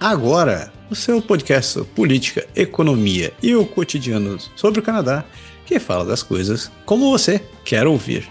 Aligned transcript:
Agora, 0.00 0.72
o 0.88 0.94
seu 0.94 1.20
podcast 1.20 1.72
sobre 1.72 1.90
política, 1.90 2.46
economia 2.56 3.34
e 3.42 3.54
o 3.54 3.66
cotidiano 3.66 4.38
sobre 4.56 4.80
o 4.80 4.82
Canadá, 4.82 5.26
que 5.66 5.78
fala 5.78 6.06
das 6.06 6.22
coisas 6.22 6.72
como 6.86 7.10
você 7.10 7.44
quer 7.66 7.86
ouvir. 7.86 8.26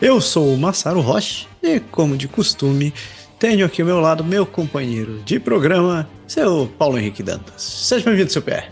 Eu 0.00 0.20
sou 0.20 0.54
o 0.54 0.56
Massaro 0.56 1.00
Roche 1.00 1.48
e, 1.60 1.80
como 1.80 2.16
de 2.16 2.28
costume, 2.28 2.94
tenho 3.36 3.66
aqui 3.66 3.82
ao 3.82 3.86
meu 3.86 3.98
lado 3.98 4.22
meu 4.22 4.46
companheiro 4.46 5.18
de 5.24 5.40
programa, 5.40 6.08
seu 6.24 6.72
Paulo 6.78 6.96
Henrique 6.96 7.24
Dantas. 7.24 7.62
Seja 7.62 8.04
bem-vindo, 8.04 8.30
seu 8.30 8.40
pé. 8.40 8.70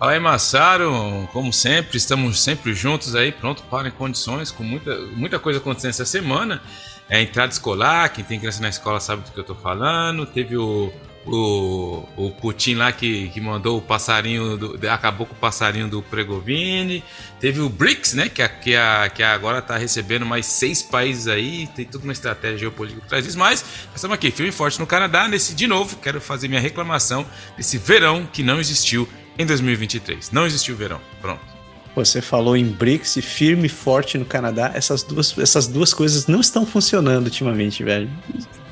Fala 0.00 0.12
aí, 0.14 0.18
Massaro. 0.18 1.28
Como 1.32 1.52
sempre, 1.52 1.96
estamos 1.96 2.40
sempre 2.40 2.74
juntos 2.74 3.14
aí, 3.14 3.30
pronto 3.30 3.62
para 3.70 3.86
em 3.86 3.92
condições, 3.92 4.50
com 4.50 4.64
muita, 4.64 4.96
muita 5.12 5.38
coisa 5.38 5.60
acontecendo 5.60 5.90
essa 5.90 6.04
semana. 6.04 6.60
É 7.08 7.22
entrada 7.22 7.52
escolar, 7.52 8.08
quem 8.12 8.24
tem 8.24 8.40
criança 8.40 8.60
na 8.60 8.68
escola 8.68 8.98
sabe 8.98 9.22
do 9.22 9.30
que 9.30 9.38
eu 9.38 9.44
tô 9.44 9.54
falando. 9.54 10.26
Teve 10.26 10.56
o, 10.56 10.92
o, 11.26 12.04
o 12.16 12.30
Putin 12.30 12.74
lá 12.74 12.90
que, 12.92 13.28
que 13.28 13.40
mandou 13.40 13.78
o 13.78 13.82
passarinho, 13.82 14.56
do, 14.56 14.90
acabou 14.90 15.26
com 15.26 15.34
o 15.34 15.36
passarinho 15.38 15.88
do 15.88 16.02
Pregovini. 16.02 17.02
Teve 17.40 17.60
o 17.60 17.68
BRICS, 17.68 18.14
né? 18.14 18.28
Que, 18.28 18.46
que, 18.48 18.76
a, 18.76 19.08
que 19.08 19.22
agora 19.22 19.58
está 19.58 19.76
recebendo 19.76 20.26
mais 20.26 20.46
seis 20.46 20.82
países 20.82 21.28
aí. 21.28 21.66
Tem 21.68 21.84
toda 21.84 22.04
uma 22.04 22.12
estratégia 22.12 22.58
geopolítica 22.58 23.00
por 23.00 23.08
trás 23.08 23.24
disso. 23.24 23.38
Mas 23.38 23.64
estamos 23.94 24.14
aqui, 24.14 24.30
firme 24.30 24.50
e 24.50 24.52
forte 24.52 24.78
no 24.80 24.86
Canadá. 24.86 25.28
Nesse, 25.28 25.54
de 25.54 25.66
novo, 25.66 25.96
quero 25.96 26.20
fazer 26.20 26.48
minha 26.48 26.60
reclamação 26.60 27.26
desse 27.56 27.78
verão 27.78 28.26
que 28.30 28.42
não 28.42 28.58
existiu 28.58 29.08
em 29.38 29.46
2023. 29.46 30.30
Não 30.32 30.46
existiu 30.46 30.76
verão. 30.76 31.00
Pronto. 31.20 31.52
Você 31.94 32.22
falou 32.22 32.56
em 32.56 32.64
BRICS 32.64 33.16
e 33.16 33.22
firme 33.22 33.66
e 33.66 33.68
forte 33.68 34.16
no 34.16 34.24
Canadá. 34.24 34.72
Essas 34.74 35.02
duas, 35.02 35.36
essas 35.38 35.66
duas 35.68 35.92
coisas 35.92 36.26
não 36.26 36.40
estão 36.40 36.64
funcionando 36.64 37.26
ultimamente, 37.26 37.84
velho. 37.84 38.10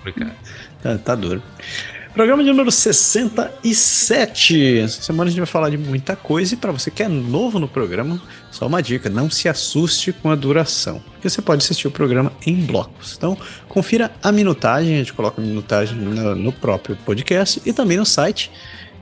Obrigado. 0.01 0.35
Tá, 0.83 0.97
tá 0.97 1.15
duro. 1.15 1.43
Programa 2.13 2.43
de 2.43 2.51
número 2.51 2.73
67. 2.73 4.81
Essa 4.81 5.01
semana 5.01 5.29
a 5.29 5.31
gente 5.31 5.39
vai 5.39 5.47
falar 5.47 5.71
de 5.71 5.79
muita 5.79 6.17
coisa 6.17 6.55
e 6.55 6.57
para 6.57 6.73
você 6.73 6.91
que 6.91 7.05
é 7.05 7.09
novo 7.09 7.61
no 7.61 7.69
programa, 7.69 8.21
só 8.51 8.67
uma 8.67 8.83
dica, 8.83 9.09
não 9.09 9.31
se 9.31 9.49
assuste 9.49 10.13
com 10.13 10.29
a 10.29 10.35
duração, 10.35 11.01
porque 11.13 11.31
você 11.31 11.41
pode 11.41 11.63
assistir 11.63 11.87
o 11.87 11.91
programa 11.91 12.33
em 12.45 12.57
blocos. 12.57 13.15
Então, 13.17 13.39
confira 13.69 14.11
a 14.21 14.33
minutagem, 14.33 14.97
a 14.97 14.99
gente 14.99 15.13
coloca 15.13 15.41
a 15.41 15.45
minutagem 15.45 15.97
no, 15.97 16.35
no 16.35 16.53
próprio 16.53 16.97
podcast 16.97 17.63
e 17.65 17.73
também 17.73 17.97
no 17.97 18.05
site. 18.05 18.51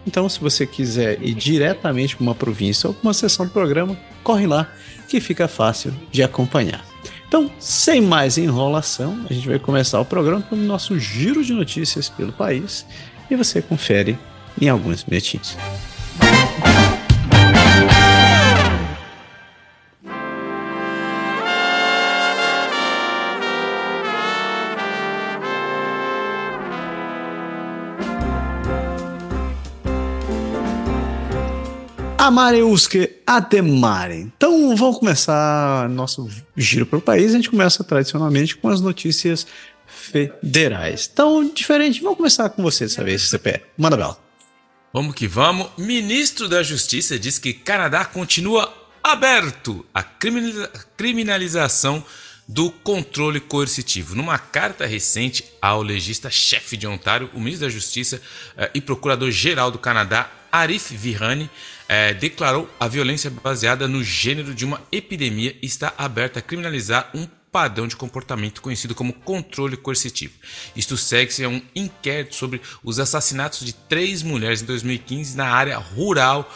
Então, 0.07 0.29
se 0.29 0.39
você 0.39 0.67
quiser 0.67 1.19
ir 1.23 1.35
diretamente 1.35 2.15
para 2.15 2.23
uma 2.23 2.35
província 2.35 2.89
ou 2.89 2.95
para 2.95 3.09
uma 3.09 3.15
sessão 3.15 3.47
do 3.47 3.53
programa, 3.53 3.99
corre 4.23 4.47
lá 4.47 4.71
que 5.09 5.19
fica 5.19 5.49
fácil 5.49 5.95
de 6.13 6.23
acompanhar. 6.23 6.88
Então, 7.29 7.51
sem 7.59 8.01
mais 8.01 8.39
enrolação, 8.39 9.27
a 9.29 9.33
gente 9.33 9.47
vai 9.47 9.59
começar 9.59 10.01
o 10.01 10.05
programa 10.05 10.43
com 10.43 10.57
o 10.57 10.59
nosso 10.59 10.99
giro 10.99 11.45
de 11.45 11.53
notícias 11.53 12.09
pelo 12.09 12.33
país 12.33 12.87
e 13.31 13.37
você 13.37 13.61
confere 13.61 14.19
em 14.59 14.71
alguns 14.71 15.05
minutinhos. 15.05 15.55
Amareuske 32.29 33.11
Ademare. 33.27 34.31
Então 34.37 34.77
vamos 34.77 34.99
começar 34.99 35.89
nosso 35.89 36.29
giro 36.55 36.85
pelo 36.85 37.01
país. 37.01 37.33
A 37.33 37.37
gente 37.37 37.49
começa 37.49 37.83
tradicionalmente 37.83 38.55
com 38.55 38.69
as 38.69 38.83
notícias 38.83 39.47
federais. 39.87 41.09
Então, 41.11 41.49
diferente, 41.49 42.03
vamos 42.03 42.19
começar 42.19 42.51
com 42.51 42.63
você 42.63 42.85
dessa 42.85 43.03
vez, 43.03 43.31
CPE. 43.31 43.63
Manda 43.79 43.97
bela. 43.97 44.19
Vamos 44.93 45.15
que 45.15 45.27
vamos. 45.27 45.69
Ministro 45.79 46.51
da 46.51 46.63
Justiça 46.63 47.19
diz 47.19 47.39
que 47.39 47.55
Canadá 47.55 48.05
continua 48.05 48.71
aberto 49.03 49.87
à 49.95 50.03
criminalização 50.97 52.05
do 52.47 52.71
controle 52.71 53.41
coercitivo. 53.41 54.15
Numa 54.15 54.39
carta 54.39 54.85
recente 54.85 55.47
ao 55.63 55.83
legista-chefe 55.83 56.77
de 56.77 56.87
Ontário, 56.87 57.31
o 57.33 57.41
ministro 57.41 57.67
da 57.67 57.73
Justiça 57.73 58.21
eh, 58.57 58.71
e 58.75 58.81
procurador-geral 58.83 59.71
do 59.71 59.79
Canadá, 59.79 60.31
Arif 60.53 60.95
Virani, 60.95 61.51
é, 61.89 62.13
declarou 62.13 62.69
a 62.79 62.87
violência 62.87 63.31
baseada 63.31 63.89
no 63.89 64.05
gênero 64.05 64.55
de 64.55 64.65
uma 64.65 64.81
epidemia 64.93 65.57
e 65.63 65.67
está 65.67 65.95
aberta 65.97 66.39
a 66.39 66.43
criminalizar 66.43 67.11
um 67.15 67.27
padrão 67.59 67.89
de 67.89 67.97
comportamento 67.97 68.63
conhecido 68.63 68.95
como 68.95 69.13
controle 69.13 69.77
coercitivo. 69.77 70.33
Isto 70.77 70.97
segue-se 70.97 71.43
a 71.43 71.49
um 71.49 71.61
inquérito 71.75 72.37
sobre 72.37 72.61
os 72.85 73.01
assassinatos 73.01 73.67
de 73.67 73.73
três 73.73 74.23
mulheres 74.23 74.63
em 74.63 74.65
2015 74.65 75.37
na 75.37 75.49
área 75.49 75.77
rural 75.77 76.49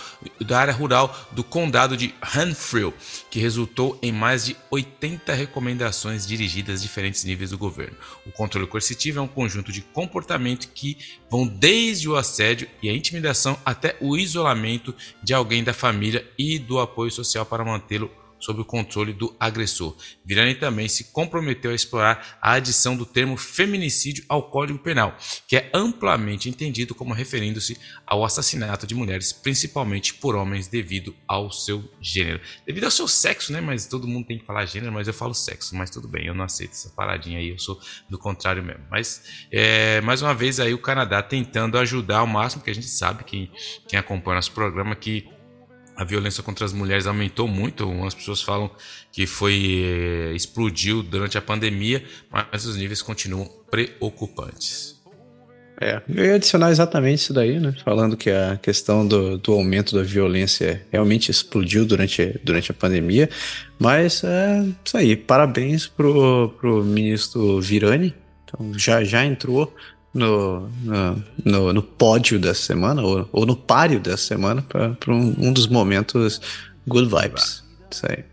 da 0.47 0.61
área 0.61 0.73
rural 0.73 1.13
do 1.33 1.43
condado 1.43 1.97
de 1.97 2.15
Renfrew, 2.23 2.95
que 3.29 3.41
resultou 3.41 3.99
em 4.01 4.13
mais 4.13 4.45
de 4.45 4.57
80 4.71 5.35
recomendações 5.35 6.25
dirigidas 6.25 6.79
a 6.79 6.83
diferentes 6.83 7.25
níveis 7.25 7.51
do 7.51 7.59
governo. 7.59 7.97
O 8.25 8.31
controle 8.31 8.69
coercitivo 8.69 9.19
é 9.19 9.23
um 9.23 9.27
conjunto 9.27 9.73
de 9.73 9.81
comportamento 9.81 10.69
que 10.69 10.97
vão 11.29 11.45
desde 11.45 12.09
o 12.09 12.15
assédio 12.15 12.69
e 12.81 12.89
a 12.89 12.95
intimidação 12.95 13.59
até 13.67 13.97
o 14.01 14.17
isolamento 14.17 14.95
de 15.21 15.35
alguém 15.35 15.65
da 15.65 15.75
família 15.75 16.25
e 16.39 16.61
do 16.61 16.79
apoio 16.79 17.11
social 17.11 17.45
para 17.45 17.65
mantê-lo 17.65 18.09
sob 18.43 18.61
o 18.61 18.65
controle 18.65 19.13
do 19.13 19.35
agressor. 19.39 19.97
Virani 20.25 20.57
também 20.57 20.89
se 20.89 21.05
comprometeu 21.13 21.71
a 21.71 21.75
explorar 21.75 22.39
a 22.43 22.53
adição 22.53 22.97
do 22.97 23.07
termo 23.07 23.37
feminicídio 23.37 24.25
ao 24.29 24.51
Código 24.51 24.81
Penal, 24.81 25.17
que 25.47 25.57
é 25.57 25.71
amplamente 25.73 26.49
entendido 26.49 26.95
como 26.95 27.15
referindo-se 27.15 27.79
ao 28.05 28.25
assassinato 28.25 28.87
de 28.87 28.97
mulheres, 28.97 29.33
principalmente 29.33 30.15
por 30.15 30.35
homens 30.35 30.67
devido 30.67 31.15
ao 31.27 31.53
seu 31.53 31.89
gênero. 32.01 32.41
Devido 32.67 32.85
ao 32.85 32.91
seu 32.91 33.07
sexo, 33.07 33.53
né? 33.53 33.61
Mas 33.61 33.87
todo 33.87 34.09
mundo 34.09 34.27
tem 34.27 34.39
que 34.39 34.45
falar 34.45 34.67
gênero, 34.67 34.93
mas 34.93 35.07
eu 35.07 35.15
falo 35.15 35.35
sexo, 35.35 35.77
mas 35.77 35.89
tudo 35.89 36.09
bem, 36.09 36.27
eu 36.27 36.35
não 36.35 36.45
aceito 36.45 36.73
essa 36.73 36.91
paradinha 36.91 37.39
aí, 37.39 37.51
eu 37.51 37.59
sou 37.59 37.81
do 38.11 38.19
contrário 38.19 38.63
mesmo. 38.63 38.85
Mas, 38.91 39.47
é, 39.53 40.01
mais 40.01 40.21
uma 40.21 40.35
vez 40.35 40.59
aí 40.59 40.75
o 40.75 40.79
Canadá 40.79 41.23
tentando 41.23 41.79
ajudar 41.79 42.19
ao 42.19 42.27
máximo, 42.27 42.63
que 42.63 42.71
a 42.71 42.75
gente 42.75 42.89
sabe, 42.89 43.23
quem, 43.23 43.51
quem 43.87 43.99
acompanha 43.99 44.37
nosso 44.37 44.53
programa, 44.53 44.97
que 44.97 45.29
a 45.97 46.05
violência 46.05 46.43
contra 46.43 46.65
as 46.65 46.73
mulheres 46.73 47.07
aumentou 47.07 47.47
muito. 47.47 47.85
Algumas 47.85 48.15
pessoas 48.15 48.43
falam 48.43 48.71
que 49.11 49.27
foi 49.27 49.85
eh, 49.85 50.33
explodiu 50.35 51.03
durante 51.03 51.37
a 51.37 51.43
pandemia, 51.43 52.03
mas 52.31 52.65
os 52.65 52.77
níveis 52.77 53.03
continuam 53.03 53.49
preocupantes. 53.71 55.01
É, 55.81 56.01
eu 56.09 56.25
ia 56.25 56.35
adicionar 56.37 56.71
exatamente 56.71 57.19
isso 57.19 57.35
daí, 57.35 57.59
né? 57.59 57.75
Falando 57.85 58.17
que 58.17 58.31
a 58.31 58.57
questão 58.57 59.07
do, 59.07 59.37
do 59.37 59.53
aumento 59.53 59.97
da 59.97 60.03
violência 60.03 60.87
realmente 60.93 61.31
explodiu 61.31 61.85
durante, 61.85 62.39
durante 62.45 62.71
a 62.71 62.75
pandemia. 62.75 63.29
Mas 63.81 64.23
é 64.23 64.65
isso 64.85 64.97
aí. 64.97 65.17
Parabéns 65.17 65.89
pro, 65.89 66.51
pro 66.61 66.85
ministro 66.85 67.61
Virani. 67.61 68.15
Então, 68.45 68.79
já, 68.79 69.03
já 69.03 69.25
entrou 69.25 69.75
no, 70.13 70.69
no, 70.83 71.25
no, 71.45 71.73
no 71.73 71.83
pódio 71.83 72.39
dessa 72.39 72.63
semana, 72.63 73.03
ou, 73.03 73.29
ou 73.33 73.47
no 73.47 73.57
páreo 73.57 74.01
dessa 74.01 74.25
semana, 74.25 74.63
para 74.63 74.97
um, 75.09 75.35
um 75.39 75.53
dos 75.53 75.67
momentos 75.67 76.41
good 76.87 77.09
vibes. 77.09 77.63
Isso 77.91 78.07
aí. 78.09 78.25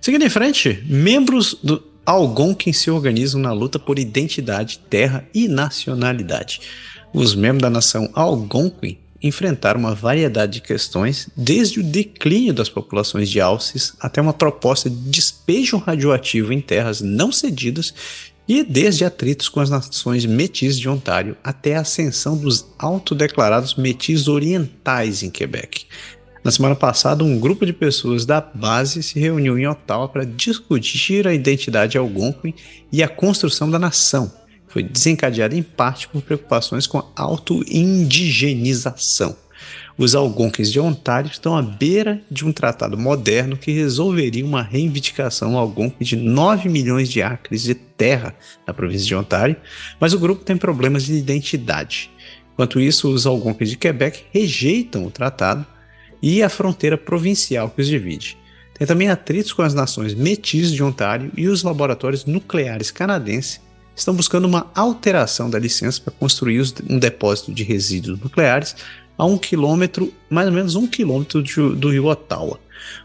Seguindo 0.00 0.24
em 0.24 0.30
frente, 0.30 0.82
membros 0.86 1.56
do 1.62 1.82
Algonquin 2.06 2.72
se 2.72 2.90
organizam 2.90 3.40
na 3.40 3.52
luta 3.52 3.78
por 3.78 3.98
identidade, 3.98 4.80
terra 4.88 5.26
e 5.34 5.46
nacionalidade. 5.46 6.60
Os 7.12 7.34
membros 7.34 7.62
da 7.62 7.70
nação 7.70 8.10
Algonquin 8.14 8.98
enfrentaram 9.22 9.80
uma 9.80 9.94
variedade 9.94 10.54
de 10.54 10.60
questões, 10.62 11.28
desde 11.36 11.80
o 11.80 11.82
declínio 11.82 12.54
das 12.54 12.70
populações 12.70 13.28
de 13.28 13.40
alces 13.40 13.92
até 14.00 14.20
uma 14.20 14.32
proposta 14.32 14.88
de 14.88 14.96
despejo 14.96 15.76
radioativo 15.76 16.52
em 16.52 16.60
terras 16.60 17.02
não 17.02 17.30
cedidas 17.30 17.92
e 18.50 18.62
desde 18.64 19.04
atritos 19.04 19.48
com 19.48 19.60
as 19.60 19.70
nações 19.70 20.26
metis 20.26 20.76
de 20.76 20.88
Ontário 20.88 21.36
até 21.44 21.76
a 21.76 21.82
ascensão 21.82 22.36
dos 22.36 22.66
autodeclarados 22.76 23.76
metis 23.76 24.26
orientais 24.26 25.22
em 25.22 25.30
Quebec. 25.30 25.86
Na 26.42 26.50
semana 26.50 26.74
passada, 26.74 27.22
um 27.22 27.38
grupo 27.38 27.64
de 27.64 27.72
pessoas 27.72 28.26
da 28.26 28.40
base 28.40 29.04
se 29.04 29.20
reuniu 29.20 29.56
em 29.56 29.68
Ottawa 29.68 30.08
para 30.08 30.26
discutir 30.26 31.28
a 31.28 31.32
identidade 31.32 31.96
algonquin 31.96 32.52
e 32.90 33.04
a 33.04 33.08
construção 33.08 33.70
da 33.70 33.78
nação. 33.78 34.32
Foi 34.66 34.82
desencadeada 34.82 35.54
em 35.54 35.62
parte 35.62 36.08
por 36.08 36.20
preocupações 36.20 36.88
com 36.88 36.98
a 36.98 37.06
auto-indigenização. 37.14 39.36
Os 40.00 40.14
algonquins 40.14 40.72
de 40.72 40.80
Ontário 40.80 41.30
estão 41.30 41.54
à 41.54 41.60
beira 41.60 42.22
de 42.30 42.46
um 42.46 42.52
tratado 42.54 42.96
moderno 42.96 43.54
que 43.54 43.70
resolveria 43.70 44.42
uma 44.42 44.62
reivindicação 44.62 45.58
algonquin 45.58 46.02
de 46.02 46.16
9 46.16 46.70
milhões 46.70 47.10
de 47.10 47.20
acres 47.20 47.64
de 47.64 47.74
terra 47.74 48.34
na 48.66 48.72
província 48.72 49.06
de 49.06 49.14
Ontário, 49.14 49.56
mas 50.00 50.14
o 50.14 50.18
grupo 50.18 50.42
tem 50.42 50.56
problemas 50.56 51.02
de 51.02 51.12
identidade. 51.12 52.10
Enquanto 52.54 52.80
isso, 52.80 53.10
os 53.10 53.26
algonquins 53.26 53.68
de 53.68 53.76
Quebec 53.76 54.24
rejeitam 54.32 55.04
o 55.04 55.10
tratado 55.10 55.66
e 56.22 56.42
a 56.42 56.48
fronteira 56.48 56.96
provincial 56.96 57.68
que 57.68 57.82
os 57.82 57.86
divide. 57.86 58.38
Tem 58.72 58.86
também 58.86 59.10
atritos 59.10 59.52
com 59.52 59.60
as 59.60 59.74
nações 59.74 60.14
Métis 60.14 60.72
de 60.72 60.82
Ontário 60.82 61.30
e 61.36 61.46
os 61.46 61.62
laboratórios 61.62 62.24
nucleares 62.24 62.90
canadenses 62.90 63.60
estão 63.94 64.14
buscando 64.14 64.46
uma 64.46 64.70
alteração 64.74 65.50
da 65.50 65.58
licença 65.58 66.00
para 66.00 66.12
construir 66.12 66.62
um 66.88 66.98
depósito 66.98 67.52
de 67.52 67.62
resíduos 67.62 68.18
nucleares 68.18 68.74
a 69.20 69.26
um 69.26 69.36
quilômetro, 69.36 70.10
mais 70.30 70.48
ou 70.48 70.54
menos 70.54 70.74
um 70.74 70.86
quilômetro 70.86 71.42
de, 71.42 71.54
do 71.74 71.90
rio 71.90 72.06
Ottawa. 72.06 72.58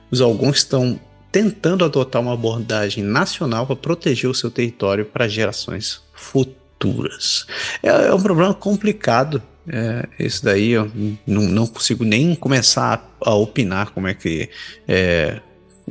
Os 0.10 0.22
algonquins 0.22 0.60
estão 0.60 0.98
tentando 1.30 1.84
adotar 1.84 2.22
uma 2.22 2.34
abordagem 2.34 3.04
nacional 3.04 3.68
para 3.68 3.76
proteger 3.76 4.30
o 4.30 4.34
seu 4.34 4.50
território 4.50 5.04
para 5.04 5.28
gerações 5.28 6.02
futuras. 6.14 7.46
É, 7.84 7.90
é 7.90 8.14
um 8.14 8.22
problema 8.22 8.54
complicado. 8.54 9.44
É, 9.68 10.08
esse 10.18 10.42
daí 10.42 10.70
eu 10.70 10.90
não, 11.28 11.42
não, 11.42 11.68
consigo 11.68 12.06
nem 12.06 12.34
começar 12.34 13.14
a, 13.20 13.32
a 13.32 13.36
opinar 13.36 13.92
como 13.92 14.08
é 14.08 14.14
que. 14.14 14.50
É, 14.88 15.42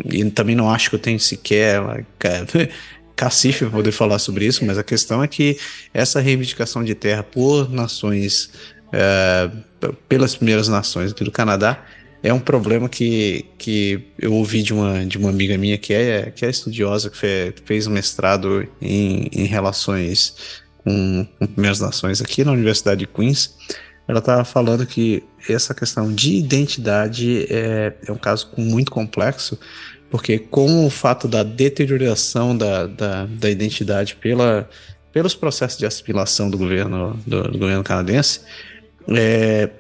e 0.07 0.25
também 0.31 0.57
não 0.57 0.71
acho 0.71 0.89
que 0.89 0.97
eu 0.97 1.01
tenho 1.01 1.21
sequer 1.21 2.07
cacife 3.15 3.67
para 3.67 3.71
poder 3.71 3.93
falar 3.93 4.19
sobre 4.19 4.47
isso, 4.47 4.65
mas 4.65 4.79
a 4.79 4.83
questão 4.83 5.23
é 5.23 5.29
que 5.29 5.59
essa 5.93 6.19
reivindicação 6.19 6.83
de 6.83 6.95
terra 6.95 7.23
por 7.23 7.71
nações, 7.71 8.51
é, 8.91 9.51
pelas 10.09 10.35
primeiras 10.37 10.69
nações 10.69 11.13
aqui 11.13 11.25
do 11.25 11.31
Canadá, 11.31 11.85
é 12.25 12.33
um 12.33 12.41
problema 12.41 12.89
que, 12.89 13.45
que 13.59 14.01
eu 14.19 14.33
ouvi 14.33 14.63
de 14.63 14.73
uma, 14.73 15.05
de 15.05 15.19
uma 15.19 15.29
amiga 15.29 15.59
minha 15.59 15.77
que 15.77 15.93
é, 15.93 16.31
que 16.31 16.47
é 16.47 16.49
estudiosa, 16.49 17.11
que 17.11 17.19
fez, 17.67 17.87
um 17.87 17.91
mestrado 17.91 18.67
em, 18.81 19.29
em 19.31 19.45
relações 19.45 20.35
com, 20.79 21.27
com 21.39 21.47
primeiras 21.47 21.81
nações 21.81 22.23
aqui 22.23 22.43
na 22.43 22.53
Universidade 22.53 23.01
de 23.01 23.07
Queens. 23.07 23.55
Ela 24.09 24.21
estava 24.21 24.43
falando 24.43 24.87
que 24.87 25.23
essa 25.49 25.75
questão 25.75 26.11
de 26.11 26.37
identidade 26.37 27.47
é, 27.51 27.93
é 28.07 28.11
um 28.11 28.17
caso 28.17 28.51
muito 28.57 28.91
complexo, 28.91 29.59
porque 30.11 30.39
com 30.39 30.87
o 30.87 30.91
fato 30.91 31.29
da 31.29 31.43
deterioração 31.43 32.57
da, 32.57 32.87
da, 32.87 33.27
da 33.27 33.51
identidade 33.51 34.15
pela, 34.17 34.67
pelos 35.13 35.35
processos 35.35 35.79
de 35.79 35.85
assimilação 35.85 36.49
do 36.49 36.57
governo, 36.57 37.21
do, 37.27 37.51
do 37.51 37.59
governo 37.59 37.85
canadense, 37.85 38.41
é, 39.09 39.71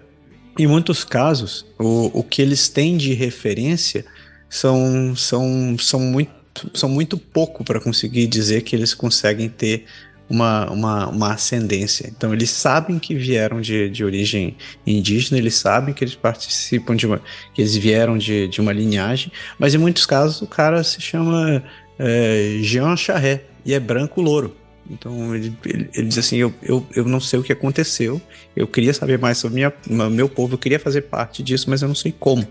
em 0.59 0.67
muitos 0.67 1.05
casos, 1.05 1.67
o, 1.79 2.21
o 2.21 2.23
que 2.23 2.41
eles 2.41 2.69
têm 2.69 2.97
de 2.97 3.13
referência 3.13 4.05
são, 4.49 5.17
são, 5.17 5.77
são, 5.79 6.01
muito, 6.01 6.33
são 6.73 6.89
muito 6.89 7.19
pouco 7.19 7.65
para 7.65 7.81
conseguir 7.81 8.27
dizer 8.27 8.63
que 8.63 8.77
eles 8.77 8.95
conseguem 8.95 9.49
ter 9.49 9.85
uma, 10.29 10.71
uma, 10.71 11.09
uma 11.09 11.33
ascendência. 11.33 12.07
Então 12.09 12.33
eles 12.33 12.51
sabem 12.51 12.99
que 12.99 13.15
vieram 13.15 13.61
de, 13.61 13.91
de 13.91 14.05
origem 14.05 14.57
indígena, 14.87 15.39
eles 15.39 15.55
sabem 15.57 15.93
que 15.95 16.05
eles 16.05 16.15
participam 16.15 16.95
de 16.95 17.07
uma. 17.07 17.21
que 17.53 17.61
eles 17.61 17.77
vieram 17.77 18.17
de, 18.17 18.49
de 18.49 18.61
uma 18.61 18.73
linhagem, 18.73 19.33
mas 19.59 19.75
em 19.75 19.79
muitos 19.79 20.07
casos 20.07 20.41
o 20.41 20.47
cara 20.47 20.83
se 20.85 21.01
chama 21.01 21.63
é, 21.99 22.59
Jean 22.63 22.97
Charret 22.97 23.43
e 23.65 23.75
é 23.75 23.81
branco 23.81 24.21
louro. 24.21 24.57
Então 24.89 25.35
ele, 25.35 25.57
ele, 25.65 25.91
ele, 25.95 26.09
diz 26.09 26.19
assim: 26.19 26.37
eu, 26.37 26.53
eu, 26.63 26.87
eu 26.95 27.05
não 27.05 27.21
sei 27.21 27.39
o 27.39 27.43
que 27.43 27.53
aconteceu, 27.53 28.21
eu 28.55 28.67
queria 28.67 28.93
saber 28.93 29.19
mais 29.19 29.39
sobre 29.39 29.55
minha, 29.55 29.73
meu 30.11 30.29
povo, 30.29 30.55
eu 30.55 30.59
queria 30.59 30.79
fazer 30.79 31.03
parte 31.03 31.43
disso, 31.43 31.71
mas 31.71 31.83
eu 31.83 31.89
não 31.89 31.95
sei 31.95 32.13
como. 32.13 32.47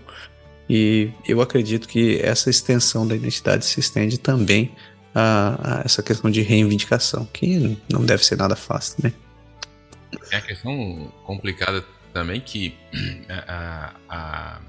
E 0.68 1.10
eu 1.28 1.40
acredito 1.40 1.86
que 1.86 2.20
essa 2.20 2.50
extensão 2.50 3.06
da 3.06 3.14
identidade 3.14 3.64
se 3.64 3.78
estende 3.78 4.18
também 4.18 4.74
a, 5.14 5.78
a 5.78 5.82
essa 5.84 6.02
questão 6.02 6.30
de 6.30 6.42
reivindicação, 6.42 7.26
que 7.32 7.78
não 7.90 8.04
deve 8.04 8.24
ser 8.24 8.36
nada 8.36 8.56
fácil, 8.56 8.96
né? 9.02 9.12
É 10.30 10.36
a 10.36 10.40
questão 10.40 11.12
complicada 11.24 11.84
também 12.12 12.40
que 12.40 12.74
a, 13.28 13.92
a, 14.08 14.60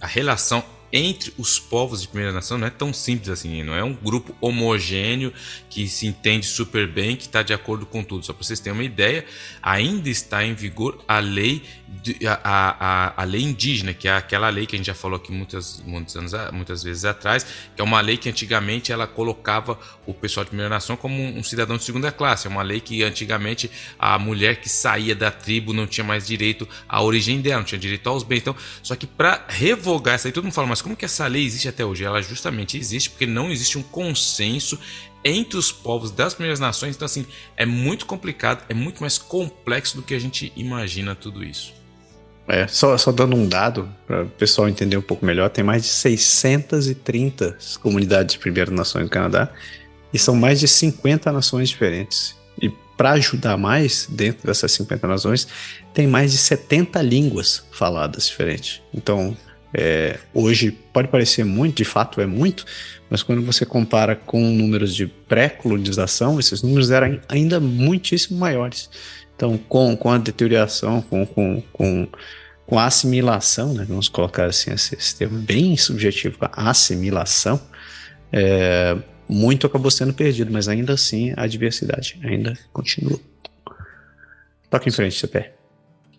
a 0.00 0.06
relação 0.06 0.64
entre 0.92 1.32
os 1.36 1.58
povos 1.58 2.02
de 2.02 2.08
primeira 2.08 2.32
nação 2.32 2.58
não 2.58 2.66
é 2.66 2.70
tão 2.70 2.92
simples 2.92 3.28
assim, 3.28 3.62
não 3.62 3.74
é 3.74 3.82
um 3.82 3.92
grupo 3.92 4.34
homogêneo 4.40 5.32
que 5.68 5.88
se 5.88 6.06
entende 6.06 6.46
super 6.46 6.86
bem, 6.86 7.16
que 7.16 7.24
está 7.24 7.42
de 7.42 7.52
acordo 7.52 7.84
com 7.84 8.02
tudo. 8.02 8.24
Só 8.24 8.32
para 8.32 8.44
vocês 8.44 8.60
terem 8.60 8.78
uma 8.78 8.84
ideia, 8.84 9.24
ainda 9.62 10.08
está 10.08 10.44
em 10.44 10.54
vigor 10.54 11.04
a 11.06 11.18
lei, 11.18 11.62
a, 12.26 12.40
a, 12.44 13.22
a, 13.22 13.24
lei 13.24 13.42
indígena, 13.42 13.92
que 13.92 14.08
é 14.08 14.12
aquela 14.12 14.48
lei 14.48 14.66
que 14.66 14.76
a 14.76 14.78
gente 14.78 14.86
já 14.86 14.94
falou 14.94 15.16
aqui 15.16 15.32
muitas, 15.32 15.82
muitos 15.84 16.16
anos, 16.16 16.32
muitas 16.52 16.82
vezes 16.82 17.04
atrás, 17.04 17.44
que 17.74 17.80
é 17.80 17.84
uma 17.84 18.00
lei 18.00 18.16
que 18.16 18.28
antigamente 18.28 18.92
ela 18.92 19.06
colocava 19.06 19.78
o 20.06 20.14
pessoal 20.14 20.44
de 20.44 20.50
primeira 20.50 20.70
nação 20.70 20.96
como 20.96 21.22
um 21.22 21.42
cidadão 21.42 21.76
de 21.76 21.84
segunda 21.84 22.12
classe. 22.12 22.46
É 22.46 22.50
uma 22.50 22.62
lei 22.62 22.80
que 22.80 23.02
antigamente 23.02 23.70
a 23.98 24.18
mulher 24.18 24.60
que 24.60 24.68
saía 24.68 25.14
da 25.14 25.30
tribo 25.30 25.72
não 25.72 25.86
tinha 25.86 26.04
mais 26.04 26.26
direito 26.26 26.68
à 26.88 27.02
origem 27.02 27.40
dela, 27.40 27.58
não 27.58 27.64
tinha 27.64 27.78
direito 27.78 28.08
aos 28.08 28.22
bens. 28.22 28.38
Então, 28.38 28.56
só 28.82 28.94
que 28.94 29.06
para 29.06 29.44
revogar 29.48 30.14
essa 30.14 30.28
lei, 30.28 30.32
todo 30.32 30.44
mundo 30.44 30.54
fala, 30.54 30.66
mas 30.76 30.82
como 30.82 30.94
que 30.94 31.06
essa 31.06 31.26
lei 31.26 31.42
existe 31.42 31.68
até 31.68 31.82
hoje? 31.82 32.04
Ela 32.04 32.20
justamente 32.20 32.76
existe 32.76 33.08
porque 33.08 33.24
não 33.24 33.50
existe 33.50 33.78
um 33.78 33.82
consenso 33.82 34.78
entre 35.24 35.56
os 35.56 35.72
povos 35.72 36.10
das 36.10 36.34
primeiras 36.34 36.60
nações. 36.60 36.94
Então, 36.94 37.06
assim, 37.06 37.24
é 37.56 37.64
muito 37.64 38.04
complicado, 38.04 38.62
é 38.68 38.74
muito 38.74 39.00
mais 39.00 39.16
complexo 39.16 39.96
do 39.96 40.02
que 40.02 40.12
a 40.12 40.18
gente 40.18 40.52
imagina 40.54 41.14
tudo 41.14 41.42
isso. 41.42 41.72
É, 42.46 42.66
só, 42.68 42.98
só 42.98 43.10
dando 43.10 43.34
um 43.34 43.48
dado 43.48 43.90
para 44.06 44.24
o 44.24 44.28
pessoal 44.28 44.68
entender 44.68 44.98
um 44.98 45.02
pouco 45.02 45.24
melhor, 45.24 45.48
tem 45.48 45.64
mais 45.64 45.82
de 45.82 45.88
630 45.88 47.56
comunidades 47.80 48.34
de 48.34 48.38
primeiras 48.38 48.74
nações 48.74 49.04
no 49.04 49.10
Canadá 49.10 49.50
e 50.12 50.18
são 50.18 50.36
mais 50.36 50.60
de 50.60 50.68
50 50.68 51.32
nações 51.32 51.70
diferentes. 51.70 52.36
E 52.60 52.68
para 52.98 53.12
ajudar 53.12 53.56
mais, 53.56 54.06
dentro 54.10 54.46
dessas 54.46 54.72
50 54.72 55.08
nações, 55.08 55.48
tem 55.94 56.06
mais 56.06 56.32
de 56.32 56.36
70 56.36 57.00
línguas 57.00 57.64
faladas 57.72 58.28
diferentes. 58.28 58.82
Então, 58.92 59.34
é, 59.78 60.18
hoje 60.32 60.70
pode 60.70 61.08
parecer 61.08 61.44
muito, 61.44 61.76
de 61.76 61.84
fato 61.84 62.18
é 62.22 62.26
muito, 62.26 62.64
mas 63.10 63.22
quando 63.22 63.42
você 63.42 63.66
compara 63.66 64.16
com 64.16 64.40
números 64.40 64.94
de 64.94 65.06
pré-colonização, 65.06 66.40
esses 66.40 66.62
números 66.62 66.90
eram 66.90 67.20
ainda 67.28 67.60
muitíssimo 67.60 68.38
maiores. 68.38 68.88
Então, 69.36 69.58
com, 69.58 69.94
com 69.94 70.10
a 70.10 70.16
deterioração, 70.16 71.02
com, 71.02 71.26
com, 71.26 71.62
com, 71.74 72.08
com 72.66 72.78
a 72.78 72.86
assimilação, 72.86 73.74
né, 73.74 73.84
vamos 73.86 74.08
colocar 74.08 74.46
assim 74.46 74.72
esse, 74.72 74.94
esse 74.94 75.14
termo 75.14 75.38
bem 75.40 75.76
subjetivo, 75.76 76.38
a 76.40 76.70
assimilação, 76.70 77.60
é, 78.32 78.96
muito 79.28 79.66
acabou 79.66 79.90
sendo 79.90 80.14
perdido, 80.14 80.50
mas 80.50 80.68
ainda 80.68 80.94
assim 80.94 81.34
a 81.36 81.46
diversidade 81.46 82.18
ainda 82.24 82.54
continua. 82.72 83.20
Toque 84.70 84.88
em 84.88 84.92
frente, 84.92 85.16
CPR. 85.16 85.55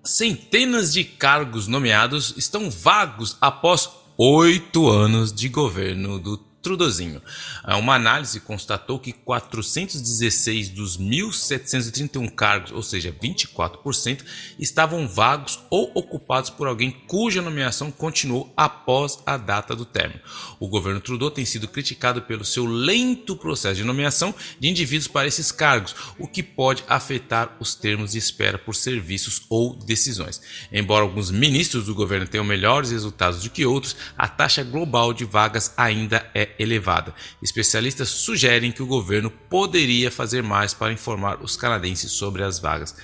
Centenas 0.03 0.93
de 0.93 1.03
cargos 1.03 1.67
nomeados 1.67 2.33
estão 2.37 2.69
vagos 2.69 3.37
após 3.41 3.89
oito 4.17 4.89
anos 4.89 5.31
de 5.33 5.49
governo 5.49 6.17
do 6.17 6.37
Trudozinho. 6.67 7.21
Ah, 7.63 7.77
uma 7.77 7.95
análise 7.95 8.41
constatou 8.41 8.99
que 8.99 9.13
416 9.13 10.67
dos 10.67 10.97
1.731 10.97 12.29
cargos, 12.29 12.73
ou 12.73 12.83
seja, 12.83 13.09
24%, 13.23 14.25
estavam 14.59 15.07
vagos 15.07 15.59
ou 15.69 15.89
ocupados 15.95 16.49
por 16.49 16.67
alguém 16.67 16.91
cuja 16.91 17.41
nomeação 17.41 17.89
continuou 17.89 18.53
após 18.57 19.19
a 19.25 19.37
data 19.37 19.73
do 19.73 19.85
término. 19.85 20.19
O 20.59 20.67
governo 20.67 20.99
Trudeau 20.99 21.31
tem 21.31 21.45
sido 21.45 21.69
criticado 21.69 22.21
pelo 22.23 22.43
seu 22.43 22.65
lento 22.65 23.37
processo 23.37 23.75
de 23.75 23.85
nomeação 23.85 24.35
de 24.59 24.67
indivíduos 24.67 25.07
para 25.07 25.27
esses 25.27 25.53
cargos, 25.53 25.95
o 26.19 26.27
que 26.27 26.43
pode 26.43 26.83
afetar 26.89 27.55
os 27.61 27.75
termos 27.75 28.11
de 28.11 28.17
espera 28.17 28.57
por 28.57 28.75
serviços 28.75 29.43
ou 29.49 29.73
decisões. 29.73 30.41
Embora 30.69 31.03
alguns 31.03 31.31
ministros 31.31 31.85
do 31.85 31.95
governo 31.95 32.27
tenham 32.27 32.43
melhores 32.43 32.91
resultados 32.91 33.41
do 33.43 33.49
que 33.49 33.65
outros, 33.65 33.95
a 34.17 34.27
taxa 34.27 34.63
global 34.63 35.13
de 35.13 35.23
vagas 35.23 35.73
ainda 35.77 36.29
é 36.33 36.56
elevada. 36.59 37.13
Especialistas 37.41 38.09
sugerem 38.09 38.71
que 38.71 38.83
o 38.83 38.87
governo 38.87 39.29
poderia 39.29 40.11
fazer 40.11 40.41
mais 40.41 40.73
para 40.73 40.93
informar 40.93 41.41
os 41.41 41.55
canadenses 41.55 42.11
sobre 42.11 42.43
as 42.43 42.59
vagas. 42.59 42.95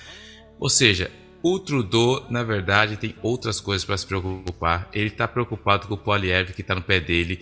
Ou 0.58 0.68
seja, 0.68 1.10
o 1.42 1.58
Trudeau, 1.58 2.26
na 2.30 2.42
verdade, 2.42 2.96
tem 2.96 3.14
outras 3.22 3.60
coisas 3.60 3.84
para 3.84 3.98
se 3.98 4.06
preocupar. 4.06 4.88
Ele 4.92 5.08
está 5.08 5.28
preocupado 5.28 5.86
com 5.86 5.94
o 5.94 5.98
Poiliev 5.98 6.52
que 6.52 6.62
está 6.62 6.74
no 6.74 6.82
pé 6.82 7.00
dele 7.00 7.38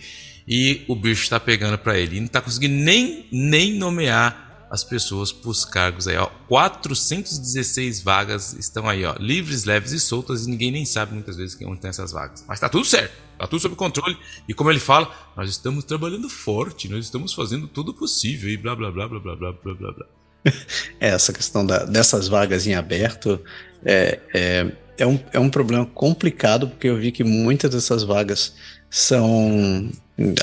e 0.47 0.83
o 0.89 0.95
bicho 0.95 1.23
está 1.23 1.39
pegando 1.39 1.77
para 1.77 1.97
ele. 1.97 2.17
E 2.17 2.19
não 2.19 2.25
está 2.27 2.41
conseguindo 2.41 2.75
nem, 2.75 3.25
nem 3.31 3.73
nomear 3.73 4.52
as 4.73 4.83
pessoas 4.83 5.31
para 5.31 5.51
os 5.51 5.63
cargos 5.63 6.07
aí, 6.07 6.17
ó. 6.17 6.25
416 6.47 8.01
vagas 8.01 8.53
estão 8.53 8.89
aí, 8.89 9.05
ó, 9.05 9.13
livres, 9.19 9.65
leves 9.65 9.91
e 9.91 9.99
soltas 9.99 10.47
e 10.47 10.49
ninguém 10.49 10.71
nem 10.71 10.83
sabe 10.83 11.13
muitas 11.13 11.37
vezes 11.37 11.55
onde 11.63 11.79
tem 11.79 11.89
essas 11.89 12.11
vagas. 12.11 12.43
Mas 12.47 12.57
está 12.57 12.67
tudo 12.67 12.83
certo, 12.83 13.13
está 13.33 13.45
tudo 13.45 13.59
sob 13.59 13.75
controle 13.75 14.17
e 14.49 14.53
como 14.53 14.71
ele 14.71 14.79
fala, 14.79 15.13
nós 15.37 15.47
estamos 15.47 15.83
trabalhando 15.83 16.27
forte, 16.27 16.89
nós 16.89 17.05
estamos 17.05 17.35
fazendo 17.35 17.67
tudo 17.67 17.93
possível 17.93 18.49
e 18.49 18.57
blá 18.57 18.75
blá 18.75 18.89
blá 18.89 19.07
blá 19.07 19.19
blá 19.19 19.35
blá 19.35 19.53
blá 19.53 19.91
blá. 19.91 20.05
É, 20.99 21.09
essa 21.09 21.31
questão 21.31 21.63
da, 21.63 21.85
dessas 21.85 22.27
vagas 22.27 22.65
em 22.65 22.73
aberto 22.73 23.39
é, 23.85 24.19
é, 24.33 24.71
é, 24.97 25.05
um, 25.05 25.19
é 25.33 25.39
um 25.39 25.51
problema 25.51 25.85
complicado, 25.85 26.67
porque 26.67 26.87
eu 26.87 26.97
vi 26.97 27.11
que 27.11 27.23
muitas 27.23 27.69
dessas 27.69 28.01
vagas 28.01 28.55
são. 28.89 29.91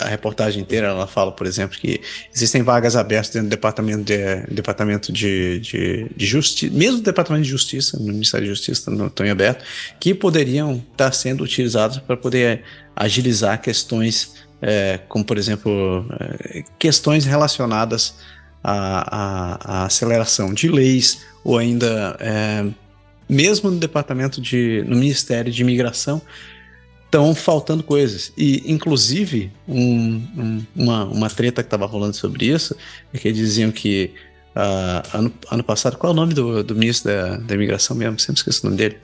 A 0.00 0.08
reportagem 0.08 0.62
inteira 0.62 0.88
ela 0.88 1.06
fala, 1.06 1.30
por 1.30 1.46
exemplo, 1.46 1.78
que 1.78 2.00
existem 2.34 2.60
vagas 2.60 2.96
abertas 2.96 3.30
dentro 3.30 3.46
do 3.46 3.50
departamento 3.50 4.02
de, 4.02 4.40
departamento 4.52 5.12
de, 5.12 5.60
de, 5.60 6.10
de 6.16 6.26
justiça, 6.26 6.74
mesmo 6.74 6.98
o 6.98 7.02
departamento 7.02 7.44
de 7.44 7.50
justiça, 7.50 7.96
no 7.96 8.06
Ministério 8.06 8.46
de 8.46 8.52
Justiça 8.52 8.90
estão 8.90 9.24
em 9.24 9.30
aberto, 9.30 9.64
que 10.00 10.12
poderiam 10.12 10.82
estar 10.90 11.12
sendo 11.12 11.44
utilizados 11.44 11.98
para 11.98 12.16
poder 12.16 12.64
agilizar 12.96 13.62
questões, 13.62 14.34
é, 14.60 14.98
como 15.08 15.24
por 15.24 15.38
exemplo, 15.38 16.04
é, 16.18 16.64
questões 16.76 17.24
relacionadas 17.24 18.16
à, 18.64 18.72
à, 18.72 19.82
à, 19.82 19.84
aceleração 19.86 20.52
de 20.52 20.68
leis, 20.68 21.24
ou 21.44 21.56
ainda 21.56 22.16
é, 22.18 22.66
mesmo 23.28 23.70
no 23.70 23.78
departamento 23.78 24.40
de. 24.40 24.82
no 24.84 24.96
Ministério 24.96 25.52
de 25.52 25.62
Imigração, 25.62 26.20
estão 27.10 27.34
faltando 27.34 27.82
coisas. 27.82 28.32
E, 28.38 28.62
inclusive, 28.70 29.50
um, 29.66 30.22
um, 30.36 30.66
uma, 30.76 31.04
uma 31.06 31.28
treta 31.28 31.60
que 31.62 31.66
estava 31.66 31.84
rolando 31.84 32.14
sobre 32.14 32.46
isso 32.46 32.76
é 33.12 33.18
que 33.18 33.32
diziam 33.32 33.72
que 33.72 34.14
uh, 34.54 35.18
ano, 35.18 35.32
ano 35.50 35.64
passado, 35.64 35.98
qual 35.98 36.12
é 36.12 36.14
o 36.14 36.16
nome 36.16 36.32
do, 36.32 36.62
do 36.62 36.74
ministro 36.76 37.12
da, 37.12 37.36
da 37.36 37.54
imigração 37.54 37.96
mesmo? 37.96 38.18
Sempre 38.20 38.38
esqueço 38.38 38.62
o 38.62 38.70
nome 38.70 38.76
dele. 38.76 38.96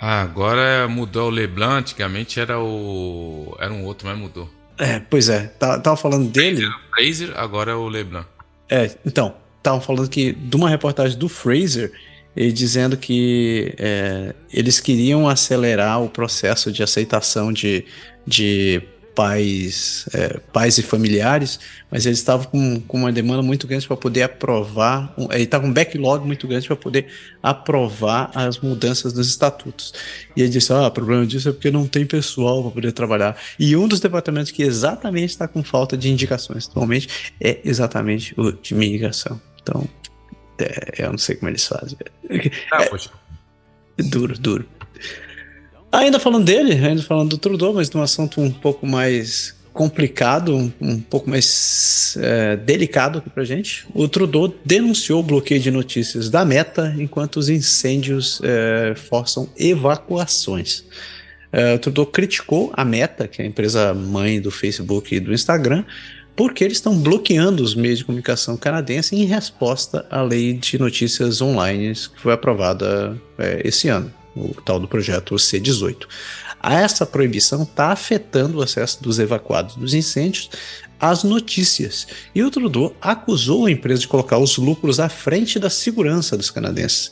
Ah, 0.00 0.22
agora 0.22 0.88
mudou 0.88 1.28
o 1.28 1.30
Leblanc, 1.30 1.78
antigamente 1.78 2.40
era 2.40 2.58
o. 2.58 3.54
Era 3.60 3.72
um 3.72 3.84
outro, 3.84 4.08
mas 4.08 4.18
mudou. 4.18 4.50
É, 4.76 4.98
pois 4.98 5.28
é, 5.28 5.46
tá, 5.46 5.78
tava 5.78 5.96
falando 5.96 6.28
dele. 6.28 6.66
Fraser, 6.92 7.32
agora 7.36 7.70
é 7.70 7.74
o 7.74 7.86
Leblanc. 7.86 8.26
É, 8.68 8.90
então, 9.06 9.36
estavam 9.58 9.80
falando 9.80 10.08
que 10.08 10.32
de 10.32 10.56
uma 10.56 10.68
reportagem 10.68 11.16
do 11.16 11.28
Fraser 11.28 11.92
e 12.34 12.50
dizendo 12.52 12.96
que 12.96 13.74
é, 13.78 14.34
eles 14.52 14.80
queriam 14.80 15.28
acelerar 15.28 16.02
o 16.02 16.08
processo 16.08 16.72
de 16.72 16.82
aceitação 16.82 17.52
de, 17.52 17.84
de 18.26 18.82
pais, 19.14 20.08
é, 20.14 20.38
pais 20.52 20.78
e 20.78 20.82
familiares, 20.82 21.60
mas 21.90 22.06
eles 22.06 22.18
estavam 22.18 22.46
com, 22.46 22.80
com 22.80 22.98
uma 22.98 23.12
demanda 23.12 23.42
muito 23.42 23.66
grande 23.66 23.86
para 23.86 23.96
poder 23.96 24.22
aprovar, 24.22 25.14
ele 25.30 25.44
estava 25.44 25.64
com 25.64 25.70
um 25.70 25.72
backlog 25.72 26.26
muito 26.26 26.46
grande 26.48 26.66
para 26.66 26.76
poder 26.76 27.06
aprovar 27.42 28.30
as 28.34 28.58
mudanças 28.58 29.12
dos 29.12 29.28
estatutos. 29.28 29.92
E 30.36 30.40
ele 30.40 30.48
disse: 30.50 30.72
Ah, 30.72 30.86
o 30.86 30.90
problema 30.90 31.26
disso 31.26 31.48
é 31.48 31.52
porque 31.52 31.70
não 31.70 31.86
tem 31.86 32.06
pessoal 32.06 32.62
para 32.62 32.72
poder 32.72 32.92
trabalhar. 32.92 33.36
E 33.58 33.76
um 33.76 33.86
dos 33.86 34.00
departamentos 34.00 34.50
que 34.50 34.62
exatamente 34.62 35.30
está 35.30 35.46
com 35.46 35.62
falta 35.62 35.96
de 35.96 36.10
indicações 36.10 36.68
atualmente 36.68 37.32
é 37.40 37.60
exatamente 37.64 38.34
o 38.38 38.52
de 38.52 38.74
migração. 38.74 39.40
Então, 39.60 39.88
é, 40.58 41.04
eu 41.04 41.10
não 41.10 41.18
sei 41.18 41.36
como 41.36 41.50
eles 41.50 41.66
fazem. 41.66 41.96
Ah, 42.72 42.84
é. 42.84 44.02
Duro, 44.02 44.38
duro. 44.38 44.66
Ainda 45.90 46.18
falando 46.18 46.44
dele, 46.44 46.72
ainda 46.72 47.02
falando 47.02 47.30
do 47.30 47.38
Trudeau, 47.38 47.74
mas 47.74 47.90
de 47.90 47.96
um 47.96 48.02
assunto 48.02 48.40
um 48.40 48.50
pouco 48.50 48.86
mais 48.86 49.54
complicado, 49.72 50.54
um, 50.56 50.72
um 50.80 51.00
pouco 51.00 51.28
mais 51.28 52.16
é, 52.20 52.56
delicado 52.56 53.18
aqui 53.18 53.30
pra 53.30 53.44
gente. 53.44 53.86
O 53.94 54.08
Trudeau 54.08 54.54
denunciou 54.64 55.20
o 55.20 55.22
bloqueio 55.22 55.60
de 55.60 55.70
notícias 55.70 56.30
da 56.30 56.44
Meta 56.44 56.94
enquanto 56.98 57.36
os 57.36 57.48
incêndios 57.48 58.40
é, 58.42 58.94
forçam 58.94 59.48
evacuações. 59.56 60.84
É, 61.52 61.74
o 61.74 61.78
Trudeau 61.78 62.06
criticou 62.06 62.72
a 62.74 62.84
Meta, 62.84 63.28
que 63.28 63.42
é 63.42 63.44
a 63.44 63.48
empresa 63.48 63.92
mãe 63.92 64.40
do 64.40 64.50
Facebook 64.50 65.14
e 65.14 65.20
do 65.20 65.32
Instagram, 65.32 65.84
porque 66.34 66.64
eles 66.64 66.78
estão 66.78 66.96
bloqueando 66.96 67.62
os 67.62 67.74
meios 67.74 67.98
de 67.98 68.04
comunicação 68.04 68.56
canadenses 68.56 69.12
em 69.12 69.24
resposta 69.24 70.06
à 70.10 70.22
lei 70.22 70.54
de 70.54 70.78
notícias 70.78 71.40
online 71.40 71.92
que 71.94 72.20
foi 72.20 72.32
aprovada 72.32 73.20
é, 73.38 73.60
esse 73.64 73.88
ano, 73.88 74.12
o 74.34 74.54
tal 74.62 74.80
do 74.80 74.88
projeto 74.88 75.34
C18. 75.34 76.06
Essa 76.62 77.04
proibição 77.04 77.64
está 77.64 77.88
afetando 77.88 78.58
o 78.58 78.62
acesso 78.62 79.02
dos 79.02 79.18
evacuados 79.18 79.74
dos 79.74 79.94
incêndios 79.94 80.48
às 80.98 81.24
notícias. 81.24 82.06
E 82.32 82.42
o 82.44 82.50
Trudeau 82.50 82.94
acusou 83.00 83.66
a 83.66 83.70
empresa 83.70 84.02
de 84.02 84.08
colocar 84.08 84.38
os 84.38 84.56
lucros 84.56 85.00
à 85.00 85.08
frente 85.08 85.58
da 85.58 85.68
segurança 85.68 86.36
dos 86.36 86.50
canadenses. 86.50 87.10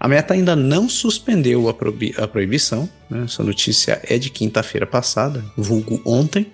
A 0.00 0.08
Meta 0.08 0.34
ainda 0.34 0.56
não 0.56 0.88
suspendeu 0.88 1.68
a, 1.68 1.74
proibi 1.74 2.14
a 2.16 2.26
proibição, 2.26 2.88
né? 3.08 3.24
essa 3.24 3.42
notícia 3.42 4.00
é 4.04 4.18
de 4.18 4.30
quinta-feira 4.30 4.86
passada, 4.86 5.44
vulgo 5.56 6.00
ontem, 6.04 6.46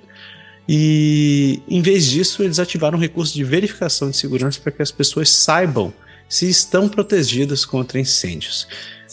e 0.69 1.61
em 1.69 1.83
vez 1.83 2.07
disso, 2.07 2.43
eles 2.43 2.59
ativaram 2.59 2.97
um 2.97 3.01
recurso 3.01 3.35
de 3.35 3.45
verificação 3.45 4.11
de 4.11 4.17
segurança 4.17 4.61
para 4.61 4.73
que 4.73 4.83
as 4.83 4.91
pessoas 4.91 5.31
saibam 5.31 5.93
se 6.29 6.49
estão 6.49 6.89
protegidas 6.89 7.65
contra 7.65 7.99
incêndios. 7.99 8.67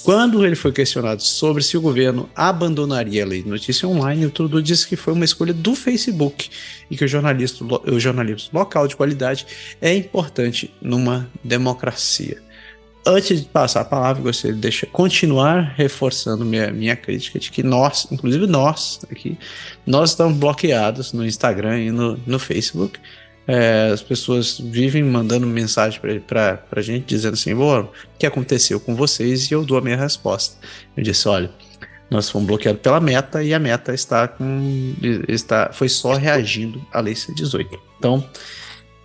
Quando 0.03 0.45
ele 0.45 0.55
foi 0.55 0.71
questionado 0.71 1.21
sobre 1.21 1.61
se 1.61 1.75
o 1.75 1.81
governo 1.81 2.29
abandonaria 2.33 3.23
a 3.23 3.27
lei 3.27 3.43
de 3.43 3.49
notícia 3.49 3.87
online, 3.87 4.25
o 4.25 4.31
Trudeau 4.31 4.61
disse 4.61 4.87
que 4.87 4.95
foi 4.95 5.13
uma 5.13 5.25
escolha 5.25 5.53
do 5.53 5.75
Facebook 5.75 6.49
e 6.89 6.95
que 6.95 7.03
o 7.03 7.07
jornalismo, 7.07 7.81
o 7.85 7.99
jornalismo 7.99 8.49
local 8.53 8.87
de 8.87 8.95
qualidade 8.95 9.45
é 9.81 9.93
importante 9.93 10.73
numa 10.81 11.29
democracia 11.43 12.41
antes 13.05 13.41
de 13.41 13.47
passar 13.47 13.81
a 13.81 13.85
palavra, 13.85 14.21
gostaria 14.21 14.55
de 14.55 14.61
deixar, 14.61 14.87
continuar 14.87 15.73
reforçando 15.75 16.45
minha, 16.45 16.71
minha 16.71 16.95
crítica 16.95 17.39
de 17.39 17.51
que 17.51 17.63
nós, 17.63 18.07
inclusive 18.11 18.45
nós 18.47 18.99
aqui, 19.11 19.37
nós 19.85 20.11
estamos 20.11 20.37
bloqueados 20.37 21.13
no 21.13 21.25
Instagram 21.25 21.79
e 21.79 21.91
no, 21.91 22.19
no 22.25 22.39
Facebook. 22.39 22.99
É, 23.47 23.89
as 23.91 24.01
pessoas 24.01 24.59
vivem 24.59 25.03
mandando 25.03 25.47
mensagem 25.47 25.99
para 26.27 26.63
a 26.71 26.81
gente 26.81 27.05
dizendo 27.05 27.33
assim: 27.33 27.53
o 27.53 27.89
que 28.19 28.27
aconteceu 28.27 28.79
com 28.79 28.95
vocês? 28.95 29.49
E 29.49 29.53
eu 29.53 29.65
dou 29.65 29.77
a 29.77 29.81
minha 29.81 29.97
resposta. 29.97 30.57
Eu 30.95 31.01
disse: 31.01 31.27
olha, 31.27 31.49
nós 32.11 32.29
fomos 32.29 32.47
bloqueados 32.47 32.81
pela 32.81 32.99
meta 32.99 33.43
e 33.43 33.53
a 33.53 33.59
meta 33.59 33.93
está 33.93 34.27
com. 34.27 34.93
Está, 35.27 35.71
foi 35.71 35.89
só 35.89 36.13
reagindo 36.13 36.85
à 36.93 36.99
Lei 36.99 37.15
C18. 37.15 37.67
Então, 37.97 38.23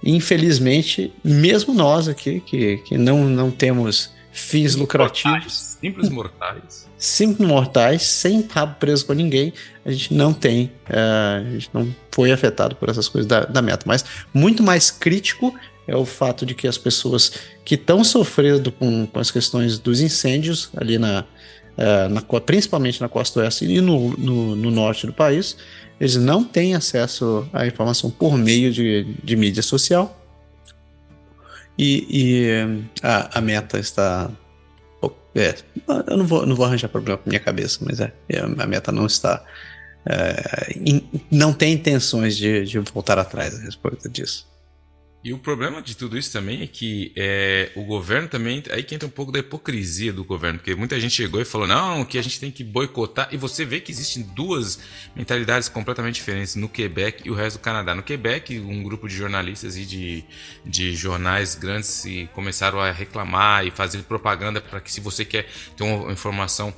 infelizmente, 0.04 1.12
mesmo 1.25 1.73
nós 1.73 2.08
aqui, 2.08 2.40
que, 2.40 2.76
que 2.78 2.99
não, 2.99 3.25
não 3.25 3.50
temos 3.50 4.12
fins 4.30 4.75
lucrativos. 4.75 5.30
Mortais, 5.30 5.78
simples 5.80 6.08
mortais. 6.11 6.88
Simples 6.99 7.49
mortais, 7.49 8.02
sem 8.02 8.46
rabo 8.49 8.76
preso 8.78 9.06
com 9.06 9.12
ninguém, 9.12 9.52
a 9.84 9.90
gente 9.90 10.12
não 10.12 10.32
tem, 10.32 10.73
uh, 10.88 11.46
a 11.46 11.50
gente 11.50 11.70
não 11.73 11.94
foi 12.11 12.32
afetado 12.32 12.76
por 12.76 12.88
essas 12.88 13.08
coisas 13.08 13.28
da, 13.28 13.44
da 13.44 13.62
meta. 13.62 13.84
Mas 13.87 14.04
muito 14.32 14.62
mais 14.62 14.90
crítico 14.90 15.54
é 15.87 15.96
o 15.96 16.04
fato 16.04 16.44
de 16.44 16.54
que 16.54 16.66
as 16.66 16.76
pessoas 16.76 17.32
que 17.64 17.75
estão 17.75 18.02
sofrendo 18.02 18.73
com, 18.73 19.06
com 19.06 19.18
as 19.18 19.30
questões 19.30 19.78
dos 19.78 20.00
incêndios 20.00 20.70
ali 20.76 20.99
na, 20.99 21.25
uh, 21.78 22.08
na 22.08 22.40
principalmente 22.40 23.00
na 23.00 23.08
costa 23.08 23.40
oeste 23.40 23.66
e 23.66 23.80
no, 23.80 24.16
no, 24.16 24.56
no 24.56 24.70
norte 24.70 25.06
do 25.06 25.12
país, 25.12 25.56
eles 26.00 26.16
não 26.16 26.44
têm 26.44 26.74
acesso 26.74 27.48
à 27.52 27.66
informação 27.66 28.10
por 28.10 28.36
meio 28.36 28.72
de, 28.72 29.04
de 29.22 29.36
mídia 29.36 29.62
social. 29.62 30.20
E, 31.78 32.06
e 32.08 32.50
a, 33.02 33.38
a, 33.38 33.40
meta 33.40 33.78
está. 33.78 34.30
É, 35.34 35.56
eu 36.06 36.16
não 36.16 36.26
vou, 36.26 36.46
não 36.46 36.54
vou 36.54 36.64
arranjar 36.66 36.88
problema 36.88 37.18
com 37.18 37.28
minha 37.28 37.40
cabeça, 37.40 37.80
mas 37.82 38.00
é, 38.00 38.12
é 38.28 38.38
a 38.40 38.66
meta 38.66 38.92
não 38.92 39.06
está. 39.06 39.44
É, 40.06 40.72
in, 40.76 41.08
não 41.30 41.52
tem 41.52 41.72
intenções 41.72 42.36
de, 42.36 42.64
de 42.64 42.78
voltar 42.78 43.18
atrás 43.18 43.58
a 43.58 43.62
respeito 43.62 44.08
disso. 44.08 44.46
E 45.25 45.33
o 45.33 45.38
problema 45.38 45.81
de 45.81 45.97
tudo 45.97 46.19
isso 46.19 46.31
também 46.31 46.61
é 46.61 46.66
que 46.66 47.11
é, 47.16 47.73
o 47.75 47.83
governo 47.83 48.28
também. 48.28 48.62
Aí 48.71 48.83
que 48.83 48.95
entra 48.95 49.09
um 49.09 49.11
pouco 49.11 49.33
da 49.33 49.38
hipocrisia 49.38 50.12
do 50.12 50.23
governo, 50.23 50.59
porque 50.59 50.75
muita 50.75 51.00
gente 51.00 51.14
chegou 51.14 51.40
e 51.40 51.47
falou: 51.47 51.66
não, 51.66 52.04
que 52.04 52.19
a 52.19 52.23
gente 52.23 52.38
tem 52.38 52.50
que 52.50 52.62
boicotar. 52.62 53.31
E 53.33 53.38
você 53.38 53.64
vê 53.64 53.81
que 53.81 53.90
existem 53.90 54.23
duas 54.23 54.78
mentalidades 55.16 55.66
completamente 55.66 56.16
diferentes 56.16 56.57
no 56.57 56.69
Quebec 56.69 57.26
e 57.26 57.31
o 57.31 57.35
resto 57.35 57.59
do 57.59 57.62
Canadá. 57.62 57.95
No 57.95 58.02
Quebec, 58.02 58.61
um 58.61 58.83
grupo 58.83 59.09
de 59.09 59.16
jornalistas 59.16 59.78
e 59.78 59.87
de, 59.87 60.25
de 60.62 60.95
jornais 60.95 61.54
grandes 61.54 62.04
começaram 62.35 62.78
a 62.78 62.90
reclamar 62.90 63.66
e 63.66 63.71
fazer 63.71 64.02
propaganda 64.02 64.61
para 64.61 64.78
que, 64.78 64.93
se 64.93 65.00
você 65.00 65.25
quer 65.25 65.47
ter 65.75 65.85
uma 65.85 66.12
informação 66.12 66.71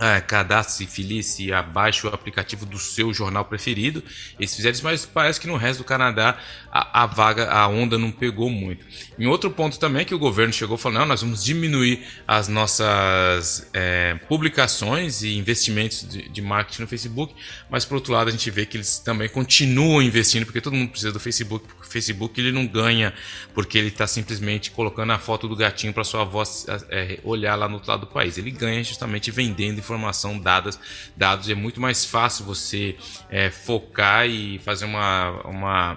é, 0.00 0.20
cadastre 0.20 0.86
feliz 0.86 1.38
e 1.38 1.52
abaixe 1.52 2.06
o 2.06 2.10
aplicativo 2.12 2.66
do 2.66 2.78
seu 2.78 3.12
jornal 3.14 3.44
preferido. 3.44 4.02
Eles 4.38 4.54
fizeram 4.54 4.74
isso, 4.74 4.84
mas 4.84 5.06
parece 5.06 5.40
que 5.40 5.46
no 5.46 5.56
resto 5.56 5.78
do 5.78 5.84
Canadá 5.84 6.36
a, 6.70 7.02
a 7.02 7.06
vaga, 7.06 7.50
a 7.50 7.68
onda 7.68 7.96
não 7.96 8.10
pegou 8.10 8.50
muito. 8.50 8.84
Em 9.18 9.26
outro 9.26 9.50
ponto 9.50 9.78
também 9.78 10.04
que 10.04 10.14
o 10.14 10.18
governo 10.18 10.52
chegou 10.52 10.76
falando, 10.76 11.00
não, 11.00 11.06
nós 11.06 11.22
vamos 11.22 11.44
diminuir 11.44 12.04
as 12.26 12.48
nossas 12.48 13.68
é, 13.72 14.14
publicações 14.28 15.22
e 15.22 15.36
investimentos 15.36 16.08
de, 16.08 16.28
de, 16.28 16.42
marketing 16.42 16.82
no 16.82 16.88
Facebook, 16.88 17.34
mas 17.70 17.84
por 17.84 17.96
outro 17.96 18.12
lado 18.12 18.28
a 18.28 18.30
gente 18.30 18.50
vê 18.50 18.66
que 18.66 18.76
eles 18.76 18.98
também 18.98 19.28
continuam 19.28 20.02
investindo, 20.02 20.44
porque 20.44 20.60
todo 20.60 20.74
mundo 20.74 20.90
precisa 20.90 21.12
do 21.12 21.20
Facebook, 21.20 21.66
porque 21.66 21.86
o 21.86 21.90
Facebook 21.90 22.40
ele 22.40 22.52
não 22.52 22.66
ganha 22.66 23.14
porque 23.54 23.78
ele 23.78 23.88
está 23.88 24.06
simplesmente 24.06 24.70
colocando 24.70 25.12
a 25.12 25.18
foto 25.18 25.46
do 25.46 25.54
gatinho 25.54 25.92
para 25.92 26.04
sua 26.04 26.24
voz 26.24 26.66
é, 26.90 27.20
olhar 27.22 27.54
lá 27.54 27.68
no 27.68 27.74
outro 27.74 27.90
lado 27.90 28.00
do 28.00 28.06
país. 28.06 28.36
Ele 28.36 28.50
ganha 28.50 28.82
justamente 28.82 29.30
vendendo 29.30 29.78
informação, 29.78 30.38
dadas, 30.38 30.78
dados. 31.16 31.48
É 31.48 31.54
muito 31.54 31.80
mais 31.80 32.04
fácil 32.04 32.44
você 32.44 32.96
é, 33.30 33.50
focar 33.50 34.26
e 34.26 34.58
fazer 34.58 34.84
uma, 34.84 35.30
uma 35.44 35.96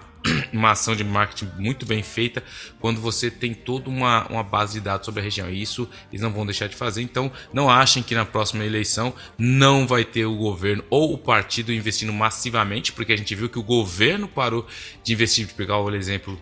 uma 0.51 0.71
ação 0.71 0.95
de 0.95 1.03
marketing 1.03 1.51
muito 1.57 1.86
bem 1.86 2.03
feita 2.03 2.43
quando 2.79 3.00
você 3.00 3.29
tem 3.29 3.53
toda 3.53 3.89
uma, 3.89 4.27
uma 4.27 4.43
base 4.43 4.74
de 4.74 4.81
dados 4.81 5.05
sobre 5.05 5.21
a 5.21 5.24
região. 5.24 5.50
E 5.50 5.62
isso 5.62 5.89
eles 6.12 6.21
não 6.21 6.31
vão 6.31 6.45
deixar 6.45 6.67
de 6.67 6.75
fazer. 6.75 7.01
Então, 7.01 7.31
não 7.53 7.69
achem 7.69 8.03
que 8.03 8.15
na 8.15 8.25
próxima 8.25 8.65
eleição 8.65 9.13
não 9.38 9.88
vai 9.88 10.03
ter 10.03 10.25
o 10.25 10.36
governo 10.36 10.83
ou 10.89 11.13
o 11.13 11.17
partido 11.17 11.74
investindo 11.74 12.13
massivamente, 12.13 12.91
porque 12.91 13.13
a 13.13 13.17
gente 13.17 13.33
viu 13.36 13.50
que 13.50 13.59
o 13.59 13.63
governo 13.63 14.27
parou 14.27 14.65
de 15.03 15.13
investir, 15.13 15.45
de 15.45 15.53
pegar 15.53 15.79
o 15.79 15.93
exemplo 15.93 16.39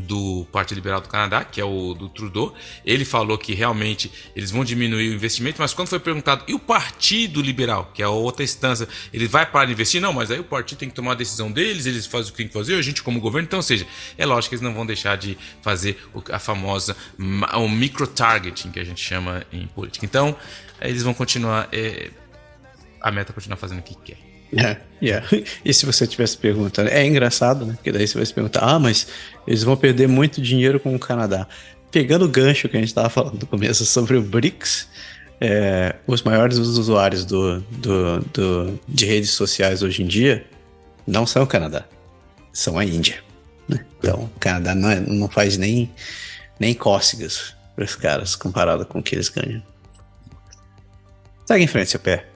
do 0.00 0.46
Partido 0.50 0.76
Liberal 0.76 1.00
do 1.00 1.08
Canadá, 1.08 1.44
que 1.44 1.60
é 1.60 1.64
o 1.64 1.94
do 1.94 2.08
Trudeau. 2.08 2.54
Ele 2.84 3.04
falou 3.04 3.36
que 3.38 3.54
realmente 3.54 4.10
eles 4.34 4.50
vão 4.50 4.64
diminuir 4.64 5.10
o 5.10 5.14
investimento, 5.14 5.60
mas 5.60 5.74
quando 5.74 5.88
foi 5.88 6.00
perguntado, 6.00 6.44
e 6.48 6.54
o 6.54 6.58
Partido 6.58 7.42
Liberal, 7.42 7.90
que 7.94 8.02
é 8.02 8.06
a 8.06 8.10
outra 8.10 8.42
instância, 8.42 8.88
ele 9.12 9.26
vai 9.26 9.46
parar 9.46 9.66
de 9.66 9.72
investir? 9.72 10.00
Não, 10.00 10.12
mas 10.12 10.30
aí 10.30 10.40
o 10.40 10.44
partido 10.44 10.78
tem 10.78 10.88
que 10.88 10.94
tomar 10.94 11.12
a 11.12 11.14
decisão 11.14 11.50
deles, 11.50 11.86
eles 11.86 12.06
fazem 12.06 12.28
o 12.28 12.32
que 12.32 12.38
tem 12.38 12.48
que 12.48 12.52
fazer, 12.52 12.74
a 12.74 12.82
gente 12.82 13.02
como 13.02 13.20
governo. 13.20 13.46
Então, 13.46 13.58
ou 13.58 13.62
seja, 13.62 13.86
é 14.16 14.26
lógico 14.26 14.50
que 14.50 14.54
eles 14.56 14.62
não 14.62 14.74
vão 14.74 14.86
deixar 14.86 15.16
de 15.16 15.36
fazer 15.62 15.98
a 16.30 16.38
famosa 16.38 16.96
o 17.18 17.68
micro-targeting, 17.68 18.70
que 18.70 18.80
a 18.80 18.84
gente 18.84 19.00
chama 19.00 19.44
em 19.52 19.66
política. 19.66 20.04
Então, 20.06 20.36
eles 20.80 21.02
vão 21.02 21.12
continuar, 21.12 21.68
é, 21.72 22.10
a 23.00 23.10
meta 23.10 23.32
é 23.32 23.34
continuar 23.34 23.56
fazendo 23.56 23.80
o 23.80 23.82
que 23.82 23.94
quer. 23.94 24.29
É, 24.56 24.76
yeah. 25.02 25.26
E 25.64 25.72
se 25.72 25.86
você 25.86 26.06
tivesse 26.06 26.36
perguntando, 26.36 26.88
é 26.90 27.04
engraçado, 27.06 27.64
né? 27.64 27.74
Porque 27.74 27.92
daí 27.92 28.06
você 28.06 28.16
vai 28.16 28.26
se 28.26 28.34
perguntar, 28.34 28.60
ah, 28.60 28.78
mas 28.78 29.06
eles 29.46 29.62
vão 29.62 29.76
perder 29.76 30.08
muito 30.08 30.40
dinheiro 30.40 30.80
com 30.80 30.94
o 30.94 30.98
Canadá. 30.98 31.46
Pegando 31.90 32.24
o 32.24 32.28
gancho 32.28 32.68
que 32.68 32.76
a 32.76 32.80
gente 32.80 32.88
estava 32.88 33.08
falando 33.08 33.40
no 33.40 33.46
começo 33.46 33.84
sobre 33.84 34.16
o 34.16 34.22
BRICS, 34.22 34.88
é, 35.40 35.96
os 36.06 36.22
maiores 36.22 36.58
usuários 36.58 37.24
do, 37.24 37.60
do, 37.60 38.20
do, 38.32 38.80
de 38.86 39.06
redes 39.06 39.30
sociais 39.30 39.82
hoje 39.82 40.02
em 40.02 40.06
dia 40.06 40.44
não 41.06 41.26
são 41.26 41.42
o 41.42 41.46
Canadá, 41.46 41.84
são 42.52 42.78
a 42.78 42.84
Índia. 42.84 43.22
Né? 43.66 43.84
Então, 43.98 44.24
o 44.24 44.38
Canadá 44.38 44.74
não, 44.74 44.90
é, 44.90 45.00
não 45.00 45.28
faz 45.28 45.56
nem, 45.56 45.90
nem 46.58 46.74
cócegas 46.74 47.54
para 47.74 47.84
os 47.84 47.94
caras 47.96 48.36
comparado 48.36 48.84
com 48.84 48.98
o 48.98 49.02
que 49.02 49.14
eles 49.14 49.28
ganham. 49.28 49.62
Segue 51.46 51.64
em 51.64 51.66
frente, 51.66 51.90
seu 51.90 52.00
pé. 52.00 52.29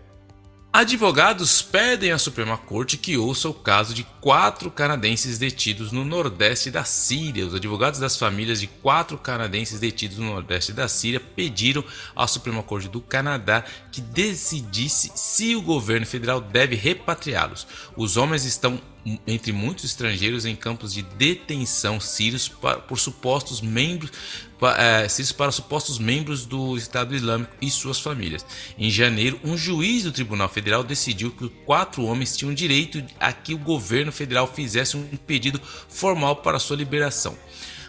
Advogados 0.77 1.63
pedem 1.63 2.11
à 2.11 2.19
Suprema 2.19 2.59
Corte 2.59 2.97
que 2.97 3.17
ouça 3.17 3.49
o 3.49 3.55
caso 3.55 3.95
de 3.95 4.03
quatro 4.21 4.73
canadenses 4.73 5.39
detidos 5.39 5.93
no 5.93 6.05
nordeste 6.05 6.69
da 6.69 6.83
Síria. 6.83 7.47
Os 7.47 7.55
advogados 7.55 8.01
das 8.01 8.19
famílias 8.19 8.59
de 8.59 8.67
quatro 8.67 9.17
canadenses 9.17 9.79
detidos 9.79 10.19
no 10.19 10.25
nordeste 10.25 10.73
da 10.73 10.89
Síria 10.89 11.21
pediram 11.21 11.85
à 12.17 12.27
Suprema 12.27 12.61
Corte 12.61 12.89
do 12.89 13.01
Canadá 13.01 13.63
que 13.93 14.01
decidisse 14.01 15.13
se 15.15 15.55
o 15.55 15.63
governo 15.63 16.07
federal 16.07 16.41
deve 16.41 16.75
repatriá-los. 16.75 17.69
Os 17.97 18.17
homens 18.17 18.45
estão 18.45 18.81
entre 19.27 19.53
muitos 19.53 19.85
estrangeiros 19.85 20.47
em 20.47 20.57
campos 20.57 20.95
de 20.95 21.03
detenção 21.03 22.01
sírios 22.01 22.49
por 22.89 22.99
supostos 22.99 23.61
membros 23.61 24.11
é, 24.79 25.07
sírios 25.09 25.33
para 25.33 25.53
supostos 25.53 25.99
membros 25.99 26.47
do 26.47 26.77
Estado 26.77 27.15
Islâmico 27.15 27.53
e 27.61 27.71
suas 27.71 28.01
famílias. 28.01 28.47
Em 28.79 28.89
janeiro, 28.91 29.39
um 29.45 29.57
juiz 29.57 30.05
do 30.05 30.13
Tribunal 30.13 30.49
Federal 30.49 30.83
decidiu 30.83 31.31
que 31.33 31.49
quatro 31.67 32.05
homens 32.05 32.37
tinham 32.37 32.55
direito 32.55 33.05
a 33.21 33.33
que 33.33 33.53
o 33.53 33.59
governo 33.59 34.11
federal 34.11 34.47
fizesse 34.47 34.97
um 34.97 35.05
pedido 35.27 35.61
formal 35.89 36.37
para 36.37 36.59
sua 36.59 36.77
liberação. 36.77 37.37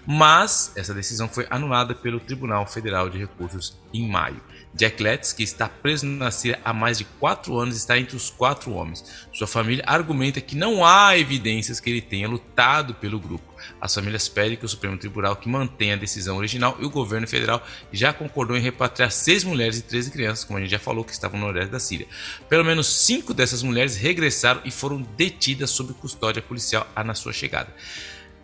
Mas 0.05 0.71
essa 0.75 0.93
decisão 0.93 1.27
foi 1.27 1.47
anulada 1.49 1.95
pelo 1.95 2.19
Tribunal 2.19 2.67
Federal 2.67 3.09
de 3.09 3.17
Recursos 3.17 3.77
em 3.93 4.07
maio. 4.07 4.41
Jack 4.75 5.01
Letts, 5.01 5.31
que 5.31 5.41
está 5.41 5.69
preso 5.69 6.05
na 6.05 6.29
Síria 6.29 6.59
há 6.63 6.73
mais 6.73 6.97
de 6.97 7.05
quatro 7.05 7.57
anos, 7.57 7.77
está 7.77 7.97
entre 7.97 8.17
os 8.17 8.29
quatro 8.29 8.73
homens. 8.73 9.05
Sua 9.31 9.47
família 9.47 9.85
argumenta 9.87 10.41
que 10.41 10.53
não 10.53 10.85
há 10.85 11.17
evidências 11.17 11.79
que 11.79 11.89
ele 11.89 12.01
tenha 12.01 12.27
lutado 12.27 12.93
pelo 12.95 13.17
grupo. 13.17 13.55
As 13.79 13.95
famílias 13.95 14.27
pedem 14.27 14.57
que 14.57 14.65
o 14.65 14.69
Supremo 14.69 14.97
Tribunal 14.97 15.37
que 15.37 15.47
mantenha 15.47 15.93
a 15.93 15.97
decisão 15.97 16.35
original 16.37 16.75
e 16.79 16.85
o 16.85 16.89
governo 16.89 17.25
federal 17.25 17.65
já 17.91 18.11
concordou 18.11 18.57
em 18.57 18.61
repatriar 18.61 19.11
seis 19.11 19.45
mulheres 19.45 19.77
e 19.77 19.81
13 19.81 20.11
crianças, 20.11 20.43
como 20.43 20.59
a 20.59 20.61
gente 20.61 20.71
já 20.71 20.79
falou, 20.79 21.05
que 21.05 21.13
estavam 21.13 21.39
no 21.39 21.45
nordeste 21.45 21.71
da 21.71 21.79
Síria. 21.79 22.07
Pelo 22.49 22.65
menos 22.65 22.87
cinco 22.87 23.33
dessas 23.33 23.63
mulheres 23.63 23.95
regressaram 23.95 24.59
e 24.65 24.71
foram 24.71 25.01
detidas 25.01 25.69
sob 25.69 25.93
custódia 25.93 26.41
policial 26.41 26.85
na 26.97 27.13
sua 27.13 27.31
chegada 27.31 27.73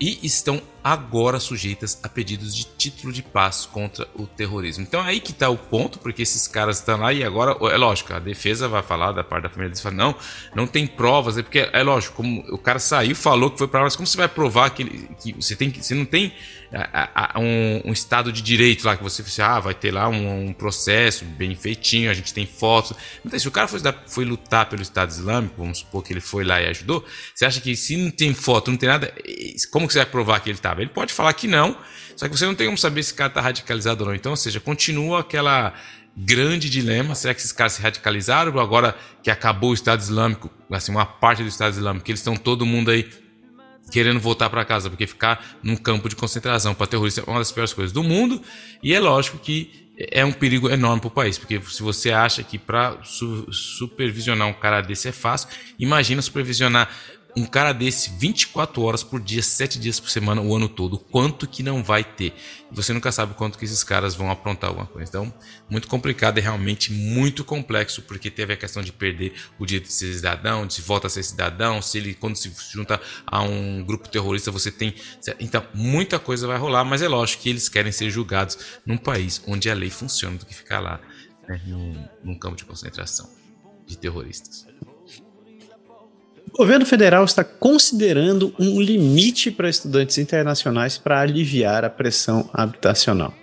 e 0.01 0.17
estão 0.23 0.59
agora 0.83 1.39
sujeitas 1.39 2.00
a 2.03 2.09
pedidos 2.09 2.55
de 2.55 2.65
título 2.65 3.13
de 3.13 3.22
paz 3.22 3.65
contra 3.65 4.07
o 4.15 4.25
terrorismo. 4.25 4.83
Então 4.83 5.01
é 5.01 5.09
aí 5.09 5.20
que 5.20 5.31
está 5.31 5.50
o 5.50 5.57
ponto, 5.57 6.00
porque 6.00 6.22
esses 6.22 6.48
caras 6.48 6.77
estão 6.77 7.00
lá 7.00 7.13
e 7.13 7.24
agora, 7.24 7.55
é 7.72 7.77
lógico, 7.77 8.13
a 8.13 8.20
defesa 8.20 8.67
vai 8.67 8.81
falar 8.81 9.11
da 9.11 9.24
parte 9.24 9.44
da 9.44 9.50
família 9.50 9.70
deles, 9.70 9.83
não, 9.94 10.15
não 10.55 10.65
tem 10.65 10.87
provas, 10.87 11.37
é 11.37 11.44
porque 11.44 11.70
é 11.72 11.83
lógico, 11.83 12.15
como 12.15 12.41
o 12.50 12.57
cara 12.57 12.79
saiu, 12.79 13.15
falou 13.15 13.51
que 13.51 13.57
foi 13.57 13.67
para 13.67 13.81
mas 13.81 13.96
como 13.96 14.07
você 14.07 14.17
vai 14.17 14.27
provar 14.27 14.70
que, 14.72 14.85
que 15.22 15.33
você 15.33 15.55
tem 15.55 15.70
que, 15.70 15.83
você 15.83 15.94
não 15.94 16.05
tem 16.05 16.33
a, 16.74 17.35
a, 17.35 17.39
um, 17.39 17.81
um, 17.85 17.91
estado 17.91 18.31
de 18.31 18.41
direito 18.41 18.85
lá 18.85 18.96
que 18.96 19.03
você 19.03 19.24
ah, 19.41 19.59
vai 19.59 19.74
ter 19.74 19.91
lá 19.91 20.07
um, 20.07 20.48
um, 20.48 20.53
processo 20.53 21.25
bem 21.25 21.53
feitinho, 21.53 22.09
a 22.09 22.13
gente 22.13 22.33
tem 22.33 22.46
fotos. 22.46 22.94
Então, 23.25 23.37
se 23.37 23.48
o 23.48 23.51
cara 23.51 23.67
foi, 23.67 23.79
foi 24.07 24.24
lutar 24.25 24.67
pelo 24.67 24.81
Estado 24.81 25.09
Islâmico, 25.09 25.55
vamos 25.57 25.79
supor 25.79 26.01
que 26.01 26.13
ele 26.13 26.22
foi 26.22 26.46
lá 26.46 26.61
e 26.61 26.67
ajudou, 26.67 27.05
você 27.35 27.46
acha 27.46 27.59
que 27.59 27.75
se 27.75 27.98
não 27.98 28.09
tem 28.09 28.33
foto, 28.33 28.72
não 28.72 28.77
tem 28.77 28.87
nada, 28.87 29.13
como 29.72 29.85
que 29.85 29.94
você 29.94 30.00
vai 30.00 30.05
provar 30.05 30.39
que 30.39 30.50
ele 30.50 30.59
Ele 30.79 30.90
pode 30.90 31.12
falar 31.12 31.34
que 31.34 31.48
não, 31.48 31.75
só 32.16 32.27
que 32.29 32.38
você 32.38 32.46
não 32.46 32.55
tem 32.55 32.68
como 32.68 32.77
saber 32.77 33.03
se 33.03 33.14
o 33.14 33.16
cara 33.16 33.29
está 33.29 33.42
radicalizado 33.42 34.03
ou 34.03 34.10
não. 34.10 34.16
Então, 34.16 34.31
ou 34.31 34.36
seja, 34.38 34.60
continua 34.60 35.22
aquela 35.22 35.74
grande 36.16 36.70
dilema. 36.70 37.16
Será 37.16 37.34
que 37.34 37.40
esses 37.40 37.51
caras 37.51 37.74
se 37.74 37.81
radicalizaram 37.81 38.60
agora 38.60 38.96
que 39.24 39.31
acabou 39.31 39.72
o 39.72 39.74
Estado 39.74 40.01
Islâmico, 40.01 40.50
assim, 40.72 40.92
uma 40.92 41.05
parte 41.05 41.42
do 41.42 41.50
Estado 41.50 41.74
Islâmico, 41.74 42.10
eles 42.10 42.20
estão 42.20 42.36
todo 42.36 42.66
mundo 42.66 42.92
aí 42.92 43.10
querendo 43.92 44.20
voltar 44.20 44.50
para 44.50 44.64
casa, 44.64 44.90
porque 44.90 45.05
ficar 45.05 45.57
num 45.62 45.75
campo 45.75 46.07
de 46.07 46.16
concentração 46.16 46.74
para 46.74 46.88
terrorista 46.88 47.22
é 47.22 47.24
uma 47.29 47.40
das 47.40 47.51
piores 47.51 47.74
coisas 47.74 47.92
do 47.92 48.03
mundo. 48.03 48.42
E 48.81 48.94
é 48.94 49.00
lógico 49.00 49.38
que 49.38 49.81
é 49.98 50.24
um 50.24 50.31
perigo 50.31 50.70
enorme 50.70 51.01
para 51.01 51.07
o 51.07 51.12
país, 51.12 51.38
porque 51.38 51.62
se 51.62 51.84
você 51.84 52.12
acha 52.12 52.42
que 52.42 52.57
para 52.57 52.98
su 53.03 53.51
supervisionar 53.51 54.48
um 54.48 54.53
cara 54.53 54.81
desse 54.81 55.10
é 55.10 55.12
fácil, 55.12 55.50
imagina 55.77 56.22
supervisionar 56.22 56.90
um 57.35 57.46
cara 57.46 57.74
desse 57.74 58.09
24 58.11 58.81
horas 58.81 59.03
por 59.03 59.22
dia, 59.22 59.41
7 59.41 59.79
dias 59.79 60.00
por 60.00 60.09
semana, 60.09 60.41
o 60.41 60.55
ano 60.55 60.67
todo, 60.67 60.98
quanto 60.98 61.48
que 61.48 61.63
não 61.63 61.83
vai 61.83 62.03
ter? 62.03 62.33
Você 62.72 62.94
nunca 62.94 63.11
sabe 63.11 63.33
quanto 63.33 63.57
que 63.57 63.65
esses 63.65 63.83
caras 63.83 64.15
vão 64.15 64.29
aprontar 64.29 64.70
alguma 64.70 64.85
coisa. 64.85 65.09
Então, 65.09 65.33
muito 65.70 65.87
complicado 65.87 66.37
e 66.37 66.41
realmente 66.41 66.91
muito 66.91 67.44
complexo, 67.44 68.01
porque 68.01 68.29
teve 68.29 68.53
a 68.53 68.57
questão 68.57 68.81
de 68.81 68.91
perder 68.91 69.33
o 69.57 69.65
direito 69.65 69.87
de 69.87 69.94
ser 69.94 70.13
cidadão, 70.13 70.65
de 70.65 70.74
se 70.75 70.81
volta 70.81 71.07
a 71.07 71.09
ser 71.09 71.24
cidadão, 71.24 71.81
se 71.81 71.98
ele 71.98 72.13
quando 72.13 72.35
se 72.35 72.51
junta 72.72 73.00
a 73.25 73.41
um 73.41 73.83
grupo 73.83 74.09
terrorista, 74.09 74.51
você 74.51 74.72
tem. 74.72 74.94
Então, 75.39 75.65
muita 75.74 76.20
coisa 76.20 76.48
vai 76.48 76.57
rolar, 76.57 76.83
mas 76.83 77.01
é 77.01 77.07
lógico 77.07 77.44
que 77.44 77.50
eles 77.50 77.70
querem 77.70 77.91
ser 77.91 78.09
julgados 78.09 78.57
num 78.85 78.98
país 78.98 79.41
onde 79.48 79.70
a 79.70 79.74
lei 79.74 79.89
funciona 79.89 80.37
do 80.37 80.46
que 80.46 80.53
ficar 80.53 80.79
lá 80.79 81.00
né, 81.48 81.61
num, 81.65 82.07
num 82.24 82.39
campo 82.39 82.55
de 82.55 82.65
concentração 82.65 83.29
de 83.85 83.98
terroristas. 83.98 84.71
O 86.53 86.57
governo 86.57 86.85
federal 86.85 87.24
está 87.24 87.46
considerando 87.46 88.53
um 88.59 88.81
limite 88.81 89.50
para 89.50 89.70
estudantes 89.70 90.18
internacionais 90.18 90.98
para 90.98 91.22
aliviar 91.22 91.85
a 91.85 91.90
pressão 91.90 92.50
habitacional. 92.53 93.33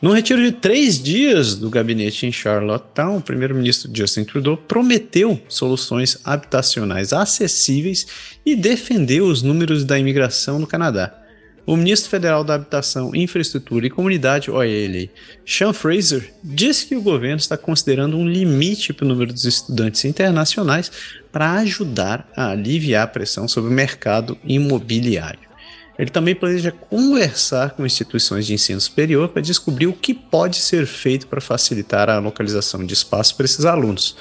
No 0.00 0.12
retiro 0.12 0.42
de 0.42 0.50
três 0.50 1.00
dias 1.00 1.54
do 1.54 1.68
gabinete 1.68 2.26
em 2.26 2.32
Charlottetown, 2.32 3.18
o 3.18 3.22
primeiro-ministro 3.22 3.90
Justin 3.94 4.24
Trudeau 4.24 4.56
prometeu 4.56 5.40
soluções 5.46 6.18
habitacionais 6.24 7.12
acessíveis 7.12 8.06
e 8.44 8.56
defendeu 8.56 9.26
os 9.26 9.42
números 9.42 9.84
da 9.84 9.98
imigração 9.98 10.58
no 10.58 10.66
Canadá. 10.66 11.21
O 11.64 11.76
ministro 11.76 12.10
federal 12.10 12.42
da 12.42 12.54
Habitação, 12.54 13.14
Infraestrutura 13.14 13.86
e 13.86 13.90
Comunidade, 13.90 14.50
OEL, 14.50 15.08
Sean 15.46 15.72
Fraser, 15.72 16.34
disse 16.42 16.86
que 16.86 16.96
o 16.96 17.02
governo 17.02 17.36
está 17.36 17.56
considerando 17.56 18.16
um 18.16 18.28
limite 18.28 18.92
para 18.92 19.04
o 19.04 19.08
número 19.08 19.32
dos 19.32 19.44
estudantes 19.44 20.04
internacionais 20.04 20.90
para 21.30 21.52
ajudar 21.60 22.28
a 22.36 22.50
aliviar 22.50 23.04
a 23.04 23.06
pressão 23.06 23.46
sobre 23.46 23.70
o 23.70 23.72
mercado 23.72 24.36
imobiliário. 24.44 25.52
Ele 25.96 26.10
também 26.10 26.34
planeja 26.34 26.72
conversar 26.72 27.70
com 27.70 27.86
instituições 27.86 28.44
de 28.44 28.54
ensino 28.54 28.80
superior 28.80 29.28
para 29.28 29.40
descobrir 29.40 29.86
o 29.86 29.92
que 29.92 30.14
pode 30.14 30.56
ser 30.56 30.84
feito 30.84 31.28
para 31.28 31.40
facilitar 31.40 32.10
a 32.10 32.18
localização 32.18 32.84
de 32.84 32.92
espaço 32.92 33.36
para 33.36 33.44
esses 33.44 33.64
alunos. 33.64 34.16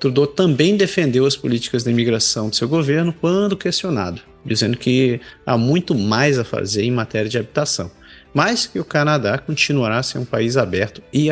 Trudeau 0.00 0.26
também 0.26 0.76
defendeu 0.76 1.24
as 1.24 1.36
políticas 1.36 1.84
de 1.84 1.90
imigração 1.90 2.48
do 2.48 2.56
seu 2.56 2.66
governo 2.66 3.12
quando 3.12 3.56
questionado, 3.56 4.22
dizendo 4.44 4.76
que 4.76 5.20
há 5.44 5.56
muito 5.56 5.94
mais 5.94 6.38
a 6.38 6.44
fazer 6.44 6.82
em 6.82 6.90
matéria 6.90 7.28
de 7.28 7.38
habitação, 7.38 7.90
mas 8.32 8.66
que 8.66 8.78
o 8.78 8.84
Canadá 8.84 9.38
continuará 9.38 9.98
a 9.98 10.02
ser 10.02 10.18
um 10.18 10.24
país 10.24 10.56
aberto 10.56 11.02
e, 11.12 11.28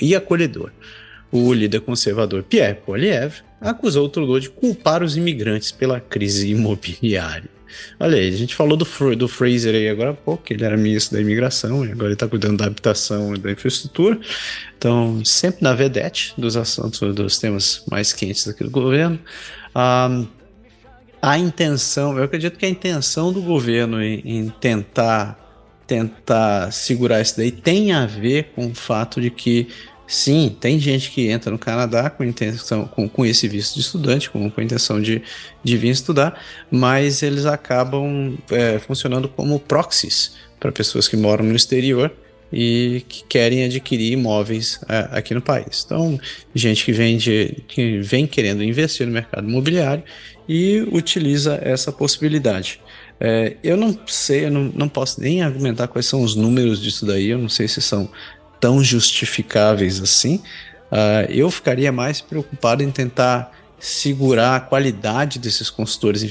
e 0.00 0.14
acolhedor. 0.16 0.70
O 1.30 1.52
líder 1.52 1.80
conservador 1.80 2.42
Pierre 2.42 2.74
Poilievre 2.74 3.42
acusou 3.60 4.08
Trudeau 4.08 4.40
de 4.40 4.48
culpar 4.48 5.02
os 5.02 5.16
imigrantes 5.16 5.70
pela 5.70 6.00
crise 6.00 6.50
imobiliária. 6.50 7.50
Olha 8.00 8.16
aí, 8.16 8.28
a 8.28 8.36
gente 8.36 8.54
falou 8.54 8.76
do, 8.76 8.86
do 9.16 9.28
Fraser 9.28 9.74
aí 9.74 9.88
agora 9.88 10.10
há 10.10 10.14
pouco, 10.14 10.44
que 10.44 10.54
ele 10.54 10.64
era 10.64 10.76
ministro 10.76 11.16
da 11.16 11.20
imigração, 11.20 11.84
e 11.84 11.92
agora 11.92 12.06
ele 12.06 12.14
está 12.14 12.26
cuidando 12.26 12.56
da 12.56 12.66
habitação 12.66 13.34
e 13.34 13.38
da 13.38 13.50
infraestrutura. 13.52 14.18
Então, 14.76 15.22
sempre 15.24 15.62
na 15.62 15.74
vedete 15.74 16.32
dos 16.38 16.56
assuntos, 16.56 17.00
dos 17.14 17.38
temas 17.38 17.84
mais 17.90 18.12
quentes 18.12 18.48
aqui 18.48 18.64
do 18.64 18.70
governo. 18.70 19.18
Um, 19.76 20.26
a 21.20 21.38
intenção, 21.38 22.16
eu 22.16 22.24
acredito 22.24 22.58
que 22.58 22.66
a 22.66 22.68
intenção 22.68 23.32
do 23.32 23.42
governo 23.42 24.02
em, 24.02 24.22
em 24.24 24.48
tentar 24.48 25.44
tentar 25.86 26.70
segurar 26.70 27.22
isso 27.22 27.34
daí 27.38 27.50
tem 27.50 27.92
a 27.92 28.04
ver 28.04 28.50
com 28.54 28.66
o 28.66 28.74
fato 28.74 29.22
de 29.22 29.30
que 29.30 29.68
sim, 30.06 30.54
tem 30.60 30.78
gente 30.78 31.10
que 31.10 31.28
entra 31.28 31.50
no 31.50 31.58
Canadá 31.58 32.10
com 32.10 32.22
intenção, 32.22 32.86
com, 32.86 33.08
com 33.08 33.24
esse 33.24 33.48
visto 33.48 33.74
de 33.74 33.80
estudante, 33.80 34.28
com, 34.30 34.50
com 34.50 34.60
a 34.60 34.64
intenção 34.64 35.00
de, 35.00 35.22
de 35.64 35.76
vir 35.76 35.88
estudar, 35.88 36.40
mas 36.70 37.22
eles 37.22 37.46
acabam 37.46 38.36
é, 38.50 38.78
funcionando 38.78 39.28
como 39.28 39.58
proxies 39.58 40.36
para 40.60 40.70
pessoas 40.70 41.08
que 41.08 41.16
moram 41.16 41.44
no 41.44 41.56
exterior 41.56 42.12
e 42.52 43.04
que 43.08 43.24
querem 43.24 43.64
adquirir 43.64 44.12
imóveis 44.12 44.80
é, 44.88 45.08
aqui 45.12 45.34
no 45.34 45.42
país. 45.42 45.84
Então, 45.84 46.18
gente 46.54 46.84
que 46.84 46.92
vem, 46.92 47.16
de, 47.16 47.62
que 47.68 47.98
vem 48.00 48.26
querendo 48.26 48.62
investir 48.62 49.06
no 49.06 49.12
mercado 49.12 49.48
imobiliário 49.48 50.02
e 50.48 50.80
utiliza 50.92 51.58
essa 51.62 51.92
possibilidade. 51.92 52.80
É, 53.20 53.56
eu 53.62 53.76
não 53.76 53.98
sei, 54.06 54.46
eu 54.46 54.50
não, 54.50 54.72
não 54.74 54.88
posso 54.88 55.20
nem 55.20 55.42
argumentar 55.42 55.88
quais 55.88 56.06
são 56.06 56.22
os 56.22 56.34
números 56.34 56.80
disso 56.80 57.04
daí, 57.04 57.28
eu 57.28 57.38
não 57.38 57.48
sei 57.48 57.68
se 57.68 57.82
são 57.82 58.08
tão 58.60 58.82
justificáveis 58.82 60.00
assim. 60.00 60.36
Uh, 60.90 61.30
eu 61.30 61.50
ficaria 61.50 61.92
mais 61.92 62.20
preocupado 62.20 62.82
em 62.82 62.90
tentar 62.90 63.52
segurar 63.78 64.56
a 64.56 64.60
qualidade 64.60 65.38
desses 65.38 65.70
consultores, 65.70 66.24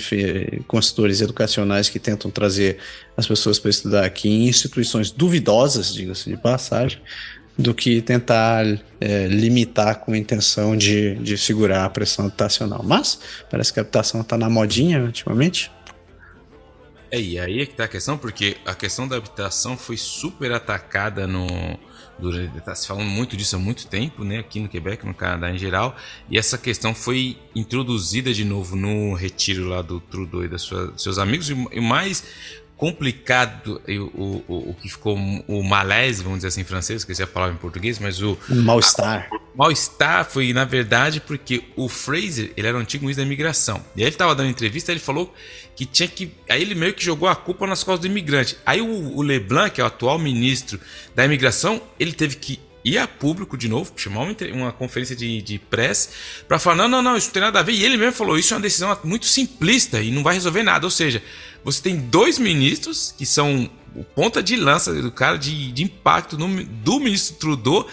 consultores 0.67 1.21
educacionais 1.21 1.87
que 1.87 1.99
tentam 1.99 2.29
trazer 2.29 2.77
as 3.15 3.25
pessoas 3.25 3.57
para 3.57 3.69
estudar 3.69 4.03
aqui 4.03 4.27
em 4.27 4.47
instituições 4.47 5.11
duvidosas, 5.11 5.93
diga-se 5.93 6.29
de 6.29 6.35
passagem, 6.35 6.99
do 7.57 7.73
que 7.73 8.01
tentar 8.01 8.65
é, 9.01 9.27
limitar 9.27 9.99
com 9.99 10.13
a 10.13 10.17
intenção 10.17 10.77
de, 10.77 11.15
de 11.15 11.37
segurar 11.37 11.85
a 11.85 11.89
pressão 11.89 12.25
habitacional. 12.25 12.83
Mas 12.83 13.19
parece 13.49 13.73
que 13.73 13.79
a 13.79 13.81
habitação 13.81 14.21
está 14.21 14.37
na 14.37 14.49
modinha 14.49 15.01
ultimamente. 15.01 15.71
É, 17.09 17.19
e 17.19 17.39
aí 17.39 17.61
é 17.61 17.65
que 17.65 17.73
tá 17.73 17.85
a 17.85 17.87
questão, 17.87 18.17
porque 18.17 18.57
a 18.65 18.75
questão 18.75 19.07
da 19.07 19.15
habitação 19.15 19.77
foi 19.77 19.97
super 19.97 20.51
atacada 20.51 21.25
no. 21.25 21.47
Está 22.57 22.73
se 22.73 22.87
falando 22.87 23.07
muito 23.07 23.37
disso 23.37 23.55
há 23.55 23.59
muito 23.59 23.87
tempo, 23.87 24.23
né? 24.23 24.39
Aqui 24.39 24.59
no 24.59 24.67
Quebec, 24.67 25.05
no 25.05 25.13
Canadá 25.13 25.51
em 25.51 25.57
geral. 25.57 25.95
E 26.29 26.37
essa 26.37 26.57
questão 26.57 26.93
foi 26.93 27.37
introduzida 27.55 28.33
de 28.33 28.43
novo 28.43 28.75
no 28.75 29.13
retiro 29.13 29.67
lá 29.67 29.83
do 29.83 29.99
Trudeau 29.99 30.43
e 30.43 30.47
dos 30.47 30.67
seus 30.97 31.19
amigos. 31.19 31.49
E 31.49 31.79
mais 31.79 32.23
complicado 32.77 33.81
o, 33.87 34.43
o, 34.47 34.69
o 34.69 34.75
que 34.79 34.87
ficou 34.87 35.17
o 35.47 35.63
malaise, 35.63 36.23
vamos 36.23 36.39
dizer 36.39 36.49
assim 36.49 36.61
em 36.61 36.63
francês, 36.63 37.01
esqueci 37.01 37.23
a 37.23 37.27
palavra 37.27 37.55
em 37.55 37.57
português, 37.57 37.97
mas 37.97 38.21
o 38.21 38.37
mal-estar. 38.47 39.29
Mal-estar 39.55 40.23
foi 40.23 40.53
na 40.53 40.63
verdade 40.63 41.19
porque 41.19 41.63
o 41.75 41.89
Fraser, 41.89 42.51
ele 42.55 42.67
era 42.67 42.77
um 42.77 42.81
antigo 42.81 43.03
ministro 43.03 43.23
da 43.23 43.27
imigração. 43.27 43.83
E 43.95 44.01
aí 44.01 44.07
ele 44.07 44.09
estava 44.09 44.35
dando 44.35 44.49
entrevista, 44.49 44.91
ele 44.91 44.99
falou 44.99 45.33
que 45.75 45.85
tinha 45.85 46.07
que 46.07 46.31
aí 46.47 46.61
ele 46.61 46.75
meio 46.75 46.93
que 46.93 47.03
jogou 47.03 47.27
a 47.27 47.35
culpa 47.35 47.65
nas 47.65 47.83
costas 47.83 48.01
do 48.01 48.11
imigrante. 48.11 48.55
Aí 48.63 48.79
o, 48.79 49.17
o 49.17 49.21
Leblanc, 49.23 49.73
que 49.73 49.81
é 49.81 49.83
o 49.83 49.87
atual 49.87 50.19
ministro 50.19 50.79
da 51.15 51.25
imigração, 51.25 51.81
ele 51.99 52.13
teve 52.13 52.35
que 52.35 52.59
ir 52.87 52.97
a 52.97 53.07
público 53.07 53.57
de 53.57 53.67
novo, 53.67 53.91
chamar 53.95 54.21
uma, 54.21 54.35
uma 54.53 54.71
conferência 54.71 55.15
de, 55.15 55.41
de 55.41 55.59
press 55.59 56.09
para 56.47 56.57
falar: 56.57 56.75
não, 56.75 56.87
não, 56.87 57.01
não, 57.01 57.17
isso 57.17 57.27
não 57.27 57.33
tem 57.33 57.41
nada 57.41 57.59
a 57.59 57.63
ver. 57.63 57.73
E 57.73 57.83
ele 57.83 57.97
mesmo 57.97 58.13
falou: 58.13 58.37
isso 58.37 58.53
é 58.53 58.57
uma 58.57 58.63
decisão 58.63 58.97
muito 59.03 59.25
simplista 59.25 60.01
e 60.01 60.11
não 60.11 60.23
vai 60.23 60.35
resolver 60.35 60.63
nada. 60.63 60.85
Ou 60.85 60.91
seja, 60.91 61.21
você 61.63 61.81
tem 61.81 61.97
dois 61.97 62.39
ministros 62.39 63.13
que 63.17 63.25
são 63.25 63.69
o 63.97 64.03
ponta 64.03 64.43
de 64.43 64.55
lança 64.55 64.93
do 64.93 65.11
cara 65.11 65.37
de, 65.37 65.71
de 65.71 65.83
impacto 65.83 66.37
no, 66.37 66.63
do 66.63 66.99
ministro 66.99 67.35
Trudeau 67.35 67.87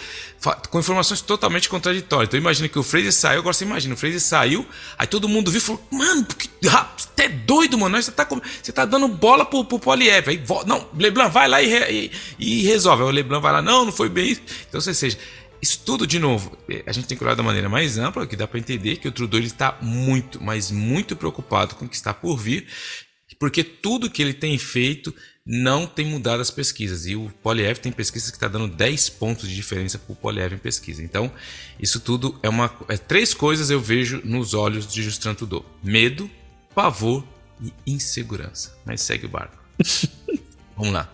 com 0.69 0.79
informações 0.79 1.21
totalmente 1.21 1.67
contraditórias. 1.67 2.27
Então 2.27 2.39
imagina 2.39 2.69
que 2.69 2.77
o 2.77 2.83
Fraser 2.83 3.11
saiu, 3.11 3.39
agora 3.39 3.53
você 3.53 3.65
imagina, 3.65 3.95
o 3.95 3.97
Fraser 3.97 4.21
saiu, 4.21 4.63
aí 4.97 5.07
todo 5.07 5.27
mundo 5.27 5.49
viu 5.49 5.57
e 5.57 5.61
falou, 5.61 5.83
mano, 5.91 6.23
porque, 6.23 6.47
você 6.61 7.23
é 7.23 7.29
doido, 7.29 7.77
mano, 7.79 7.99
você 7.99 8.11
tá, 8.11 8.27
você 8.61 8.71
tá 8.71 8.85
dando 8.85 9.07
bola 9.07 9.43
pro, 9.43 9.65
pro 9.65 9.79
Poliev. 9.79 10.29
Aí, 10.29 10.43
não, 10.67 10.87
Leblanc 10.95 11.33
vai 11.33 11.47
lá 11.47 11.61
e, 11.63 11.71
e, 11.91 12.11
e 12.37 12.61
resolve. 12.63 13.01
Aí 13.01 13.09
o 13.09 13.11
Leblanc 13.11 13.41
vai 13.41 13.53
lá, 13.53 13.61
não, 13.61 13.85
não 13.85 13.91
foi 13.91 14.07
bem 14.07 14.29
isso. 14.29 14.41
Então, 14.69 14.77
ou 14.77 14.81
seja, 14.81 15.17
isso 15.59 15.81
tudo, 15.83 16.05
de 16.05 16.19
novo, 16.19 16.55
é, 16.69 16.83
a 16.85 16.91
gente 16.91 17.07
tem 17.07 17.17
que 17.17 17.23
olhar 17.23 17.35
da 17.35 17.41
maneira 17.41 17.67
mais 17.67 17.97
ampla, 17.97 18.27
que 18.27 18.35
dá 18.35 18.47
para 18.47 18.59
entender 18.59 18.97
que 18.97 19.07
o 19.07 19.11
Trudeau 19.11 19.41
está 19.41 19.75
muito, 19.81 20.39
mas 20.43 20.69
muito 20.69 21.15
preocupado 21.15 21.73
com 21.73 21.85
o 21.85 21.89
que 21.89 21.95
está 21.95 22.13
por 22.13 22.37
vir 22.37 22.67
porque 23.39 23.63
tudo 23.63 24.09
que 24.09 24.21
ele 24.21 24.33
tem 24.33 24.57
feito 24.57 25.13
não 25.45 25.85
tem 25.85 26.05
mudado 26.05 26.41
as 26.41 26.49
pesquisas. 26.49 27.05
E 27.05 27.15
o 27.15 27.29
Poliev 27.43 27.77
tem 27.77 27.91
pesquisas 27.91 28.31
que 28.31 28.37
está 28.37 28.47
dando 28.47 28.67
10 28.67 29.09
pontos 29.09 29.47
de 29.47 29.55
diferença 29.55 29.99
para 29.99 30.13
o 30.13 30.15
Poliev 30.15 30.53
em 30.53 30.57
pesquisa. 30.57 31.03
Então, 31.03 31.31
isso 31.79 31.99
tudo 31.99 32.39
é 32.41 32.49
uma. 32.49 32.73
É, 32.89 32.97
três 32.97 33.33
coisas 33.33 33.69
eu 33.69 33.79
vejo 33.79 34.21
nos 34.23 34.53
olhos 34.53 34.87
de 34.87 35.03
Justin 35.03 35.35
Trudeau: 35.35 35.65
medo, 35.83 36.29
pavor 36.73 37.23
e 37.61 37.71
insegurança. 37.85 38.75
Mas 38.83 39.01
segue 39.01 39.27
o 39.27 39.29
barco. 39.29 39.57
Vamos 40.75 40.93
lá. 40.93 41.09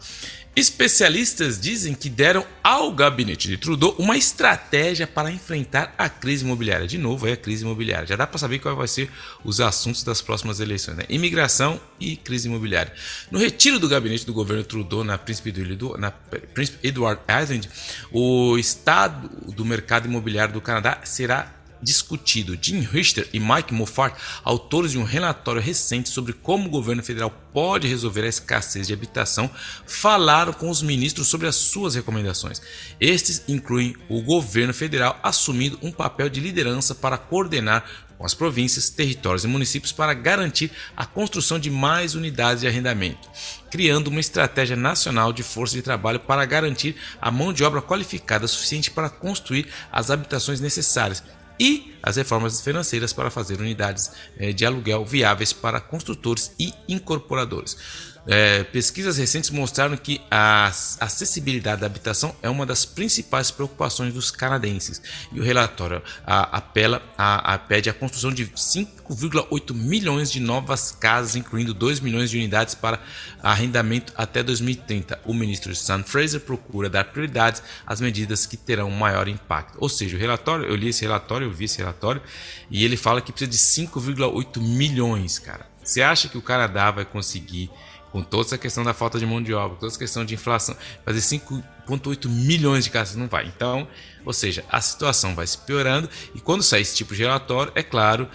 Especialistas 0.54 1.58
dizem 1.58 1.94
que 1.94 2.10
deram 2.10 2.46
ao 2.62 2.92
gabinete 2.92 3.48
de 3.48 3.58
Trudeau 3.58 3.96
uma 3.98 4.18
estratégia 4.18 5.08
para 5.08 5.32
enfrentar 5.32 5.96
a 5.98 6.10
crise 6.10 6.44
imobiliária. 6.44 6.86
De 6.86 6.98
novo, 6.98 7.26
é 7.26 7.32
a 7.32 7.38
crise 7.38 7.64
imobiliária. 7.64 8.06
Já 8.06 8.18
dá 8.18 8.28
para 8.28 8.38
saber 8.38 8.60
quais 8.60 8.76
vão 8.76 8.86
ser 8.86 9.10
os 9.46 9.62
assuntos 9.62 10.04
das 10.04 10.22
próximas 10.22 10.60
eleições: 10.60 10.98
né? 10.98 11.06
imigração 11.08 11.80
e 11.98 12.18
crise 12.18 12.50
imobiliária. 12.50 12.92
No 13.32 13.40
retiro 13.40 13.80
do 13.80 13.88
gabinete 13.88 14.26
do 14.26 14.34
governo 14.34 14.66
Trudeau 14.66 15.06
na 15.06 15.18
Príncipe, 15.18 15.54
do, 15.54 15.98
na 15.98 16.12
Príncipe 16.12 16.86
Edward 16.86 17.22
Island, 17.42 17.70
o 18.12 18.58
estado 18.58 19.30
do 19.54 19.64
mercado 19.64 20.06
imobiliário 20.08 20.54
do 20.54 20.60
Canadá 20.60 21.00
será 21.06 21.61
discutido. 21.82 22.58
Jim 22.62 22.80
Richter 22.80 23.28
e 23.34 23.40
Mike 23.40 23.74
Moffat, 23.74 24.16
autores 24.44 24.92
de 24.92 24.98
um 24.98 25.04
relatório 25.04 25.62
recente 25.62 26.10
sobre 26.10 26.34
como 26.34 26.68
o 26.68 26.72
governo 26.72 27.04
federal 27.04 27.32
pode 27.54 27.88
resolver 27.88 28.24
a 28.24 28.28
escassez 28.28 28.88
de 28.88 28.94
habitação, 28.94 29.50
falaram 29.86 30.54
com 30.54 30.70
os 30.70 30.82
ministros 30.82 31.28
sobre 31.28 31.48
as 31.48 31.56
suas 31.56 31.96
recomendações. 31.96 32.62
Estes 33.00 33.44
incluem 33.48 33.96
o 34.10 34.22
governo 34.22 34.74
federal 34.74 35.20
assumindo 35.24 35.78
um 35.82 35.92
papel 35.92 36.30
de 36.30 36.40
liderança 36.40 36.96
para 36.96 37.18
coordenar 37.18 37.84
com 38.22 38.26
as 38.28 38.36
províncias, 38.36 38.92
territórios 38.92 39.44
e 39.44 39.48
municípios 39.48 39.92
para 39.92 40.14
garantir 40.14 40.72
a 40.96 41.08
construção 41.08 41.58
de 41.58 41.72
mais 41.72 42.14
unidades 42.14 42.62
de 42.62 42.68
arrendamento, 42.68 43.28
criando 43.72 44.10
uma 44.10 44.20
estratégia 44.20 44.76
nacional 44.76 45.34
de 45.34 45.42
força 45.42 45.76
de 45.76 45.82
trabalho 45.82 46.20
para 46.20 46.46
garantir 46.46 46.96
a 47.20 47.32
mão 47.32 47.52
de 47.52 47.64
obra 47.64 47.82
qualificada 47.82 48.48
suficiente 48.48 48.92
para 48.92 49.10
construir 49.10 49.68
as 49.92 50.12
habitações 50.12 50.62
necessárias 50.62 51.24
e 51.62 51.94
as 52.02 52.16
reformas 52.16 52.60
financeiras 52.60 53.14
para 53.14 53.30
fazer 53.30 53.62
unidades 53.62 54.12
eh, 54.36 54.52
de 54.52 54.66
aluguel 54.66 55.06
viáveis 55.06 55.54
para 55.54 55.80
construtores 55.80 56.56
e 56.60 56.74
incorporadores. 56.88 57.78
É, 58.28 58.64
pesquisas 58.66 59.18
recentes 59.18 59.50
mostraram 59.50 59.98
que 59.98 60.22
a 60.30 60.68
acessibilidade 60.68 61.82
da 61.82 61.88
habitação 61.88 62.36
é 62.42 62.50
uma 62.50 62.66
das 62.66 62.86
principais 62.86 63.50
preocupações 63.50 64.14
dos 64.14 64.30
canadenses. 64.30 65.02
E 65.32 65.40
o 65.40 65.44
relatório 65.44 66.04
a, 66.26 66.58
apela 66.58 67.02
a, 67.18 67.56
a, 67.56 67.58
pede 67.58 67.90
a 67.90 67.94
construção 67.94 68.32
de 68.32 68.46
5,8 68.48 69.74
milhões 69.74 70.32
de 70.32 70.40
novas 70.40 70.92
casas, 70.92 71.36
incluindo 71.36 71.74
2 71.74 72.00
milhões 72.00 72.30
de 72.30 72.38
unidades 72.38 72.76
para 72.76 73.00
arrendamento 73.42 74.14
até 74.16 74.44
2030. 74.44 75.20
O 75.26 75.34
ministro 75.34 75.76
Sam 75.76 76.04
Fraser 76.04 76.42
procura 76.42 76.90
dar 76.90 77.06
prioridade 77.06 77.62
às 77.88 78.00
medidas 78.00 78.46
que 78.46 78.56
terão 78.56 78.92
maior 78.92 79.28
impacto. 79.28 79.78
Ou 79.80 79.90
seja, 79.90 80.16
o 80.16 80.20
relatório, 80.20 80.66
eu 80.66 80.76
li 80.76 80.90
esse 80.90 81.02
relatório, 81.02 81.48
eu 81.48 81.52
vi 81.52 81.66
esse 81.66 81.80
relatório, 81.80 82.22
e 82.70 82.86
ele 82.86 82.98
fala 82.98 83.22
que 83.22 83.32
precisa 83.32 83.50
de 83.50 83.58
5,8 83.58 84.62
milhões, 84.62 85.40
cara. 85.40 85.72
Você 85.84 86.02
acha 86.02 86.30
que 86.30 86.38
o 86.38 86.42
Canadá 86.42 86.92
vai 86.92 87.06
conseguir 87.06 87.72
com 88.12 88.22
toda 88.22 88.44
essa 88.44 88.58
questão 88.58 88.84
da 88.84 88.94
falta 88.94 89.18
de 89.18 89.26
mão 89.26 89.42
de 89.42 89.54
obra, 89.54 89.78
toda 89.78 89.92
essa 89.92 90.00
questão 90.00 90.26
de 90.26 90.34
inflação, 90.34 90.76
fazer 91.06 91.20
5,8 91.20 92.28
milhões 92.28 92.84
de 92.84 92.90
casas 92.90 93.16
não 93.16 93.28
vai. 93.28 93.46
Então, 93.46 93.88
ou 94.26 94.34
seja, 94.34 94.64
a 94.70 94.82
situação 94.82 95.34
vai 95.34 95.48
se 95.48 95.58
piorando 95.58 96.10
e 96.36 96.40
quando 96.40 96.62
sai 96.62 96.82
esse 96.82 96.96
tipo 96.96 97.16
de 97.16 97.22
relatório, 97.22 97.72
é 97.76 97.84
claro, 97.84 98.28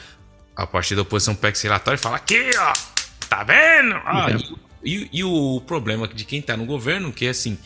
a 0.55 0.67
partir 0.67 0.95
da 0.95 1.03
oposição 1.03 1.35
pega 1.35 1.57
esse 1.57 1.67
relatório 1.67 1.99
e 1.99 2.01
fala 2.01 2.17
aqui, 2.17 2.51
ó, 2.59 2.73
tá 3.29 3.45
vendo? 3.45 3.95
Ah, 4.05 4.29
é. 4.31 4.37
e, 4.83 4.97
e, 4.97 5.11
e, 5.13 5.25
o 5.25 5.61
problema 5.67 6.09
de 6.09 6.25
quem 6.25 6.41
tá 6.41 6.57
no 6.57 6.65
governo, 6.65 7.13
que 7.13 7.27
é 7.27 7.31
assim, 7.31 7.59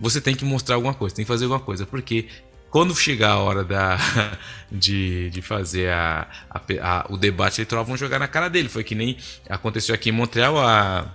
você 0.00 0.20
tem 0.20 0.34
que 0.34 0.44
mostrar 0.44 0.74
alguma 0.74 0.94
coisa, 0.94 1.14
tem 1.14 1.24
que 1.24 1.28
fazer 1.28 1.44
alguma 1.44 1.60
coisa, 1.60 1.86
porque 1.86 2.26
quando 2.74 2.92
chegar 2.96 3.30
a 3.30 3.38
hora 3.38 3.62
da, 3.62 3.96
de, 4.68 5.30
de 5.30 5.40
fazer 5.40 5.90
a, 5.90 6.26
a, 6.50 6.60
a, 6.82 7.06
o 7.08 7.16
debate 7.16 7.60
eleitoral, 7.60 7.84
vão 7.84 7.96
jogar 7.96 8.18
na 8.18 8.26
cara 8.26 8.50
dele. 8.50 8.68
Foi 8.68 8.82
que 8.82 8.96
nem 8.96 9.16
aconteceu 9.48 9.94
aqui 9.94 10.08
em 10.08 10.12
Montreal, 10.12 10.58
a 10.58 11.06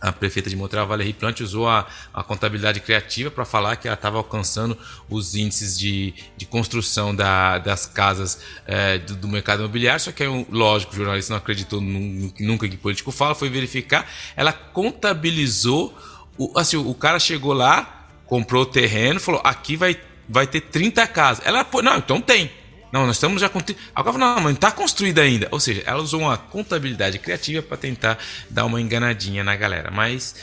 a 0.00 0.12
prefeita 0.12 0.50
de 0.50 0.56
Montreal, 0.56 0.86
Valérie 0.86 1.12
Plante, 1.12 1.42
usou 1.42 1.68
a, 1.68 1.86
a 2.12 2.22
contabilidade 2.22 2.80
criativa 2.80 3.30
para 3.30 3.44
falar 3.44 3.76
que 3.76 3.88
ela 3.88 3.94
estava 3.94 4.18
alcançando 4.18 4.76
os 5.08 5.34
índices 5.34 5.78
de, 5.78 6.14
de 6.36 6.44
construção 6.46 7.14
da, 7.14 7.58
das 7.58 7.86
casas 7.86 8.40
é, 8.66 8.98
do, 8.98 9.16
do, 9.16 9.28
mercado 9.28 9.60
imobiliário. 9.60 10.00
Só 10.00 10.12
que, 10.12 10.26
um, 10.26 10.44
lógico, 10.50 10.92
o 10.92 10.96
jornalista 10.96 11.32
não 11.32 11.38
acreditou 11.38 11.80
nunca 11.80 12.68
que 12.68 12.76
político 12.76 13.10
fala, 13.10 13.34
foi 13.34 13.48
verificar. 13.48 14.08
Ela 14.36 14.52
contabilizou, 14.52 15.96
o, 16.36 16.58
assim, 16.58 16.76
o 16.76 16.94
cara 16.94 17.18
chegou 17.18 17.52
lá, 17.52 18.08
comprou 18.26 18.62
o 18.62 18.66
terreno, 18.66 19.18
falou: 19.18 19.40
aqui 19.42 19.76
vai, 19.76 19.98
vai 20.28 20.46
ter 20.46 20.60
30 20.60 21.06
casas. 21.06 21.46
Ela, 21.46 21.66
não, 21.82 21.96
então 21.96 22.20
tem. 22.20 22.50
Não, 22.96 23.04
nós 23.04 23.16
estamos 23.16 23.42
já. 23.42 23.50
Agora, 23.94 24.16
não, 24.16 24.34
mas 24.36 24.44
não 24.44 24.50
está 24.52 24.72
construída 24.72 25.20
ainda. 25.20 25.48
Ou 25.50 25.60
seja, 25.60 25.82
ela 25.84 26.00
usou 26.00 26.22
uma 26.22 26.38
contabilidade 26.38 27.18
criativa 27.18 27.60
para 27.60 27.76
tentar 27.76 28.18
dar 28.48 28.64
uma 28.64 28.80
enganadinha 28.80 29.44
na 29.44 29.54
galera. 29.54 29.90
Mas 29.90 30.34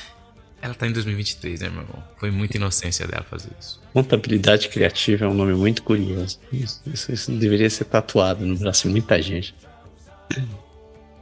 ela 0.61 0.73
está 0.73 0.85
em 0.85 0.91
2023, 0.91 1.61
né, 1.61 1.69
meu 1.69 1.81
irmão? 1.81 2.03
Foi 2.19 2.29
muita 2.29 2.57
inocência 2.57 3.07
dela 3.07 3.25
fazer 3.27 3.49
isso. 3.59 3.81
Contabilidade 3.91 4.69
criativa 4.69 5.25
é 5.25 5.27
um 5.27 5.33
nome 5.33 5.55
muito 5.55 5.81
curioso. 5.81 6.39
Isso, 6.51 6.79
isso, 6.85 7.11
isso 7.11 7.31
deveria 7.31 7.67
ser 7.71 7.85
tatuado 7.85 8.45
no 8.45 8.55
braço 8.55 8.87
de 8.87 8.89
muita 8.89 9.19
gente. 9.19 9.55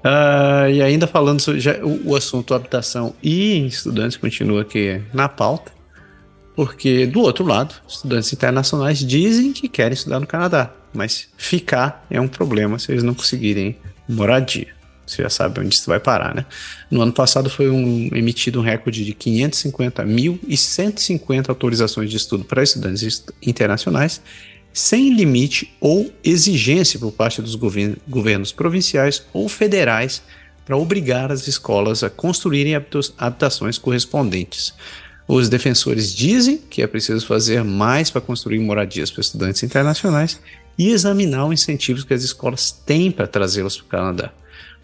Uh, 0.03 0.67
e 0.69 0.81
ainda 0.81 1.07
falando 1.07 1.39
sobre 1.39 1.61
já, 1.61 1.77
o, 1.77 2.09
o, 2.09 2.15
assunto 2.15 2.53
habitação 2.53 3.15
e 3.23 3.65
estudantes 3.67 4.17
continua 4.17 4.63
aqui 4.63 5.01
na 5.13 5.29
pauta, 5.29 5.71
porque 6.55 7.05
do 7.05 7.19
outro 7.21 7.45
lado, 7.45 7.75
estudantes 7.87 8.33
internacionais 8.33 8.97
dizem 8.99 9.53
que 9.53 9.69
querem 9.69 9.93
estudar 9.93 10.19
no 10.19 10.27
Canadá, 10.27 10.73
mas 10.93 11.29
ficar 11.37 12.05
é 12.09 12.19
um 12.19 12.27
problema 12.27 12.77
se 12.79 12.91
eles 12.91 13.03
não 13.03 13.13
conseguirem 13.13 13.77
moradia. 14.07 14.69
Você 15.05 15.21
já 15.23 15.29
sabe 15.29 15.59
onde 15.59 15.75
isso 15.75 15.87
vai 15.87 15.99
parar, 15.99 16.33
né? 16.33 16.45
No 16.89 17.01
ano 17.01 17.11
passado 17.11 17.49
foi 17.49 17.69
um, 17.69 18.07
emitido 18.13 18.59
um 18.59 18.63
recorde 18.63 19.03
de 19.03 19.13
550.150 19.13 21.49
autorizações 21.49 22.09
de 22.09 22.15
estudo 22.15 22.45
para 22.45 22.63
estudantes 22.63 23.25
internacionais 23.41 24.21
sem 24.73 25.13
limite 25.13 25.75
ou 25.81 26.09
exigência 26.23 26.97
por 26.97 27.11
parte 27.11 27.41
dos 27.41 27.55
govern 27.55 27.97
governos 28.07 28.53
provinciais 28.53 29.25
ou 29.33 29.49
federais 29.49 30.21
para 30.65 30.77
obrigar 30.77 31.31
as 31.31 31.47
escolas 31.47 32.03
a 32.03 32.09
construírem 32.09 32.75
habitações 33.17 33.77
correspondentes. 33.77 34.73
Os 35.27 35.47
defensores 35.47 36.13
dizem 36.13 36.57
que 36.57 36.81
é 36.81 36.87
preciso 36.87 37.25
fazer 37.25 37.63
mais 37.63 38.09
para 38.09 38.21
construir 38.21 38.59
moradias 38.59 39.09
para 39.09 39.21
estudantes 39.21 39.63
internacionais 39.63 40.39
e 40.77 40.89
examinar 40.89 41.45
os 41.45 41.53
incentivos 41.53 42.03
que 42.03 42.13
as 42.13 42.23
escolas 42.23 42.71
têm 42.71 43.11
para 43.11 43.27
trazê-los 43.27 43.77
para 43.77 43.85
o 43.85 43.89
Canadá. 43.89 44.33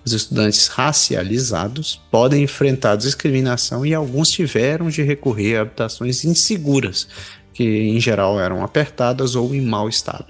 Os 0.06 0.14
estudantes 0.14 0.68
racializados 0.68 2.02
podem 2.10 2.44
enfrentar 2.44 2.96
discriminação 2.96 3.86
e 3.86 3.94
alguns 3.94 4.30
tiveram 4.30 4.90
de 4.90 5.02
recorrer 5.02 5.58
a 5.58 5.62
habitações 5.62 6.24
inseguras, 6.24 7.08
que 7.54 7.64
em 7.64 8.00
geral 8.00 8.40
eram 8.40 8.64
apertadas 8.64 9.36
ou 9.36 9.54
em 9.54 9.62
mau 9.62 9.90
estado. 9.90 10.28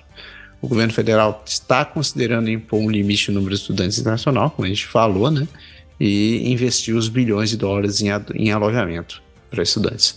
O 0.59 0.67
governo 0.67 0.93
federal 0.93 1.43
está 1.45 1.85
considerando 1.85 2.49
impor 2.49 2.79
um 2.79 2.89
limite 2.89 3.29
no 3.29 3.35
número 3.35 3.53
de 3.53 3.61
estudantes 3.61 3.99
internacional, 3.99 4.49
como 4.49 4.65
a 4.65 4.69
gente 4.69 4.87
falou, 4.87 5.29
né? 5.29 5.47
E 5.99 6.51
investir 6.51 6.95
os 6.95 7.07
bilhões 7.07 7.51
de 7.51 7.57
dólares 7.57 8.01
em, 8.01 8.07
em 8.33 8.51
alojamento 8.51 9.21
para 9.57 9.63
estudantes. 9.63 10.15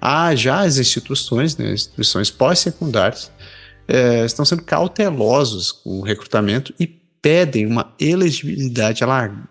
Há 0.00 0.34
já 0.34 0.60
as 0.60 0.78
instituições, 0.78 1.56
né, 1.56 1.72
instituições 1.72 2.30
pós-secundárias, 2.30 3.30
é, 3.86 4.24
estão 4.24 4.44
sendo 4.44 4.62
cautelosos 4.62 5.72
com 5.72 6.00
o 6.00 6.02
recrutamento 6.02 6.72
e 6.80 6.86
pedem 6.86 7.66
uma 7.66 7.92
elegibilidade 8.00 9.02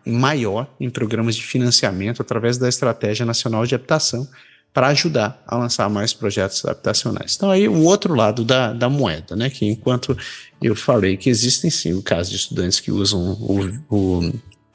maior 0.05 0.67
em 0.79 0.89
programas 0.89 1.35
de 1.35 1.43
financiamento 1.43 2.21
através 2.21 2.57
da 2.57 2.67
Estratégia 2.67 3.25
Nacional 3.25 3.65
de 3.65 3.75
Habitação, 3.75 4.27
para 4.73 4.87
ajudar 4.87 5.43
a 5.47 5.57
lançar 5.57 5.89
mais 5.89 6.13
projetos 6.13 6.63
habitacionais. 6.63 7.35
Então, 7.35 7.49
aí 7.49 7.67
o 7.67 7.81
outro 7.83 8.13
lado 8.13 8.45
da, 8.45 8.73
da 8.73 8.87
moeda, 8.87 9.35
né? 9.35 9.49
Que 9.49 9.65
enquanto 9.65 10.15
eu 10.61 10.75
falei 10.75 11.17
que 11.17 11.31
existem 11.31 11.71
sim 11.71 11.93
o 11.93 12.01
caso 12.03 12.29
de 12.29 12.35
estudantes 12.35 12.79
que 12.79 12.91
usam 12.91 13.19
o, 13.33 13.59
o, 13.89 14.33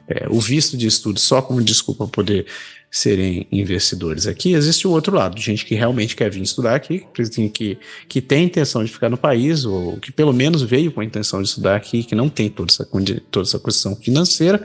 é, 0.08 0.26
o 0.28 0.40
visto 0.40 0.76
de 0.76 0.88
estudo 0.88 1.20
só 1.20 1.40
como 1.40 1.62
desculpa 1.62 2.08
poder 2.08 2.46
serem 2.94 3.46
investidores 3.50 4.26
aqui, 4.26 4.52
existe 4.52 4.86
o 4.86 4.90
outro 4.90 5.16
lado, 5.16 5.40
gente 5.40 5.64
que 5.64 5.74
realmente 5.74 6.14
quer 6.14 6.30
vir 6.30 6.42
estudar 6.42 6.74
aqui, 6.74 7.06
que, 7.50 7.78
que 8.06 8.20
tem 8.20 8.44
intenção 8.44 8.84
de 8.84 8.92
ficar 8.92 9.08
no 9.08 9.16
país, 9.16 9.64
ou 9.64 9.96
que 9.96 10.12
pelo 10.12 10.30
menos 10.30 10.60
veio 10.60 10.92
com 10.92 11.00
a 11.00 11.04
intenção 11.04 11.40
de 11.40 11.48
estudar 11.48 11.74
aqui, 11.74 12.04
que 12.04 12.14
não 12.14 12.28
tem 12.28 12.50
toda 12.50 12.70
essa, 12.70 12.86
toda 13.30 13.46
essa 13.46 13.58
questão 13.58 13.96
financeira, 13.96 14.62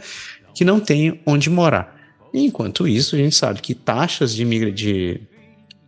que 0.53 0.65
não 0.65 0.77
tem 0.77 1.21
onde 1.25 1.49
morar. 1.49 1.95
Enquanto 2.33 2.85
isso, 2.85 3.15
a 3.15 3.17
gente 3.17 3.33
sabe 3.33 3.61
que 3.61 3.73
taxas 3.73 4.35
de, 4.35 4.43
migra 4.43 4.73
de 4.73 5.21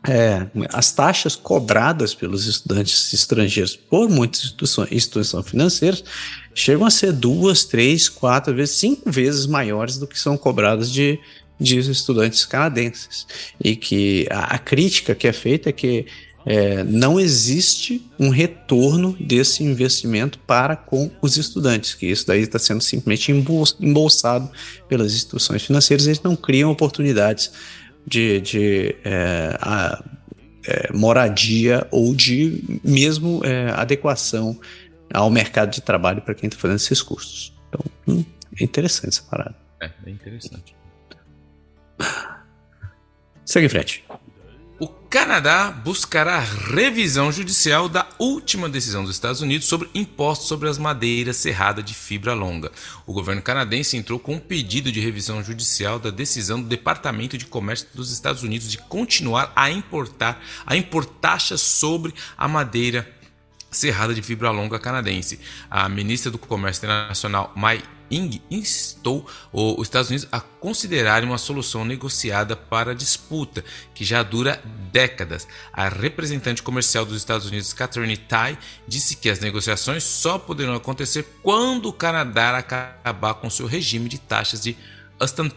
é, 0.08 0.48
as 0.72 0.94
taxas 0.94 1.36
cobradas 1.36 2.16
pelos 2.16 2.48
estudantes 2.48 3.12
estrangeiros 3.12 3.76
por 3.76 4.10
muitas 4.10 4.44
instituições, 4.44 4.92
instituições 4.94 5.46
financeiras 5.46 6.04
chegam 6.56 6.86
a 6.86 6.90
ser 6.90 7.12
duas, 7.12 7.66
três, 7.66 8.08
quatro 8.08 8.56
vezes, 8.56 8.76
cinco 8.76 9.12
vezes 9.12 9.46
maiores 9.46 9.98
do 9.98 10.08
que 10.08 10.18
são 10.18 10.38
cobradas 10.38 10.90
de, 10.90 11.20
de 11.60 11.78
estudantes 11.80 12.46
canadenses. 12.46 13.28
E 13.64 13.76
que 13.76 14.28
a, 14.30 14.56
a 14.56 14.58
crítica 14.60 15.14
que 15.14 15.28
é 15.28 15.34
feita 15.34 15.70
é 15.70 15.74
que 15.74 16.06
é, 16.46 16.84
não 16.84 17.20
existe 17.20 18.10
um 18.18 18.30
retorno 18.30 19.16
desse 19.20 19.64
investimento 19.64 20.40
para 20.40 20.76
com 20.76 21.12
os 21.22 21.38
estudantes, 21.38 21.94
que 21.94 22.08
isso 22.08 22.26
daí 22.26 22.42
está 22.42 22.58
sendo 22.58 22.82
simplesmente 22.82 23.32
embolsado 23.80 24.50
pelas 24.88 25.14
instituições 25.14 25.64
financeiras, 25.64 26.08
eles 26.08 26.22
não 26.22 26.36
criam 26.36 26.72
oportunidades 26.72 27.52
de, 28.06 28.40
de 28.42 28.96
é, 29.04 29.58
a, 29.62 30.04
é, 30.66 30.94
moradia 30.94 31.86
ou 31.92 32.16
de 32.16 32.80
mesmo 32.84 33.42
é, 33.44 33.72
adequação 33.72 34.60
ao 35.14 35.30
mercado 35.30 35.72
de 35.72 35.82
trabalho 35.82 36.22
para 36.22 36.34
quem 36.34 36.48
está 36.48 36.60
fazendo 36.60 36.78
esses 36.78 37.02
cursos. 37.02 37.54
Então, 37.68 37.86
hum, 38.08 38.26
é 38.60 38.64
interessante 38.64 39.10
essa 39.10 39.24
parada. 39.24 39.56
É, 39.82 39.92
é 40.06 40.10
interessante. 40.10 40.79
Segue 43.46 43.66
em 43.66 43.70
frente. 43.70 44.04
O 44.80 44.88
Canadá 44.88 45.72
buscará 45.72 46.40
revisão 46.40 47.32
judicial 47.34 47.90
da 47.90 48.08
última 48.18 48.70
decisão 48.70 49.04
dos 49.04 49.14
Estados 49.14 49.42
Unidos 49.42 49.68
sobre 49.68 49.90
impostos 49.94 50.48
sobre 50.48 50.70
as 50.70 50.78
madeiras 50.78 51.36
serradas 51.36 51.84
de 51.84 51.94
fibra 51.94 52.34
longa. 52.34 52.72
O 53.06 53.12
governo 53.12 53.42
canadense 53.42 53.98
entrou 53.98 54.18
com 54.18 54.36
um 54.36 54.40
pedido 54.40 54.90
de 54.90 55.02
revisão 55.02 55.44
judicial 55.44 56.00
da 56.00 56.12
decisão 56.12 56.62
do 56.62 56.70
Departamento 56.70 57.38
de 57.38 57.46
Comércio 57.46 57.88
dos 57.94 58.10
Estados 58.14 58.42
Unidos 58.42 58.72
de 58.72 58.78
continuar 58.78 59.52
a 59.54 59.70
importar 59.70 60.42
a 60.66 60.78
impor 60.78 61.04
taxas 61.04 61.60
sobre 61.60 62.14
a 62.38 62.48
madeira 62.48 63.06
serrada 63.70 64.14
de 64.14 64.22
fibra 64.22 64.50
longa 64.50 64.80
canadense. 64.80 65.42
A 65.70 65.90
ministra 65.90 66.32
do 66.32 66.38
Comércio 66.38 66.80
Internacional, 66.86 67.52
Mai 67.54 67.84
Ing 68.10 68.42
instou 68.50 69.26
os 69.52 69.88
Estados 69.88 70.10
Unidos 70.10 70.28
a 70.32 70.40
considerarem 70.40 71.28
uma 71.28 71.38
solução 71.38 71.86
negociada 71.86 72.56
para 72.56 72.92
a 72.92 72.96
disputa, 72.96 73.64
que 73.94 74.04
já 74.04 74.24
dura 74.24 74.62
décadas. 74.92 75.48
A 75.72 75.88
representante 75.88 76.64
comercial 76.64 77.06
dos 77.06 77.18
Estados 77.18 77.48
Unidos, 77.48 77.74
Catherine 77.74 78.18
Tai, 78.18 78.58
disse 78.88 79.16
que 79.16 79.30
as 79.30 79.40
negociações 79.40 80.04
só 80.04 80.38
poderão 80.38 80.76
acontecer 80.76 81.26
quando 81.42 81.88
o 81.88 81.94
Canadá 81.94 82.58
acabar 82.58 83.36
com 83.36 83.50
seu 83.50 83.66
regime 83.66 84.10
de 84.10 84.20
taxas 84.20 84.62
de 84.62 84.76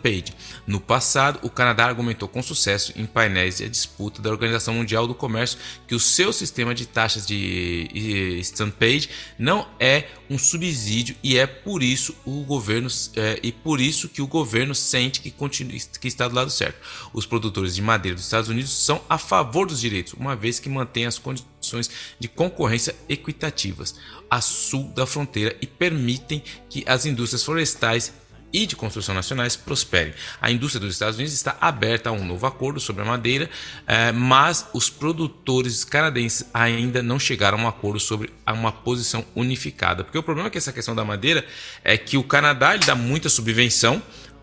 Page. 0.02 0.34
No 0.66 0.80
passado, 0.80 1.38
o 1.42 1.50
Canadá 1.50 1.84
argumentou 1.84 2.28
com 2.28 2.42
sucesso 2.42 2.92
em 2.96 3.06
painéis 3.06 3.58
de 3.58 3.68
disputa 3.68 4.20
da 4.20 4.30
Organização 4.30 4.74
Mundial 4.74 5.06
do 5.06 5.14
Comércio 5.14 5.58
que 5.86 5.94
o 5.94 6.00
seu 6.00 6.32
sistema 6.32 6.74
de 6.74 6.86
taxas 6.86 7.26
de 7.26 8.42
Page 8.78 9.08
não 9.38 9.68
é 9.78 10.08
um 10.28 10.38
subsídio 10.38 11.14
e 11.22 11.38
é 11.38 11.46
por 11.46 11.82
isso 11.82 12.16
o 12.24 12.42
governo 12.44 12.88
é, 13.16 13.38
e 13.42 13.52
por 13.52 13.80
isso 13.80 14.08
que 14.08 14.22
o 14.22 14.26
governo 14.26 14.74
sente 14.74 15.20
que, 15.20 15.30
continua, 15.30 15.78
que 16.00 16.08
está 16.08 16.26
do 16.26 16.34
lado 16.34 16.50
certo. 16.50 16.78
Os 17.12 17.26
produtores 17.26 17.74
de 17.74 17.82
madeira 17.82 18.16
dos 18.16 18.24
Estados 18.24 18.48
Unidos 18.48 18.72
são 18.72 19.00
a 19.08 19.18
favor 19.18 19.66
dos 19.66 19.80
direitos, 19.80 20.14
uma 20.14 20.34
vez 20.34 20.58
que 20.58 20.68
mantém 20.68 21.06
as 21.06 21.18
condições 21.18 21.90
de 22.18 22.28
concorrência 22.28 22.94
equitativas 23.08 23.94
a 24.30 24.40
sul 24.40 24.88
da 24.94 25.06
fronteira 25.06 25.54
e 25.60 25.66
permitem 25.66 26.42
que 26.70 26.82
as 26.86 27.04
indústrias 27.04 27.44
florestais 27.44 28.12
e 28.52 28.66
de 28.66 28.76
construção 28.76 29.14
nacionais 29.14 29.56
prosperem. 29.56 30.12
A 30.40 30.50
indústria 30.50 30.80
dos 30.80 30.94
Estados 30.94 31.16
Unidos 31.16 31.34
está 31.34 31.56
aberta 31.60 32.10
a 32.10 32.12
um 32.12 32.24
novo 32.24 32.46
acordo 32.46 32.78
sobre 32.78 33.02
a 33.02 33.04
madeira, 33.04 33.48
eh, 33.86 34.12
mas 34.12 34.68
os 34.72 34.90
produtores 34.90 35.84
canadenses 35.84 36.46
ainda 36.52 37.02
não 37.02 37.18
chegaram 37.18 37.58
a 37.58 37.62
um 37.62 37.68
acordo 37.68 37.98
sobre 38.00 38.30
uma 38.46 38.72
posição 38.72 39.24
unificada. 39.34 40.04
Porque 40.04 40.18
o 40.18 40.22
problema 40.22 40.48
é 40.48 40.50
que 40.50 40.58
essa 40.58 40.72
questão 40.72 40.94
da 40.94 41.04
madeira 41.04 41.44
é 41.82 41.96
que 41.96 42.16
o 42.16 42.22
Canadá 42.22 42.74
ele 42.74 42.84
dá 42.84 42.94
muita 42.94 43.28
subvenção 43.28 44.02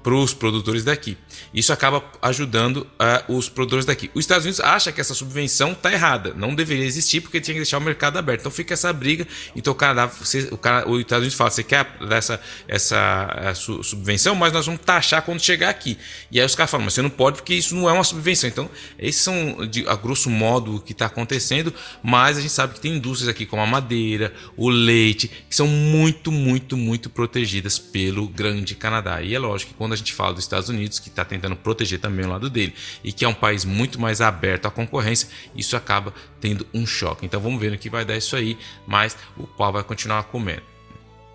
para 0.10 0.15
os 0.15 0.34
produtores 0.34 0.84
daqui. 0.84 1.15
Isso 1.54 1.72
acaba 1.72 2.04
ajudando 2.19 2.78
uh, 2.78 3.38
os 3.38 3.48
produtores 3.48 3.86
daqui. 3.86 4.10
Os 4.15 4.22
Estados 4.22 4.43
Unidos 4.43 4.60
acha 4.60 4.91
que 4.91 5.00
essa 5.00 5.13
subvenção 5.13 5.74
está 5.74 5.93
errada, 5.93 6.34
não 6.36 6.56
deveria 6.56 6.84
existir 6.84 7.22
porque 7.22 7.39
tinha 7.39 7.54
que 7.54 7.60
deixar 7.60 7.78
o 7.78 7.82
mercado 7.82 8.17
aberto. 8.17 8.39
Então 8.39 8.52
fica 8.52 8.74
essa 8.74 8.91
briga. 8.91 9.28
Então 9.56 9.72
o 9.72 9.76
Canadá, 9.76 10.08
você, 10.08 10.50
o, 10.52 10.58
Canadá, 10.58 10.89
os 10.89 11.00
Estados 11.00 11.22
Unidos 11.22 11.36
fala: 11.36 11.52
você 11.52 11.63
quer 11.63 11.95
essa, 12.10 12.41
essa 12.67 13.54
subvenção, 13.84 14.34
mas 14.34 14.52
nós 14.52 14.65
vamos 14.65 14.82
taxar 14.82 15.22
quando 15.22 15.41
chegar 15.41 15.69
aqui. 15.69 15.95
E 16.32 16.39
aí 16.39 16.45
os 16.45 16.56
caras 16.56 16.72
falam: 16.72 16.86
mas 16.86 16.95
você 16.95 17.04
não 17.04 17.10
pode 17.12 17.38
porque 17.38 17.54
isso 17.54 17.76
não 17.76 17.88
é 17.88 17.93
uma 17.93 18.04
subvenção. 18.04 18.50
Então 18.50 18.67
esses 18.98 19.22
são, 19.22 19.67
de, 19.67 19.88
a 19.88 19.95
grosso 19.95 20.28
modo, 20.32 20.78
o 20.78 20.82
que 20.82 20.93
está 20.93 21.06
acontecendo. 21.06 21.72
Mas 22.02 22.36
a 22.36 22.41
gente 22.41 22.52
sabe 22.52 22.74
que 22.74 22.82
tem 22.82 22.95
indústrias 22.95 23.30
aqui 23.30 23.45
como 23.45 23.62
a 23.62 23.67
madeira, 23.67 24.34
o 24.58 24.69
leite, 24.69 25.28
que 25.48 25.56
são 25.56 25.67
muito, 25.67 26.32
muito, 26.32 26.76
muito 26.76 27.12
protegidas 27.12 27.78
pelo 27.78 28.28
grande 28.28 28.74
Canadá. 28.74 29.22
E 29.22 29.36
é 29.36 29.39
lógico 29.39 29.72
que 29.72 29.78
quando 29.78 29.93
a 29.93 29.98
gente 29.99 30.13
fala 30.13 30.33
dos 30.33 30.43
Estados 30.43 30.69
Unidos, 30.69 30.99
que 30.99 31.09
está 31.09 31.23
tentando 31.23 31.55
proteger 31.55 31.99
também 31.99 32.25
o 32.25 32.29
lado 32.29 32.49
dele, 32.49 32.73
e 33.03 33.12
que 33.12 33.23
é 33.23 33.27
um 33.27 33.33
país 33.33 33.65
muito 33.65 33.99
mais 33.99 34.21
aberto 34.21 34.65
à 34.65 34.71
concorrência, 34.71 35.29
isso 35.55 35.75
acaba 35.75 36.13
tendo 36.39 36.65
um 36.73 36.85
choque. 36.85 37.25
Então 37.25 37.39
vamos 37.39 37.59
ver 37.59 37.71
no 37.71 37.77
que 37.77 37.89
vai 37.89 38.03
dar 38.03 38.17
isso 38.17 38.35
aí, 38.35 38.57
mas 38.88 39.17
o 39.38 39.45
pau 39.45 39.71
vai 39.71 39.83
continuar 39.83 40.23
comendo. 40.23 40.63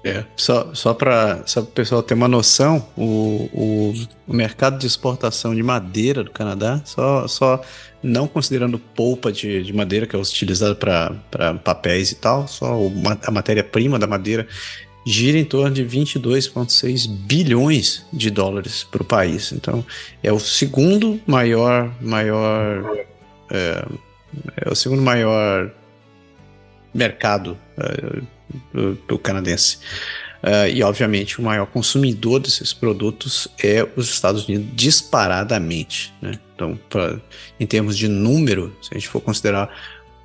É, 0.05 0.22
só, 0.37 0.74
só 0.74 0.92
para 0.92 1.42
o 1.57 1.62
pessoal 1.62 2.03
ter 2.03 2.12
uma 2.12 2.29
noção, 2.29 2.87
o, 2.94 3.48
o, 3.55 3.94
o, 4.27 4.35
mercado 4.35 4.79
de 4.79 4.87
exportação 4.87 5.55
de 5.55 5.62
madeira 5.62 6.22
do 6.22 6.31
Canadá, 6.31 6.83
só, 6.85 7.27
só 7.27 7.62
não 8.03 8.29
considerando 8.29 8.79
polpa 8.79 9.33
de, 9.33 9.62
de 9.62 9.72
madeira 9.72 10.07
que 10.07 10.14
é 10.14 10.18
utilizada 10.18 10.74
para 10.74 11.55
papéis 11.55 12.12
e 12.12 12.16
tal, 12.16 12.46
só 12.46 12.79
a 13.27 13.31
matéria-prima 13.31 13.98
da 13.98 14.07
madeira 14.07 14.46
gira 15.05 15.38
em 15.38 15.45
torno 15.45 15.75
de 15.75 15.85
22,6 15.85 17.09
bilhões 17.09 18.05
de 18.12 18.31
dólares 18.31 18.85
para 18.85 19.03
o 19.03 19.05
país. 19.05 19.53
Então, 19.53 19.85
é 20.23 20.33
o 20.33 20.38
segundo 20.38 21.21
maior, 21.27 21.93
maior, 22.01 22.97
é, 23.51 23.85
é 24.57 24.71
o 24.71 24.75
segundo 24.75 25.03
maior 25.03 25.71
mercado 26.93 27.59
é, 27.77 28.23
do, 28.73 28.95
do 28.95 29.19
canadense. 29.19 29.79
Uh, 30.45 30.69
e, 30.69 30.83
obviamente, 30.83 31.40
o 31.40 31.43
maior 31.43 31.64
consumidor 31.64 32.38
desses 32.38 32.75
produtos 32.75 33.49
é 33.62 33.87
os 33.97 34.11
Estados 34.11 34.47
Unidos, 34.47 34.67
disparadamente. 34.75 36.12
Né? 36.21 36.38
Então, 36.55 36.79
pra, 36.90 37.19
em 37.59 37.67
termos 37.67 37.97
de 37.97 38.09
número, 38.09 38.77
se 38.83 38.90
a 38.93 38.95
gente 38.95 39.09
for 39.09 39.23
considerar 39.23 39.75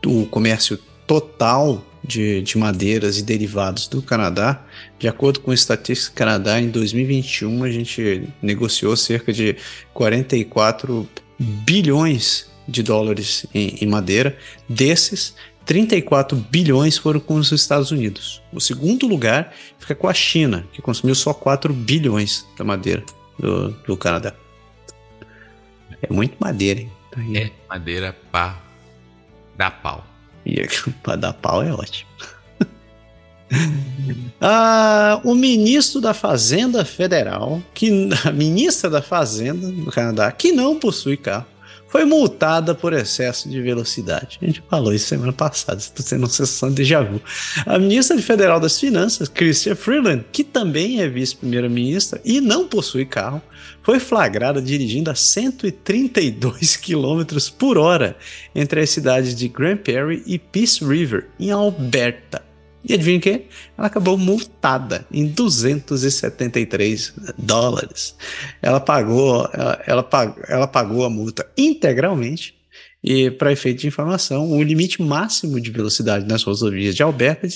o 0.05 0.25
comércio 0.25 0.77
total 1.07 1.81
de, 2.03 2.41
de 2.41 2.57
madeiras 2.57 3.17
e 3.17 3.23
derivados 3.23 3.87
do 3.87 4.01
Canadá, 4.01 4.63
de 4.97 5.07
acordo 5.07 5.39
com 5.39 5.51
o 5.51 5.53
Estatística 5.53 6.15
Canadá, 6.15 6.59
em 6.59 6.69
2021 6.69 7.63
a 7.63 7.71
gente 7.71 8.27
negociou 8.41 8.95
cerca 8.95 9.31
de 9.33 9.55
44 9.93 11.07
bilhões 11.37 12.49
de 12.67 12.83
dólares 12.83 13.45
em, 13.53 13.75
em 13.81 13.87
madeira. 13.87 14.37
Desses, 14.67 15.35
34 15.65 16.35
bilhões 16.35 16.97
foram 16.97 17.19
com 17.19 17.35
os 17.35 17.51
Estados 17.51 17.91
Unidos. 17.91 18.41
O 18.51 18.59
segundo 18.59 19.07
lugar 19.07 19.53
fica 19.77 19.93
com 19.93 20.07
a 20.07 20.13
China, 20.13 20.67
que 20.73 20.81
consumiu 20.81 21.15
só 21.15 21.33
4 21.33 21.73
bilhões 21.73 22.45
da 22.57 22.63
madeira 22.63 23.03
do, 23.37 23.69
do 23.69 23.97
Canadá. 23.97 24.33
É 26.01 26.11
muito 26.11 26.35
madeira, 26.39 26.81
hein? 26.81 26.91
Tá 27.11 27.21
é 27.35 27.51
madeira 27.67 28.15
para 28.31 28.57
dar 29.57 29.71
pau. 29.81 30.08
Para 31.03 31.15
dar 31.15 31.33
pau 31.33 31.63
é 31.63 31.71
ótimo. 31.71 32.09
ah, 34.41 35.21
o 35.23 35.33
ministro 35.33 35.99
da 35.99 36.13
Fazenda 36.13 36.85
Federal, 36.85 37.61
que 37.73 38.09
a 38.25 38.31
ministra 38.31 38.89
da 38.89 39.01
Fazenda 39.01 39.71
do 39.71 39.91
Canadá, 39.91 40.31
que 40.31 40.51
não 40.51 40.77
possui 40.77 41.17
carro, 41.17 41.45
foi 41.89 42.05
multada 42.05 42.75
por 42.75 42.93
excesso 42.93 43.49
de 43.49 43.61
velocidade. 43.61 44.37
A 44.41 44.45
gente 44.45 44.63
falou 44.69 44.93
isso 44.93 45.07
semana 45.07 45.33
passada, 45.33 45.79
estou 45.79 46.05
tendo 46.05 46.21
uma 46.21 46.29
sessão 46.29 46.69
de 46.69 46.75
déjà 46.75 47.01
vu. 47.01 47.19
A 47.65 47.77
ministra 47.77 48.19
federal 48.21 48.59
das 48.59 48.79
Finanças, 48.79 49.27
Chrystia 49.27 49.75
Freeland, 49.75 50.23
que 50.31 50.43
também 50.43 51.01
é 51.01 51.07
vice-primeira-ministra 51.07 52.21
e 52.23 52.39
não 52.39 52.67
possui 52.67 53.05
carro, 53.05 53.41
foi 53.81 53.99
flagrada 53.99 54.61
dirigindo 54.61 55.09
a 55.09 55.15
132 55.15 56.77
km 56.77 57.23
por 57.57 57.77
hora 57.77 58.15
entre 58.53 58.81
as 58.81 58.89
cidades 58.91 59.35
de 59.35 59.47
Grand 59.47 59.77
Prairie 59.77 60.23
e 60.25 60.37
Peace 60.37 60.83
River, 60.85 61.27
em 61.39 61.51
Alberta. 61.51 62.48
E 62.83 62.93
adivinha 62.93 63.17
o 63.17 63.21
que? 63.21 63.45
Ela 63.77 63.87
acabou 63.87 64.17
multada 64.17 65.05
em 65.11 65.27
273 65.27 67.13
dólares. 67.37 68.15
Ela 68.61 68.79
pagou, 68.79 69.49
ela, 69.53 69.83
ela, 69.85 70.03
pagou, 70.03 70.43
ela 70.47 70.67
pagou 70.67 71.05
a 71.05 71.09
multa 71.09 71.45
integralmente. 71.57 72.57
E, 73.01 73.31
para 73.31 73.53
efeito 73.53 73.79
de 73.79 73.87
informação, 73.87 74.51
o 74.51 74.61
limite 74.61 75.01
máximo 75.01 75.59
de 75.61 75.71
velocidade 75.71 76.27
nas 76.27 76.43
rodovias 76.43 76.93
de 76.93 77.01
Alberta 77.01 77.45
é 77.45 77.49
de 77.49 77.55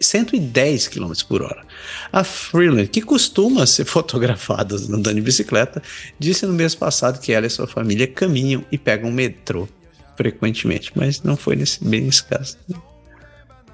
110 0.00 0.88
km 0.88 1.12
por 1.28 1.42
hora. 1.42 1.64
A 2.12 2.24
Freeland, 2.24 2.88
que 2.88 3.00
costuma 3.00 3.66
ser 3.66 3.84
fotografada 3.86 4.74
andando 4.74 5.14
de 5.14 5.20
bicicleta, 5.20 5.80
disse 6.18 6.44
no 6.44 6.52
mês 6.52 6.74
passado 6.74 7.20
que 7.20 7.32
ela 7.32 7.46
e 7.46 7.50
sua 7.50 7.68
família 7.68 8.08
caminham 8.08 8.64
e 8.70 8.76
pegam 8.76 9.12
metrô 9.12 9.68
frequentemente, 10.16 10.90
mas 10.94 11.22
não 11.22 11.36
foi 11.36 11.54
nesse, 11.54 11.82
bem 11.84 12.00
nesse 12.00 12.24
caso. 12.24 12.56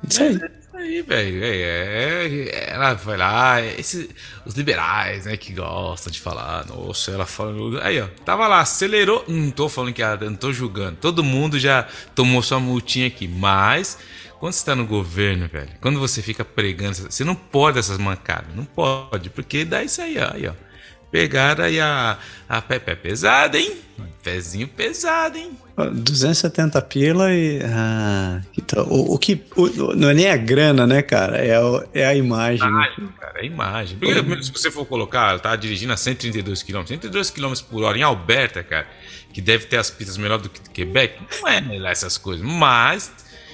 Isso 0.06 0.22
aí 0.22 0.38
aí, 0.80 1.02
velho. 1.02 1.44
É, 1.44 2.26
é, 2.26 2.70
ela 2.70 2.94
vai 2.94 3.16
lá, 3.16 3.62
esse, 3.62 4.10
os 4.44 4.54
liberais, 4.54 5.26
né, 5.26 5.36
que 5.36 5.52
gostam 5.52 6.12
de 6.12 6.20
falar, 6.20 6.66
nossa, 6.66 7.10
ela 7.10 7.26
fala. 7.26 7.82
Aí, 7.82 8.00
ó, 8.00 8.08
tava 8.24 8.46
lá, 8.48 8.60
acelerou. 8.60 9.24
Não 9.28 9.50
tô 9.50 9.68
falando 9.68 9.92
que 9.92 10.02
ela, 10.02 10.16
não 10.16 10.36
tô 10.36 10.52
julgando. 10.52 10.96
Todo 10.96 11.22
mundo 11.22 11.58
já 11.58 11.86
tomou 12.14 12.42
sua 12.42 12.60
multinha 12.60 13.06
aqui, 13.06 13.28
mas. 13.28 13.98
Quando 14.38 14.54
você 14.54 14.64
tá 14.64 14.74
no 14.74 14.86
governo, 14.86 15.46
velho, 15.48 15.68
quando 15.82 16.00
você 16.00 16.22
fica 16.22 16.42
pregando, 16.42 16.96
você 16.96 17.22
não 17.22 17.34
pode 17.34 17.78
essas 17.78 17.98
mancadas, 17.98 18.54
não 18.56 18.64
pode, 18.64 19.28
porque 19.28 19.66
dá 19.66 19.84
isso 19.84 20.00
aí, 20.00 20.16
ó, 20.18 20.30
aí, 20.32 20.48
ó. 20.48 20.69
Pegaram 21.10 21.64
aí 21.64 21.80
a, 21.80 22.18
a 22.48 22.62
pé, 22.62 22.78
pé 22.78 22.94
pesada, 22.94 23.58
hein? 23.58 23.76
Pezinho 24.22 24.68
pesado, 24.68 25.38
hein? 25.38 25.56
270 25.88 26.80
pila 26.82 27.32
e. 27.32 27.60
Ah, 27.64 28.42
então, 28.56 28.86
o, 28.86 29.14
o 29.14 29.18
que. 29.18 29.42
O, 29.56 29.94
não 29.96 30.10
é 30.10 30.14
nem 30.14 30.30
a 30.30 30.36
grana, 30.36 30.86
né, 30.86 31.00
cara? 31.00 31.38
É, 31.38 31.58
o, 31.58 31.82
é 31.94 32.04
a 32.04 32.14
imagem. 32.14 32.70
Né? 32.70 32.90
cara, 33.18 33.38
é 33.38 33.42
a 33.42 33.44
imagem. 33.44 33.98
Porque, 33.98 34.42
se 34.42 34.52
você 34.52 34.70
for 34.70 34.84
colocar, 34.84 35.38
tá 35.40 35.56
dirigindo 35.56 35.92
a 35.92 35.96
132 35.96 36.62
km. 36.62 36.84
132 36.86 37.30
km 37.30 37.54
por 37.70 37.82
hora 37.82 37.96
em 37.96 38.02
Alberta, 38.02 38.62
cara, 38.62 38.86
que 39.32 39.40
deve 39.40 39.64
ter 39.66 39.78
as 39.78 39.90
pistas 39.90 40.16
melhor 40.16 40.38
do 40.38 40.50
que 40.50 40.60
Quebec, 40.70 41.18
não 41.40 41.48
é 41.48 41.78
lá 41.78 41.90
essas 41.90 42.18
coisas. 42.18 42.44
Mas. 42.46 43.12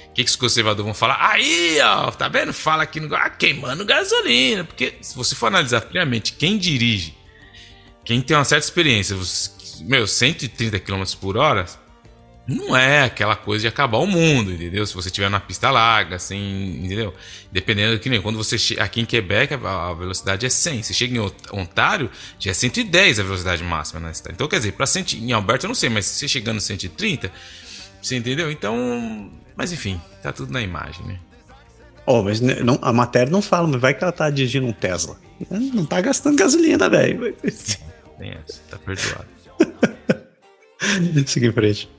O 0.09 0.17
que, 0.17 0.23
que 0.23 0.29
os 0.31 0.35
conservadores 0.35 0.83
vão 0.83 0.95
falar? 0.95 1.31
Aí, 1.31 1.77
ó, 1.79 2.09
tá 2.09 2.27
vendo? 2.27 2.51
Fala 2.51 2.83
aqui 2.83 2.99
no. 2.99 3.15
Ah, 3.15 3.29
queimando 3.29 3.85
gasolina. 3.85 4.63
Porque 4.63 4.95
se 4.99 5.15
você 5.15 5.35
for 5.35 5.47
analisar 5.47 5.79
friamente, 5.81 6.33
quem 6.33 6.57
dirige, 6.57 7.16
quem 8.07 8.21
tem 8.21 8.37
uma 8.37 8.45
certa 8.45 8.63
experiência, 8.63 9.17
meu, 9.81 10.07
130 10.07 10.79
km 10.79 11.03
por 11.19 11.35
hora 11.35 11.65
não 12.47 12.73
é 12.73 13.03
aquela 13.03 13.35
coisa 13.35 13.63
de 13.63 13.67
acabar 13.67 13.97
o 13.97 14.07
mundo, 14.07 14.53
entendeu? 14.53 14.87
Se 14.87 14.93
você 14.93 15.09
estiver 15.09 15.29
na 15.29 15.41
pista 15.41 15.69
larga, 15.69 16.15
assim, 16.15 16.85
entendeu? 16.85 17.13
Dependendo 17.51 17.99
que 17.99 18.09
nem 18.09 18.21
quando 18.21 18.37
você 18.37 18.57
chega 18.57 18.81
aqui 18.81 19.01
em 19.01 19.05
Quebec, 19.05 19.53
a 19.55 19.93
velocidade 19.93 20.45
é 20.45 20.49
100. 20.49 20.83
Você 20.83 20.93
chega 20.93 21.17
em 21.17 21.31
Ontário, 21.51 22.09
já 22.39 22.51
é 22.51 22.53
110 22.53 23.19
a 23.19 23.23
velocidade 23.23 23.61
máxima 23.61 23.99
na. 23.99 24.11
Então, 24.29 24.47
quer 24.47 24.59
dizer, 24.59 24.71
para 24.71 24.85
em 25.15 25.33
Alberta 25.33 25.65
eu 25.65 25.67
não 25.67 25.75
sei, 25.75 25.89
mas 25.89 26.05
se 26.05 26.29
chegando 26.29 26.61
130, 26.61 27.29
você 28.01 28.15
entendeu? 28.15 28.49
Então, 28.49 29.29
mas 29.53 29.73
enfim, 29.73 29.99
tá 30.23 30.31
tudo 30.31 30.53
na 30.53 30.61
imagem, 30.61 31.05
né? 31.05 31.19
Oh, 32.05 32.23
mas 32.23 32.39
não, 32.39 32.79
a 32.81 32.93
matéria 32.93 33.29
não 33.29 33.41
fala, 33.41 33.67
mas 33.67 33.81
vai 33.81 33.93
que 33.93 34.01
ela 34.01 34.13
tá 34.13 34.29
dirigindo 34.29 34.65
um 34.65 34.71
Tesla. 34.71 35.19
Não 35.51 35.85
tá 35.85 35.99
gastando 35.99 36.37
gasolina, 36.37 36.89
velho. 36.89 37.35
Tem 38.17 38.31
essa, 38.31 38.61
tá 38.69 38.77
perdoado. 38.77 39.27
Siga 41.27 41.47
em 41.47 41.51
frente. 41.51 41.89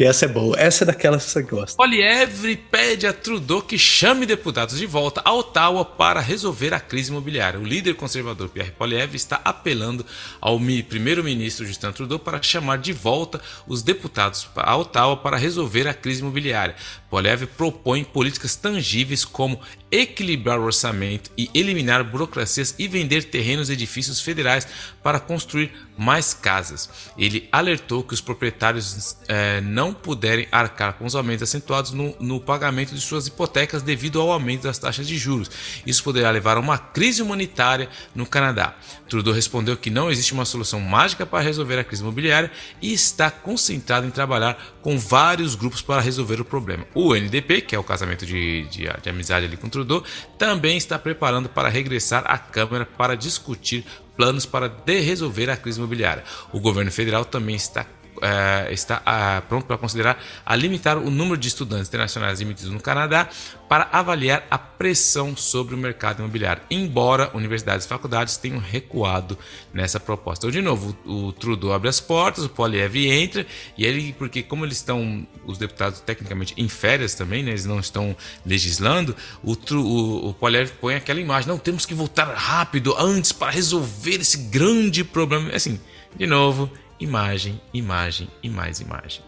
E 0.00 0.04
essa 0.04 0.24
é 0.24 0.28
boa. 0.28 0.58
Essa 0.58 0.84
é 0.84 0.86
daquelas 0.86 1.26
que 1.26 1.30
você 1.30 1.42
gosta. 1.42 1.76
Polievre 1.76 2.56
pede 2.56 3.06
a 3.06 3.12
Trudeau 3.12 3.60
que 3.60 3.76
chame 3.76 4.24
deputados 4.24 4.78
de 4.78 4.86
volta 4.86 5.20
a 5.22 5.30
Ottawa 5.34 5.84
para 5.84 6.20
resolver 6.20 6.72
a 6.72 6.80
crise 6.80 7.10
imobiliária. 7.10 7.60
O 7.60 7.64
líder 7.64 7.94
conservador 7.94 8.48
Pierre 8.48 8.70
Polievre 8.70 9.16
está 9.16 9.42
apelando 9.44 10.06
ao 10.40 10.58
primeiro-ministro 10.88 11.66
Justin 11.66 11.92
Trudeau 11.92 12.18
para 12.18 12.40
chamar 12.40 12.78
de 12.78 12.94
volta 12.94 13.42
os 13.66 13.82
deputados 13.82 14.48
a 14.56 14.74
Ottawa 14.74 15.18
para 15.18 15.36
resolver 15.36 15.86
a 15.86 15.92
crise 15.92 16.22
imobiliária. 16.22 16.76
Polievre 17.10 17.46
propõe 17.46 18.04
políticas 18.04 18.54
tangíveis 18.54 19.24
como 19.24 19.60
equilibrar 19.90 20.60
o 20.60 20.64
orçamento 20.64 21.30
e 21.36 21.50
eliminar 21.52 22.04
burocracias 22.04 22.74
e 22.78 22.86
vender 22.86 23.24
terrenos 23.24 23.68
e 23.68 23.72
edifícios 23.72 24.20
federais 24.20 24.66
para 25.02 25.18
construir 25.18 25.72
mais 25.98 26.32
casas. 26.32 26.88
Ele 27.18 27.48
alertou 27.50 28.02
que 28.02 28.14
os 28.14 28.20
proprietários 28.20 29.16
eh, 29.28 29.60
não 29.60 29.92
puderem 29.92 30.46
arcar 30.50 30.94
com 30.94 31.04
os 31.04 31.14
aumentos 31.14 31.42
acentuados 31.42 31.90
no, 31.90 32.14
no, 32.20 32.40
pagamento 32.40 32.94
de 32.94 33.00
suas 33.00 33.26
hipotecas 33.26 33.82
devido 33.82 34.20
ao 34.20 34.30
aumento 34.30 34.62
das 34.62 34.78
taxas 34.78 35.06
de 35.06 35.18
juros. 35.18 35.50
Isso 35.84 36.02
poderá 36.02 36.30
levar 36.30 36.56
a 36.56 36.60
uma 36.60 36.78
crise 36.78 37.20
humanitária 37.20 37.88
no 38.14 38.24
Canadá. 38.24 38.76
Trudeau 39.08 39.34
respondeu 39.34 39.76
que 39.76 39.90
não 39.90 40.10
existe 40.10 40.32
uma 40.32 40.44
solução 40.44 40.80
mágica 40.80 41.26
para 41.26 41.44
resolver 41.44 41.78
a 41.78 41.84
crise 41.84 42.02
imobiliária 42.02 42.50
e 42.80 42.92
está 42.92 43.30
concentrado 43.30 44.06
em 44.06 44.10
trabalhar 44.10 44.56
com 44.80 44.98
vários 44.98 45.54
grupos 45.54 45.82
para 45.82 46.00
resolver 46.00 46.40
o 46.40 46.44
problema. 46.44 46.86
O 47.02 47.14
NDP, 47.14 47.62
que 47.62 47.74
é 47.74 47.78
o 47.78 47.82
casamento 47.82 48.26
de, 48.26 48.64
de, 48.64 48.84
de 49.02 49.08
amizade 49.08 49.46
ali 49.46 49.56
com 49.56 49.70
Trudeau, 49.70 50.04
também 50.36 50.76
está 50.76 50.98
preparando 50.98 51.48
para 51.48 51.70
regressar 51.70 52.24
à 52.26 52.36
Câmara 52.36 52.84
para 52.84 53.16
discutir 53.16 53.86
planos 54.18 54.44
para 54.44 54.70
resolver 54.86 55.48
a 55.48 55.56
crise 55.56 55.78
imobiliária. 55.78 56.22
O 56.52 56.60
governo 56.60 56.92
federal 56.92 57.24
também 57.24 57.56
está 57.56 57.86
é, 58.22 58.72
está 58.72 59.02
é, 59.06 59.40
pronto 59.42 59.66
para 59.66 59.78
considerar 59.78 60.22
a 60.44 60.56
limitar 60.56 60.98
o 60.98 61.10
número 61.10 61.36
de 61.36 61.48
estudantes 61.48 61.88
internacionais 61.88 62.40
emitidos 62.40 62.72
no 62.72 62.80
Canadá 62.80 63.28
para 63.68 63.88
avaliar 63.92 64.44
a 64.50 64.58
pressão 64.58 65.36
sobre 65.36 65.74
o 65.74 65.78
mercado 65.78 66.18
imobiliário, 66.18 66.62
embora 66.70 67.30
universidades 67.34 67.86
e 67.86 67.88
faculdades 67.88 68.36
tenham 68.36 68.58
recuado 68.58 69.38
nessa 69.72 70.00
proposta. 70.00 70.46
Então, 70.46 70.50
de 70.50 70.60
novo, 70.60 70.96
o, 71.04 71.26
o 71.26 71.32
Trudeau 71.32 71.72
abre 71.72 71.88
as 71.88 72.00
portas, 72.00 72.44
o 72.44 72.48
Poliev 72.48 72.96
entra, 72.96 73.46
e 73.78 73.84
ele, 73.84 74.12
porque 74.14 74.42
como 74.42 74.64
eles 74.64 74.78
estão, 74.78 75.26
os 75.46 75.56
deputados 75.56 76.00
tecnicamente 76.00 76.52
em 76.56 76.68
férias 76.68 77.14
também, 77.14 77.42
né, 77.44 77.50
eles 77.50 77.64
não 77.64 77.78
estão 77.78 78.16
legislando, 78.44 79.14
o, 79.42 79.52
o, 79.52 80.30
o 80.30 80.34
Poliev 80.34 80.72
põe 80.80 80.96
aquela 80.96 81.20
imagem, 81.20 81.48
não, 81.48 81.58
temos 81.58 81.86
que 81.86 81.94
voltar 81.94 82.24
rápido 82.34 82.96
antes 82.98 83.30
para 83.30 83.52
resolver 83.52 84.16
esse 84.16 84.36
grande 84.48 85.04
problema. 85.04 85.50
Assim, 85.54 85.78
de 86.16 86.26
novo, 86.26 86.70
imagem, 87.00 87.60
imagem 87.72 88.28
e 88.42 88.48
mais 88.48 88.80
imagem. 88.80 89.22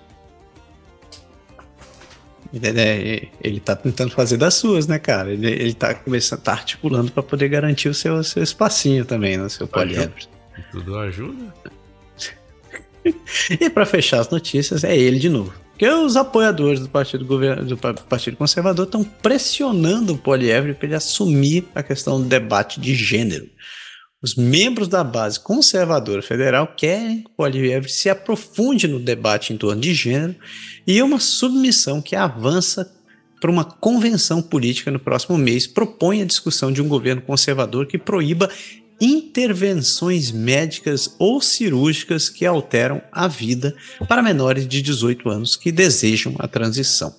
Ele, 2.53 3.31
ele 3.43 3.61
tá 3.61 3.75
tentando 3.75 4.11
fazer 4.11 4.37
das 4.37 4.55
suas, 4.55 4.87
né, 4.87 4.99
cara? 4.99 5.33
Ele, 5.33 5.51
ele 5.51 5.73
tá 5.73 5.95
começando, 5.95 6.41
tá 6.41 6.53
articulando 6.53 7.11
para 7.11 7.23
poder 7.23 7.49
garantir 7.49 7.89
o 7.89 7.95
seu, 7.95 8.23
seu 8.23 8.43
espacinho 8.43 9.05
também 9.07 9.39
no 9.39 9.49
seu 9.49 9.67
poliedro. 9.67 10.15
Tudo 10.71 10.99
ajuda. 10.99 11.55
e 13.59 13.71
para 13.71 13.87
fechar 13.87 14.21
as 14.21 14.29
notícias, 14.29 14.85
é 14.85 14.97
ele 14.97 15.19
de 15.19 15.31
novo. 15.31 15.53
Porque 15.71 15.89
os 15.89 16.17
apoiadores 16.17 16.81
do 16.81 16.89
Partido, 16.89 17.25
Govern... 17.25 17.65
do 17.65 17.77
Partido 17.77 18.37
Conservador 18.37 18.85
estão 18.85 19.03
pressionando 19.03 20.13
o 20.13 20.19
Polievre 20.19 20.75
para 20.75 20.87
ele 20.87 20.95
assumir 20.95 21.67
a 21.75 21.83
questão 21.83 22.21
do 22.21 22.29
debate 22.29 22.79
de 22.79 22.95
gênero. 22.95 23.49
Os 24.23 24.37
membros 24.37 24.87
da 24.87 25.03
base 25.03 25.41
conservadora 25.41 26.23
federal 26.23 26.69
querem 26.77 27.23
que 27.23 27.27
o 27.27 27.31
Polievre 27.31 27.91
se 27.91 28.09
aprofunde 28.09 28.87
no 28.87 29.01
debate 29.01 29.53
em 29.53 29.57
torno 29.57 29.81
de 29.81 29.93
gênero 29.93 30.37
e 30.87 31.03
uma 31.03 31.19
submissão 31.19 32.01
que 32.01 32.15
avança 32.15 32.89
para 33.41 33.51
uma 33.51 33.65
convenção 33.65 34.41
política 34.41 34.93
no 34.93 35.01
próximo 35.01 35.37
mês 35.37 35.67
propõe 35.67 36.23
a 36.23 36.25
discussão 36.25 36.71
de 36.71 36.81
um 36.81 36.87
governo 36.87 37.21
conservador 37.21 37.87
que 37.87 37.99
proíba 37.99 38.49
intervenções 39.01 40.31
médicas 40.31 41.17
ou 41.19 41.41
cirúrgicas 41.41 42.29
que 42.29 42.47
alteram 42.47 43.03
a 43.11 43.27
vida 43.27 43.75
para 44.07 44.23
menores 44.23 44.69
de 44.69 44.81
18 44.81 45.29
anos 45.29 45.57
que 45.57 45.73
desejam 45.73 46.37
a 46.39 46.47
transição. 46.47 47.13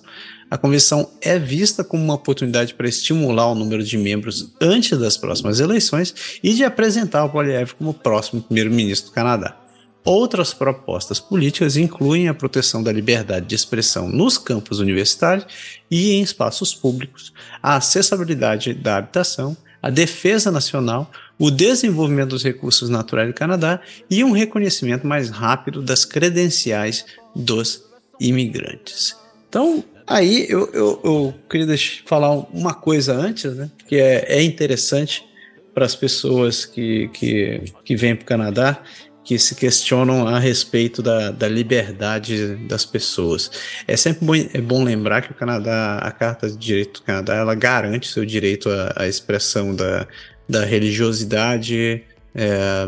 A 0.54 0.56
convenção 0.56 1.10
é 1.20 1.36
vista 1.36 1.82
como 1.82 2.04
uma 2.04 2.14
oportunidade 2.14 2.74
para 2.74 2.88
estimular 2.88 3.50
o 3.50 3.56
número 3.56 3.82
de 3.82 3.98
membros 3.98 4.52
antes 4.60 4.96
das 4.96 5.16
próximas 5.16 5.58
eleições 5.58 6.14
e 6.44 6.54
de 6.54 6.62
apresentar 6.62 7.24
o 7.24 7.28
Poliev 7.28 7.72
como 7.72 7.92
próximo 7.92 8.40
primeiro-ministro 8.40 9.10
do 9.10 9.14
Canadá. 9.14 9.56
Outras 10.04 10.54
propostas 10.54 11.18
políticas 11.18 11.76
incluem 11.76 12.28
a 12.28 12.34
proteção 12.34 12.84
da 12.84 12.92
liberdade 12.92 13.46
de 13.46 13.54
expressão 13.56 14.08
nos 14.08 14.38
campos 14.38 14.78
universitários 14.78 15.44
e 15.90 16.12
em 16.12 16.22
espaços 16.22 16.72
públicos, 16.72 17.32
a 17.60 17.74
acessibilidade 17.74 18.74
da 18.74 18.98
habitação, 18.98 19.56
a 19.82 19.90
defesa 19.90 20.52
nacional, 20.52 21.10
o 21.36 21.50
desenvolvimento 21.50 22.28
dos 22.28 22.44
recursos 22.44 22.88
naturais 22.88 23.26
do 23.26 23.34
Canadá 23.34 23.80
e 24.08 24.22
um 24.22 24.30
reconhecimento 24.30 25.04
mais 25.04 25.30
rápido 25.30 25.82
das 25.82 26.04
credenciais 26.04 27.04
dos 27.34 27.82
imigrantes. 28.20 29.16
Então, 29.48 29.82
Aí 30.06 30.46
eu, 30.48 30.70
eu, 30.72 31.00
eu 31.02 31.34
queria 31.48 31.66
deixar, 31.66 32.02
falar 32.06 32.30
uma 32.52 32.74
coisa 32.74 33.14
antes, 33.14 33.54
né? 33.54 33.70
Que 33.88 33.96
é, 33.96 34.38
é 34.38 34.42
interessante 34.42 35.24
para 35.72 35.84
as 35.84 35.94
pessoas 35.94 36.64
que, 36.64 37.08
que, 37.08 37.62
que 37.84 37.96
vêm 37.96 38.14
para 38.14 38.22
o 38.22 38.26
Canadá 38.26 38.82
que 39.24 39.38
se 39.38 39.54
questionam 39.54 40.28
a 40.28 40.38
respeito 40.38 41.02
da, 41.02 41.30
da 41.30 41.48
liberdade 41.48 42.56
das 42.66 42.84
pessoas. 42.84 43.50
É 43.88 43.96
sempre 43.96 44.24
bom, 44.24 44.34
é 44.34 44.60
bom 44.60 44.84
lembrar 44.84 45.22
que 45.22 45.32
o 45.32 45.34
Canadá, 45.34 45.96
a 45.96 46.12
Carta 46.12 46.48
de 46.48 46.56
Direito 46.58 47.00
do 47.00 47.06
Canadá, 47.06 47.34
ela 47.36 47.54
garante 47.54 48.06
seu 48.06 48.24
direito 48.26 48.68
à, 48.68 48.92
à 48.96 49.08
expressão 49.08 49.74
da, 49.74 50.06
da 50.46 50.64
religiosidade, 50.64 52.04
é, 52.34 52.86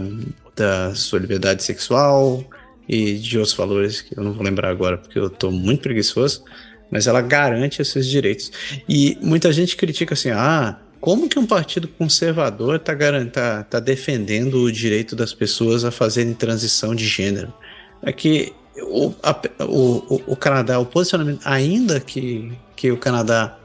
da 0.55 0.95
sua 0.95 1.19
liberdade 1.19 1.62
sexual 1.62 2.45
e 2.87 3.14
de 3.14 3.39
outros 3.39 3.57
valores 3.57 4.03
que 4.03 4.17
eu 4.17 4.23
não 4.23 4.35
vou 4.35 4.45
lembrar 4.45 4.69
agora 4.69 4.99
porque 4.99 5.19
eu 5.19 5.29
estou 5.29 5.51
muito 5.51 5.83
preguiçoso 5.83 6.45
mas 6.97 7.07
ela 7.07 7.20
garante 7.20 7.82
esses 7.82 8.07
direitos. 8.07 8.51
E 8.88 9.18
muita 9.20 9.53
gente 9.53 9.76
critica 9.76 10.14
assim: 10.14 10.30
ah, 10.30 10.78
como 10.99 11.28
que 11.28 11.38
um 11.38 11.44
partido 11.44 11.86
conservador 11.86 12.76
está 12.76 12.97
tá, 13.30 13.62
tá 13.64 13.80
defendendo 13.80 14.62
o 14.62 14.72
direito 14.72 15.14
das 15.14 15.34
pessoas 15.34 15.84
a 15.84 15.90
fazerem 15.90 16.32
transição 16.32 16.94
de 16.94 17.07
gênero? 17.07 17.53
É 18.03 18.11
que 18.12 18.55
o, 18.78 19.12
a, 19.22 19.38
o, 19.64 20.22
o, 20.26 20.36
Canadá, 20.36 20.78
o 20.78 20.86
posicionamento, 20.86 21.42
ainda 21.44 22.01
que, 22.01 22.51
que 22.74 22.90
o 22.90 22.97
Canadá, 22.97 23.59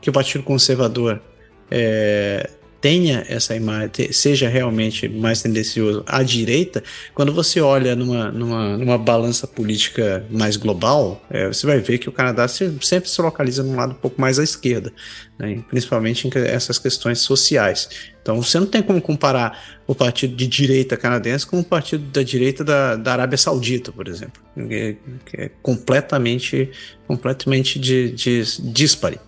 que 0.00 0.08
o 0.08 0.12
Partido 0.12 0.44
Conservador 0.44 1.20
é, 1.68 2.48
tenha 2.86 3.24
essa 3.28 3.56
imagem, 3.56 4.12
seja 4.12 4.48
realmente 4.48 5.08
mais 5.08 5.42
tendencioso 5.42 6.04
à 6.06 6.22
direita, 6.22 6.84
quando 7.12 7.32
você 7.32 7.60
olha 7.60 7.96
numa, 7.96 8.30
numa, 8.30 8.78
numa 8.78 8.96
balança 8.96 9.44
política 9.44 10.24
mais 10.30 10.56
global, 10.56 11.20
é, 11.28 11.48
você 11.48 11.66
vai 11.66 11.80
ver 11.80 11.98
que 11.98 12.08
o 12.08 12.12
Canadá 12.12 12.46
sempre 12.46 13.08
se 13.08 13.20
localiza 13.20 13.64
num 13.64 13.74
lado 13.74 13.90
um 13.90 13.96
pouco 13.96 14.20
mais 14.20 14.38
à 14.38 14.44
esquerda, 14.44 14.92
né, 15.36 15.64
principalmente 15.68 16.28
em 16.28 16.30
essas 16.46 16.78
questões 16.78 17.18
sociais. 17.18 17.88
Então 18.22 18.40
você 18.40 18.56
não 18.60 18.66
tem 18.66 18.82
como 18.82 19.02
comparar 19.02 19.60
o 19.84 19.92
partido 19.92 20.36
de 20.36 20.46
direita 20.46 20.96
canadense 20.96 21.44
com 21.44 21.58
o 21.58 21.64
partido 21.64 22.04
da 22.12 22.22
direita 22.22 22.62
da, 22.62 22.94
da 22.94 23.14
Arábia 23.14 23.36
Saudita, 23.36 23.90
por 23.90 24.06
exemplo, 24.06 24.40
que 24.54 24.96
é 25.36 25.50
completamente, 25.60 26.70
completamente 27.08 27.80
de, 27.80 28.12
de, 28.12 28.44
dispare. 28.62 29.18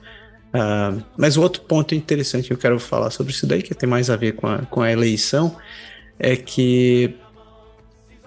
Uh, 0.49 1.03
mas 1.17 1.37
o 1.37 1.43
outro 1.43 1.63
ponto 1.63 1.95
interessante 1.95 2.47
que 2.49 2.53
eu 2.53 2.59
quero 2.59 2.81
falar 2.81 3.11
sobre 3.11 3.33
isso 3.33 3.47
daí, 3.47 3.63
que 3.63 3.75
tem 3.75 3.89
mais 3.89 4.09
a 4.09 4.17
ver 4.17 4.33
com 4.33 4.47
a, 4.47 4.59
com 4.61 4.81
a 4.81 4.91
eleição, 4.91 5.57
é 6.19 6.37
que 6.37 7.15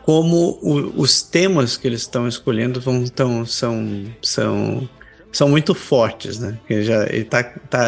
como 0.04 0.60
o, 0.62 1.02
os 1.02 1.22
temas 1.22 1.78
que 1.78 1.88
eles 1.88 2.02
estão 2.02 2.28
escolhendo 2.28 2.80
vão, 2.80 3.06
tão, 3.06 3.46
são, 3.46 4.06
são 4.22 4.90
são 5.32 5.48
muito 5.48 5.74
fortes, 5.74 6.40
né? 6.40 6.58
Ele 6.70 6.84
já 6.84 7.04
ele 7.06 7.24
tá, 7.24 7.44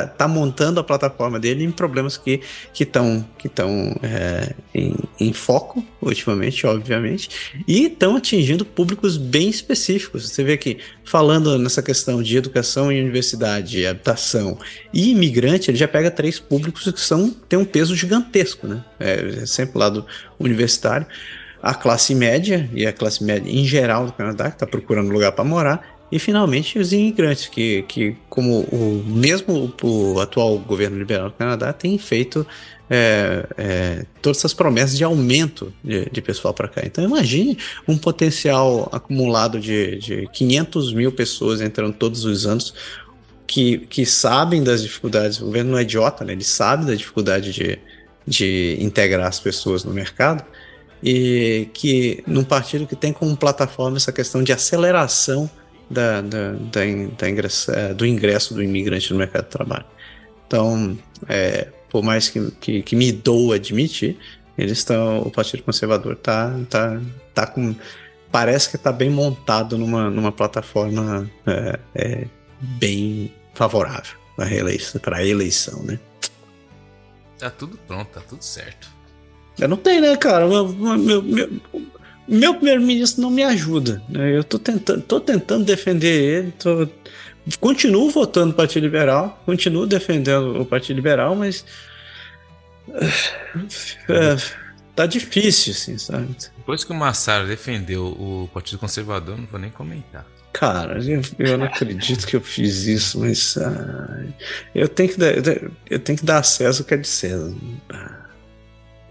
tá, 0.08 0.28
montando 0.28 0.80
a 0.80 0.84
plataforma 0.84 1.40
dele 1.40 1.64
em 1.64 1.72
problemas 1.72 2.16
que 2.16 2.42
estão 2.80 3.28
que 3.38 3.50
tão, 3.50 3.96
é, 4.02 4.54
em, 4.74 4.96
em, 5.20 5.34
foco 5.34 5.86
ultimamente, 6.02 6.66
obviamente, 6.66 7.30
e 7.68 7.86
estão 7.86 8.16
atingindo 8.16 8.64
públicos 8.64 9.18
bem 9.18 9.50
específicos. 9.50 10.30
Você 10.30 10.44
vê 10.44 10.56
que 10.56 10.78
falando 11.04 11.58
nessa 11.60 11.82
questão 11.82 12.24
de 12.24 12.38
educação 12.38 12.92
em 12.92 13.02
universidade, 13.02 13.86
habitação 13.86 14.58
e 14.94 15.12
imigrante, 15.12 15.70
ele 15.70 15.78
já 15.78 15.88
pega 15.88 16.10
três 16.10 16.40
públicos 16.40 16.90
que 16.90 17.02
são 17.02 17.30
têm 17.50 17.60
um 17.60 17.66
peso 17.66 17.96
gigantesco, 17.96 18.68
né? 18.68 18.84
É, 19.00 19.42
é 19.42 19.46
sempre 19.46 19.78
lá 19.78 19.90
do 19.90 20.06
universitário 20.40 21.06
a 21.64 21.74
classe 21.74 22.14
média 22.14 22.70
e 22.74 22.86
a 22.86 22.92
classe 22.92 23.24
média 23.24 23.50
em 23.50 23.66
geral 23.66 24.06
do 24.06 24.12
Canadá 24.12 24.50
que 24.50 24.56
está 24.58 24.68
procurando 24.68 25.10
lugar 25.10 25.32
para 25.32 25.46
morar 25.46 25.93
e 26.14 26.20
finalmente 26.20 26.78
os 26.78 26.94
imigrantes, 26.94 27.48
que, 27.48 27.82
que 27.88 28.16
como 28.30 28.60
o 28.72 29.04
mesmo 29.04 29.74
o 29.82 30.20
atual 30.20 30.60
governo 30.60 30.96
liberal 30.96 31.32
do 31.32 31.36
Canadá 31.36 31.74
tem 31.74 31.98
feito 31.98 32.46
é, 32.88 33.48
é, 33.58 34.06
todas 34.22 34.38
essas 34.38 34.54
promessas 34.54 34.96
de 34.96 35.04
aumento 35.04 35.74
de, 35.84 36.08
de 36.12 36.22
pessoal 36.22 36.54
para 36.54 36.68
cá. 36.68 36.84
Então 36.86 37.04
imagine 37.04 37.58
um 37.88 37.98
potencial 37.98 38.88
acumulado 38.92 39.60
de, 39.60 39.98
de 39.98 40.30
500 40.32 40.94
mil 40.94 41.12
pessoas 41.12 41.62
entrando 41.62 41.96
todos 41.96 42.26
os 42.26 42.46
anos 42.46 42.76
que, 43.48 43.80
que 43.80 44.06
sabem 44.06 44.64
das 44.64 44.84
dificuldades. 44.84 45.42
O 45.42 45.46
governo 45.46 45.72
não 45.72 45.80
é 45.80 45.82
idiota, 45.82 46.24
né? 46.24 46.34
ele 46.34 46.44
sabe 46.44 46.86
da 46.86 46.94
dificuldade 46.94 47.52
de, 47.52 47.80
de 48.28 48.78
integrar 48.80 49.26
as 49.26 49.40
pessoas 49.40 49.84
no 49.84 49.92
mercado 49.92 50.46
e 51.02 51.70
que 51.74 52.24
num 52.28 52.44
partido 52.44 52.86
que 52.86 52.96
tem 52.96 53.12
como 53.12 53.36
plataforma 53.36 53.98
essa 53.98 54.12
questão 54.12 54.44
de 54.44 54.54
aceleração 54.54 55.50
da, 55.90 56.22
da, 56.22 56.52
da, 56.52 56.82
da 57.18 57.30
ingressa, 57.30 57.72
é, 57.74 57.94
do 57.94 58.06
ingresso 58.06 58.54
do 58.54 58.64
imigrante 58.64 59.12
no 59.12 59.20
mercado 59.20 59.46
de 59.46 59.52
trabalho. 59.52 59.86
Então, 60.48 60.98
é, 61.28 61.68
por 61.90 62.04
mais 62.04 62.30
que, 62.30 62.52
que, 62.60 62.82
que, 62.82 62.96
me 62.96 63.12
doa 63.12 63.56
admitir, 63.56 64.18
eles 64.58 64.80
estão, 64.80 65.22
o 65.22 65.32
Partido 65.32 65.64
Conservador 65.64 66.16
tá, 66.16 66.54
tá, 66.70 67.02
tá 67.34 67.48
com, 67.48 67.76
parece 68.32 68.70
que 68.70 68.76
está 68.76 68.92
bem 68.92 69.10
montado 69.10 69.78
numa, 69.78 70.10
numa 70.10 70.32
plataforma 70.32 71.30
é, 71.46 71.80
é, 71.96 72.28
bem 72.60 73.34
favorável 73.54 74.18
para 74.36 74.48
a 74.48 74.54
eleição, 74.54 75.02
eleição, 75.22 75.84
né? 75.84 76.00
Tá 77.38 77.50
tudo 77.50 77.78
pronto, 77.88 78.08
tá 78.10 78.22
tudo 78.22 78.44
certo. 78.44 78.88
Eu 79.60 79.68
não 79.68 79.78
tem, 79.78 80.02
né, 80.02 80.16
cara? 80.18 80.48
Meu, 80.48 80.68
meu, 80.68 81.22
meu, 81.22 81.50
meu 82.28 82.56
primeiro-ministro 82.56 83.22
não 83.22 83.30
me 83.30 83.44
ajuda. 83.44 84.02
Né? 84.10 84.38
Eu 84.38 84.44
tô 84.44 84.58
tentando, 84.58 85.02
tô 85.02 85.20
tentando 85.20 85.66
defender 85.66 86.22
ele, 86.22 86.52
tô, 86.52 86.88
continuo 87.60 88.10
votando 88.10 88.48
no 88.48 88.54
Partido 88.54 88.84
Liberal, 88.84 89.42
continuo 89.46 89.86
defendendo 89.86 90.62
o 90.62 90.66
Partido 90.66 90.96
Liberal, 90.96 91.36
mas. 91.36 91.66
É, 94.10 94.36
tá 94.96 95.06
difícil, 95.06 95.74
assim, 95.74 95.98
sabe? 95.98 96.36
Depois 96.58 96.84
que 96.84 96.92
o 96.92 96.96
Massaro 96.96 97.48
defendeu 97.48 98.06
o 98.06 98.50
Partido 98.54 98.80
Conservador, 98.80 99.38
não 99.38 99.46
vou 99.46 99.60
nem 99.60 99.70
comentar. 99.70 100.26
Cara, 100.54 101.00
eu, 101.04 101.22
eu 101.40 101.58
não 101.58 101.66
acredito 101.66 102.28
que 102.28 102.36
eu 102.36 102.42
fiz 102.42 102.86
isso, 102.86 103.20
mas 103.20 103.58
eu 104.76 104.88
tenho 104.88 105.10
que 105.10 105.18
dar, 105.18 105.34
eu 105.90 106.00
tenho 106.00 106.20
que 106.20 106.26
dar 106.26 106.38
acesso 106.38 106.84
ao 106.84 106.88
que 106.88 106.94
é 106.94 106.98
de 106.98 107.08
César. 107.08 107.54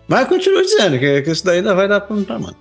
Mas 0.06 0.28
continua 0.28 0.62
dizendo 0.62 0.98
que, 0.98 1.22
que 1.22 1.30
isso 1.30 1.44
daí 1.44 1.58
ainda 1.58 1.74
vai 1.74 1.88
dar 1.88 2.00
pano 2.00 2.24
pra 2.24 2.38
mano. 2.38 2.56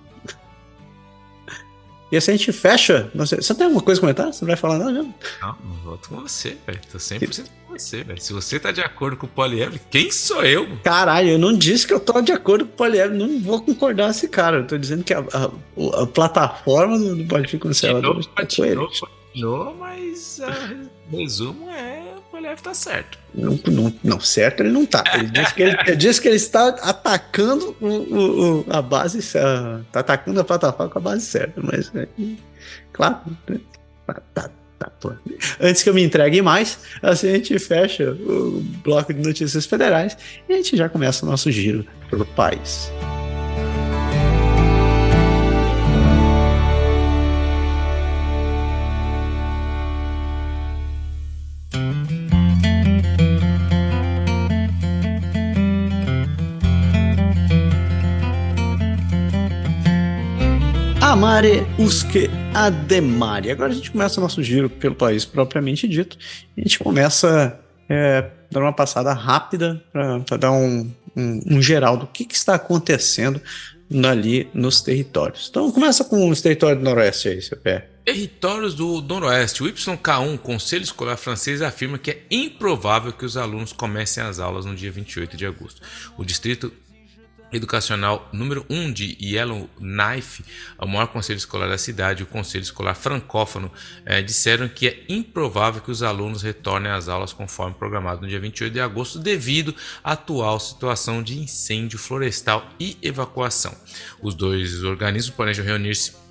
E 2.12 2.16
assim 2.18 2.32
a 2.32 2.36
gente 2.36 2.52
fecha. 2.52 3.10
Sei, 3.26 3.40
você 3.40 3.54
tem 3.54 3.64
alguma 3.64 3.82
coisa 3.82 3.98
a 3.98 4.02
comentar? 4.02 4.26
Você 4.26 4.44
não 4.44 4.48
vai 4.48 4.56
falar 4.56 4.78
nada 4.78 4.92
mesmo? 4.92 5.14
Não, 5.40 5.56
não 5.64 5.76
volto 5.82 6.10
com 6.10 6.16
você, 6.20 6.58
velho. 6.66 6.78
Tô 6.92 6.98
100% 6.98 7.46
com 7.66 7.72
você, 7.72 8.04
velho. 8.04 8.20
Se 8.20 8.34
você 8.34 8.60
tá 8.60 8.70
de 8.70 8.82
acordo 8.82 9.16
com 9.16 9.24
o 9.24 9.28
Polievre, 9.30 9.80
quem 9.90 10.10
sou 10.10 10.44
eu? 10.44 10.76
Caralho, 10.84 11.30
eu 11.30 11.38
não 11.38 11.56
disse 11.56 11.86
que 11.86 11.94
eu 11.94 11.98
tô 11.98 12.20
de 12.20 12.30
acordo 12.30 12.66
com 12.66 12.72
o 12.72 12.76
Polievre. 12.76 13.16
Não 13.16 13.40
vou 13.40 13.62
concordar 13.62 14.04
com 14.04 14.10
esse 14.10 14.28
cara. 14.28 14.58
Eu 14.58 14.66
tô 14.66 14.76
dizendo 14.76 15.02
que 15.02 15.14
a, 15.14 15.20
a, 15.20 16.02
a 16.02 16.06
plataforma 16.06 16.98
do, 16.98 17.16
do 17.16 17.24
Partido 17.24 17.60
Conservador. 17.60 18.22
Continuou, 18.36 19.74
mas 19.80 20.38
o 21.10 21.16
resumo 21.16 21.70
é 21.70 22.11
Polievre 22.42 22.62
tá 22.62 22.74
certo. 22.74 23.18
Não, 23.32 23.58
não, 23.68 23.94
não, 24.02 24.20
certo 24.20 24.60
ele 24.60 24.70
não 24.70 24.84
tá. 24.84 25.04
Ele 25.14 25.28
disse 25.28 25.54
que 25.54 25.62
ele, 25.62 25.76
ele, 25.86 25.96
disse 25.96 26.20
que 26.20 26.26
ele 26.26 26.36
está 26.36 26.68
atacando 26.68 27.76
o, 27.80 27.86
o, 27.86 28.66
a 28.68 28.82
base, 28.82 29.18
está 29.18 29.80
atacando 29.92 30.40
a 30.40 30.44
plataforma 30.44 30.92
com 30.92 30.98
a 30.98 31.02
base 31.02 31.24
certa, 31.24 31.60
mas 31.62 31.90
é, 31.94 32.08
claro, 32.92 33.18
né? 33.48 33.60
tá, 34.06 34.20
tá, 34.34 34.50
tá, 34.80 35.16
Antes 35.60 35.84
que 35.84 35.88
eu 35.88 35.94
me 35.94 36.02
entregue 36.02 36.42
mais, 36.42 36.80
assim 37.00 37.28
a 37.28 37.34
gente 37.34 37.56
fecha 37.60 38.10
o 38.10 38.60
bloco 38.82 39.14
de 39.14 39.20
notícias 39.22 39.64
federais 39.64 40.16
e 40.48 40.52
a 40.52 40.56
gente 40.56 40.76
já 40.76 40.88
começa 40.88 41.24
o 41.24 41.28
nosso 41.28 41.50
giro 41.50 41.86
pelo 42.10 42.26
país. 42.26 42.90
Amare 61.12 61.66
usque 61.78 62.30
ademare. 62.54 63.50
Agora 63.50 63.70
a 63.70 63.74
gente 63.74 63.90
começa 63.90 64.18
o 64.18 64.22
nosso 64.22 64.42
giro 64.42 64.70
pelo 64.70 64.94
país 64.94 65.26
propriamente 65.26 65.86
dito. 65.86 66.16
A 66.56 66.60
gente 66.62 66.78
começa 66.78 67.60
é, 67.86 68.30
dando 68.50 68.62
uma 68.62 68.72
passada 68.72 69.12
rápida 69.12 69.84
para 69.92 70.38
dar 70.38 70.52
um, 70.52 70.90
um, 71.14 71.40
um, 71.50 71.60
geral 71.60 71.98
do 71.98 72.06
que, 72.06 72.24
que, 72.24 72.34
está 72.34 72.54
acontecendo 72.54 73.42
ali 74.08 74.48
nos 74.54 74.80
territórios. 74.80 75.48
Então 75.50 75.70
começa 75.70 76.02
com 76.02 76.30
os 76.30 76.40
territórios 76.40 76.78
do 76.78 76.84
Noroeste 76.88 77.28
aí, 77.28 77.42
seu 77.42 77.58
pé. 77.58 77.90
Territórios 78.06 78.74
do 78.74 79.02
Noroeste. 79.02 79.62
O 79.62 79.66
YK1, 79.66 80.38
Conselho 80.38 80.82
Escolar 80.82 81.18
Francês, 81.18 81.60
afirma 81.60 81.98
que 81.98 82.10
é 82.10 82.22
improvável 82.30 83.12
que 83.12 83.26
os 83.26 83.36
alunos 83.36 83.70
comecem 83.70 84.22
as 84.22 84.38
aulas 84.40 84.64
no 84.64 84.74
dia 84.74 84.90
28 84.90 85.36
de 85.36 85.44
agosto. 85.44 85.82
O 86.16 86.24
distrito 86.24 86.72
educacional 87.52 88.28
número 88.32 88.64
1 88.70 88.80
um 88.80 88.92
de 88.92 89.16
Yellowknife, 89.20 90.44
o 90.78 90.86
maior 90.86 91.08
conselho 91.08 91.36
escolar 91.36 91.68
da 91.68 91.78
cidade, 91.78 92.22
o 92.22 92.26
conselho 92.26 92.62
escolar 92.62 92.94
francófono, 92.94 93.70
eh, 94.04 94.22
disseram 94.22 94.68
que 94.68 94.88
é 94.88 95.04
improvável 95.08 95.82
que 95.82 95.90
os 95.90 96.02
alunos 96.02 96.42
retornem 96.42 96.90
às 96.90 97.08
aulas 97.08 97.32
conforme 97.32 97.74
programado 97.74 98.22
no 98.22 98.28
dia 98.28 98.40
28 98.40 98.72
de 98.72 98.80
agosto, 98.80 99.18
devido 99.18 99.74
à 100.02 100.12
atual 100.12 100.60
situação 100.60 101.22
de 101.22 101.38
incêndio 101.38 101.98
florestal 101.98 102.66
e 102.78 102.96
evacuação. 103.02 103.74
Os 104.20 104.34
dois 104.34 104.82
organismos 104.84 105.34
planejam 105.34 105.64
reunir-se 105.64 106.21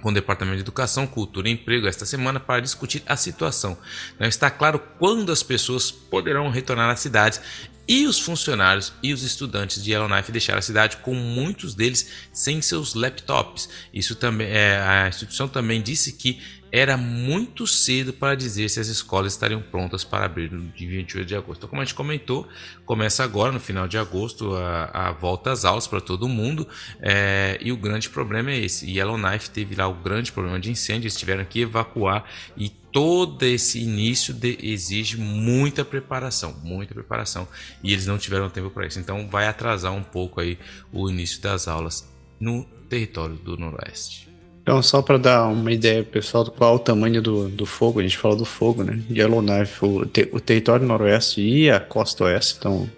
com 0.00 0.10
o 0.10 0.14
Departamento 0.14 0.56
de 0.56 0.62
Educação, 0.62 1.06
Cultura 1.06 1.48
e 1.48 1.52
Emprego 1.52 1.86
esta 1.86 2.06
semana 2.06 2.40
para 2.40 2.60
discutir 2.60 3.02
a 3.06 3.16
situação. 3.16 3.76
Não 4.18 4.26
está 4.26 4.50
claro 4.50 4.78
quando 4.98 5.30
as 5.30 5.42
pessoas 5.42 5.90
poderão 5.90 6.50
retornar 6.50 6.90
às 6.90 7.00
cidades 7.00 7.40
e 7.88 8.06
os 8.06 8.20
funcionários 8.20 8.92
e 9.02 9.12
os 9.12 9.24
estudantes 9.24 9.82
de 9.82 9.90
Yellowknife 9.90 10.30
deixaram 10.30 10.60
a 10.60 10.62
cidade 10.62 10.98
com 10.98 11.12
muitos 11.12 11.74
deles 11.74 12.08
sem 12.32 12.62
seus 12.62 12.94
laptops. 12.94 13.68
Isso 13.92 14.14
também 14.14 14.46
é, 14.46 14.80
a 14.80 15.08
instituição 15.08 15.48
também 15.48 15.82
disse 15.82 16.12
que 16.12 16.40
era 16.72 16.96
muito 16.96 17.66
cedo 17.66 18.12
para 18.12 18.34
dizer 18.34 18.68
se 18.68 18.78
as 18.78 18.88
escolas 18.88 19.32
estariam 19.32 19.60
prontas 19.60 20.04
para 20.04 20.24
abrir 20.24 20.50
no 20.50 20.68
dia 20.72 20.88
28 20.88 21.26
de 21.26 21.36
agosto. 21.36 21.58
Então, 21.58 21.68
como 21.68 21.82
a 21.82 21.84
gente 21.84 21.94
comentou, 21.94 22.48
começa 22.84 23.24
agora, 23.24 23.52
no 23.52 23.60
final 23.60 23.88
de 23.88 23.98
agosto, 23.98 24.54
a, 24.54 25.08
a 25.08 25.12
volta 25.12 25.50
às 25.50 25.64
aulas 25.64 25.86
para 25.86 26.00
todo 26.00 26.28
mundo. 26.28 26.66
É, 27.00 27.58
e 27.60 27.72
o 27.72 27.76
grande 27.76 28.08
problema 28.08 28.50
é 28.50 28.58
esse. 28.58 28.88
Yellowknife 28.90 29.50
teve 29.50 29.74
lá 29.74 29.88
o 29.88 29.94
grande 29.94 30.30
problema 30.32 30.60
de 30.60 30.70
incêndio, 30.70 31.06
eles 31.06 31.16
tiveram 31.16 31.44
que 31.44 31.60
evacuar 31.60 32.24
e 32.56 32.70
todo 32.92 33.44
esse 33.44 33.80
início 33.80 34.34
de, 34.34 34.58
exige 34.62 35.16
muita 35.16 35.84
preparação, 35.84 36.54
muita 36.62 36.94
preparação. 36.94 37.48
E 37.82 37.92
eles 37.92 38.06
não 38.06 38.18
tiveram 38.18 38.48
tempo 38.48 38.70
para 38.70 38.86
isso. 38.86 38.98
Então 38.98 39.28
vai 39.28 39.46
atrasar 39.46 39.92
um 39.92 40.02
pouco 40.02 40.40
aí 40.40 40.58
o 40.92 41.08
início 41.08 41.40
das 41.40 41.68
aulas 41.68 42.08
no 42.38 42.64
território 42.88 43.36
do 43.36 43.56
Noroeste. 43.56 44.29
Então, 44.62 44.82
só 44.82 45.00
para 45.00 45.18
dar 45.18 45.46
uma 45.46 45.72
ideia, 45.72 46.04
pessoal, 46.04 46.44
do 46.44 46.50
qual 46.50 46.74
é 46.74 46.76
o 46.76 46.78
tamanho 46.78 47.22
do, 47.22 47.48
do 47.48 47.64
fogo, 47.64 48.00
a 48.00 48.02
gente 48.02 48.16
fala 48.16 48.36
do 48.36 48.44
fogo, 48.44 48.84
né? 48.84 49.00
Yellowknife, 49.10 49.84
o, 49.84 50.04
te, 50.04 50.28
o 50.32 50.40
território 50.40 50.86
noroeste 50.86 51.40
e 51.40 51.70
a 51.70 51.80
costa 51.80 52.24
oeste 52.24 52.54
estão 52.54 52.88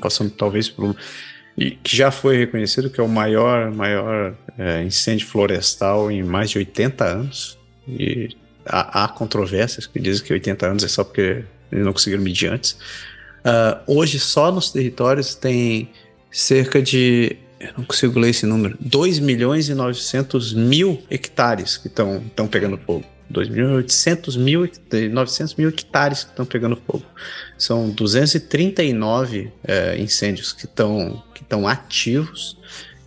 passando 0.00 0.30
talvez 0.30 0.68
por 0.68 0.86
um. 0.86 0.94
Que 1.56 1.96
já 1.96 2.10
foi 2.10 2.36
reconhecido 2.36 2.90
que 2.90 3.00
é 3.00 3.02
o 3.02 3.08
maior, 3.08 3.72
maior 3.72 4.34
é, 4.56 4.82
incêndio 4.82 5.26
florestal 5.26 6.10
em 6.10 6.22
mais 6.22 6.50
de 6.50 6.58
80 6.58 7.04
anos. 7.04 7.58
E 7.86 8.36
há, 8.66 9.04
há, 9.04 9.08
controvérsias 9.08 9.86
que 9.86 9.98
dizem 9.98 10.24
que 10.24 10.32
80 10.32 10.66
anos 10.66 10.84
é 10.84 10.88
só 10.88 11.02
porque 11.02 11.44
eles 11.72 11.84
não 11.84 11.92
conseguiram 11.92 12.22
medir 12.22 12.52
antes. 12.52 12.72
Uh, 13.40 13.80
hoje, 13.86 14.18
só 14.18 14.52
nos 14.52 14.70
territórios 14.70 15.34
tem 15.34 15.90
cerca 16.30 16.82
de 16.82 17.36
eu 17.60 17.72
não 17.76 17.84
consigo 17.84 18.18
ler 18.18 18.30
esse 18.30 18.46
número, 18.46 18.76
2 18.80 19.18
milhões 19.18 19.68
e 19.68 19.74
900 19.74 20.54
mil 20.54 21.02
hectares 21.10 21.76
que 21.76 21.88
estão 21.88 22.48
pegando 22.50 22.78
fogo. 22.78 23.04
2.800 23.32 24.38
mil, 24.38 24.70
900 25.12 25.54
mil 25.56 25.68
hectares 25.68 26.24
que 26.24 26.30
estão 26.30 26.46
pegando 26.46 26.80
fogo. 26.86 27.04
São 27.58 27.90
239 27.90 29.52
é, 29.64 29.98
incêndios 29.98 30.52
que 30.52 30.64
estão 30.64 31.22
que 31.34 31.44
ativos 31.66 32.56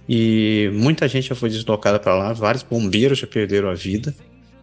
e 0.07 0.69
muita 0.73 1.07
gente 1.07 1.29
já 1.29 1.35
foi 1.35 1.49
deslocada 1.49 1.99
para 1.99 2.15
lá. 2.15 2.33
Vários 2.33 2.63
bombeiros 2.63 3.19
já 3.19 3.27
perderam 3.27 3.69
a 3.69 3.73
vida, 3.73 4.13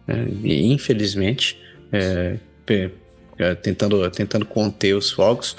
né, 0.07 0.27
e 0.43 0.71
infelizmente, 0.71 1.59
é, 1.91 2.37
é, 3.37 3.55
tentando, 3.55 4.09
tentando 4.11 4.45
conter 4.45 4.95
os 4.95 5.11
fogos, 5.11 5.55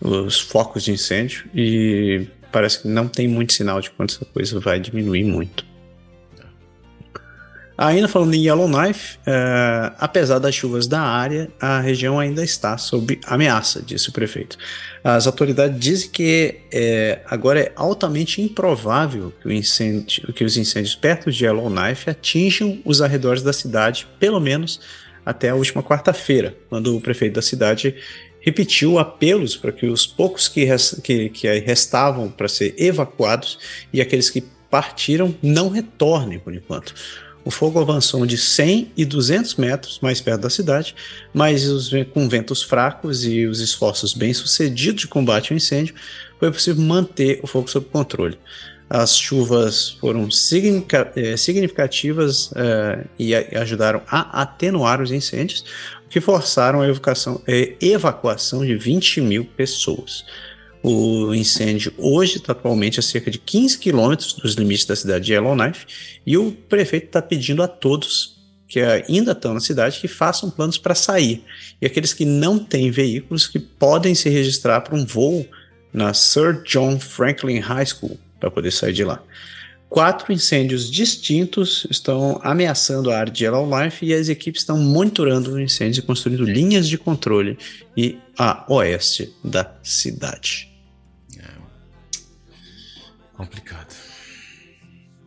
os 0.00 0.40
focos 0.40 0.82
de 0.82 0.92
incêndio. 0.92 1.44
E 1.54 2.26
parece 2.50 2.82
que 2.82 2.88
não 2.88 3.08
tem 3.08 3.28
muito 3.28 3.52
sinal 3.52 3.80
de 3.80 3.90
quando 3.90 4.10
essa 4.10 4.24
coisa 4.24 4.60
vai 4.60 4.78
diminuir 4.78 5.24
muito. 5.24 5.70
Ainda 7.82 8.08
falando 8.08 8.34
em 8.34 8.44
Yellowknife, 8.44 9.16
uh, 9.20 9.96
apesar 9.98 10.38
das 10.38 10.54
chuvas 10.54 10.86
da 10.86 11.00
área, 11.00 11.50
a 11.58 11.80
região 11.80 12.20
ainda 12.20 12.44
está 12.44 12.76
sob 12.76 13.18
ameaça, 13.24 13.80
disse 13.80 14.10
o 14.10 14.12
prefeito. 14.12 14.58
As 15.02 15.26
autoridades 15.26 15.80
dizem 15.80 16.10
que 16.10 16.56
é, 16.70 17.20
agora 17.24 17.58
é 17.58 17.72
altamente 17.74 18.42
improvável 18.42 19.32
que, 19.40 19.50
incêndio, 19.50 20.30
que, 20.34 20.44
os 20.44 20.58
incêndios 20.58 20.94
perto 20.94 21.32
de 21.32 21.42
Yellowknife 21.42 22.10
atinjam 22.10 22.82
os 22.84 23.00
arredores 23.00 23.42
da 23.42 23.52
cidade, 23.52 24.06
pelo 24.18 24.40
menos 24.40 24.78
até 25.24 25.48
a 25.48 25.54
última 25.54 25.82
quarta-feira, 25.82 26.54
quando 26.68 26.94
o 26.94 27.00
prefeito 27.00 27.36
da 27.36 27.42
cidade 27.42 27.94
repetiu 28.40 28.98
apelos 28.98 29.56
para 29.56 29.72
que 29.72 29.86
os 29.86 30.06
poucos 30.06 30.48
que, 30.48 30.64
rest, 30.64 31.00
que, 31.02 31.28
que 31.28 31.48
restavam 31.58 32.30
para 32.30 32.48
ser 32.48 32.74
evacuados 32.78 33.58
e 33.92 34.00
aqueles 34.00 34.30
que 34.30 34.42
partiram 34.70 35.34
não 35.42 35.68
retornem 35.68 36.38
por 36.38 36.54
enquanto. 36.54 36.94
O 37.44 37.50
fogo 37.50 37.80
avançou 37.80 38.26
de 38.26 38.36
100 38.36 38.92
e 38.96 39.04
200 39.04 39.56
metros 39.56 39.98
mais 40.00 40.20
perto 40.20 40.42
da 40.42 40.50
cidade, 40.50 40.94
mas 41.32 41.66
os, 41.66 41.90
com 42.12 42.28
ventos 42.28 42.62
fracos 42.62 43.24
e 43.24 43.46
os 43.46 43.60
esforços 43.60 44.12
bem-sucedidos 44.12 45.02
de 45.02 45.08
combate 45.08 45.52
ao 45.52 45.56
incêndio, 45.56 45.94
foi 46.38 46.50
possível 46.50 46.82
manter 46.82 47.40
o 47.42 47.46
fogo 47.46 47.68
sob 47.70 47.86
controle. 47.86 48.38
As 48.88 49.16
chuvas 49.16 49.90
foram 50.00 50.28
eh, 51.14 51.36
significativas 51.36 52.50
uh, 52.50 53.08
e 53.16 53.34
ajudaram 53.34 54.02
a 54.08 54.42
atenuar 54.42 55.00
os 55.00 55.12
incêndios, 55.12 55.64
que 56.10 56.20
forçaram 56.20 56.82
a 56.82 56.88
evacuação, 56.88 57.40
é, 57.46 57.74
evacuação 57.80 58.66
de 58.66 58.76
20 58.76 59.20
mil 59.20 59.44
pessoas. 59.44 60.24
O 60.82 61.32
incêndio 61.34 61.92
hoje 61.96 62.38
está 62.38 62.52
atualmente 62.52 62.98
a 62.98 63.02
cerca 63.02 63.30
de 63.30 63.38
15 63.38 63.78
quilômetros 63.78 64.32
dos 64.32 64.54
limites 64.54 64.86
da 64.86 64.96
cidade 64.96 65.26
de 65.26 65.32
Yellowknife 65.32 65.86
e 66.26 66.36
o 66.36 66.52
prefeito 66.52 67.06
está 67.06 67.22
pedindo 67.22 67.62
a 67.62 67.68
todos 67.68 68.40
que 68.66 68.80
ainda 68.80 69.32
estão 69.32 69.52
na 69.52 69.60
cidade 69.60 70.00
que 70.00 70.08
façam 70.08 70.48
planos 70.50 70.78
para 70.78 70.94
sair. 70.94 71.42
E 71.80 71.86
aqueles 71.86 72.14
que 72.14 72.24
não 72.24 72.58
têm 72.58 72.90
veículos 72.90 73.46
que 73.46 73.58
podem 73.58 74.14
se 74.14 74.28
registrar 74.28 74.80
para 74.80 74.96
um 74.96 75.04
voo 75.04 75.46
na 75.92 76.14
Sir 76.14 76.62
John 76.62 76.98
Franklin 77.00 77.58
High 77.58 77.86
School, 77.86 78.16
para 78.38 78.50
poder 78.50 78.70
sair 78.70 78.92
de 78.92 79.04
lá. 79.04 79.20
Quatro 79.90 80.32
incêndios 80.32 80.88
distintos 80.88 81.84
estão 81.90 82.40
ameaçando 82.44 83.10
a 83.10 83.18
área 83.18 83.32
de 83.32 83.42
Yellowknife 83.42 84.06
e 84.06 84.14
as 84.14 84.28
equipes 84.28 84.62
estão 84.62 84.78
monitorando 84.78 85.50
os 85.50 85.58
incêndios 85.58 85.98
e 85.98 86.02
construindo 86.02 86.44
linhas 86.44 86.88
de 86.88 86.96
controle 86.96 87.58
e 87.96 88.16
a 88.38 88.64
oeste 88.72 89.34
da 89.42 89.74
cidade. 89.82 90.70
É. 91.36 91.42
Complicado. 93.36 93.92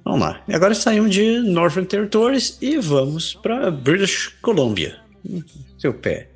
Vamos 0.06 0.22
lá. 0.22 0.42
E 0.48 0.56
agora 0.56 0.74
saímos 0.74 1.14
de 1.14 1.40
Northern 1.40 1.86
Territories 1.86 2.58
e 2.62 2.78
vamos 2.78 3.34
para 3.34 3.70
British 3.70 4.30
Columbia. 4.42 4.98
Seu 5.78 5.94
pé. 5.94 6.33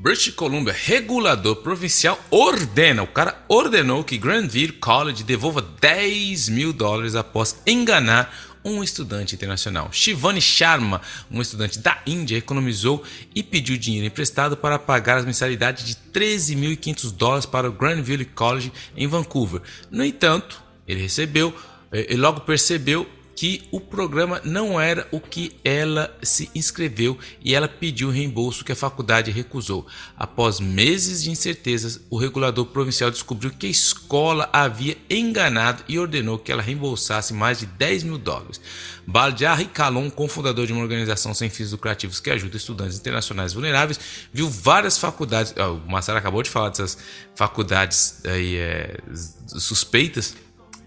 British 0.00 0.32
Columbia, 0.32 0.74
regulador 0.74 1.56
provincial, 1.56 2.18
ordena, 2.30 3.02
o 3.02 3.06
cara 3.06 3.44
ordenou 3.46 4.02
que 4.02 4.16
Granville 4.16 4.72
College 4.72 5.22
devolva 5.22 5.60
10 5.60 6.48
mil 6.48 6.72
dólares 6.72 7.14
após 7.14 7.60
enganar 7.66 8.34
um 8.64 8.82
estudante 8.82 9.34
internacional. 9.34 9.90
Shivani 9.92 10.40
Sharma, 10.40 11.02
um 11.30 11.42
estudante 11.42 11.78
da 11.78 12.00
Índia, 12.06 12.38
economizou 12.38 13.04
e 13.34 13.42
pediu 13.42 13.76
dinheiro 13.76 14.06
emprestado 14.06 14.56
para 14.56 14.78
pagar 14.78 15.18
as 15.18 15.26
mensalidades 15.26 15.84
de 15.84 15.94
13.500 16.18 17.12
dólares 17.12 17.44
para 17.44 17.68
o 17.68 17.72
Granville 17.72 18.24
College 18.24 18.72
em 18.96 19.06
Vancouver. 19.06 19.60
No 19.90 20.02
entanto, 20.02 20.62
ele 20.88 21.02
recebeu, 21.02 21.54
e 21.92 22.16
logo 22.16 22.40
percebeu 22.40 23.06
que 23.40 23.66
o 23.70 23.80
programa 23.80 24.38
não 24.44 24.78
era 24.78 25.08
o 25.10 25.18
que 25.18 25.56
ela 25.64 26.14
se 26.22 26.50
inscreveu 26.54 27.18
e 27.42 27.54
ela 27.54 27.66
pediu 27.66 28.10
reembolso 28.10 28.62
que 28.62 28.72
a 28.72 28.76
faculdade 28.76 29.30
recusou. 29.30 29.86
Após 30.14 30.60
meses 30.60 31.22
de 31.22 31.30
incertezas, 31.30 32.02
o 32.10 32.18
regulador 32.18 32.66
provincial 32.66 33.10
descobriu 33.10 33.50
que 33.50 33.66
a 33.66 33.70
escola 33.70 34.46
havia 34.52 34.94
enganado 35.08 35.82
e 35.88 35.98
ordenou 35.98 36.38
que 36.38 36.52
ela 36.52 36.60
reembolsasse 36.60 37.32
mais 37.32 37.60
de 37.60 37.64
10 37.64 38.02
mil 38.02 38.18
dólares. 38.18 38.60
Baljar 39.06 39.66
Kalon, 39.70 40.10
cofundador 40.10 40.66
de 40.66 40.74
uma 40.74 40.82
organização 40.82 41.32
sem 41.32 41.48
fins 41.48 41.72
lucrativos 41.72 42.20
que 42.20 42.28
ajuda 42.28 42.58
estudantes 42.58 42.98
internacionais 42.98 43.54
vulneráveis, 43.54 43.98
viu 44.30 44.50
várias 44.50 44.98
faculdades. 44.98 45.54
o 45.56 45.90
Massara 45.90 46.18
acabou 46.18 46.42
de 46.42 46.50
falar 46.50 46.68
dessas 46.68 46.98
faculdades 47.34 48.20
aí, 48.26 48.56
é, 48.58 48.98
suspeitas 49.46 50.36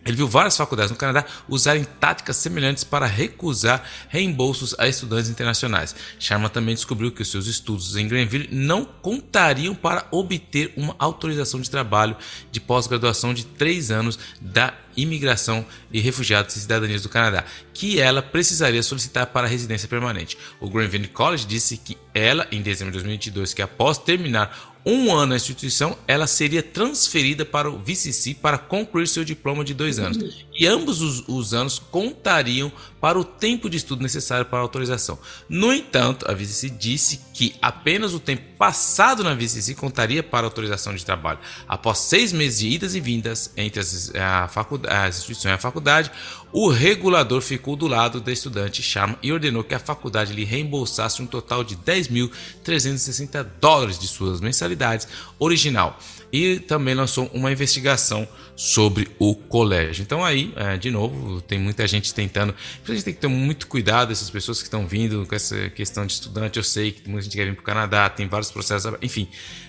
ele 0.06 0.18
viu 0.18 0.28
várias 0.28 0.58
faculdades 0.58 0.92
no 0.92 0.98
Canadá 0.98 1.26
usarem 1.48 1.84
táticas 1.84 2.38
semelhantes 2.38 2.84
para 2.84 3.06
recusar 3.06 3.84
reembolsos 4.10 4.76
a 4.78 4.88
estudantes 4.88 5.30
internacionais. 5.30 5.96
Sharma 6.20 6.50
também 6.50 6.76
descobriu 6.76 7.12
que 7.12 7.22
os 7.22 7.32
seus 7.32 7.48
estudos 7.48 7.96
em 7.96 8.08
Granville 8.08 8.50
não 8.52 8.84
contariam 8.86 9.74
para 9.74 10.06
obter 10.12 10.74
uma 10.76 10.96
autorização 11.00 11.62
de 11.62 11.70
trabalho 11.70 12.16
de 12.52 12.60
pós-graduação 12.60 13.34
de 13.34 13.46
três 13.46 13.92
anos 13.92 14.20
da 14.42 14.74
Imigração 14.96 15.66
e 15.92 16.00
Refugiados 16.00 16.56
e 16.56 16.60
Cidadanias 16.60 17.02
do 17.02 17.10
Canadá, 17.10 17.44
que 17.74 18.00
ela 18.00 18.22
precisaria 18.22 18.84
solicitar 18.84 19.28
para 19.28 19.48
residência 19.48 19.88
permanente. 19.88 20.38
O 20.60 20.70
Granville 20.70 21.08
College 21.08 21.46
disse 21.46 21.78
que 21.78 21.98
ela, 22.14 22.48
em 22.52 22.62
dezembro 22.62 22.92
de 22.92 23.00
2022, 23.00 23.54
que 23.54 23.62
após 23.62 23.98
terminar 23.98 24.73
um 24.86 25.14
ano 25.14 25.28
na 25.28 25.36
instituição, 25.36 25.98
ela 26.08 26.28
seria 26.28 26.62
transferida 26.62 27.46
para 27.46 27.70
o 27.70 27.78
VCC 27.78 28.36
para 28.36 28.58
concluir 28.58 29.08
seu 29.08 29.24
diploma 29.24 29.64
de 29.64 29.74
dois 29.74 30.00
anos. 30.00 30.46
E 30.56 30.68
ambos 30.68 31.02
os, 31.02 31.24
os, 31.28 31.54
anos 31.54 31.80
contariam 31.80 32.72
para 33.02 33.20
o 33.20 33.24
tempo 33.24 33.70
de 33.70 33.78
estudo 33.78 34.04
necessário 34.04 34.46
para 34.46 34.60
a 34.60 34.62
autorização. 34.62 35.18
No 35.50 35.74
entanto, 35.74 36.30
a 36.30 36.34
VCC 36.34 36.70
disse 36.70 37.20
que 37.34 37.56
apenas 37.62 38.14
o 38.14 38.20
tempo 38.20 38.44
passado 38.58 39.24
na 39.24 39.34
VCC 39.34 39.74
contaria 39.74 40.22
para 40.22 40.46
a 40.46 40.50
autorização 40.50 40.94
de 40.94 41.04
trabalho. 41.04 41.40
Após 41.68 41.98
seis 42.00 42.32
meses 42.32 42.60
de 42.60 42.70
idas 42.70 42.94
e 42.94 43.00
vindas 43.00 43.52
entre 43.58 43.80
as, 43.80 44.12
a 44.16 44.44
as 44.90 45.18
instituições 45.18 45.52
e 45.52 45.56
a 45.56 45.58
faculdade, 45.58 46.12
o 46.52 46.70
regulador 46.70 47.42
ficou 47.42 47.76
do 47.76 47.88
lado 47.88 48.22
da 48.22 48.32
estudante 48.32 48.82
Sharma 48.82 49.18
e 49.24 49.34
ordenou 49.34 49.64
que 49.64 49.74
a 49.74 49.80
faculdade 49.80 50.34
lhe 50.34 50.44
reembolsasse 50.44 51.22
um 51.22 51.26
total 51.26 51.64
de 51.64 51.76
10.360 51.76 53.44
dólares 53.60 53.98
de 53.98 54.08
suas 54.08 54.40
mensalidades 54.40 55.08
original 55.40 56.00
e 56.34 56.60
também 56.60 56.96
lançou 56.96 57.30
uma 57.32 57.52
investigação 57.52 58.28
sobre 58.56 59.08
o 59.20 59.36
colégio. 59.36 60.02
Então 60.02 60.26
aí, 60.26 60.52
é, 60.56 60.76
de 60.78 60.90
novo, 60.90 61.40
tem 61.42 61.60
muita 61.60 61.88
gente 61.88 62.12
tentando. 62.12 62.56
A 62.88 62.92
gente 62.92 63.06
tem 63.06 63.14
que 63.14 63.20
ter 63.20 63.28
muito 63.28 63.68
cuidado 63.68 64.12
essas 64.12 64.32
pessoas 64.32 64.58
que 64.58 64.64
estão 64.64 64.88
vindo 64.88 65.28
com 65.28 65.36
essa 65.36 65.70
questão 65.70 66.08
de 66.08 66.14
estudante. 66.14 66.58
Eu 66.58 66.64
sei 66.64 66.92
que 66.92 67.08
muita 67.08 67.26
gente 67.26 67.38
quer 67.38 67.46
vir 67.46 67.54
para 67.54 67.62
o 67.62 67.64
Canadá, 67.64 68.10
tem 68.10 68.28
vários 68.28 68.50
processos, 68.50 68.92
enfim. 69.00 69.28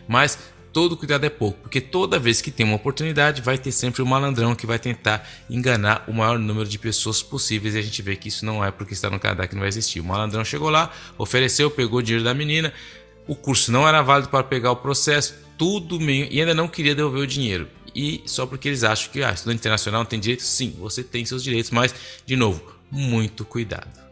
Mas 0.09 0.39
todo 0.73 0.97
cuidado 0.97 1.25
é 1.25 1.31
pouco, 1.31 1.61
porque 1.61 1.83
toda 1.83 2.19
vez 2.19 2.41
que 2.41 2.51
tem 2.51 2.65
uma 2.65 2.77
oportunidade, 2.77 3.43
vai 3.43 3.59
ter 3.59 3.71
sempre 3.71 4.03
um 4.03 4.07
malandrão 4.07 4.55
que 4.55 4.67
vai 4.67 4.79
tentar 4.79 5.29
enganar 5.49 6.03
o 6.09 6.13
maior 6.13 6.39
número 6.39 6.69
de 6.69 6.79
pessoas 6.79 7.23
possíveis 7.23 7.75
e 7.75 7.79
a 7.79 7.83
gente 7.83 8.01
vê 8.01 8.17
que 8.17 8.29
isso 8.29 8.45
não 8.45 8.65
é 8.65 8.71
porque 8.71 8.95
está 8.95 9.09
no 9.11 9.21
Canadá 9.21 9.47
que 9.47 9.55
não 9.55 9.61
vai 9.61 9.69
existir. 9.69 10.01
O 10.01 10.05
malandrão 10.05 10.45
chegou 10.45 10.71
lá, 10.71 10.91
ofereceu, 11.19 11.71
pegou 11.71 12.01
o 12.01 12.03
dinheiro 12.03 12.25
da 12.25 12.35
menina, 12.35 12.73
o 13.27 13.37
curso 13.37 13.71
não 13.71 13.87
era 13.87 14.03
válido 14.03 14.31
para 14.31 14.43
pegar 14.43 14.73
o 14.73 14.77
processo, 14.77 15.44
tudo 15.57 16.01
meio, 16.01 16.29
e 16.31 16.41
ainda 16.41 16.55
não 16.55 16.69
queria 16.69 16.95
devolver 16.95 17.23
o 17.23 17.27
dinheiro. 17.27 17.69
E 17.95 18.23
só 18.27 18.45
porque 18.45 18.69
eles 18.69 18.83
acham 18.83 19.13
que 19.13 19.23
ah, 19.23 19.33
estudante 19.33 19.61
internacional 19.61 20.05
tem 20.05 20.19
direitos, 20.19 20.47
sim, 20.47 20.75
você 20.79 21.03
tem 21.03 21.25
seus 21.25 21.43
direitos, 21.43 21.71
mas, 21.71 21.95
de 22.27 22.37
novo, 22.37 22.63
muito 22.91 23.45
cuidado. 23.45 24.03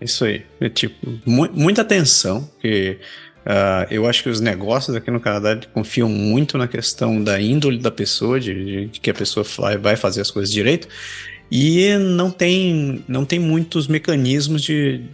É 0.00 0.04
isso 0.04 0.24
aí. 0.24 0.44
É 0.60 0.68
tipo, 0.68 1.20
mu 1.24 1.48
muita 1.52 1.82
atenção, 1.82 2.42
porque 2.54 2.98
Uh, 3.40 3.88
eu 3.90 4.06
acho 4.06 4.22
que 4.22 4.28
os 4.28 4.38
negócios 4.38 4.94
aqui 4.94 5.10
no 5.10 5.18
Canadá 5.18 5.58
confiam 5.72 6.10
muito 6.10 6.58
na 6.58 6.68
questão 6.68 7.24
da 7.24 7.40
índole 7.40 7.78
da 7.78 7.90
pessoa, 7.90 8.38
de, 8.38 8.86
de, 8.86 9.00
que 9.00 9.10
a 9.10 9.14
pessoa 9.14 9.44
vai, 9.56 9.78
vai 9.78 9.96
fazer 9.96 10.20
as 10.20 10.30
coisas 10.30 10.52
direito, 10.52 10.86
e 11.50 11.96
não 11.96 12.30
tem, 12.30 13.02
não 13.08 13.24
tem 13.24 13.38
muitos 13.38 13.88
mecanismos 13.88 14.62
de, 14.62 15.04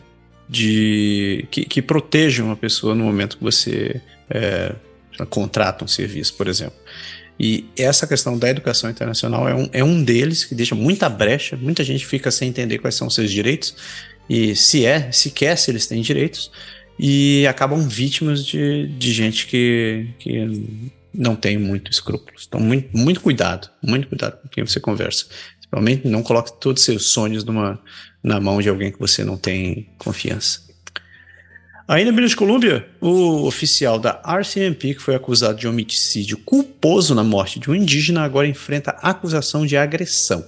de 0.49 1.47
que, 1.53 1.65
que 1.65 1.81
protejam 1.81 2.51
a 2.51 2.57
pessoa 2.57 2.97
no 2.97 3.05
momento 3.05 3.39
que 3.39 3.45
você 3.45 4.01
é, 4.29 4.75
contrata 5.25 5.85
um 5.85 5.89
serviço, 5.89 6.35
por 6.35 6.49
exemplo. 6.49 6.79
E 7.39 7.67
essa 7.77 8.07
questão 8.07 8.39
da 8.39 8.49
educação 8.49 8.91
internacional 8.91 9.49
é 9.49 9.55
um, 9.55 9.69
é 9.73 9.85
um 9.85 10.03
deles 10.03 10.45
que 10.45 10.55
deixa 10.55 10.75
muita 10.75 11.09
brecha, 11.09 11.57
muita 11.57 11.85
gente 11.85 12.05
fica 12.05 12.31
sem 12.31 12.49
entender 12.49 12.79
quais 12.79 12.95
são 12.95 13.07
os 13.07 13.15
seus 13.15 13.31
direitos 13.31 13.77
e 14.29 14.57
se 14.57 14.85
é, 14.85 15.13
se 15.13 15.31
quer, 15.31 15.57
se 15.57 15.71
eles 15.71 15.87
têm 15.87 16.01
direitos 16.01 16.51
e 16.99 17.47
acabam 17.47 17.87
vítimas 17.87 18.45
de, 18.45 18.89
de 18.99 19.13
gente 19.13 19.47
que, 19.47 20.09
que 20.19 20.91
não 21.13 21.37
tem 21.37 21.59
muito 21.59 21.91
escrúpulos. 21.91 22.47
Então, 22.49 22.59
muito, 22.59 22.97
muito 22.97 23.21
cuidado, 23.21 23.71
muito 23.83 24.09
cuidado 24.09 24.41
com 24.41 24.49
quem 24.49 24.65
você 24.65 24.81
conversa. 24.81 25.27
Principalmente 25.59 26.09
não 26.09 26.23
coloque 26.23 26.59
todos 26.59 26.81
os 26.81 26.87
seus 26.87 27.11
sonhos 27.11 27.45
numa, 27.45 27.79
na 28.23 28.41
mão 28.41 28.63
de 28.63 28.69
alguém 28.69 28.91
que 28.91 28.99
você 28.99 29.23
não 29.23 29.37
tem 29.37 29.91
confiança. 29.99 30.66
Ainda 31.89 32.11
em 32.11 32.15
British 32.15 32.35
Columbia, 32.35 32.89
o 33.01 33.47
oficial 33.47 33.99
da 33.99 34.21
RCMP, 34.25 34.95
que 34.95 35.03
foi 35.03 35.15
acusado 35.15 35.59
de 35.59 35.69
homicídio 35.69 36.37
culposo 36.39 37.15
na 37.15 37.23
morte 37.23 37.61
de 37.61 37.71
um 37.71 37.75
indígena, 37.75 38.25
agora 38.25 38.49
enfrenta 38.49 38.91
acusação 39.03 39.65
de 39.65 39.77
agressão 39.77 40.45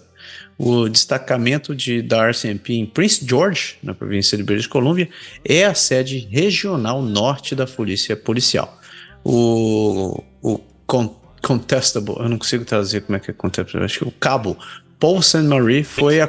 o 0.58 0.88
destacamento 0.88 1.74
de, 1.74 2.02
da 2.02 2.28
RCMP 2.28 2.74
em 2.74 2.84
Prince 2.84 3.24
George, 3.24 3.76
na 3.80 3.94
província 3.94 4.36
de 4.36 4.42
British 4.42 4.66
Columbia, 4.66 5.08
é 5.44 5.64
a 5.64 5.74
sede 5.74 6.18
regional 6.18 7.00
norte 7.00 7.54
da 7.54 7.64
polícia 7.64 8.16
policial. 8.16 8.76
O, 9.24 10.22
o 10.42 10.58
con, 10.84 11.16
Contestable, 11.40 12.16
eu 12.18 12.28
não 12.28 12.36
consigo 12.36 12.64
traduzir 12.64 13.02
como 13.02 13.16
é 13.16 13.20
que 13.20 13.30
é 13.30 13.34
Contestable, 13.34 13.84
acho 13.84 14.00
que 14.00 14.08
o 14.08 14.10
cabo 14.10 14.58
Paul 14.98 15.22
St. 15.22 15.42
Marie 15.42 15.84
foi 15.84 16.20
a. 16.20 16.28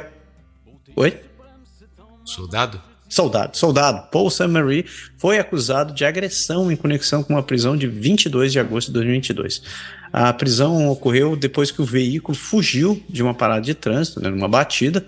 Oi? 0.94 1.18
Soldado? 2.24 2.89
Soldado, 3.10 3.56
soldado. 3.56 4.08
Paul 4.08 4.30
St. 4.30 4.46
Marie 4.46 4.86
foi 5.18 5.40
acusado 5.40 5.92
de 5.92 6.04
agressão 6.04 6.70
em 6.70 6.76
conexão 6.76 7.24
com 7.24 7.32
uma 7.32 7.42
prisão 7.42 7.76
de 7.76 7.88
22 7.88 8.52
de 8.52 8.60
agosto 8.60 8.86
de 8.86 8.94
2022. 8.94 9.62
A 10.12 10.32
prisão 10.32 10.88
ocorreu 10.88 11.34
depois 11.34 11.72
que 11.72 11.82
o 11.82 11.84
veículo 11.84 12.38
fugiu 12.38 13.02
de 13.08 13.20
uma 13.20 13.34
parada 13.34 13.62
de 13.62 13.74
trânsito, 13.74 14.20
né, 14.20 14.30
numa 14.30 14.46
batida, 14.46 15.04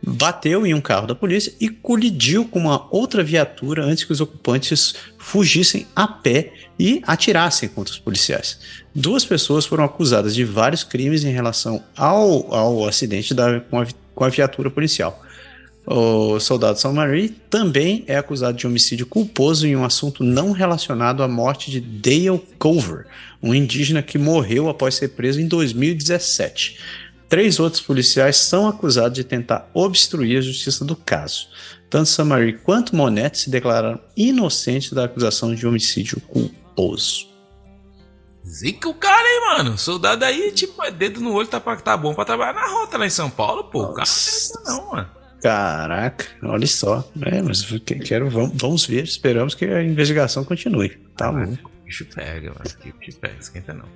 bateu 0.00 0.64
em 0.64 0.72
um 0.72 0.80
carro 0.80 1.08
da 1.08 1.16
polícia 1.16 1.52
e 1.60 1.68
colidiu 1.68 2.44
com 2.44 2.60
uma 2.60 2.86
outra 2.94 3.24
viatura 3.24 3.84
antes 3.84 4.04
que 4.04 4.12
os 4.12 4.20
ocupantes 4.20 4.94
fugissem 5.18 5.86
a 5.96 6.06
pé 6.06 6.52
e 6.78 7.02
atirassem 7.04 7.68
contra 7.68 7.92
os 7.92 7.98
policiais. 7.98 8.60
Duas 8.94 9.24
pessoas 9.24 9.66
foram 9.66 9.82
acusadas 9.82 10.32
de 10.32 10.44
vários 10.44 10.84
crimes 10.84 11.24
em 11.24 11.32
relação 11.32 11.82
ao, 11.96 12.54
ao 12.54 12.86
acidente 12.86 13.34
da, 13.34 13.58
com, 13.60 13.80
a, 13.80 13.86
com 14.14 14.24
a 14.24 14.28
viatura 14.28 14.70
policial. 14.70 15.20
O 15.84 16.38
soldado 16.38 16.78
Sam 16.78 16.92
Marie 16.92 17.28
também 17.28 18.04
é 18.06 18.16
acusado 18.16 18.56
de 18.56 18.66
homicídio 18.66 19.04
culposo 19.04 19.66
em 19.66 19.74
um 19.74 19.84
assunto 19.84 20.22
não 20.22 20.52
relacionado 20.52 21.22
à 21.22 21.28
morte 21.28 21.70
de 21.70 21.80
Dale 21.80 22.40
Culver, 22.58 23.06
um 23.42 23.52
indígena 23.52 24.00
que 24.00 24.16
morreu 24.16 24.68
após 24.68 24.94
ser 24.94 25.08
preso 25.08 25.40
em 25.40 25.48
2017. 25.48 26.78
Três 27.28 27.58
outros 27.58 27.82
policiais 27.82 28.36
são 28.36 28.68
acusados 28.68 29.14
de 29.14 29.24
tentar 29.24 29.68
obstruir 29.74 30.38
a 30.38 30.42
justiça 30.42 30.84
do 30.84 30.94
caso. 30.94 31.48
Tanto 31.90 32.08
Sam 32.08 32.26
Marie 32.26 32.52
quanto 32.52 32.94
Monette 32.94 33.38
se 33.38 33.50
declararam 33.50 33.98
inocentes 34.16 34.92
da 34.92 35.04
acusação 35.04 35.54
de 35.54 35.66
homicídio 35.66 36.20
culposo. 36.20 37.26
Zica 38.46 38.88
o 38.88 38.94
cara, 38.94 39.26
hein, 39.26 39.40
mano. 39.40 39.78
Soldado 39.78 40.24
aí, 40.24 40.52
tipo, 40.52 40.82
é 40.84 40.90
dedo 40.90 41.20
no 41.20 41.32
olho, 41.32 41.48
tá, 41.48 41.60
pra, 41.60 41.76
tá 41.76 41.96
bom 41.96 42.14
pra 42.14 42.24
trabalhar 42.24 42.54
na 42.54 42.68
rota 42.68 42.98
lá 42.98 43.06
em 43.06 43.10
São 43.10 43.30
Paulo, 43.30 43.64
pô. 43.64 43.82
O 43.84 43.94
cara 43.94 44.08
não, 44.64 44.76
não, 44.76 44.90
mano. 44.92 45.21
Caraca, 45.42 46.24
olha 46.42 46.66
só. 46.68 47.10
É, 47.20 47.42
mas 47.42 47.66
quero, 48.06 48.30
vamos, 48.30 48.52
vamos 48.54 48.86
ver, 48.86 49.02
esperamos 49.02 49.54
que 49.54 49.64
a 49.64 49.82
investigação 49.82 50.44
continue. 50.44 50.90
Tá 51.16 51.28
ah, 51.28 51.32
bom. 51.32 51.52
O 51.52 51.84
bicho 51.84 52.06
pega, 52.06 52.50
mano. 52.50 52.64
O 52.94 52.98
bicho 52.98 53.18
pega, 53.18 53.36
esquenta 53.40 53.74
não. 53.74 53.86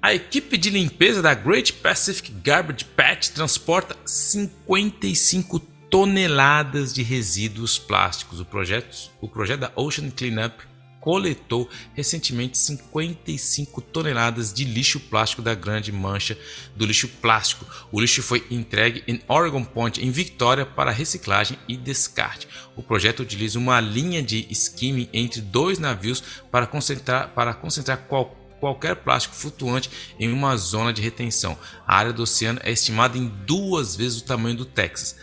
A 0.00 0.14
equipe 0.14 0.56
de 0.56 0.70
limpeza 0.70 1.20
da 1.20 1.34
Great 1.34 1.74
Pacific 1.74 2.32
Garbage 2.42 2.84
Patch 2.84 3.28
transporta 3.28 3.94
55 4.06 5.60
toneladas 5.90 6.94
de 6.94 7.02
resíduos 7.02 7.78
plásticos. 7.78 8.40
O 8.40 8.44
projeto, 8.44 9.10
o 9.20 9.28
projeto 9.28 9.60
da 9.60 9.72
Ocean 9.76 10.10
Cleanup 10.10 10.64
coletou 11.02 11.68
recentemente 11.94 12.56
55 12.56 13.82
toneladas 13.82 14.52
de 14.52 14.64
lixo 14.64 15.00
plástico 15.00 15.42
da 15.42 15.52
grande 15.52 15.90
mancha 15.90 16.38
do 16.76 16.86
lixo 16.86 17.08
plástico. 17.08 17.66
O 17.90 18.00
lixo 18.00 18.22
foi 18.22 18.46
entregue 18.48 19.02
em 19.08 19.20
Oregon 19.26 19.64
Point, 19.64 20.00
em 20.00 20.12
Victoria, 20.12 20.64
para 20.64 20.92
reciclagem 20.92 21.58
e 21.66 21.76
descarte. 21.76 22.46
O 22.76 22.84
projeto 22.84 23.20
utiliza 23.20 23.58
uma 23.58 23.80
linha 23.80 24.22
de 24.22 24.46
skimming 24.50 25.08
entre 25.12 25.40
dois 25.40 25.80
navios 25.80 26.22
para 26.52 26.68
concentrar, 26.68 27.30
para 27.34 27.52
concentrar 27.52 27.98
qualquer 28.06 28.40
qualquer 28.62 28.94
plástico 28.94 29.34
flutuante 29.34 29.90
em 30.20 30.32
uma 30.32 30.56
zona 30.56 30.92
de 30.92 31.02
retenção. 31.02 31.58
A 31.84 31.96
área 31.96 32.12
do 32.12 32.22
oceano 32.22 32.60
é 32.62 32.70
estimada 32.70 33.18
em 33.18 33.26
duas 33.26 33.96
vezes 33.96 34.20
o 34.20 34.24
tamanho 34.24 34.56
do 34.56 34.64
Texas 34.64 35.16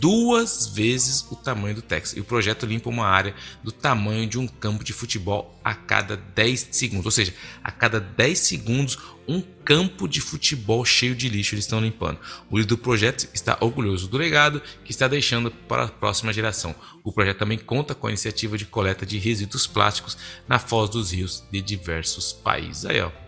duas 0.00 0.66
vezes 0.66 1.26
o 1.30 1.36
tamanho 1.36 1.74
do 1.74 1.82
Texas. 1.82 2.16
E 2.16 2.20
o 2.20 2.24
projeto 2.24 2.66
limpa 2.66 2.88
uma 2.88 3.06
área 3.06 3.34
do 3.62 3.72
tamanho 3.72 4.26
de 4.26 4.38
um 4.38 4.46
campo 4.46 4.84
de 4.84 4.92
futebol 4.92 5.58
a 5.62 5.74
cada 5.74 6.16
10 6.16 6.68
segundos. 6.72 7.06
Ou 7.06 7.10
seja, 7.10 7.34
a 7.62 7.70
cada 7.70 8.00
10 8.00 8.38
segundos, 8.38 8.98
um 9.28 9.42
campo 9.64 10.06
de 10.06 10.20
futebol 10.20 10.84
cheio 10.84 11.14
de 11.14 11.28
lixo 11.28 11.54
eles 11.54 11.64
estão 11.64 11.80
limpando. 11.80 12.18
O 12.50 12.56
líder 12.56 12.68
do 12.68 12.78
projeto 12.78 13.28
está 13.34 13.56
orgulhoso 13.60 14.08
do 14.08 14.16
legado 14.16 14.62
que 14.84 14.90
está 14.92 15.08
deixando 15.08 15.50
para 15.50 15.84
a 15.84 15.88
próxima 15.88 16.32
geração. 16.32 16.74
O 17.02 17.12
projeto 17.12 17.38
também 17.38 17.58
conta 17.58 17.94
com 17.94 18.06
a 18.06 18.10
iniciativa 18.10 18.56
de 18.56 18.64
coleta 18.64 19.04
de 19.04 19.18
resíduos 19.18 19.66
plásticos 19.66 20.16
na 20.46 20.58
foz 20.58 20.90
dos 20.90 21.12
rios 21.12 21.44
de 21.50 21.60
diversos 21.60 22.32
países. 22.32 22.84
Aí, 22.84 23.00
ó 23.00 23.25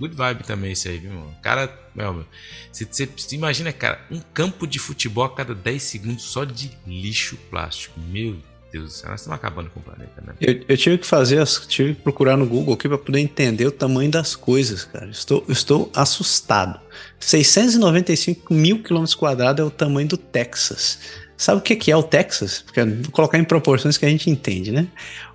good 0.00 0.16
vibe 0.16 0.44
também 0.44 0.72
esse 0.72 0.88
aí, 0.88 0.98
viu, 0.98 1.12
mano? 1.12 1.36
Cara, 1.42 1.72
meu, 1.94 2.24
você, 2.72 2.84
você, 2.84 3.36
imagina, 3.36 3.72
cara, 3.72 4.00
um 4.10 4.18
campo 4.18 4.66
de 4.66 4.78
futebol 4.78 5.24
a 5.24 5.34
cada 5.34 5.54
10 5.54 5.82
segundos 5.82 6.24
só 6.24 6.44
de 6.44 6.70
lixo 6.86 7.36
plástico. 7.50 8.00
Meu 8.00 8.36
Deus 8.72 8.84
do 8.84 8.90
céu, 8.90 9.10
nós 9.10 9.20
estamos 9.20 9.36
acabando 9.36 9.68
com 9.70 9.80
o 9.80 9.82
planeta, 9.82 10.22
né? 10.24 10.32
Eu, 10.40 10.64
eu 10.66 10.76
tive 10.76 10.98
que 10.98 11.06
fazer, 11.06 11.44
tive 11.68 11.94
que 11.94 12.02
procurar 12.02 12.36
no 12.36 12.46
Google 12.46 12.74
aqui 12.74 12.88
para 12.88 12.96
poder 12.96 13.20
entender 13.20 13.66
o 13.66 13.72
tamanho 13.72 14.10
das 14.10 14.34
coisas, 14.34 14.84
cara. 14.84 15.10
Estou, 15.10 15.44
estou 15.48 15.90
assustado. 15.94 16.80
695 17.18 18.54
mil 18.54 18.82
quilômetros 18.82 19.14
quadrados 19.14 19.62
é 19.62 19.66
o 19.66 19.70
tamanho 19.70 20.08
do 20.08 20.16
Texas. 20.16 20.98
Sabe 21.36 21.58
o 21.58 21.62
que 21.62 21.90
é 21.90 21.96
o 21.96 22.02
Texas? 22.02 22.62
Porque 22.62 22.84
vou 22.84 23.12
colocar 23.12 23.38
em 23.38 23.44
proporções 23.44 23.96
que 23.96 24.04
a 24.04 24.08
gente 24.08 24.28
entende, 24.28 24.70
né? 24.70 24.88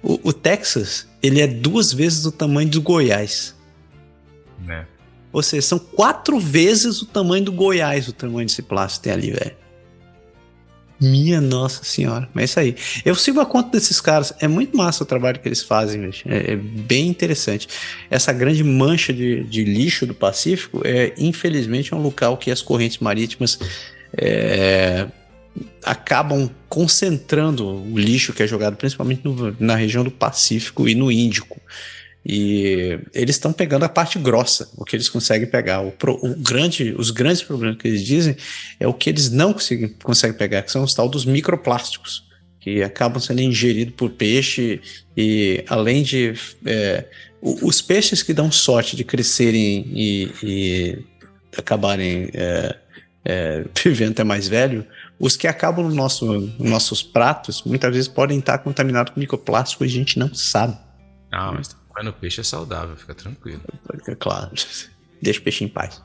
O, 0.04 0.30
o 0.30 0.34
Texas, 0.34 1.08
ele 1.22 1.42
é 1.42 1.48
duas 1.48 1.92
vezes 1.92 2.26
o 2.26 2.32
tamanho 2.32 2.70
do 2.70 2.82
Goiás. 2.82 3.56
É. 4.70 4.86
Ou 5.32 5.44
seja, 5.44 5.62
são 5.68 5.80
quatro 5.80 6.40
vezes 6.40 7.02
o 7.02 7.06
tamanho 7.06 7.44
do 7.44 7.52
Goiás, 7.52 8.08
o 8.08 8.14
tamanho 8.14 8.48
desse 8.48 8.62
plástico 8.62 9.04
tem 9.04 9.14
ali, 9.14 9.32
velho. 9.32 9.56
Minha 11.00 11.42
nossa 11.42 11.84
senhora. 11.84 12.30
Mas 12.34 12.44
é 12.44 12.46
isso 12.46 12.60
aí. 12.60 12.76
Eu 13.04 13.16
sigo 13.16 13.42
a 13.42 13.46
conta 13.46 13.72
desses 13.72 14.00
caras. 14.00 14.34
É 14.40 14.48
muito 14.48 14.78
massa 14.78 15.04
o 15.04 15.06
trabalho 15.06 15.40
que 15.40 15.48
eles 15.48 15.62
fazem. 15.62 16.10
É, 16.26 16.54
é, 16.54 16.56
bem 16.56 17.08
interessante. 17.08 17.68
Essa 18.10 18.32
grande 18.32 18.64
mancha 18.64 19.12
de, 19.12 19.44
de, 19.44 19.66
lixo 19.66 20.06
do 20.06 20.14
Pacífico 20.14 20.82
é, 20.86 21.14
infelizmente, 21.18 21.94
é 21.94 21.98
um 21.98 22.02
local 22.02 22.38
que 22.38 22.50
as 22.50 22.62
correntes 22.62 23.00
marítimas 23.00 23.60
é, 24.18 25.06
acabam 25.84 26.50
concentrando 26.70 27.68
o 27.68 27.98
lixo 27.98 28.32
que 28.32 28.44
é 28.44 28.48
jogado 28.48 28.78
principalmente 28.78 29.22
no, 29.24 29.56
na 29.60 29.76
região 29.76 30.04
do 30.04 30.12
Pacífico 30.12 30.88
e 30.88 30.96
no 30.96 31.12
Índico. 31.12 31.60
E 32.28 33.00
eles 33.14 33.36
estão 33.36 33.54
pegando 33.54 33.86
a 33.86 33.90
parte 33.90 34.18
grossa, 34.18 34.68
o 34.76 34.84
que 34.84 34.96
eles 34.96 35.08
conseguem 35.08 35.48
pegar. 35.48 35.82
O, 35.82 35.92
pro, 35.92 36.16
o, 36.16 36.36
grande, 36.36 36.96
os 36.98 37.12
grandes 37.12 37.44
problemas 37.44 37.78
que 37.78 37.88
eles 37.88 38.04
dizem 38.04 38.36
é 38.80 38.88
o 38.88 38.94
que 38.94 39.12
eles 39.12 39.30
não 39.30 39.54
conseguem, 39.54 39.90
conseguem 40.02 40.36
pegar, 40.36 40.64
que 40.64 40.72
são 40.72 40.84
os 40.84 40.96
tal 40.96 41.08
dos 41.08 41.24
microplásticos, 41.24 42.24
que 42.60 42.82
acabam 42.82 43.22
sendo 43.22 43.42
ingeridos 43.42 43.94
por 43.94 44.10
peixe 44.10 44.82
e 45.16 45.64
além 45.70 46.02
de 46.02 46.34
é, 46.66 47.06
os 47.40 47.80
peixes 47.80 48.24
que 48.24 48.34
dão 48.34 48.52
sorte 48.52 48.96
de 48.96 49.04
crescerem 49.04 49.86
e, 49.94 50.32
e 50.42 51.06
acabarem 51.56 52.32
é, 52.34 52.76
é, 53.24 53.66
vivendo 53.84 54.14
até 54.14 54.24
mais 54.24 54.48
velho, 54.48 54.84
os 55.20 55.38
que 55.38 55.48
acabam 55.48 55.88
no 55.88 55.94
nosso, 55.94 56.26
nos 56.26 56.72
nossos 56.72 57.04
pratos 57.04 57.62
muitas 57.64 57.94
vezes 57.94 58.08
podem 58.08 58.40
estar 58.40 58.58
contaminados 58.58 59.14
com 59.14 59.20
microplástico 59.20 59.86
e 59.86 59.88
a 59.88 59.92
gente 59.92 60.18
não 60.18 60.34
sabe. 60.34 60.76
Ah, 61.32 61.52
mas 61.52 61.85
mas 61.96 62.06
no 62.06 62.14
peixe 62.14 62.42
é 62.42 62.44
saudável, 62.44 62.96
fica 62.98 63.16
tranquilo. 63.16 63.62
É 64.08 64.16
claro. 64.16 64.52
Deixa 65.22 65.40
o 65.40 65.44
peixe 65.44 65.64
em 65.64 65.68
paz. 65.70 66.02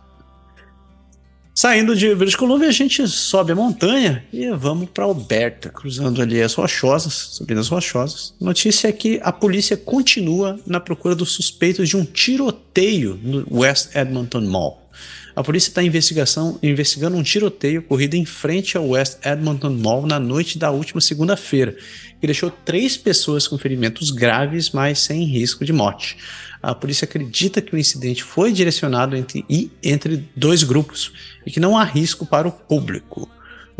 Saindo 1.52 1.94
de 1.94 2.14
British 2.14 2.36
Columbia, 2.36 2.68
a 2.68 2.72
gente 2.72 3.06
sobe 3.06 3.52
a 3.52 3.54
montanha 3.54 4.24
e 4.32 4.48
vamos 4.52 4.88
para 4.88 5.04
Alberta, 5.04 5.68
cruzando 5.68 6.22
ali 6.22 6.40
as 6.40 6.54
rochosas, 6.54 7.12
subindo 7.12 7.60
as 7.60 7.68
rochosas. 7.68 8.32
Notícia 8.40 8.88
é 8.88 8.92
que 8.92 9.20
a 9.22 9.32
polícia 9.32 9.76
continua 9.76 10.58
na 10.66 10.80
procura 10.80 11.14
dos 11.14 11.32
suspeitos 11.32 11.88
de 11.88 11.96
um 11.96 12.04
tiroteio 12.04 13.20
no 13.22 13.44
West 13.50 13.94
Edmonton 13.94 14.42
Mall. 14.42 14.90
A 15.34 15.42
polícia 15.42 15.70
está 15.70 15.82
investigando 15.82 17.16
um 17.16 17.22
tiroteio 17.22 17.80
ocorrido 17.80 18.16
em 18.16 18.24
frente 18.24 18.76
ao 18.76 18.88
West 18.88 19.18
Edmonton 19.24 19.70
Mall 19.70 20.06
na 20.06 20.18
noite 20.18 20.58
da 20.58 20.70
última 20.70 21.00
segunda-feira, 21.00 21.76
que 22.20 22.26
deixou 22.26 22.50
três 22.50 22.96
pessoas 22.96 23.48
com 23.48 23.56
ferimentos 23.56 24.10
graves, 24.10 24.70
mas 24.70 24.98
sem 24.98 25.24
risco 25.24 25.64
de 25.64 25.72
morte. 25.72 26.18
A 26.62 26.74
polícia 26.74 27.06
acredita 27.06 27.62
que 27.62 27.74
o 27.74 27.78
incidente 27.78 28.22
foi 28.22 28.52
direcionado 28.52 29.16
entre, 29.16 29.44
entre 29.82 30.28
dois 30.36 30.62
grupos 30.62 31.12
e 31.46 31.50
que 31.50 31.58
não 31.58 31.76
há 31.78 31.84
risco 31.84 32.26
para 32.26 32.46
o 32.46 32.52
público. 32.52 33.28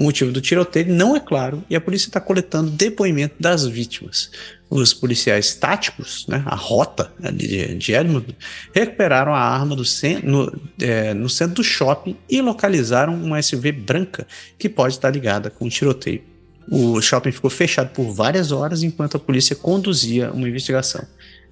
O 0.01 0.03
motivo 0.03 0.32
do 0.32 0.41
tiroteio 0.41 0.91
não 0.95 1.14
é 1.14 1.20
claro 1.20 1.62
e 1.68 1.76
a 1.76 1.80
polícia 1.80 2.09
está 2.09 2.18
coletando 2.18 2.70
depoimento 2.70 3.34
das 3.38 3.66
vítimas. 3.66 4.30
Os 4.70 4.95
policiais 4.95 5.55
táticos, 5.55 6.26
né, 6.26 6.43
a 6.47 6.55
rota 6.55 7.12
de, 7.34 7.74
de 7.74 7.93
Edmund, 7.93 8.34
recuperaram 8.74 9.34
a 9.34 9.41
arma 9.41 9.76
no, 10.22 10.61
é, 10.80 11.12
no 11.12 11.28
centro 11.28 11.57
do 11.57 11.62
shopping 11.62 12.16
e 12.30 12.41
localizaram 12.41 13.12
uma 13.14 13.43
SUV 13.43 13.72
branca 13.72 14.26
que 14.59 14.70
pode 14.70 14.95
estar 14.95 15.11
ligada 15.11 15.51
com 15.51 15.66
o 15.66 15.68
tiroteio. 15.68 16.30
O 16.71 17.01
shopping 17.03 17.33
ficou 17.33 17.51
fechado 17.51 17.91
por 17.91 18.12
várias 18.12 18.53
horas 18.53 18.83
enquanto 18.85 19.16
a 19.16 19.21
polícia 19.21 19.57
conduzia 19.57 20.31
uma 20.31 20.49
investigação. 20.49 21.05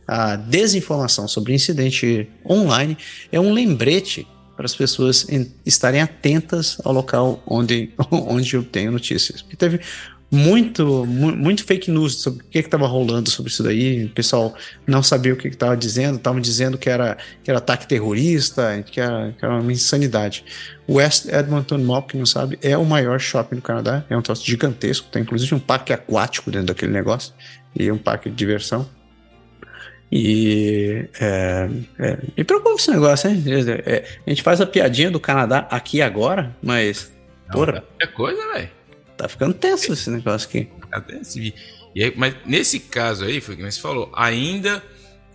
A 0.07 0.37
desinformação 0.37 1.27
sobre 1.27 1.53
o 1.53 1.55
incidente 1.55 2.29
online 2.49 2.97
é 3.33 3.41
um 3.41 3.53
lembrete 3.53 4.27
para 4.57 4.65
as 4.65 4.75
pessoas 4.75 5.27
estarem 5.67 6.01
atentas 6.01 6.79
ao 6.85 6.93
local 6.93 7.43
onde, 7.47 7.91
onde 8.11 8.55
eu 8.55 8.63
tenho 8.63 8.93
notícias. 8.93 9.43
Porque 9.43 9.57
teve 9.57 9.81
muito, 10.31 11.07
muito 11.07 11.65
fake 11.65 11.91
news 11.91 12.21
sobre 12.21 12.45
o 12.45 12.47
que 12.49 12.59
estava 12.59 12.87
rolando 12.87 13.31
sobre 13.31 13.51
isso 13.51 13.63
daí. 13.63 14.05
O 14.05 14.11
pessoal 14.11 14.55
não 14.87 15.03
sabia 15.03 15.33
o 15.33 15.37
que 15.37 15.49
estava 15.49 15.77
dizendo, 15.77 16.17
estavam 16.17 16.41
dizendo 16.41 16.77
que 16.77 16.91
era, 16.91 17.17
que 17.43 17.51
era 17.51 17.59
ataque 17.59 17.87
terrorista, 17.87 18.83
que 18.85 19.01
era, 19.01 19.33
que 19.33 19.45
era 19.45 19.55
uma 19.55 19.73
insanidade. 19.73 20.45
O 20.87 20.95
West 20.95 21.27
Edmonton 21.27 21.79
Mall, 21.79 22.03
que 22.03 22.17
não 22.17 22.27
sabe, 22.27 22.59
é 22.63 22.77
o 22.77 22.85
maior 22.85 23.19
shopping 23.19 23.57
do 23.57 23.63
Canadá, 23.63 24.05
é 24.11 24.17
um 24.17 24.23
troço 24.23 24.45
gigantesco, 24.45 25.09
tem 25.11 25.23
inclusive 25.23 25.55
um 25.55 25.59
parque 25.59 25.93
aquático 25.93 26.51
dentro 26.51 26.69
daquele 26.69 26.93
negócio 26.93 27.33
e 27.75 27.91
um 27.91 27.99
parque 27.99 28.29
de 28.29 28.37
diversão. 28.37 28.89
E 30.11 31.07
é, 31.21 31.69
é, 31.99 32.19
me 32.37 32.45
preocupa 32.45 32.77
esse 32.77 32.91
negócio, 32.91 33.31
hein? 33.31 33.45
É, 33.85 34.05
a 34.27 34.31
gente 34.31 34.43
faz 34.43 34.61
a 34.61 34.67
piadinha 34.67 35.11
do 35.11 35.21
Canadá 35.21 35.67
aqui 35.71 36.01
agora, 36.01 36.55
mas. 36.63 37.13
Não, 37.47 37.55
porra. 37.55 37.85
É 38.01 38.07
coisa, 38.07 38.41
velho. 38.55 38.78
Tá 39.19 39.29
ficando 39.29 39.53
tenso 39.53 39.93
esse 39.93 40.09
negócio 40.09 40.49
aqui. 40.49 40.69
E 41.95 42.05
aí, 42.05 42.15
mas 42.17 42.37
nesse 42.47 42.79
caso 42.79 43.25
aí, 43.25 43.41
foi 43.41 43.55
o 43.55 43.59
que 43.59 43.65
você 43.65 43.81
falou, 43.81 44.11
ainda, 44.15 44.83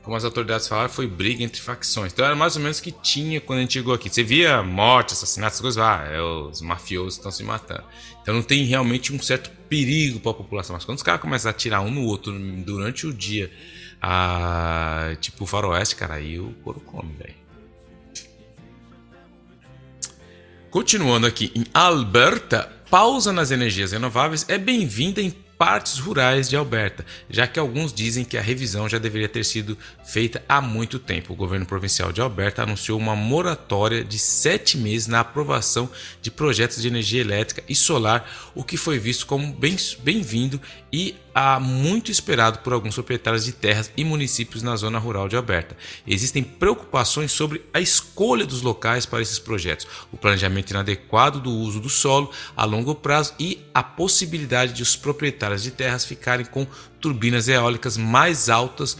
como 0.01 0.15
as 0.15 0.23
autoridades 0.23 0.67
falaram, 0.67 0.89
foi 0.89 1.05
briga 1.05 1.43
entre 1.43 1.61
facções. 1.61 2.13
Então 2.13 2.25
era 2.25 2.36
mais 2.36 2.55
ou 2.55 2.61
menos 2.61 2.79
o 2.79 2.84
que 2.84 2.93
tinha 2.93 3.41
quando 3.41 3.59
a 3.59 3.61
gente 3.61 3.73
chegou 3.73 3.93
aqui. 3.93 4.09
Você 4.09 4.23
via 4.23 4.63
morte, 4.63 5.11
assassinatos, 5.11 5.59
coisas, 5.59 5.84
ah, 5.84 6.07
é, 6.09 6.21
os 6.21 6.61
mafiosos 6.61 7.15
estão 7.15 7.29
se 7.29 7.43
matando. 7.43 7.84
Então 8.21 8.34
não 8.34 8.41
tem 8.41 8.63
realmente 8.63 9.13
um 9.13 9.21
certo 9.21 9.51
perigo 9.67 10.21
para 10.21 10.31
a 10.31 10.36
população. 10.36 10.75
Mas 10.75 10.86
quando 10.86 10.97
os 10.97 11.03
caras 11.03 11.19
começam 11.19 11.49
a 11.49 11.51
atirar 11.51 11.81
um 11.81 11.91
no 11.91 12.05
outro 12.05 12.31
durante 12.63 13.05
o 13.05 13.13
dia 13.13 13.51
ah, 14.05 15.15
tipo, 15.21 15.45
o 15.45 15.47
faroeste, 15.47 15.95
cara, 15.95 16.15
aí 16.15 16.38
o 16.38 16.53
couro 16.63 16.81
come, 16.81 17.13
velho. 17.13 17.36
Continuando 20.69 21.25
aqui, 21.25 21.51
em 21.55 21.65
Alberta, 21.73 22.69
pausa 22.93 23.33
nas 23.33 23.49
energias 23.49 23.91
renováveis 23.91 24.45
é 24.47 24.55
bem-vinda 24.55 25.19
em 25.19 25.31
partes 25.57 25.97
rurais 25.97 26.47
de 26.47 26.55
Alberta, 26.55 27.03
já 27.27 27.47
que 27.47 27.59
alguns 27.59 27.91
dizem 27.91 28.23
que 28.23 28.37
a 28.37 28.41
revisão 28.41 28.87
já 28.87 28.99
deveria 28.99 29.27
ter 29.27 29.43
sido 29.43 29.75
feita 30.05 30.43
há 30.47 30.61
muito 30.61 30.99
tempo. 30.99 31.33
O 31.33 31.35
governo 31.35 31.65
provincial 31.65 32.11
de 32.11 32.21
Alberta 32.21 32.61
anunciou 32.61 32.99
uma 32.99 33.15
moratória 33.15 34.03
de 34.03 34.19
sete 34.19 34.77
meses 34.77 35.07
na 35.07 35.21
aprovação 35.21 35.89
de 36.21 36.29
projetos 36.29 36.83
de 36.83 36.87
energia 36.87 37.21
elétrica 37.21 37.63
e 37.67 37.73
solar, 37.73 38.29
o 38.53 38.63
que 38.63 38.77
foi 38.77 38.99
visto 38.99 39.25
como 39.25 39.57
bem-vindo 40.03 40.61
e 40.93 41.15
há 41.33 41.59
muito 41.59 42.11
esperado 42.11 42.59
por 42.59 42.71
alguns 42.71 42.93
proprietários 42.93 43.43
de 43.43 43.51
terras 43.51 43.91
e 43.97 44.05
municípios 44.05 44.61
na 44.61 44.75
zona 44.75 44.99
rural 44.99 45.27
de 45.27 45.35
Alberta. 45.35 45.75
Existem 46.05 46.43
preocupações 46.43 47.31
sobre 47.31 47.65
a 47.73 47.81
escolha 47.81 48.45
dos 48.45 48.61
locais 48.61 49.03
para 49.03 49.19
esses 49.19 49.39
projetos, 49.39 49.87
o 50.11 50.17
planejamento 50.17 50.69
inadequado 50.69 51.39
do 51.39 51.49
uso 51.49 51.79
do 51.79 51.89
solo 51.89 52.29
a 52.55 52.63
longo 52.63 52.93
prazo 52.93 53.33
e 53.39 53.59
a 53.73 53.81
possibilidade 53.81 54.73
de 54.73 54.83
os 54.83 54.95
proprietários 54.95 55.63
de 55.63 55.71
terras 55.71 56.05
ficarem 56.05 56.45
com 56.45 56.67
turbinas 57.01 57.47
eólicas 57.47 57.97
mais 57.97 58.47
altas 58.47 58.95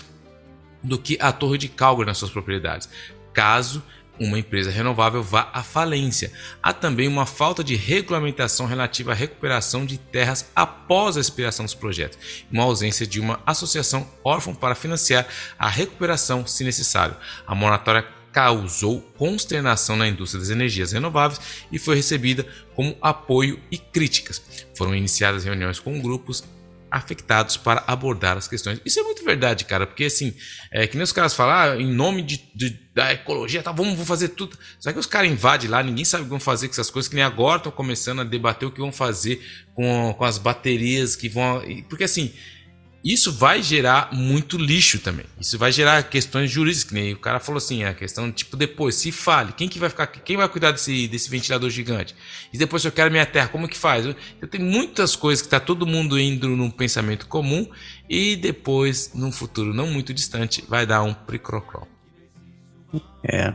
do 0.81 0.97
que 0.97 1.15
a 1.21 1.31
torre 1.31 1.59
de 1.59 1.69
Calgary 1.69 2.07
nas 2.07 2.17
suas 2.17 2.31
propriedades, 2.31 2.89
caso 3.31 3.83
uma 4.20 4.38
empresa 4.38 4.70
renovável 4.72 5.24
vá 5.24 5.49
à 5.53 5.64
falência. 5.64 6.32
Há 6.61 6.74
também 6.74 7.07
uma 7.07 7.26
falta 7.26 7.64
de 7.64 7.76
regulamentação 7.76 8.66
relativa 8.66 9.11
à 9.11 9.16
recuperação 9.16 9.86
de 9.86 9.97
terras 9.97 10.51
após 10.55 11.18
a 11.18 11.22
expiração 11.22 11.66
dos 11.66 11.74
projetos, 11.74 12.18
uma 12.51 12.64
ausência 12.64 13.05
de 13.07 13.20
uma 13.20 13.41
associação 13.45 14.07
órfã 14.24 14.53
para 14.53 14.76
financiar 14.76 15.28
a 15.57 15.70
recuperação 15.70 16.45
se 16.45 16.64
necessário. 16.64 17.16
A 17.45 17.55
moratória 17.55 18.07
causou 18.32 18.99
consternação 19.16 19.95
na 19.95 20.07
indústria 20.07 20.41
das 20.41 20.49
energias 20.49 20.91
renováveis 20.91 21.39
e 21.72 21.78
foi 21.78 21.95
recebida 21.95 22.45
como 22.76 22.97
apoio 22.99 23.59
e 23.70 23.78
críticas. 23.78 24.41
Foram 24.76 24.95
iniciadas 24.95 25.43
reuniões 25.43 25.80
com 25.80 26.01
grupos 26.01 26.43
afetados 26.93 27.57
para 27.57 27.83
abordar 27.87 28.37
as 28.37 28.47
questões. 28.47 28.79
Isso 28.85 28.99
é 28.99 29.03
muito 29.03 29.25
verdade, 29.25 29.65
cara, 29.65 29.87
porque 29.87 30.05
assim, 30.05 30.31
é 30.71 30.85
que 30.85 30.95
nem 30.95 31.03
os 31.03 31.11
caras 31.11 31.33
falam, 31.33 31.55
ah, 31.55 31.81
em 31.81 31.91
nome 31.91 32.21
de, 32.21 32.37
de, 32.53 32.79
da 32.93 33.11
ecologia, 33.11 33.63
tá, 33.63 33.71
vamos, 33.71 33.93
vamos 33.93 34.07
fazer 34.07 34.29
tudo. 34.29 34.55
Só 34.79 34.93
que 34.93 34.99
os 34.99 35.07
caras 35.07 35.31
invadem 35.31 35.67
lá, 35.67 35.81
ninguém 35.81 36.05
sabe 36.05 36.21
o 36.21 36.25
que 36.25 36.29
vão 36.29 36.39
fazer 36.39 36.67
com 36.67 36.73
essas 36.73 36.91
coisas, 36.91 37.09
que 37.09 37.15
nem 37.15 37.23
agora 37.23 37.57
estão 37.57 37.71
começando 37.71 38.21
a 38.21 38.23
debater 38.23 38.67
o 38.67 38.71
que 38.71 38.79
vão 38.79 38.91
fazer 38.91 39.43
com, 39.73 40.13
com 40.15 40.23
as 40.23 40.37
baterias 40.37 41.15
que 41.15 41.27
vão. 41.27 41.63
Porque 41.89 42.03
assim, 42.03 42.31
isso 43.03 43.33
vai 43.33 43.61
gerar 43.61 44.13
muito 44.13 44.57
lixo 44.57 44.97
também. 44.97 45.25
Isso 45.39 45.57
vai 45.57 45.71
gerar 45.71 46.03
questões 46.03 46.49
jurídicas, 46.49 46.85
que 46.85 46.93
nem 46.93 47.13
o 47.13 47.19
cara 47.19 47.39
falou 47.39 47.57
assim, 47.57 47.83
a 47.83 47.93
questão 47.93 48.31
tipo 48.31 48.55
depois, 48.55 48.95
se 48.95 49.11
fale, 49.11 49.51
quem 49.51 49.67
que 49.67 49.77
vai 49.77 49.89
ficar, 49.89 50.07
quem 50.07 50.37
vai 50.37 50.47
cuidar 50.47 50.71
desse, 50.71 51.07
desse 51.07 51.29
ventilador 51.29 51.69
gigante? 51.69 52.15
E 52.53 52.57
depois 52.57 52.81
se 52.81 52.87
eu 52.87 52.91
quero 52.93 53.11
minha 53.11 53.25
terra, 53.25 53.49
como 53.49 53.67
que 53.67 53.77
faz? 53.77 54.05
Eu 54.05 54.47
tenho 54.47 54.63
muitas 54.63 55.15
coisas 55.15 55.41
que 55.41 55.47
está 55.47 55.59
todo 55.59 55.85
mundo 55.85 56.17
indo 56.17 56.47
num 56.49 56.71
pensamento 56.71 57.27
comum 57.27 57.67
e 58.09 58.37
depois, 58.37 59.11
num 59.13 59.31
futuro 59.31 59.73
não 59.73 59.87
muito 59.87 60.13
distante, 60.13 60.63
vai 60.69 60.85
dar 60.85 61.03
um 61.03 61.13
pricrocró. 61.13 61.85
É, 63.23 63.53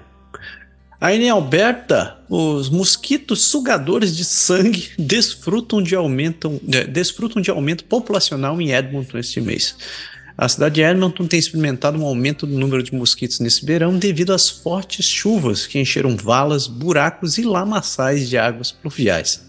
Aí 1.01 1.23
em 1.23 1.31
Alberta, 1.31 2.19
os 2.29 2.69
mosquitos 2.69 3.43
sugadores 3.45 4.17
de 4.17 4.25
sangue 4.25 4.91
desfrutam 4.99 5.81
de, 5.81 5.95
aumentam, 5.95 6.61
desfrutam 6.89 7.41
de 7.41 7.51
aumento 7.51 7.85
populacional 7.85 8.61
em 8.61 8.73
Edmonton 8.73 9.19
este 9.19 9.41
mês. 9.41 9.77
A 10.37 10.49
cidade 10.49 10.77
de 10.77 10.83
Edmonton 10.83 11.27
tem 11.27 11.39
experimentado 11.39 11.99
um 11.99 12.05
aumento 12.05 12.47
do 12.47 12.59
número 12.59 12.83
de 12.83 12.95
mosquitos 12.95 13.39
nesse 13.41 13.65
verão 13.65 13.97
devido 13.97 14.33
às 14.33 14.49
fortes 14.49 15.05
chuvas 15.05 15.67
que 15.67 15.79
encheram 15.79 16.17
valas, 16.17 16.67
buracos 16.67 17.39
e 17.39 17.43
lamaçais 17.43 18.29
de 18.29 18.37
águas 18.37 18.73
pluviais. 18.73 19.43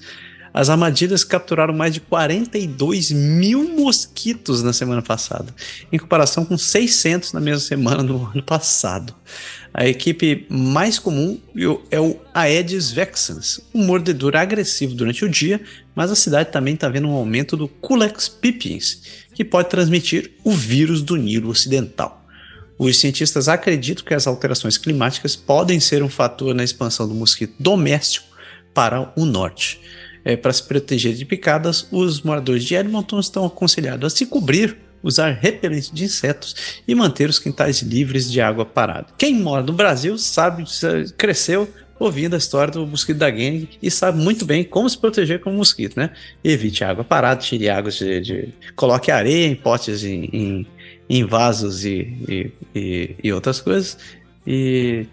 As 0.53 0.69
armadilhas 0.69 1.23
capturaram 1.23 1.73
mais 1.73 1.93
de 1.93 1.99
42 1.99 3.11
mil 3.11 3.69
mosquitos 3.77 4.63
na 4.63 4.73
semana 4.73 5.01
passada, 5.01 5.53
em 5.91 5.99
comparação 5.99 6.43
com 6.43 6.57
600 6.57 7.33
na 7.33 7.39
mesma 7.39 7.59
semana 7.59 8.03
do 8.03 8.15
ano 8.33 8.43
passado. 8.43 9.13
A 9.73 9.87
equipe 9.87 10.47
mais 10.49 10.97
comum 10.97 11.39
é 11.91 11.99
o 11.99 12.19
Aedes 12.33 12.91
vexans, 12.91 13.61
um 13.73 13.85
mordedor 13.85 14.35
agressivo 14.35 14.95
durante 14.95 15.23
o 15.23 15.29
dia, 15.29 15.61
mas 15.95 16.11
a 16.11 16.15
cidade 16.15 16.51
também 16.51 16.73
está 16.73 16.89
vendo 16.89 17.07
um 17.07 17.13
aumento 17.13 17.55
do 17.55 17.67
Culex 17.67 18.27
pipiens, 18.27 19.25
que 19.33 19.45
pode 19.45 19.69
transmitir 19.69 20.31
o 20.43 20.51
vírus 20.51 21.01
do 21.01 21.15
Nilo 21.15 21.49
Ocidental. 21.49 22.25
Os 22.79 22.97
cientistas 22.97 23.47
acreditam 23.47 24.05
que 24.05 24.13
as 24.13 24.25
alterações 24.25 24.77
climáticas 24.77 25.35
podem 25.35 25.79
ser 25.79 26.01
um 26.01 26.09
fator 26.09 26.55
na 26.55 26.63
expansão 26.63 27.07
do 27.07 27.13
mosquito 27.13 27.53
doméstico 27.59 28.27
para 28.73 29.11
o 29.15 29.25
norte. 29.25 29.81
É, 30.23 30.35
para 30.35 30.51
se 30.51 30.63
proteger 30.63 31.13
de 31.13 31.25
picadas, 31.25 31.87
os 31.91 32.21
moradores 32.21 32.63
de 32.63 32.75
Edmonton 32.75 33.19
estão 33.19 33.45
aconselhados 33.45 34.13
a 34.13 34.15
se 34.15 34.25
cobrir 34.25 34.77
usar 35.01 35.31
repelente 35.31 35.93
de 35.93 36.03
insetos 36.03 36.81
e 36.87 36.93
manter 36.93 37.29
os 37.29 37.39
quintais 37.39 37.81
livres 37.81 38.31
de 38.31 38.41
água 38.41 38.65
parada. 38.65 39.07
Quem 39.17 39.35
mora 39.35 39.63
no 39.63 39.73
Brasil 39.73 40.17
sabe, 40.17 40.63
cresceu 41.17 41.69
ouvindo 41.99 42.33
a 42.33 42.37
história 42.37 42.71
do 42.71 42.87
mosquito 42.87 43.17
da 43.17 43.29
dengue 43.29 43.69
e 43.81 43.91
sabe 43.91 44.17
muito 44.17 44.45
bem 44.45 44.63
como 44.63 44.89
se 44.89 44.97
proteger 44.97 45.41
com 45.41 45.51
o 45.51 45.53
mosquito, 45.53 45.99
né? 45.99 46.11
Evite 46.43 46.83
água 46.83 47.03
parada, 47.03 47.41
tire 47.41 47.69
água 47.69 47.91
de, 47.91 48.21
de 48.21 48.49
coloque 48.75 49.11
areia 49.11 49.47
em 49.47 49.55
potes, 49.55 50.03
em, 50.03 50.29
em, 50.31 50.67
em 51.09 51.25
vasos 51.25 51.83
e, 51.83 52.15
e, 52.27 52.51
e, 52.73 53.15
e, 53.21 53.33
outras 53.33 53.59
coisas 53.59 53.97
e, 54.47 55.05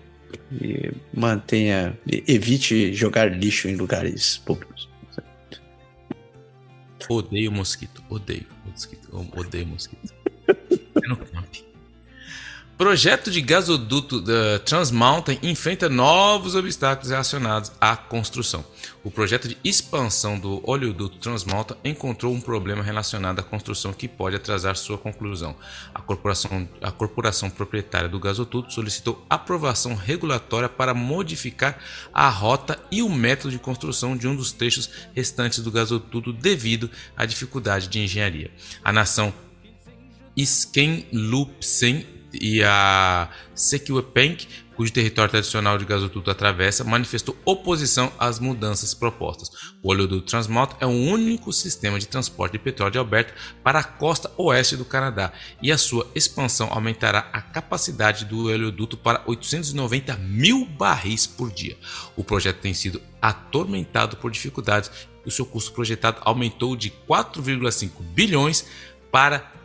e 0.53 0.91
mantenha, 1.13 1.99
evite 2.29 2.95
jogar 2.95 3.37
lixo 3.37 3.69
em 3.69 3.75
lugares 3.75 4.39
públicos. 4.39 4.89
Odeio 7.09 7.53
mosquito, 7.53 8.03
odeio 8.11 8.47
mosquito. 8.65 9.09
Odeio 9.37 9.67
mosquito. 9.67 10.16
Projeto 12.77 13.31
de 13.31 13.41
gasoduto 13.41 14.21
da 14.21 14.59
Trans 14.59 14.91
Mountain 14.91 15.39
enfrenta 15.43 15.89
novos 15.89 16.55
obstáculos 16.55 17.09
relacionados 17.09 17.73
à 17.81 17.97
construção. 17.97 18.63
O 19.03 19.11
projeto 19.11 19.49
de 19.49 19.57
expansão 19.65 20.39
do 20.39 20.61
oleoduto 20.63 21.17
Trans 21.17 21.43
Mountain 21.43 21.79
encontrou 21.83 22.35
um 22.35 22.41
problema 22.41 22.83
relacionado 22.83 23.39
à 23.39 23.43
construção 23.43 23.95
que 23.95 24.07
pode 24.07 24.37
atrasar 24.37 24.77
sua 24.77 24.99
conclusão. 24.99 25.57
A 25.95 26.03
corporação, 26.03 26.69
a 26.83 26.93
corporação 26.93 27.49
proprietária 27.49 28.11
do 28.11 28.21
gasoduto 28.21 28.71
solicitou 28.71 29.25
aprovação 29.31 29.95
regulatória 29.95 30.69
para 30.69 30.93
modificar 30.93 31.79
a 32.13 32.29
rota 32.29 32.79
e 32.91 33.01
o 33.01 33.09
método 33.09 33.53
de 33.53 33.59
construção 33.59 34.15
de 34.15 34.29
um 34.29 34.37
dos 34.37 34.53
trechos 34.53 34.91
restantes 35.15 35.61
do 35.61 35.71
gasoduto 35.71 36.31
devido 36.31 36.91
à 37.17 37.25
dificuldade 37.25 37.89
de 37.89 38.01
engenharia. 38.01 38.51
A 38.85 38.93
nação 38.93 39.33
Skenlupsen 40.37 42.16
e 42.41 42.63
a 42.63 43.29
Sequiwepenk, 43.55 44.47
cujo 44.77 44.93
território 44.93 45.31
tradicional 45.31 45.79
de 45.79 45.85
gasoduto 45.85 46.31
atravessa, 46.31 46.85
manifestou 46.85 47.37
oposição 47.45 48.13
às 48.19 48.39
mudanças 48.39 48.93
propostas. 48.93 49.51
O 49.83 49.91
oleoduto 49.91 50.27
Transmountain 50.27 50.77
é 50.81 50.87
o 50.87 50.91
único 50.91 51.53
sistema 51.53 51.99
de 51.99 52.07
transporte 52.07 52.53
de 52.53 52.59
petróleo 52.59 52.93
de 52.93 52.99
Alberta 52.99 53.35
para 53.65 53.79
a 53.79 53.85
costa 53.85 54.31
oeste 54.37 54.77
do 54.77 54.85
Canadá 54.85 55.33
e 55.63 55.73
a 55.73 55.79
sua 55.79 56.07
expansão 56.15 56.69
aumentará 56.71 57.31
a 57.33 57.41
capacidade 57.41 58.27
do 58.27 58.47
oleoduto 58.47 58.97
para 58.97 59.23
890 59.27 60.17
mil 60.19 60.67
barris 60.67 61.27
por 61.27 61.51
dia. 61.51 61.77
O 62.15 62.23
projeto 62.23 62.61
tem 62.61 62.75
sido 62.75 63.01
atormentado 63.21 64.17
por 64.19 64.31
dificuldades 64.31 64.91
e 65.25 65.29
o 65.29 65.33
seu 65.33 65.47
custo 65.47 65.73
projetado 65.73 66.19
aumentou 66.21 66.77
de 66.77 66.91
4,5 67.09 67.91
bilhões 68.15 68.67
para 69.11 69.56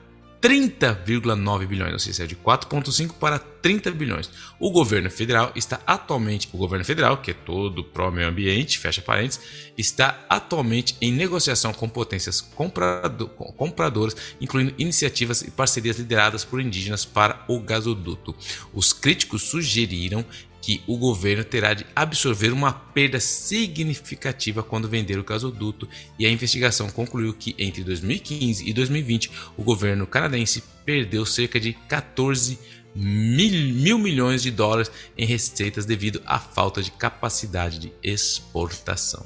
30,9 0.41 1.67
bilhões, 1.67 1.93
ou 1.93 1.99
seja, 1.99 2.25
de 2.25 2.35
4,5 2.35 3.13
para 3.13 3.37
30 3.37 3.91
bilhões. 3.91 4.27
O 4.59 4.71
governo 4.71 5.09
federal 5.09 5.51
está 5.55 5.79
atualmente, 5.85 6.49
o 6.51 6.57
governo 6.57 6.83
federal, 6.83 7.17
que 7.17 7.29
é 7.29 7.33
todo 7.33 7.83
pró 7.83 8.09
meio 8.09 8.27
ambiente, 8.27 8.79
fecha 8.79 9.03
parênteses, 9.03 9.39
está 9.77 10.25
atualmente 10.27 10.97
em 10.99 11.11
negociação 11.11 11.71
com 11.73 11.87
potências 11.87 12.41
comprado, 12.41 13.27
compradoras, 13.27 14.15
incluindo 14.41 14.73
iniciativas 14.79 15.43
e 15.43 15.51
parcerias 15.51 15.99
lideradas 15.99 16.43
por 16.43 16.59
indígenas 16.59 17.05
para 17.05 17.45
o 17.47 17.59
gasoduto. 17.59 18.35
Os 18.73 18.91
críticos 18.91 19.43
sugeriram 19.43 20.25
que 20.61 20.83
o 20.85 20.95
governo 20.95 21.43
terá 21.43 21.73
de 21.73 21.85
absorver 21.95 22.53
uma 22.53 22.71
perda 22.71 23.19
significativa 23.19 24.61
quando 24.61 24.87
vender 24.87 25.17
o 25.17 25.23
gasoduto, 25.23 25.89
e 26.19 26.25
a 26.25 26.29
investigação 26.29 26.89
concluiu 26.89 27.33
que 27.33 27.55
entre 27.57 27.83
2015 27.83 28.69
e 28.69 28.71
2020 28.71 29.31
o 29.57 29.63
governo 29.63 30.05
canadense 30.05 30.63
perdeu 30.85 31.25
cerca 31.25 31.59
de 31.59 31.73
14 31.73 32.59
mil, 32.93 33.73
mil 33.73 33.97
milhões 33.97 34.43
de 34.43 34.51
dólares 34.51 34.91
em 35.17 35.25
receitas 35.25 35.85
devido 35.85 36.21
à 36.25 36.39
falta 36.39 36.81
de 36.81 36.91
capacidade 36.91 37.79
de 37.79 37.93
exportação. 38.03 39.25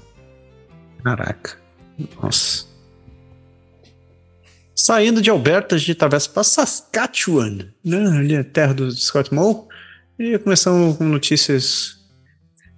Caraca, 1.03 1.59
nossa. 2.21 2.73
Saindo 4.73 5.21
de 5.21 5.29
Alberta, 5.29 5.75
a 5.75 5.77
gente 5.77 5.93
atravessa 5.93 6.29
para 6.29 6.43
Saskatchewan, 6.43 7.69
né? 7.83 7.97
ali 8.07 8.36
é 8.36 8.43
terra 8.43 8.73
do 8.73 8.91
Scott 8.91 9.33
Moe 9.33 9.65
e 10.18 10.38
começamos 10.39 10.97
com 10.97 11.03
notícias. 11.03 11.97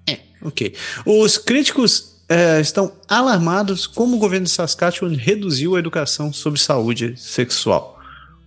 É, 0.09 0.19
ok. 0.41 0.73
Os 1.05 1.37
críticos 1.37 2.23
é, 2.29 2.59
estão 2.59 2.91
alarmados 3.07 3.87
como 3.87 4.15
o 4.15 4.19
governo 4.19 4.45
de 4.45 4.51
Saskatchewan 4.51 5.15
reduziu 5.15 5.75
a 5.75 5.79
educação 5.79 6.33
sobre 6.33 6.59
saúde 6.59 7.13
sexual. 7.17 7.97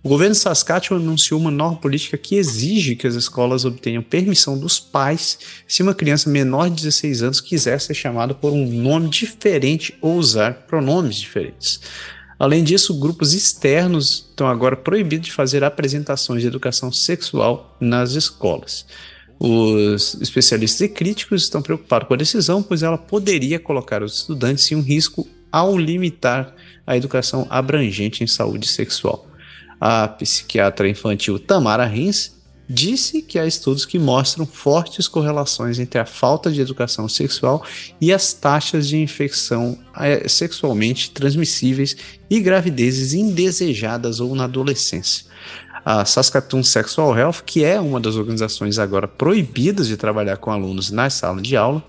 O 0.03 0.09
governo 0.09 0.33
de 0.33 0.39
Saskatchewan 0.39 0.99
anunciou 0.99 1.39
uma 1.39 1.51
nova 1.51 1.75
política 1.75 2.17
que 2.17 2.35
exige 2.35 2.95
que 2.95 3.05
as 3.05 3.13
escolas 3.13 3.65
obtenham 3.65 4.01
permissão 4.01 4.57
dos 4.57 4.79
pais 4.79 5.37
se 5.67 5.83
uma 5.83 5.93
criança 5.93 6.27
menor 6.27 6.69
de 6.69 6.77
16 6.77 7.21
anos 7.21 7.41
quiser 7.41 7.79
ser 7.79 7.93
chamada 7.93 8.33
por 8.33 8.51
um 8.51 8.65
nome 8.65 9.09
diferente 9.09 9.95
ou 10.01 10.15
usar 10.15 10.65
pronomes 10.65 11.17
diferentes. 11.17 11.81
Além 12.41 12.63
disso, 12.63 12.97
grupos 12.97 13.33
externos 13.33 14.25
estão 14.31 14.47
agora 14.47 14.75
proibidos 14.75 15.27
de 15.27 15.31
fazer 15.31 15.63
apresentações 15.63 16.41
de 16.41 16.47
educação 16.47 16.91
sexual 16.91 17.77
nas 17.79 18.13
escolas. 18.13 18.83
Os 19.39 20.15
especialistas 20.19 20.81
e 20.81 20.89
críticos 20.89 21.43
estão 21.43 21.61
preocupados 21.61 22.07
com 22.07 22.15
a 22.15 22.17
decisão, 22.17 22.63
pois 22.63 22.81
ela 22.81 22.97
poderia 22.97 23.59
colocar 23.59 24.01
os 24.01 24.21
estudantes 24.21 24.71
em 24.71 24.75
um 24.75 24.81
risco 24.81 25.27
ao 25.51 25.77
limitar 25.77 26.55
a 26.87 26.97
educação 26.97 27.45
abrangente 27.47 28.23
em 28.23 28.27
saúde 28.27 28.67
sexual. 28.67 29.27
A 29.79 30.07
psiquiatra 30.07 30.89
infantil 30.89 31.37
Tamara 31.37 31.85
Rins 31.85 32.40
disse 32.71 33.21
que 33.21 33.37
há 33.37 33.45
estudos 33.45 33.85
que 33.85 33.99
mostram 33.99 34.45
fortes 34.45 35.07
correlações 35.07 35.77
entre 35.77 35.99
a 35.99 36.05
falta 36.05 36.49
de 36.51 36.61
educação 36.61 37.07
sexual 37.09 37.63
e 37.99 38.13
as 38.13 38.33
taxas 38.33 38.87
de 38.87 38.97
infecção 38.97 39.77
eh, 39.97 40.27
sexualmente 40.27 41.11
transmissíveis 41.11 41.97
e 42.29 42.39
gravidezes 42.39 43.13
indesejadas 43.13 44.19
ou 44.19 44.33
na 44.33 44.45
adolescência. 44.45 45.25
A 45.83 46.05
Saskatoon 46.05 46.63
Sexual 46.63 47.17
Health, 47.17 47.41
que 47.45 47.63
é 47.63 47.79
uma 47.79 47.99
das 47.99 48.15
organizações 48.15 48.79
agora 48.79 49.07
proibidas 49.07 49.87
de 49.87 49.97
trabalhar 49.97 50.37
com 50.37 50.51
alunos 50.51 50.91
na 50.91 51.09
sala 51.09 51.41
de 51.41 51.57
aula, 51.57 51.83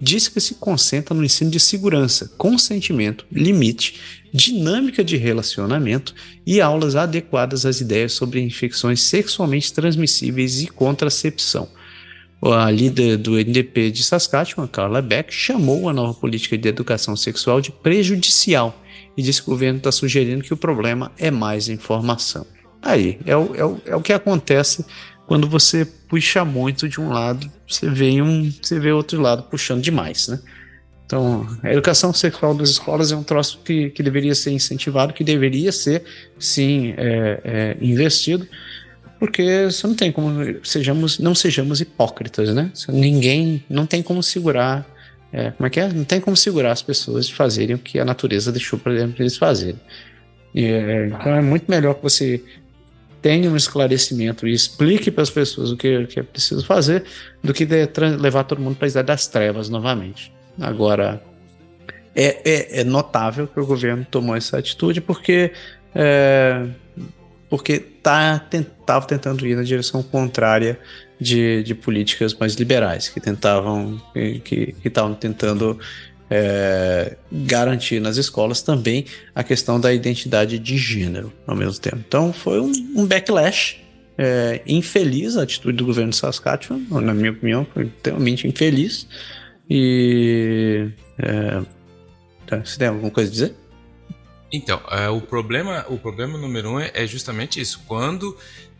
diz 0.00 0.28
que 0.28 0.40
se 0.40 0.54
concentra 0.54 1.14
no 1.14 1.24
ensino 1.24 1.50
de 1.50 1.60
segurança, 1.60 2.30
consentimento, 2.36 3.26
limite, 3.30 4.00
dinâmica 4.32 5.02
de 5.02 5.16
relacionamento 5.16 6.14
e 6.46 6.60
aulas 6.60 6.94
adequadas 6.96 7.64
às 7.66 7.80
ideias 7.80 8.12
sobre 8.12 8.40
infecções 8.40 9.02
sexualmente 9.02 9.72
transmissíveis 9.72 10.60
e 10.62 10.68
contracepção. 10.68 11.68
A 12.40 12.70
líder 12.70 13.16
do 13.16 13.36
NDP 13.36 13.90
de 13.90 14.04
Saskatchewan, 14.04 14.68
Carla 14.68 15.02
Beck, 15.02 15.32
chamou 15.32 15.88
a 15.88 15.92
nova 15.92 16.14
política 16.14 16.56
de 16.56 16.68
educação 16.68 17.16
sexual 17.16 17.60
de 17.60 17.72
prejudicial 17.72 18.80
e 19.16 19.22
disse 19.22 19.42
que 19.42 19.48
o 19.48 19.52
governo 19.52 19.78
está 19.78 19.90
sugerindo 19.90 20.44
que 20.44 20.54
o 20.54 20.56
problema 20.56 21.10
é 21.18 21.32
mais 21.32 21.68
informação. 21.68 22.46
Aí, 22.80 23.18
é 23.26 23.36
o, 23.36 23.54
é 23.56 23.64
o, 23.64 23.80
é 23.86 23.96
o 23.96 24.00
que 24.00 24.12
acontece 24.12 24.84
quando 25.28 25.46
você 25.46 25.84
puxa 25.84 26.42
muito 26.42 26.88
de 26.88 26.98
um 26.98 27.10
lado, 27.10 27.52
você 27.68 27.88
vê 27.88 28.22
um, 28.22 28.50
você 28.50 28.80
vê 28.80 28.90
outro 28.90 29.20
lado 29.20 29.42
puxando 29.42 29.82
demais, 29.82 30.26
né? 30.26 30.40
Então, 31.04 31.46
a 31.62 31.70
educação 31.70 32.14
sexual 32.14 32.54
das 32.54 32.70
escolas 32.70 33.12
é 33.12 33.16
um 33.16 33.22
troço 33.22 33.60
que, 33.62 33.90
que 33.90 34.02
deveria 34.02 34.34
ser 34.34 34.52
incentivado, 34.52 35.12
que 35.12 35.22
deveria 35.22 35.70
ser, 35.70 36.02
sim, 36.38 36.94
é, 36.96 37.40
é, 37.44 37.76
investido, 37.80 38.48
porque 39.18 39.66
você 39.66 39.86
não 39.86 39.94
tem 39.94 40.10
como 40.10 40.40
sejamos, 40.64 41.18
não 41.18 41.34
sejamos 41.34 41.82
hipócritas, 41.82 42.54
né? 42.54 42.72
Ninguém, 42.88 43.62
não 43.68 43.84
tem 43.84 44.02
como 44.02 44.22
segurar, 44.22 44.86
é, 45.30 45.50
como 45.50 45.66
é 45.66 45.70
que 45.70 45.78
é? 45.80 45.92
Não 45.92 46.04
tem 46.04 46.22
como 46.22 46.38
segurar 46.38 46.72
as 46.72 46.80
pessoas 46.80 47.26
de 47.26 47.34
fazerem 47.34 47.76
o 47.76 47.78
que 47.78 47.98
a 47.98 48.04
natureza 48.04 48.50
deixou 48.50 48.78
para 48.78 48.94
eles 48.94 49.36
fazerem. 49.36 49.80
E, 50.54 50.64
é, 50.64 51.06
então 51.06 51.34
é 51.34 51.42
muito 51.42 51.70
melhor 51.70 51.94
que 51.94 52.02
você 52.02 52.42
tenha 53.20 53.50
um 53.50 53.56
esclarecimento 53.56 54.46
e 54.46 54.52
explique 54.52 55.10
para 55.10 55.22
as 55.22 55.30
pessoas 55.30 55.70
o 55.70 55.76
que, 55.76 56.06
que, 56.06 56.20
é 56.20 56.22
preciso 56.22 56.64
fazer, 56.64 57.04
do 57.42 57.52
que 57.52 57.64
de, 57.66 57.88
levar 58.18 58.44
todo 58.44 58.60
mundo 58.60 58.76
para 58.76 58.86
a 58.86 58.90
idade 58.90 59.06
das 59.06 59.26
trevas 59.26 59.68
novamente. 59.68 60.32
Agora, 60.60 61.22
é, 62.14 62.40
é, 62.44 62.80
é, 62.80 62.84
notável 62.84 63.46
que 63.46 63.58
o 63.60 63.66
governo 63.66 64.06
tomou 64.10 64.34
essa 64.36 64.58
atitude 64.58 65.00
porque 65.00 65.52
é, 65.94 66.66
porque 67.48 67.78
tá, 67.78 68.44
estava 68.52 69.06
tentando 69.06 69.46
ir 69.46 69.56
na 69.56 69.62
direção 69.62 70.02
contrária 70.02 70.78
de, 71.18 71.62
de 71.62 71.74
políticas 71.74 72.34
mais 72.34 72.54
liberais, 72.54 73.08
que 73.08 73.20
tentavam 73.20 74.00
que 74.44 74.74
estavam 74.84 75.14
tentando 75.14 75.78
é, 76.30 77.16
garantir 77.30 78.00
nas 78.00 78.16
escolas 78.16 78.62
também 78.62 79.04
a 79.34 79.42
questão 79.42 79.80
da 79.80 79.92
identidade 79.92 80.58
de 80.58 80.76
gênero 80.76 81.32
ao 81.46 81.56
mesmo 81.56 81.80
tempo. 81.80 81.98
Então 82.06 82.32
foi 82.32 82.60
um, 82.60 82.72
um 82.96 83.06
backlash 83.06 83.78
é, 84.18 84.60
infeliz 84.66 85.36
a 85.36 85.44
atitude 85.44 85.78
do 85.78 85.86
governo 85.86 86.10
de 86.10 86.16
Saskatchewan, 86.16 86.80
na 87.00 87.14
minha 87.14 87.30
opinião, 87.30 87.66
foi 87.72 87.84
extremamente 87.84 88.48
infeliz. 88.48 89.06
E. 89.70 90.88
É, 91.18 91.62
tá, 92.46 92.58
você 92.64 92.78
tem 92.78 92.88
alguma 92.88 93.10
coisa 93.12 93.30
a 93.30 93.32
dizer? 93.32 93.54
Então, 94.50 94.80
é, 94.90 95.08
o, 95.08 95.20
problema, 95.20 95.84
o 95.88 95.98
problema 95.98 96.36
número 96.36 96.70
um 96.70 96.80
é, 96.80 96.90
é 96.94 97.06
justamente 97.06 97.60
isso. 97.60 97.82
Quando 97.86 98.36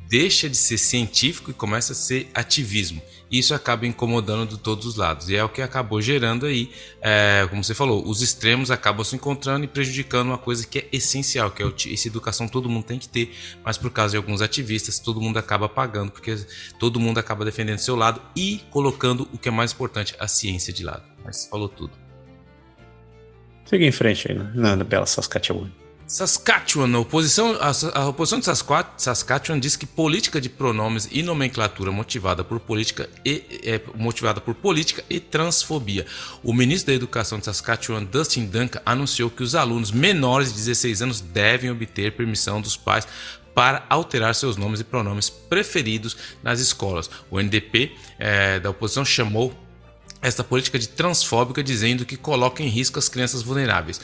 deixa 0.08 0.48
de 0.48 0.56
ser 0.56 0.78
científico 0.78 1.50
e 1.50 1.54
começa 1.54 1.92
a 1.92 1.96
ser 1.96 2.28
ativismo. 2.34 3.00
Isso 3.30 3.54
acaba 3.54 3.86
incomodando 3.86 4.50
de 4.50 4.58
todos 4.58 4.86
os 4.86 4.96
lados. 4.96 5.28
E 5.28 5.36
é 5.36 5.44
o 5.44 5.48
que 5.48 5.60
acabou 5.60 6.00
gerando 6.00 6.46
aí, 6.46 6.70
é, 7.00 7.46
como 7.50 7.62
você 7.62 7.74
falou, 7.74 8.06
os 8.08 8.22
extremos 8.22 8.70
acabam 8.70 9.04
se 9.04 9.14
encontrando 9.16 9.64
e 9.64 9.68
prejudicando 9.68 10.28
uma 10.28 10.38
coisa 10.38 10.66
que 10.66 10.78
é 10.78 10.88
essencial, 10.92 11.50
que 11.50 11.62
é 11.62 11.92
essa 11.92 12.08
educação 12.08 12.48
todo 12.48 12.68
mundo 12.68 12.84
tem 12.84 12.98
que 12.98 13.08
ter, 13.08 13.34
mas 13.64 13.76
por 13.76 13.90
causa 13.90 14.12
de 14.12 14.16
alguns 14.16 14.40
ativistas, 14.40 14.98
todo 14.98 15.20
mundo 15.20 15.38
acaba 15.38 15.68
pagando, 15.68 16.10
porque 16.10 16.36
todo 16.78 16.98
mundo 16.98 17.18
acaba 17.18 17.44
defendendo 17.44 17.78
seu 17.78 17.96
lado 17.96 18.20
e 18.34 18.62
colocando 18.70 19.28
o 19.32 19.38
que 19.38 19.48
é 19.48 19.52
mais 19.52 19.72
importante, 19.72 20.14
a 20.18 20.26
ciência 20.26 20.72
de 20.72 20.82
lado. 20.82 21.02
Mas 21.24 21.46
falou 21.46 21.68
tudo. 21.68 21.92
Siga 23.66 23.84
em 23.84 23.92
frente 23.92 24.32
aí, 24.32 24.38
na, 24.38 24.76
na 24.76 24.84
bela 24.84 25.04
Saskatchewan. 25.04 25.70
Saskatchewan, 26.08 26.96
a 26.96 27.00
oposição, 27.00 27.58
a, 27.60 28.00
a 28.00 28.08
oposição 28.08 28.40
de 28.40 28.46
Saskatchewan 28.96 29.60
diz 29.60 29.76
que 29.76 29.84
política 29.84 30.40
de 30.40 30.48
pronomes 30.48 31.06
e 31.12 31.22
nomenclatura 31.22 31.92
motivada 31.92 32.42
por 32.42 32.58
política 32.58 33.10
e 33.22 33.60
é, 33.62 33.78
motivada 33.94 34.40
por 34.40 34.54
política 34.54 35.04
e 35.10 35.20
transfobia. 35.20 36.06
O 36.42 36.54
ministro 36.54 36.86
da 36.86 36.96
Educação 36.96 37.38
de 37.38 37.44
Saskatchewan, 37.44 38.04
Dustin 38.04 38.46
Duncan, 38.46 38.80
anunciou 38.86 39.28
que 39.28 39.42
os 39.42 39.54
alunos 39.54 39.90
menores 39.90 40.48
de 40.48 40.54
16 40.54 41.02
anos 41.02 41.20
devem 41.20 41.70
obter 41.70 42.16
permissão 42.16 42.58
dos 42.58 42.74
pais 42.74 43.06
para 43.54 43.84
alterar 43.90 44.34
seus 44.34 44.56
nomes 44.56 44.80
e 44.80 44.84
pronomes 44.84 45.28
preferidos 45.28 46.16
nas 46.42 46.58
escolas. 46.58 47.10
O 47.30 47.38
NDP 47.38 47.92
é, 48.18 48.58
da 48.58 48.70
oposição 48.70 49.04
chamou 49.04 49.54
esta 50.20 50.42
política 50.42 50.78
de 50.78 50.88
transfóbica, 50.88 51.62
dizendo 51.62 52.04
que 52.04 52.16
coloca 52.16 52.62
em 52.62 52.68
risco 52.68 52.98
as 52.98 53.08
crianças 53.08 53.42
vulneráveis. 53.42 54.00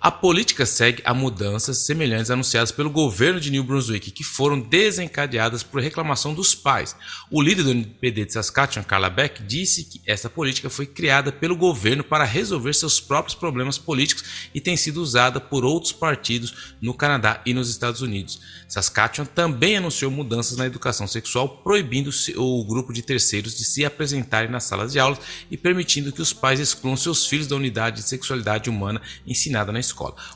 A 0.00 0.12
política 0.12 0.64
segue 0.64 1.02
a 1.04 1.12
mudanças 1.12 1.78
semelhantes 1.78 2.30
anunciadas 2.30 2.70
pelo 2.70 2.88
governo 2.88 3.40
de 3.40 3.50
New 3.50 3.64
Brunswick, 3.64 4.12
que 4.12 4.22
foram 4.22 4.60
desencadeadas 4.60 5.64
por 5.64 5.82
reclamação 5.82 6.32
dos 6.32 6.54
pais. 6.54 6.94
O 7.28 7.42
líder 7.42 7.64
do 7.64 7.72
NPD 7.72 8.26
de 8.26 8.32
Saskatchewan, 8.32 8.84
Carla 8.86 9.10
Beck, 9.10 9.42
disse 9.42 9.82
que 9.82 10.00
essa 10.06 10.30
política 10.30 10.70
foi 10.70 10.86
criada 10.86 11.32
pelo 11.32 11.56
governo 11.56 12.04
para 12.04 12.22
resolver 12.22 12.74
seus 12.74 13.00
próprios 13.00 13.34
problemas 13.34 13.76
políticos 13.76 14.48
e 14.54 14.60
tem 14.60 14.76
sido 14.76 15.02
usada 15.02 15.40
por 15.40 15.64
outros 15.64 15.90
partidos 15.90 16.76
no 16.80 16.94
Canadá 16.94 17.42
e 17.44 17.52
nos 17.52 17.68
Estados 17.68 18.00
Unidos. 18.00 18.40
Saskatchewan 18.68 19.26
também 19.26 19.78
anunciou 19.78 20.12
mudanças 20.12 20.56
na 20.56 20.66
educação 20.66 21.08
sexual, 21.08 21.48
proibindo 21.48 22.10
o 22.36 22.64
grupo 22.64 22.92
de 22.92 23.02
terceiros 23.02 23.56
de 23.58 23.64
se 23.64 23.84
apresentarem 23.84 24.48
nas 24.48 24.62
salas 24.62 24.92
de 24.92 25.00
aulas 25.00 25.18
e 25.50 25.56
permitindo 25.56 26.12
que 26.12 26.22
os 26.22 26.32
pais 26.32 26.60
excluam 26.60 26.96
seus 26.96 27.26
filhos 27.26 27.48
da 27.48 27.56
unidade 27.56 27.96
de 27.96 28.08
sexualidade 28.08 28.70
humana 28.70 29.02
ensinada 29.26 29.72
na 29.72 29.80
escola. 29.80 29.87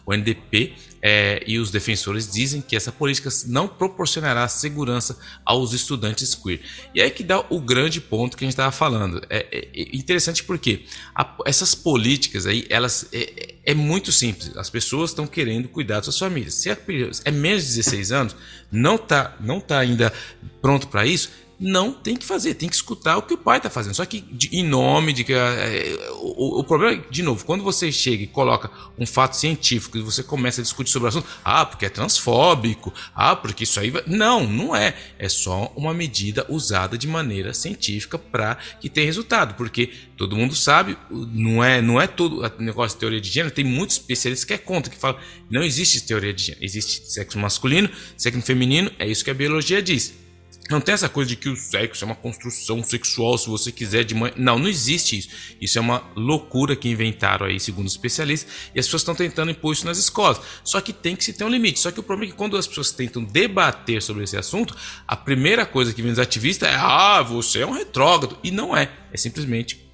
O 0.06 0.12
NDP 0.12 0.74
é, 1.02 1.42
e 1.46 1.58
os 1.58 1.70
defensores 1.70 2.30
dizem 2.30 2.62
que 2.62 2.76
essa 2.76 2.92
política 2.92 3.28
não 3.46 3.66
proporcionará 3.66 4.46
segurança 4.46 5.18
aos 5.44 5.72
estudantes 5.72 6.34
queer. 6.34 6.60
E 6.94 7.00
é 7.00 7.04
aí 7.04 7.10
que 7.10 7.24
dá 7.24 7.44
o 7.50 7.60
grande 7.60 8.00
ponto 8.00 8.36
que 8.36 8.44
a 8.44 8.46
gente 8.46 8.52
estava 8.52 8.70
falando. 8.70 9.20
É, 9.28 9.46
é, 9.50 9.68
é, 9.74 9.96
interessante 9.96 10.44
porque 10.44 10.84
a, 11.14 11.36
essas 11.44 11.74
políticas 11.74 12.46
aí, 12.46 12.64
elas 12.70 13.08
é, 13.12 13.56
é, 13.64 13.74
muito 13.74 14.12
simples. 14.12 14.56
As 14.56 14.70
pessoas 14.70 15.10
estão 15.10 15.26
querendo 15.26 15.68
cuidar 15.68 15.96
das 15.96 16.04
suas 16.04 16.18
famílias. 16.18 16.54
Se 16.54 16.70
é 16.70 17.30
menos 17.30 17.62
de 17.62 17.68
16 17.74 18.12
anos, 18.12 18.36
não 18.70 18.94
está 18.94 19.36
não 19.40 19.60
tá 19.60 19.78
ainda 19.78 20.12
pronto 20.60 20.86
para 20.86 21.04
isso, 21.04 21.30
não 21.62 21.92
tem 21.92 22.16
que 22.16 22.26
fazer, 22.26 22.54
tem 22.54 22.68
que 22.68 22.74
escutar 22.74 23.16
o 23.16 23.22
que 23.22 23.34
o 23.34 23.38
pai 23.38 23.58
está 23.58 23.70
fazendo. 23.70 23.94
Só 23.94 24.04
que 24.04 24.20
de, 24.20 24.48
em 24.52 24.66
nome 24.66 25.12
de 25.12 25.22
que. 25.22 25.32
É, 25.32 25.96
o, 26.14 26.58
o, 26.58 26.64
problema 26.64 26.94
é, 26.94 27.04
de 27.08 27.22
novo, 27.22 27.44
quando 27.44 27.62
você 27.62 27.92
chega 27.92 28.24
e 28.24 28.26
coloca 28.26 28.68
um 28.98 29.06
fato 29.06 29.36
científico 29.36 29.96
e 29.96 30.02
você 30.02 30.24
começa 30.24 30.60
a 30.60 30.64
discutir 30.64 30.90
sobre 30.90 31.06
o 31.06 31.08
assunto, 31.10 31.28
ah, 31.44 31.64
porque 31.64 31.86
é 31.86 31.88
transfóbico, 31.88 32.92
ah, 33.14 33.36
porque 33.36 33.62
isso 33.62 33.78
aí 33.78 33.90
vai. 33.90 34.02
Não, 34.08 34.44
não 34.44 34.74
é. 34.74 34.96
É 35.18 35.28
só 35.28 35.72
uma 35.76 35.94
medida 35.94 36.44
usada 36.48 36.98
de 36.98 37.06
maneira 37.06 37.54
científica 37.54 38.18
para 38.18 38.56
que 38.80 38.88
tenha 38.88 39.06
resultado. 39.06 39.54
Porque 39.54 39.90
todo 40.16 40.36
mundo 40.36 40.56
sabe, 40.56 40.98
não 41.10 41.62
é, 41.62 41.80
não 41.80 42.00
é 42.00 42.08
todo 42.08 42.42
negócio 42.58 42.96
de 42.96 43.00
teoria 43.00 43.20
de 43.20 43.30
gênero, 43.30 43.54
tem 43.54 43.64
muitos 43.64 43.96
especialistas 43.96 44.44
que 44.44 44.54
é 44.54 44.58
contra, 44.58 44.92
que 44.92 44.98
falam 44.98 45.20
não 45.48 45.62
existe 45.62 46.00
teoria 46.00 46.32
de 46.32 46.42
gênero, 46.42 46.64
existe 46.64 47.12
sexo 47.12 47.38
masculino, 47.38 47.88
sexo 48.16 48.40
feminino, 48.42 48.90
é 48.98 49.06
isso 49.06 49.24
que 49.24 49.30
a 49.30 49.34
biologia 49.34 49.82
diz 49.82 50.21
Não 50.70 50.80
tem 50.80 50.94
essa 50.94 51.08
coisa 51.08 51.28
de 51.28 51.36
que 51.36 51.48
o 51.48 51.56
sexo 51.56 52.04
é 52.04 52.06
uma 52.06 52.14
construção 52.14 52.82
sexual, 52.82 53.36
se 53.36 53.48
você 53.48 53.70
quiser 53.70 54.04
de 54.04 54.14
mãe. 54.14 54.32
Não, 54.36 54.58
não 54.58 54.68
existe 54.68 55.18
isso. 55.18 55.28
Isso 55.60 55.76
é 55.76 55.80
uma 55.80 56.10
loucura 56.16 56.74
que 56.74 56.88
inventaram 56.88 57.46
aí, 57.46 57.60
segundo 57.60 57.86
os 57.86 57.92
especialistas, 57.92 58.50
e 58.74 58.80
as 58.80 58.86
pessoas 58.86 59.02
estão 59.02 59.14
tentando 59.14 59.50
impor 59.50 59.72
isso 59.72 59.84
nas 59.84 59.98
escolas. 59.98 60.40
Só 60.64 60.80
que 60.80 60.92
tem 60.92 61.14
que 61.14 61.24
se 61.24 61.32
ter 61.32 61.44
um 61.44 61.48
limite. 61.48 61.80
Só 61.80 61.90
que 61.90 62.00
o 62.00 62.02
problema 62.02 62.30
é 62.30 62.32
que 62.32 62.38
quando 62.38 62.56
as 62.56 62.66
pessoas 62.66 62.90
tentam 62.90 63.22
debater 63.22 64.00
sobre 64.00 64.24
esse 64.24 64.36
assunto, 64.36 64.76
a 65.06 65.16
primeira 65.16 65.66
coisa 65.66 65.92
que 65.92 66.00
vem 66.00 66.10
dos 66.10 66.18
ativistas 66.18 66.68
é: 66.68 66.74
ah, 66.74 67.22
você 67.22 67.60
é 67.60 67.66
um 67.66 67.72
retrógrado. 67.72 68.38
E 68.42 68.50
não 68.50 68.76
é. 68.76 68.88
É 69.12 69.16
simplesmente 69.16 69.84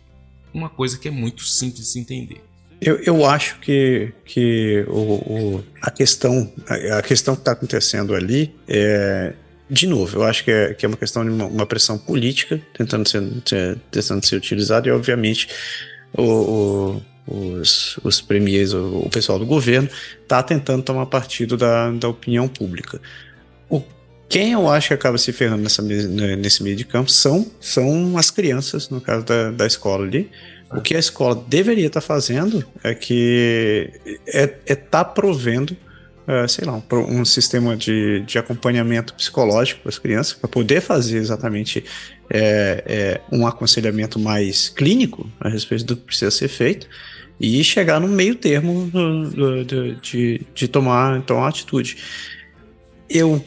uma 0.52 0.68
coisa 0.68 0.98
que 0.98 1.08
é 1.08 1.10
muito 1.10 1.44
simples 1.44 1.86
de 1.86 1.92
se 1.92 1.98
entender. 1.98 2.42
Eu, 2.80 2.96
eu 2.98 3.26
acho 3.26 3.58
que, 3.58 4.12
que 4.24 4.84
o, 4.86 5.00
o 5.00 5.64
a 5.82 5.90
questão 5.90 6.52
a, 6.68 6.98
a 6.98 7.02
questão 7.02 7.34
que 7.34 7.40
está 7.40 7.52
acontecendo 7.52 8.14
ali 8.14 8.54
é 8.68 9.34
de 9.70 9.86
novo, 9.86 10.18
eu 10.18 10.24
acho 10.24 10.44
que 10.44 10.50
é, 10.50 10.72
que 10.72 10.86
é 10.86 10.88
uma 10.88 10.96
questão 10.96 11.24
de 11.24 11.30
uma, 11.30 11.46
uma 11.46 11.66
pressão 11.66 11.98
política 11.98 12.60
tentando 12.72 13.08
ser, 13.08 13.22
tentando 13.90 14.24
ser 14.24 14.36
utilizada 14.36 14.88
e, 14.88 14.90
obviamente, 14.90 15.48
o, 16.16 16.22
o, 16.22 17.02
os, 17.26 17.98
os 18.02 18.20
premiers, 18.20 18.72
o, 18.72 19.02
o, 19.04 19.10
pessoal 19.10 19.38
do 19.38 19.44
governo, 19.44 19.88
está 20.22 20.42
tentando 20.42 20.82
tomar 20.82 21.06
partido 21.06 21.56
da, 21.56 21.90
da 21.90 22.08
opinião 22.08 22.48
pública. 22.48 23.00
O, 23.68 23.82
quem 24.28 24.52
eu 24.52 24.68
acho 24.70 24.88
que 24.88 24.94
acaba 24.94 25.18
se 25.18 25.32
ferrando 25.32 25.62
nessa, 25.62 25.82
nesse 25.82 26.62
meio 26.62 26.76
de 26.76 26.84
campo 26.84 27.10
são, 27.10 27.50
são 27.60 28.16
as 28.16 28.30
crianças, 28.30 28.88
no 28.88 29.00
caso 29.00 29.24
da, 29.24 29.50
da 29.50 29.66
escola 29.66 30.04
ali. 30.04 30.30
O 30.70 30.82
que 30.82 30.94
a 30.94 30.98
escola 30.98 31.34
deveria 31.48 31.86
estar 31.86 32.00
tá 32.00 32.06
fazendo 32.06 32.62
é 32.84 32.94
que 32.94 33.90
é 34.26 34.54
é 34.66 34.74
tá 34.74 35.02
provendo 35.02 35.74
uh, 36.28 36.46
sei 36.46 36.66
lá, 36.66 36.74
um, 36.74 37.20
um 37.20 37.24
sistema 37.24 37.76
de, 37.76 38.20
de 38.20 38.38
acompanhamento 38.38 39.14
psicológico 39.14 39.80
para 39.80 39.88
as 39.88 39.98
crianças, 39.98 40.34
para 40.34 40.48
poder 40.48 40.82
fazer 40.82 41.16
exatamente 41.16 41.82
é, 42.30 42.84
é, 42.86 43.20
um 43.32 43.46
aconselhamento 43.46 44.18
mais 44.18 44.68
clínico 44.68 45.30
a 45.40 45.48
respeito 45.48 45.84
do 45.84 45.96
que 45.96 46.02
precisa 46.02 46.30
ser 46.30 46.48
feito 46.48 46.86
e 47.40 47.62
chegar 47.64 48.00
no 48.00 48.08
meio 48.08 48.34
termo 48.34 48.90
de, 50.02 50.42
de 50.54 50.68
tomar 50.68 51.16
então, 51.16 51.42
a 51.42 51.48
atitude. 51.48 51.96
Eu, 53.08 53.42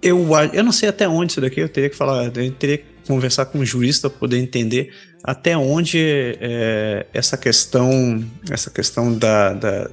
eu, 0.00 0.26
eu 0.52 0.64
não 0.64 0.72
sei 0.72 0.88
até 0.88 1.06
onde 1.06 1.32
isso 1.32 1.40
daqui, 1.40 1.60
eu 1.60 1.68
teria 1.68 1.90
que 1.90 1.96
falar, 1.96 2.24
eu 2.24 2.52
teria 2.52 2.78
que 2.78 2.84
conversar 3.06 3.46
com 3.46 3.58
um 3.58 3.64
jurista 3.64 4.08
para 4.08 4.18
poder 4.18 4.38
entender 4.38 4.94
até 5.22 5.56
onde 5.56 5.98
é, 6.40 7.06
essa 7.12 7.36
questão, 7.36 8.24
essa 8.48 8.70
questão 8.70 9.12
da, 9.12 9.52
da, 9.52 9.90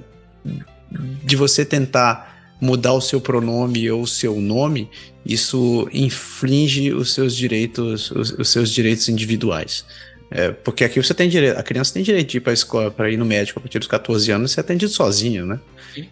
de 1.23 1.35
você 1.35 1.63
tentar 1.65 2.55
mudar 2.59 2.93
o 2.93 3.01
seu 3.01 3.19
pronome 3.19 3.89
ou 3.89 4.03
o 4.03 4.07
seu 4.07 4.39
nome, 4.39 4.89
isso 5.25 5.89
infringe 5.91 6.93
os 6.93 7.13
seus 7.13 7.35
direitos, 7.35 8.11
os, 8.11 8.31
os 8.31 8.49
seus 8.49 8.69
direitos 8.69 9.09
individuais. 9.09 9.85
É, 10.33 10.49
porque 10.49 10.85
aqui 10.85 11.01
você 11.01 11.13
tem 11.13 11.27
direito, 11.27 11.57
a 11.57 11.63
criança 11.63 11.93
tem 11.93 12.03
direito 12.03 12.29
de 12.29 12.37
ir 12.37 12.39
para 12.39 12.51
a 12.51 12.53
escola, 12.53 12.89
para 12.89 13.11
ir 13.11 13.17
no 13.17 13.25
médico 13.25 13.59
a 13.59 13.61
partir 13.61 13.79
dos 13.79 13.87
14 13.87 14.31
anos, 14.31 14.51
você 14.51 14.59
é 14.59 14.61
atendido 14.61 14.91
sozinho, 14.91 15.45
né? 15.45 15.59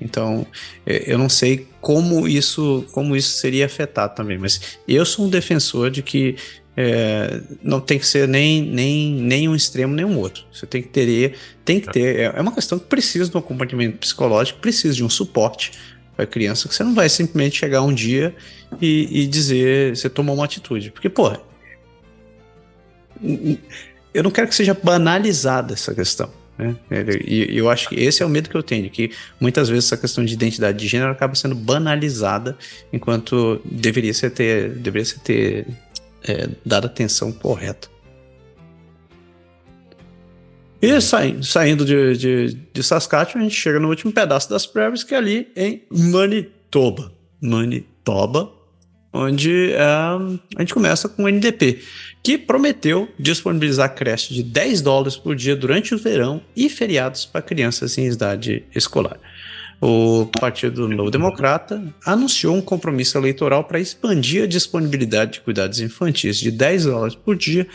Então, 0.01 0.45
é, 0.86 1.11
eu 1.11 1.17
não 1.17 1.30
sei 1.30 1.67
como 1.80 2.27
isso, 2.27 2.86
como 2.91 3.15
isso 3.15 3.38
seria 3.38 3.65
afetado 3.65 4.15
também, 4.15 4.38
mas 4.38 4.77
eu 4.86 5.05
sou 5.05 5.25
um 5.25 5.30
defensor 5.30 5.89
de 5.89 6.03
que 6.03 6.36
é, 6.82 7.41
não 7.61 7.82
tem 7.82 7.99
que 7.99 8.07
ser 8.07 8.25
nem, 8.25 8.61
nem, 8.61 9.11
nem 9.11 9.49
um 9.49 9.55
extremo 9.55 9.93
nem 9.93 10.05
um 10.05 10.17
outro. 10.17 10.45
Você 10.49 10.65
tem 10.65 10.82
que 10.82 10.88
ter, 10.88 11.34
tem 11.65 11.77
que 11.77 11.91
ter. 11.91 12.15
É, 12.15 12.23
é 12.38 12.41
uma 12.41 12.53
questão 12.53 12.80
que 12.80 12.86
precisa 12.86 13.30
de 13.30 13.36
um 13.36 13.39
acompanhamento 13.41 13.97
psicológico, 13.97 14.61
precisa 14.61 14.93
de 14.93 15.03
um 15.03 15.09
suporte 15.09 15.73
para 16.15 16.23
a 16.23 16.27
criança, 16.27 16.69
que 16.69 16.73
você 16.73 16.82
não 16.82 16.95
vai 16.95 17.09
simplesmente 17.09 17.57
chegar 17.57 17.82
um 17.82 17.93
dia 17.93 18.34
e, 18.82 19.23
e 19.23 19.27
dizer 19.27 19.93
você 19.93 20.09
tomou 20.09 20.34
uma 20.34 20.45
atitude. 20.45 20.89
Porque, 20.91 21.09
pô, 21.09 21.36
eu 24.13 24.23
não 24.23 24.32
quero 24.32 24.47
que 24.47 24.55
seja 24.55 24.73
banalizada 24.73 25.73
essa 25.73 25.93
questão. 25.93 26.32
Né? 26.57 26.77
E 27.27 27.57
eu 27.57 27.69
acho 27.69 27.89
que 27.89 27.95
esse 27.95 28.23
é 28.23 28.25
o 28.25 28.30
medo 28.30 28.49
que 28.49 28.55
eu 28.55 28.63
tenho, 28.63 28.89
que 28.89 29.11
muitas 29.38 29.67
vezes 29.67 29.86
essa 29.86 29.97
questão 29.97 30.23
de 30.23 30.34
identidade 30.34 30.77
de 30.77 30.88
gênero 30.88 31.11
acaba 31.11 31.36
sendo 31.36 31.55
banalizada, 31.55 32.57
enquanto 32.93 33.61
deveria 33.65 34.13
ser 34.13 34.30
ter, 34.30 34.69
deveria 34.69 35.05
ser 35.05 35.19
ter 35.19 35.67
é, 36.28 36.49
dar 36.65 36.86
atenção 36.86 37.32
correta. 37.32 37.88
E 40.82 41.01
saindo, 41.01 41.43
saindo 41.43 41.86
de, 41.86 42.17
de, 42.17 42.57
de 42.74 42.84
Saskatchewan, 42.84 43.41
a 43.41 43.43
gente 43.43 43.55
chega 43.55 43.80
no 43.80 43.89
último 43.89 44.13
pedaço 44.13 44.49
das 44.49 44.65
prévias, 44.65 45.03
que 45.03 45.13
é 45.13 45.17
ali 45.17 45.47
em 45.55 45.84
Manitoba. 45.91 47.11
Manitoba, 47.41 48.51
onde 49.11 49.72
é, 49.72 49.82
a 49.82 50.20
gente 50.59 50.74
começa 50.74 51.09
com 51.09 51.24
o 51.24 51.28
NDP, 51.28 51.80
que 52.24 52.38
prometeu 52.38 53.09
disponibilizar 53.20 53.93
creche 53.93 54.34
de 54.34 54.43
10 54.43 54.82
dólares 54.82 55.17
por 55.17 55.36
dia 55.36 55.55
durante 55.55 55.93
o 55.93 55.97
verão 55.97 56.41
e 56.55 56.70
feriados 56.70 57.26
para 57.26 57.41
crianças 57.41 57.97
em 57.97 58.07
idade 58.07 58.63
escolar 58.74 59.20
o 59.82 60.25
Partido 60.39 60.88
Novo 60.88 61.09
Democrata 61.09 61.82
anunciou 62.05 62.55
um 62.55 62.61
compromisso 62.61 63.17
eleitoral 63.17 63.63
para 63.63 63.80
expandir 63.80 64.43
a 64.43 64.47
disponibilidade 64.47 65.34
de 65.34 65.41
cuidados 65.41 65.80
infantis 65.80 66.38
de 66.38 66.51
10 66.51 66.86
dólares 66.86 67.15
por 67.15 67.36
dia 67.36 67.67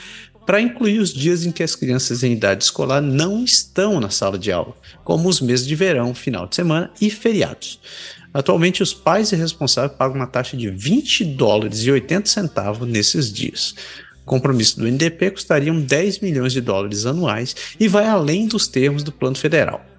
para 0.45 0.61
incluir 0.61 0.99
os 0.99 1.13
dias 1.13 1.47
em 1.47 1.51
que 1.51 1.63
as 1.63 1.75
crianças 1.75 2.23
em 2.23 2.33
idade 2.33 2.65
escolar 2.65 3.01
não 3.01 3.43
estão 3.43 3.99
na 3.99 4.11
sala 4.11 4.39
de 4.39 4.53
aula, 4.53 4.75
como 5.03 5.29
os 5.29 5.41
meses 5.41 5.67
de 5.67 5.75
verão, 5.75 6.15
final 6.15 6.47
de 6.47 6.57
semana 6.57 6.91
e 7.01 7.11
feriados. 7.11 7.81
Atualmente, 8.33 8.83
os 8.83 8.93
pais 8.93 9.33
e 9.33 9.37
responsáveis 9.37 9.97
pagam 9.97 10.17
uma 10.17 10.27
taxa 10.27 10.57
de 10.57 10.69
20 10.69 11.25
dólares 11.25 11.81
e 11.85 11.91
80 11.91 12.29
centavos 12.29 12.87
nesses 12.87 13.33
dias. 13.33 13.75
O 14.23 14.27
compromisso 14.27 14.81
do 14.81 14.87
NDP 14.87 15.31
custaria 15.31 15.73
10 15.73 16.19
milhões 16.19 16.53
de 16.53 16.61
dólares 16.61 17.07
anuais 17.07 17.55
e 17.79 17.89
vai 17.89 18.07
além 18.07 18.47
dos 18.47 18.67
termos 18.67 19.03
do 19.03 19.13
plano 19.13 19.37
federal. 19.37 19.94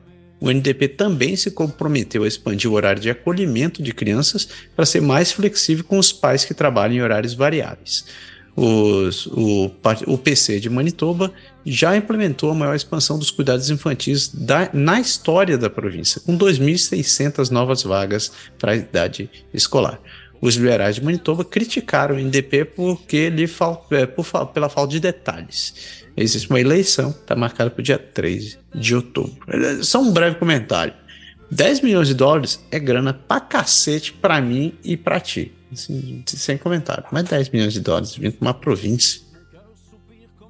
O 0.46 0.52
NDP 0.52 0.90
também 0.90 1.36
se 1.36 1.50
comprometeu 1.50 2.22
a 2.22 2.28
expandir 2.28 2.70
o 2.70 2.76
horário 2.76 3.02
de 3.02 3.10
acolhimento 3.10 3.82
de 3.82 3.92
crianças 3.92 4.48
para 4.76 4.86
ser 4.86 5.02
mais 5.02 5.32
flexível 5.32 5.84
com 5.84 5.98
os 5.98 6.14
pais 6.14 6.46
que 6.46 6.54
trabalham 6.54 6.98
em 6.98 7.02
horários 7.02 7.34
variáveis. 7.34 8.06
Os, 8.56 9.26
o, 9.26 9.72
o 10.06 10.18
PC 10.20 10.60
de 10.60 10.70
Manitoba 10.70 11.34
já 11.66 11.98
implementou 11.98 12.52
a 12.52 12.54
maior 12.54 12.76
expansão 12.76 13.18
dos 13.18 13.32
cuidados 13.32 13.72
infantis 13.72 14.28
da, 14.28 14.70
na 14.72 15.02
história 15.02 15.58
da 15.58 15.68
província, 15.68 16.22
com 16.22 16.38
2.600 16.38 17.50
novas 17.50 17.82
vagas 17.82 18.32
para 18.60 18.74
a 18.74 18.76
idade 18.76 19.28
escolar. 19.52 20.00
Os 20.40 20.58
liberais 20.58 20.94
de 20.94 21.04
Manitoba 21.04 21.44
criticaram 21.44 22.18
o 22.18 22.20
NDP 22.20 22.66
porque 22.66 23.18
ele 23.18 23.48
fal, 23.48 23.88
é, 23.90 24.06
por, 24.06 24.28
pela 24.54 24.70
falta 24.70 24.92
de 24.92 25.00
detalhes 25.00 26.05
existe 26.16 26.50
uma 26.50 26.60
eleição, 26.60 27.10
está 27.10 27.36
marcada 27.36 27.70
para 27.70 27.80
o 27.80 27.84
dia 27.84 27.98
3 27.98 28.58
de 28.74 28.96
outubro. 28.96 29.34
Só 29.84 30.02
um 30.02 30.12
breve 30.12 30.38
comentário. 30.38 30.94
10 31.52 31.82
milhões 31.82 32.08
de 32.08 32.14
dólares 32.14 32.64
é 32.72 32.80
grana 32.80 33.14
pra 33.14 33.40
cacete 33.40 34.14
pra 34.14 34.42
mim 34.42 34.74
e 34.84 34.98
pra 34.98 35.20
ti. 35.20 35.54
Assim, 35.72 36.24
sem 36.26 36.58
comentário. 36.58 37.06
Mas 37.12 37.26
10 37.26 37.50
milhões 37.50 37.74
de 37.74 37.80
dólares 37.80 38.16
vindo 38.16 38.34
pra 38.34 38.48
uma 38.48 38.54
província, 38.54 39.22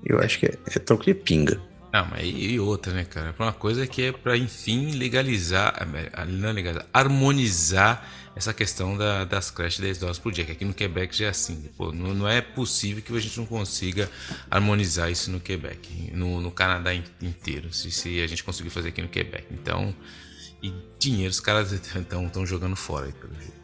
eu 0.06 0.20
acho 0.20 0.40
que 0.40 0.46
é, 0.46 0.54
é 0.68 0.80
troco 0.80 1.04
de 1.04 1.14
pinga. 1.14 1.60
Não, 1.96 2.06
mas 2.08 2.26
e 2.26 2.60
outra, 2.60 2.92
né, 2.92 3.06
cara? 3.06 3.34
Uma 3.40 3.54
coisa 3.54 3.88
que 3.88 4.02
é 4.02 4.12
para 4.12 4.36
enfim 4.36 4.92
legalizar, 4.92 5.74
é, 5.80 6.26
não 6.26 6.50
é 6.50 6.52
legalizar, 6.52 6.86
harmonizar 6.94 8.06
essa 8.36 8.54
questão 8.54 8.98
da, 8.98 9.24
das 9.24 9.50
creches 9.50 9.78
de 9.78 9.84
10 9.84 10.00
dólares 10.00 10.20
por 10.20 10.34
dia, 10.34 10.44
que 10.44 10.52
aqui 10.52 10.66
no 10.66 10.74
Quebec 10.74 11.16
já 11.16 11.28
é 11.28 11.30
assim. 11.30 11.70
Pô, 11.78 11.94
não, 11.94 12.14
não, 12.14 12.28
é 12.28 12.42
possível 12.42 13.02
que 13.02 13.16
a 13.16 13.20
gente 13.22 13.38
não 13.38 13.46
consiga 13.46 14.12
harmonizar 14.52 15.10
isso 15.10 15.32
no 15.32 15.40
Quebec, 15.40 16.12
no, 16.12 16.42
no 16.42 16.52
Canadá 16.52 16.94
inteiro, 16.94 17.72
se, 17.72 17.90
se, 17.92 18.22
a 18.22 18.28
gente 18.28 18.44
conseguir 18.44 18.72
fazer 18.72 18.90
aqui 18.90 19.02
no 19.02 19.08
Quebec. 19.08 19.46
Então, 19.52 19.96
e 20.62 20.74
dinheiro 21.00 21.32
os 21.32 21.40
caras 21.40 21.72
estão 21.96 22.46
jogando 22.46 22.76
fora 22.76 23.10
pelo 23.10 23.34
jeito. 23.36 23.55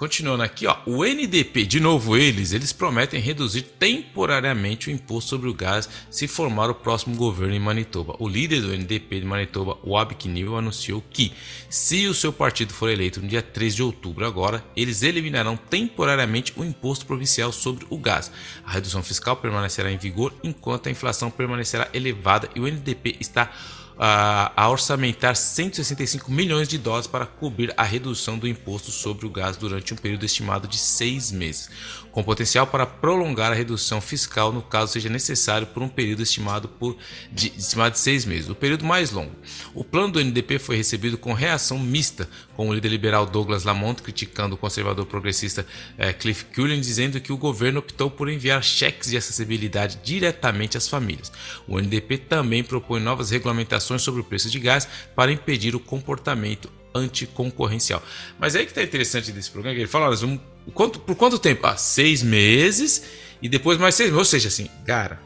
Continuando 0.00 0.42
aqui, 0.42 0.66
ó, 0.66 0.78
o 0.86 1.04
NDP, 1.04 1.66
de 1.66 1.78
novo 1.78 2.16
eles, 2.16 2.54
eles 2.54 2.72
prometem 2.72 3.20
reduzir 3.20 3.60
temporariamente 3.60 4.88
o 4.88 4.90
imposto 4.90 5.28
sobre 5.28 5.50
o 5.50 5.52
gás 5.52 5.90
se 6.10 6.26
formar 6.26 6.70
o 6.70 6.74
próximo 6.74 7.14
governo 7.14 7.52
em 7.52 7.60
Manitoba. 7.60 8.16
O 8.18 8.26
líder 8.26 8.62
do 8.62 8.74
NDP 8.74 9.20
de 9.20 9.26
Manitoba, 9.26 9.76
Wab 9.86 10.14
Kinew, 10.14 10.56
anunciou 10.56 11.04
que, 11.10 11.34
se 11.68 12.06
o 12.06 12.14
seu 12.14 12.32
partido 12.32 12.72
for 12.72 12.88
eleito 12.88 13.20
no 13.20 13.28
dia 13.28 13.42
3 13.42 13.74
de 13.74 13.82
outubro 13.82 14.24
agora, 14.24 14.64
eles 14.74 15.02
eliminarão 15.02 15.54
temporariamente 15.54 16.54
o 16.56 16.64
imposto 16.64 17.04
provincial 17.04 17.52
sobre 17.52 17.86
o 17.90 17.98
gás. 17.98 18.32
A 18.64 18.70
redução 18.72 19.02
fiscal 19.02 19.36
permanecerá 19.36 19.92
em 19.92 19.98
vigor 19.98 20.32
enquanto 20.42 20.86
a 20.86 20.90
inflação 20.90 21.30
permanecerá 21.30 21.90
elevada 21.92 22.48
e 22.54 22.60
o 22.60 22.66
NDP 22.66 23.18
está 23.20 23.52
a, 24.02 24.66
orçamentar 24.70 25.36
165 25.36 26.32
milhões 26.32 26.66
de 26.66 26.78
dólares 26.78 27.06
para 27.06 27.26
cobrir 27.26 27.74
a 27.76 27.82
redução 27.82 28.38
do 28.38 28.48
imposto 28.48 28.90
sobre 28.90 29.26
o 29.26 29.30
gás 29.30 29.58
durante 29.58 29.92
um 29.92 29.96
período 29.96 30.24
estimado 30.24 30.66
de 30.66 30.78
seis 30.78 31.30
meses. 31.30 31.68
Com 32.12 32.22
potencial 32.22 32.66
para 32.66 32.86
prolongar 32.86 33.52
a 33.52 33.54
redução 33.54 34.00
fiscal 34.00 34.52
no 34.52 34.62
caso 34.62 34.92
seja 34.92 35.08
necessário 35.08 35.66
por 35.66 35.82
um 35.82 35.88
período 35.88 36.22
estimado, 36.22 36.68
por, 36.68 36.96
de, 37.30 37.52
estimado 37.56 37.92
de 37.92 37.98
seis 37.98 38.24
meses, 38.24 38.48
o 38.48 38.54
período 38.54 38.84
mais 38.84 39.10
longo. 39.10 39.32
O 39.74 39.84
plano 39.84 40.12
do 40.12 40.20
NDP 40.20 40.58
foi 40.58 40.76
recebido 40.76 41.16
com 41.16 41.32
reação 41.32 41.78
mista, 41.78 42.28
com 42.56 42.68
o 42.68 42.74
líder 42.74 42.88
liberal 42.88 43.26
Douglas 43.26 43.64
Lamont 43.64 44.02
criticando 44.02 44.54
o 44.54 44.58
conservador 44.58 45.06
progressista 45.06 45.66
eh, 45.96 46.12
Cliff 46.12 46.44
Cullen, 46.46 46.80
dizendo 46.80 47.20
que 47.20 47.32
o 47.32 47.36
governo 47.36 47.78
optou 47.78 48.10
por 48.10 48.28
enviar 48.28 48.62
cheques 48.62 49.10
de 49.10 49.16
acessibilidade 49.16 49.98
diretamente 50.02 50.76
às 50.76 50.88
famílias. 50.88 51.32
O 51.66 51.78
NDP 51.78 52.18
também 52.18 52.64
propõe 52.64 53.00
novas 53.00 53.30
regulamentações 53.30 54.02
sobre 54.02 54.20
o 54.20 54.24
preço 54.24 54.50
de 54.50 54.58
gás 54.58 54.88
para 55.14 55.32
impedir 55.32 55.74
o 55.74 55.80
comportamento 55.80 56.79
anticoncorrencial. 56.94 58.02
Mas 58.38 58.56
aí 58.56 58.64
que 58.64 58.70
está 58.70 58.82
interessante 58.82 59.32
desse 59.32 59.50
programa, 59.50 59.74
que 59.74 59.82
ele 59.82 59.88
fala, 59.88 60.06
nós 60.06 60.20
vamos, 60.20 60.40
quanto, 60.74 61.00
por 61.00 61.14
quanto 61.14 61.38
tempo? 61.38 61.66
Ah, 61.66 61.76
seis 61.76 62.22
meses 62.22 63.04
e 63.42 63.48
depois 63.48 63.78
mais 63.78 63.94
seis 63.94 64.10
meses. 64.10 64.18
Ou 64.18 64.24
seja, 64.24 64.48
assim, 64.48 64.68
cara, 64.86 65.20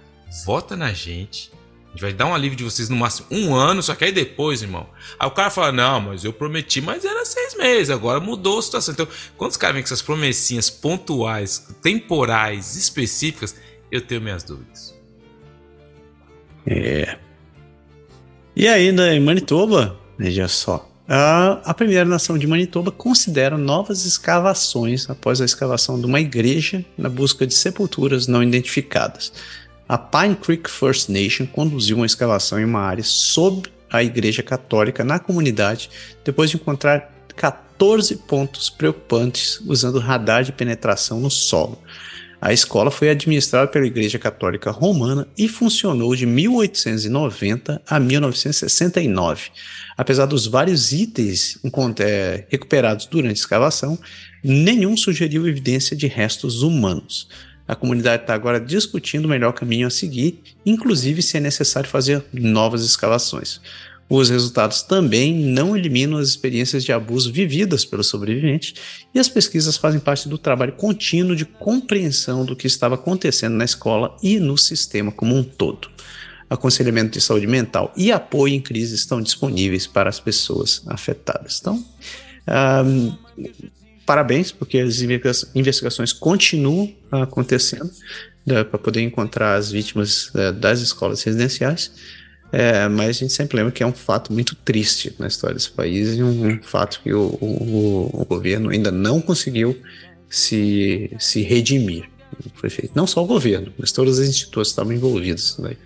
vota 0.44 0.76
na 0.76 0.92
gente. 0.92 1.50
A 1.88 1.90
gente 1.96 2.02
vai 2.02 2.12
dar 2.12 2.26
um 2.26 2.34
alívio 2.34 2.58
de 2.58 2.64
vocês 2.64 2.88
no 2.88 2.96
máximo 2.96 3.28
um 3.30 3.54
ano, 3.54 3.80
só 3.80 3.94
que 3.94 4.04
aí 4.04 4.10
depois, 4.10 4.62
irmão. 4.62 4.88
Aí 5.16 5.28
o 5.28 5.30
cara 5.30 5.48
fala: 5.48 5.70
Não, 5.70 6.00
mas 6.00 6.24
eu 6.24 6.32
prometi, 6.32 6.80
mas 6.80 7.04
era 7.04 7.24
seis 7.24 7.56
meses, 7.56 7.88
agora 7.88 8.18
mudou 8.18 8.58
a 8.58 8.62
situação. 8.62 8.92
Então, 8.92 9.06
quando 9.36 9.52
os 9.52 9.56
caras 9.56 9.74
vêm 9.74 9.82
com 9.82 9.86
essas 9.86 10.02
promessinhas 10.02 10.68
pontuais, 10.68 11.68
temporais, 11.80 12.74
específicas, 12.74 13.54
eu 13.92 14.00
tenho 14.00 14.20
minhas 14.20 14.42
dúvidas. 14.42 14.92
É. 16.66 17.16
E 18.56 18.66
ainda 18.66 19.14
em 19.14 19.20
Manitoba, 19.20 19.96
veja 20.18 20.48
só, 20.48 20.88
a, 21.06 21.74
primeira 21.74 22.04
nação 22.04 22.38
de 22.38 22.46
Manitoba 22.46 22.90
considera 22.90 23.58
novas 23.58 24.06
escavações 24.06 25.08
após 25.10 25.40
a 25.40 25.44
escavação 25.44 26.00
de 26.00 26.06
uma 26.06 26.20
igreja 26.20 26.84
na 26.96 27.10
busca 27.10 27.46
de 27.46 27.52
sepulturas 27.52 28.26
não 28.26 28.42
identificadas. 28.42 29.32
A 29.86 29.98
Pine 29.98 30.34
Creek 30.34 30.70
First 30.70 31.10
Nation 31.10 31.46
conduziu 31.46 31.96
uma 31.96 32.06
escavação 32.06 32.58
em 32.58 32.64
uma 32.64 32.80
área 32.80 33.04
sob 33.04 33.68
a 33.90 34.02
igreja 34.02 34.42
católica 34.42 35.04
na 35.04 35.18
comunidade 35.18 35.90
depois 36.24 36.48
de 36.48 36.56
encontrar 36.56 37.12
14 37.36 38.16
pontos 38.16 38.70
preocupantes 38.70 39.60
usando 39.66 39.98
radar 39.98 40.42
de 40.42 40.52
penetração 40.52 41.20
no 41.20 41.30
solo. 41.30 41.78
A 42.44 42.52
escola 42.52 42.90
foi 42.90 43.08
administrada 43.08 43.66
pela 43.66 43.86
Igreja 43.86 44.18
Católica 44.18 44.70
Romana 44.70 45.26
e 45.34 45.48
funcionou 45.48 46.14
de 46.14 46.26
1890 46.26 47.80
a 47.88 47.98
1969. 47.98 49.44
Apesar 49.96 50.26
dos 50.26 50.46
vários 50.46 50.92
itens 50.92 51.58
é, 52.00 52.44
recuperados 52.50 53.06
durante 53.06 53.30
a 53.30 53.32
escavação, 53.32 53.98
nenhum 54.42 54.94
sugeriu 54.94 55.48
evidência 55.48 55.96
de 55.96 56.06
restos 56.06 56.60
humanos. 56.60 57.30
A 57.66 57.74
comunidade 57.74 58.24
está 58.24 58.34
agora 58.34 58.60
discutindo 58.60 59.24
o 59.24 59.28
melhor 59.28 59.54
caminho 59.54 59.86
a 59.86 59.90
seguir, 59.90 60.38
inclusive 60.66 61.22
se 61.22 61.38
é 61.38 61.40
necessário 61.40 61.88
fazer 61.88 62.22
novas 62.30 62.84
escavações. 62.84 63.58
Os 64.08 64.28
resultados 64.28 64.82
também 64.82 65.34
não 65.34 65.76
eliminam 65.76 66.18
as 66.18 66.28
experiências 66.28 66.84
de 66.84 66.92
abuso 66.92 67.32
vividas 67.32 67.84
pelos 67.84 68.06
sobreviventes, 68.06 68.74
e 69.14 69.18
as 69.18 69.28
pesquisas 69.28 69.76
fazem 69.76 69.98
parte 69.98 70.28
do 70.28 70.36
trabalho 70.36 70.72
contínuo 70.72 71.34
de 71.34 71.44
compreensão 71.44 72.44
do 72.44 72.54
que 72.54 72.66
estava 72.66 72.96
acontecendo 72.96 73.54
na 73.54 73.64
escola 73.64 74.16
e 74.22 74.38
no 74.38 74.58
sistema 74.58 75.10
como 75.10 75.34
um 75.34 75.42
todo. 75.42 75.88
Aconselhamento 76.50 77.12
de 77.12 77.20
saúde 77.20 77.46
mental 77.46 77.92
e 77.96 78.12
apoio 78.12 78.54
em 78.54 78.60
crise 78.60 78.94
estão 78.94 79.22
disponíveis 79.22 79.86
para 79.86 80.10
as 80.10 80.20
pessoas 80.20 80.82
afetadas. 80.86 81.58
Então, 81.60 81.82
um, 82.86 83.16
parabéns, 84.04 84.52
porque 84.52 84.78
as 84.78 85.00
investigações 85.54 86.12
continuam 86.12 86.92
acontecendo 87.10 87.90
né, 88.44 88.62
para 88.62 88.78
poder 88.78 89.00
encontrar 89.00 89.54
as 89.54 89.70
vítimas 89.70 90.28
uh, 90.34 90.52
das 90.52 90.80
escolas 90.80 91.22
residenciais. 91.22 91.92
É, 92.56 92.88
mas 92.88 93.08
a 93.08 93.12
gente 93.12 93.32
sempre 93.32 93.56
lembra 93.56 93.72
que 93.72 93.82
é 93.82 93.86
um 93.86 93.92
fato 93.92 94.32
muito 94.32 94.54
triste 94.54 95.12
na 95.18 95.26
história 95.26 95.54
desse 95.54 95.72
país 95.72 96.16
e 96.16 96.22
um, 96.22 96.62
fato 96.62 97.00
que 97.02 97.12
o, 97.12 97.36
o, 97.40 98.10
o, 98.12 98.24
governo 98.24 98.70
ainda 98.70 98.92
não 98.92 99.20
conseguiu 99.20 99.76
se, 100.30 101.10
se 101.18 101.42
redimir. 101.42 102.08
Foi 102.54 102.70
feito. 102.70 102.92
Não 102.94 103.08
só 103.08 103.24
o 103.24 103.26
governo, 103.26 103.74
mas 103.76 103.90
todas 103.90 104.20
as 104.20 104.28
instituições 104.28 104.68
estavam 104.68 104.92
envolvidas. 104.92 105.58
Né? 105.58 105.76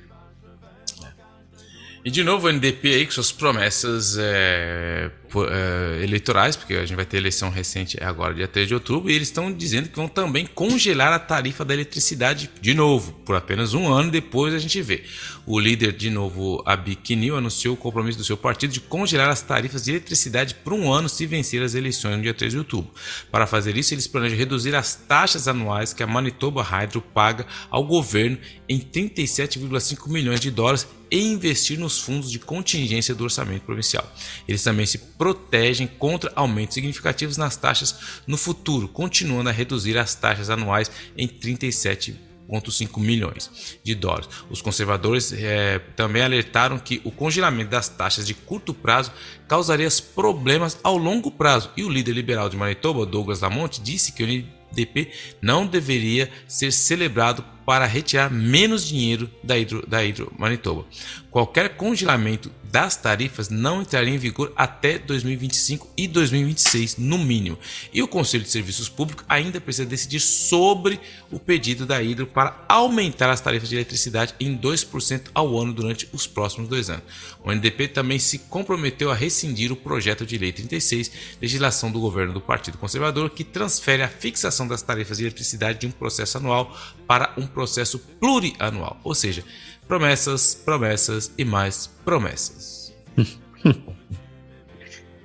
E 2.04 2.10
de 2.10 2.22
novo 2.22 2.48
o 2.48 2.52
NDP 2.52 2.96
aí 2.96 3.06
com 3.06 3.12
suas 3.12 3.32
promessas 3.32 4.18
é, 4.18 5.10
é, 5.50 6.02
eleitorais, 6.02 6.56
porque 6.56 6.74
a 6.74 6.80
gente 6.80 6.96
vai 6.96 7.04
ter 7.04 7.18
eleição 7.18 7.50
recente 7.50 7.98
agora, 8.02 8.34
dia 8.34 8.48
3 8.48 8.68
de 8.68 8.74
outubro, 8.74 9.10
e 9.10 9.14
eles 9.14 9.28
estão 9.28 9.52
dizendo 9.52 9.88
que 9.88 9.96
vão 9.96 10.08
também 10.08 10.46
congelar 10.46 11.12
a 11.12 11.18
tarifa 11.18 11.64
da 11.64 11.74
eletricidade 11.74 12.50
de 12.60 12.74
novo, 12.74 13.12
por 13.24 13.36
apenas 13.36 13.74
um 13.74 13.92
ano, 13.92 14.10
depois 14.10 14.54
a 14.54 14.58
gente 14.58 14.80
vê. 14.80 15.04
O 15.46 15.58
líder, 15.58 15.92
de 15.92 16.10
novo, 16.10 16.62
Abi 16.66 16.94
Kinil, 16.94 17.36
anunciou 17.36 17.74
o 17.74 17.76
compromisso 17.76 18.18
do 18.18 18.24
seu 18.24 18.36
partido 18.36 18.72
de 18.72 18.80
congelar 18.80 19.28
as 19.28 19.42
tarifas 19.42 19.84
de 19.84 19.92
eletricidade 19.92 20.54
por 20.54 20.72
um 20.72 20.92
ano 20.92 21.08
se 21.08 21.26
vencer 21.26 21.62
as 21.62 21.74
eleições 21.74 22.16
no 22.16 22.22
dia 22.22 22.34
3 22.34 22.52
de 22.52 22.58
outubro. 22.58 22.90
Para 23.30 23.46
fazer 23.46 23.76
isso, 23.76 23.94
eles 23.94 24.06
planejam 24.06 24.38
reduzir 24.38 24.74
as 24.74 24.94
taxas 24.94 25.48
anuais 25.48 25.92
que 25.92 26.02
a 26.02 26.06
Manitoba 26.06 26.62
Hydro 26.62 27.00
paga 27.00 27.46
ao 27.70 27.84
governo 27.84 28.38
em 28.68 28.78
37,5 28.78 30.08
milhões 30.08 30.40
de 30.40 30.50
dólares 30.50 30.86
e 31.10 31.20
investir 31.20 31.78
nos 31.78 32.00
fundos 32.00 32.30
de 32.30 32.38
contingência 32.38 33.14
do 33.14 33.24
orçamento 33.24 33.62
provincial. 33.62 34.10
Eles 34.46 34.62
também 34.62 34.86
se 34.86 34.98
protegem 34.98 35.86
contra 35.86 36.32
aumentos 36.34 36.74
significativos 36.74 37.36
nas 37.36 37.56
taxas 37.56 37.94
no 38.26 38.36
futuro, 38.36 38.88
continuando 38.88 39.48
a 39.48 39.52
reduzir 39.52 39.96
as 39.98 40.14
taxas 40.14 40.50
anuais 40.50 40.90
em 41.16 41.26
37,5 41.26 43.00
milhões 43.00 43.78
de 43.82 43.94
dólares. 43.94 44.28
Os 44.50 44.62
conservadores 44.62 45.32
é, 45.32 45.78
também 45.96 46.22
alertaram 46.22 46.78
que 46.78 47.00
o 47.04 47.10
congelamento 47.10 47.70
das 47.70 47.88
taxas 47.88 48.26
de 48.26 48.34
curto 48.34 48.72
prazo 48.74 49.12
causaria 49.46 49.88
problemas 50.14 50.78
ao 50.82 50.96
longo 50.96 51.30
prazo. 51.30 51.70
E 51.76 51.84
o 51.84 51.88
líder 51.88 52.12
liberal 52.12 52.48
de 52.48 52.56
Manitoba, 52.56 53.06
Douglas 53.06 53.40
Lamonte, 53.40 53.80
disse 53.80 54.12
que 54.12 54.22
o 54.22 54.74
DP 54.74 55.10
não 55.40 55.66
deveria 55.66 56.30
ser 56.46 56.72
celebrado 56.72 57.44
para 57.68 57.84
retirar 57.84 58.30
menos 58.30 58.82
dinheiro 58.82 59.30
da 59.44 59.58
Hidro, 59.58 59.86
da 59.86 60.02
Hidro 60.02 60.32
Manitoba. 60.38 60.86
Qualquer 61.30 61.76
congelamento 61.76 62.50
das 62.70 62.96
tarifas 62.96 63.48
não 63.48 63.82
entraria 63.82 64.14
em 64.14 64.18
vigor 64.18 64.52
até 64.56 64.98
2025 64.98 65.88
e 65.96 66.06
2026, 66.06 66.96
no 66.98 67.18
mínimo. 67.18 67.58
E 67.92 68.02
o 68.02 68.08
Conselho 68.08 68.44
de 68.44 68.50
Serviços 68.50 68.88
Públicos 68.88 69.24
ainda 69.28 69.60
precisa 69.60 69.86
decidir 69.86 70.20
sobre 70.20 71.00
o 71.30 71.38
pedido 71.38 71.86
da 71.86 72.02
Hidro 72.02 72.26
para 72.26 72.64
aumentar 72.68 73.30
as 73.30 73.40
tarifas 73.40 73.68
de 73.68 73.76
eletricidade 73.76 74.34
em 74.38 74.56
2% 74.56 75.28
ao 75.34 75.58
ano 75.58 75.72
durante 75.72 76.08
os 76.12 76.26
próximos 76.26 76.68
dois 76.68 76.90
anos. 76.90 77.04
O 77.42 77.52
NDP 77.52 77.88
também 77.88 78.18
se 78.18 78.38
comprometeu 78.40 79.10
a 79.10 79.14
rescindir 79.14 79.72
o 79.72 79.76
projeto 79.76 80.26
de 80.26 80.36
lei 80.36 80.52
36, 80.52 81.10
legislação 81.40 81.90
do 81.90 82.00
governo 82.00 82.32
do 82.32 82.40
Partido 82.40 82.78
Conservador, 82.78 83.30
que 83.30 83.44
transfere 83.44 84.02
a 84.02 84.08
fixação 84.08 84.68
das 84.68 84.82
tarifas 84.82 85.18
de 85.18 85.24
eletricidade 85.24 85.80
de 85.80 85.86
um 85.86 85.90
processo 85.90 86.38
anual 86.38 86.76
para 87.06 87.32
um 87.38 87.46
processo 87.58 87.98
plurianual, 88.20 89.00
ou 89.02 89.12
seja, 89.16 89.42
promessas, 89.88 90.54
promessas 90.54 91.32
e 91.36 91.44
mais 91.44 91.90
promessas. 92.04 92.94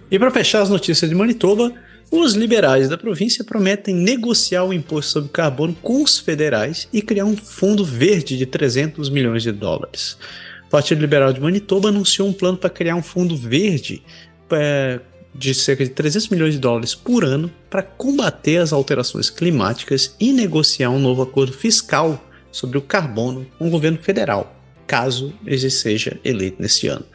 e 0.09 0.17
para 0.17 0.31
fechar 0.31 0.63
as 0.63 0.69
notícias 0.69 1.07
de 1.07 1.15
Manitoba, 1.15 1.71
os 2.09 2.33
liberais 2.33 2.89
da 2.89 2.97
província 2.97 3.43
prometem 3.43 3.93
negociar 3.93 4.63
o 4.63 4.73
imposto 4.73 5.11
sobre 5.11 5.29
carbono 5.29 5.75
com 5.79 6.01
os 6.01 6.17
federais 6.17 6.89
e 6.91 7.03
criar 7.03 7.25
um 7.25 7.37
fundo 7.37 7.85
verde 7.85 8.35
de 8.35 8.47
300 8.47 9.11
milhões 9.11 9.43
de 9.43 9.51
dólares. 9.51 10.17
O 10.65 10.69
Partido 10.71 11.01
Liberal 11.01 11.31
de 11.33 11.39
Manitoba 11.39 11.89
anunciou 11.89 12.27
um 12.27 12.33
plano 12.33 12.57
para 12.57 12.71
criar 12.71 12.95
um 12.95 13.03
fundo 13.03 13.37
verde 13.37 14.01
é, 14.51 14.99
de 15.33 15.53
cerca 15.53 15.83
de 15.83 15.89
300 15.91 16.29
milhões 16.29 16.53
de 16.53 16.59
dólares 16.59 16.93
por 16.93 17.23
ano 17.23 17.51
para 17.69 17.81
combater 17.81 18.57
as 18.57 18.71
alterações 18.71 19.29
climáticas 19.29 20.15
e 20.19 20.31
negociar 20.31 20.89
um 20.89 20.99
novo 20.99 21.21
acordo 21.21 21.53
fiscal 21.53 22.23
sobre 22.51 22.77
o 22.77 22.81
carbono 22.81 23.47
com 23.57 23.67
o 23.67 23.71
governo 23.71 23.97
federal, 23.97 24.55
caso 24.85 25.33
ele 25.45 25.69
seja 25.69 26.19
eleito 26.23 26.61
neste 26.61 26.87
ano. 26.87 27.05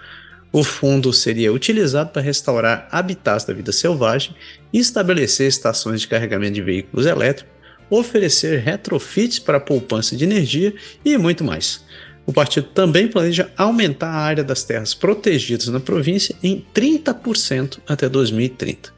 O 0.51 0.65
fundo 0.65 1.12
seria 1.12 1.53
utilizado 1.53 2.11
para 2.11 2.23
restaurar 2.23 2.89
habitats 2.90 3.45
da 3.45 3.53
vida 3.53 3.70
selvagem, 3.70 4.35
estabelecer 4.73 5.47
estações 5.47 6.01
de 6.01 6.09
carregamento 6.09 6.55
de 6.55 6.62
veículos 6.62 7.07
elétricos, 7.07 7.53
oferecer 7.90 8.61
retrofits 8.61 9.39
para 9.39 9.61
poupança 9.61 10.16
de 10.16 10.24
energia 10.24 10.74
e 11.05 11.16
muito 11.16 11.45
mais. 11.45 11.85
O 12.28 12.32
partido 12.32 12.66
também 12.74 13.09
planeja 13.09 13.50
aumentar 13.56 14.10
a 14.10 14.20
área 14.20 14.44
das 14.44 14.62
terras 14.62 14.92
protegidas 14.92 15.68
na 15.68 15.80
província 15.80 16.36
em 16.42 16.62
30% 16.74 17.78
até 17.88 18.06
2030. 18.06 18.92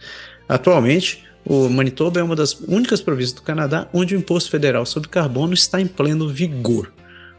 Atualmente, 0.49 1.23
o 1.45 1.69
Manitoba 1.69 2.19
é 2.19 2.25
uma 2.25 2.35
das 2.35 2.59
únicas 2.67 3.01
províncias 3.01 3.35
do 3.35 3.43
Canadá 3.43 3.89
onde 3.93 4.17
o 4.17 4.19
imposto 4.19 4.51
federal 4.51 4.85
sobre 4.85 5.09
carbono 5.09 5.55
está 5.55 5.81
em 5.81 5.87
pleno 5.87 6.29
vigor. 6.29 6.93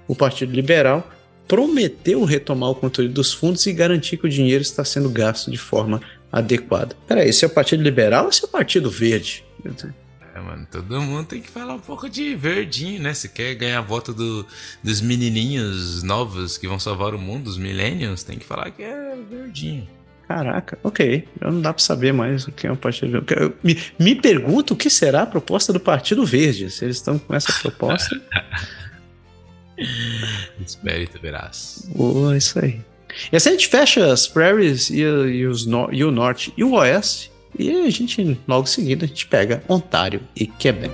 O 0.07 0.15
Partido 0.15 0.53
Liberal 0.53 1.11
prometeu 1.45 2.23
retomar 2.23 2.69
o 2.69 2.75
controle 2.75 3.09
dos 3.09 3.33
fundos 3.33 3.65
e 3.65 3.73
garantir 3.73 4.15
que 4.15 4.27
o 4.27 4.29
dinheiro 4.29 4.61
está 4.61 4.85
sendo 4.85 5.09
gasto 5.09 5.51
de 5.51 5.57
forma 5.57 6.01
adequada. 6.31 6.95
Peraí, 7.05 7.27
esse 7.27 7.43
é 7.43 7.49
o 7.49 7.51
Partido 7.51 7.83
Liberal 7.83 8.23
ou 8.23 8.29
esse 8.29 8.45
é 8.45 8.47
o 8.47 8.49
Partido 8.49 8.89
Verde? 8.89 9.43
É, 10.33 10.39
mano, 10.39 10.65
todo 10.69 11.01
mundo 11.01 11.27
tem 11.27 11.41
que 11.41 11.49
falar 11.49 11.73
um 11.73 11.79
pouco 11.79 12.09
de 12.09 12.35
verdinho, 12.35 13.01
né? 13.01 13.13
Se 13.13 13.27
quer 13.29 13.53
ganhar 13.55 13.79
a 13.79 13.81
voto 13.81 14.13
do, 14.13 14.45
dos 14.81 15.01
menininhos 15.01 16.03
novos 16.03 16.57
que 16.57 16.67
vão 16.67 16.79
salvar 16.79 17.13
o 17.13 17.19
mundo, 17.19 17.47
os 17.47 17.57
millennials, 17.57 18.23
tem 18.23 18.37
que 18.37 18.45
falar 18.45 18.71
que 18.71 18.81
é 18.81 19.17
verdinho. 19.29 19.87
Caraca, 20.27 20.79
ok. 20.81 21.27
Eu 21.41 21.51
não 21.51 21.61
dá 21.61 21.73
para 21.73 21.83
saber 21.83 22.13
mais 22.13 22.47
o 22.47 22.51
que 22.53 22.65
é 22.65 22.71
o 22.71 22.77
Partido 22.77 23.21
Verde. 23.21 23.53
Me, 23.61 23.77
me 23.99 24.15
pergunto 24.15 24.73
o 24.73 24.77
que 24.77 24.89
será 24.89 25.23
a 25.23 25.25
proposta 25.25 25.73
do 25.73 25.79
Partido 25.79 26.25
Verde. 26.25 26.69
Se 26.69 26.85
eles 26.85 26.95
estão 26.95 27.19
com 27.19 27.35
essa 27.35 27.51
proposta. 27.59 28.21
Espere 30.65 31.07
tu 31.07 31.19
verás. 31.19 31.89
Oh, 31.95 32.33
isso 32.33 32.57
aí. 32.59 32.79
E 33.31 33.35
assim 33.35 33.49
a 33.49 33.51
gente 33.53 33.67
fecha 33.67 34.11
as 34.11 34.25
prairies 34.27 34.89
e, 34.89 35.01
e, 35.01 35.45
os 35.45 35.65
no, 35.65 35.91
e 35.91 36.05
o 36.05 36.11
norte 36.11 36.53
e 36.55 36.63
o 36.63 36.73
oeste. 36.73 37.30
E 37.61 37.85
a 37.85 37.89
gente, 37.89 38.37
logo 38.47 38.63
em 38.63 38.71
seguida, 38.71 39.05
a 39.05 39.07
gente 39.07 39.27
pega 39.27 39.63
Ontário 39.69 40.21
e 40.35 40.47
Quebec. 40.47 40.93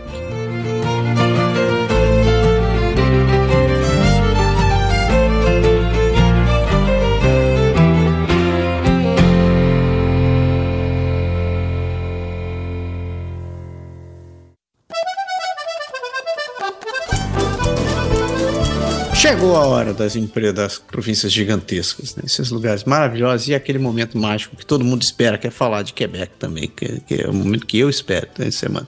Chegou 19.47 19.61
a 19.61 19.65
hora 19.65 19.93
das 19.93 20.17
empresas 20.17 20.53
das 20.53 20.77
províncias 20.77 21.31
gigantescas, 21.31 22.17
né? 22.17 22.23
esses 22.25 22.51
lugares 22.51 22.83
maravilhosos 22.83 23.47
e 23.47 23.55
aquele 23.55 23.79
momento 23.79 24.17
mágico 24.17 24.57
que 24.57 24.65
todo 24.65 24.83
mundo 24.83 25.01
espera, 25.01 25.37
que 25.37 25.47
é 25.47 25.49
falar 25.49 25.83
de 25.83 25.93
Quebec 25.93 26.33
também, 26.37 26.67
que, 26.67 26.99
que 27.07 27.21
é 27.21 27.29
o 27.29 27.33
momento 27.33 27.65
que 27.65 27.79
eu 27.79 27.89
espero 27.89 28.27
essa 28.39 28.51
semana. 28.51 28.85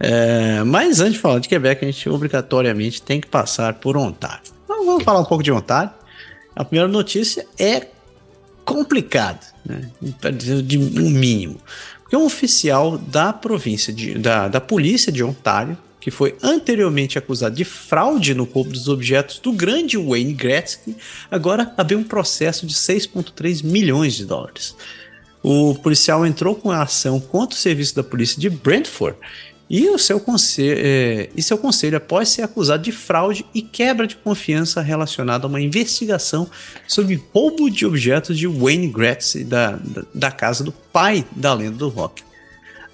É, 0.00 0.64
mas 0.64 0.98
antes 0.98 1.12
de 1.12 1.18
falar 1.18 1.40
de 1.40 1.48
Quebec, 1.48 1.84
a 1.84 1.90
gente 1.90 2.08
obrigatoriamente 2.08 3.02
tem 3.02 3.20
que 3.20 3.26
passar 3.26 3.74
por 3.74 3.94
Ontário. 3.98 4.40
Então, 4.64 4.86
vamos 4.86 5.04
falar 5.04 5.20
um 5.20 5.26
pouco 5.26 5.44
de 5.44 5.52
Ontário. 5.52 5.90
A 6.56 6.64
primeira 6.64 6.90
notícia 6.90 7.46
é 7.58 7.88
complicada, 8.64 9.40
né? 9.62 9.90
para 10.18 10.30
dizer 10.30 10.62
de 10.62 10.78
um 10.78 11.10
mínimo. 11.10 11.60
Porque 12.00 12.16
um 12.16 12.24
oficial 12.24 12.96
da 12.96 13.30
província 13.30 13.92
de, 13.92 14.14
da, 14.14 14.48
da 14.48 14.58
polícia 14.58 15.12
de 15.12 15.22
Ontário 15.22 15.76
que 16.02 16.10
foi 16.10 16.34
anteriormente 16.42 17.16
acusado 17.16 17.54
de 17.54 17.64
fraude 17.64 18.34
no 18.34 18.42
roubo 18.42 18.70
dos 18.70 18.88
objetos 18.88 19.38
do 19.38 19.52
grande 19.52 19.96
Wayne 19.96 20.34
Gretzky, 20.34 20.96
agora 21.30 21.72
abriu 21.76 21.96
um 21.96 22.02
processo 22.02 22.66
de 22.66 22.74
6,3 22.74 23.64
milhões 23.64 24.14
de 24.14 24.26
dólares. 24.26 24.74
O 25.44 25.76
policial 25.76 26.26
entrou 26.26 26.56
com 26.56 26.72
a 26.72 26.82
ação 26.82 27.20
contra 27.20 27.56
o 27.56 27.58
serviço 27.58 27.94
da 27.94 28.02
polícia 28.02 28.40
de 28.40 28.50
Brentford 28.50 29.16
e, 29.70 29.88
o 29.90 29.98
seu 29.98 30.18
conselho, 30.18 30.76
é, 30.76 31.28
e 31.36 31.42
seu 31.42 31.56
conselho 31.56 31.96
após 31.96 32.30
ser 32.30 32.42
acusado 32.42 32.82
de 32.82 32.90
fraude 32.90 33.46
e 33.54 33.62
quebra 33.62 34.04
de 34.04 34.16
confiança 34.16 34.80
relacionada 34.80 35.46
a 35.46 35.48
uma 35.48 35.60
investigação 35.60 36.50
sobre 36.88 37.22
roubo 37.32 37.70
de 37.70 37.86
objetos 37.86 38.36
de 38.36 38.48
Wayne 38.48 38.88
Gretzky 38.88 39.44
da, 39.44 39.76
da, 39.76 40.02
da 40.12 40.30
casa 40.32 40.64
do 40.64 40.72
pai 40.72 41.24
da 41.30 41.54
lenda 41.54 41.76
do 41.76 41.88
rock. 41.88 42.24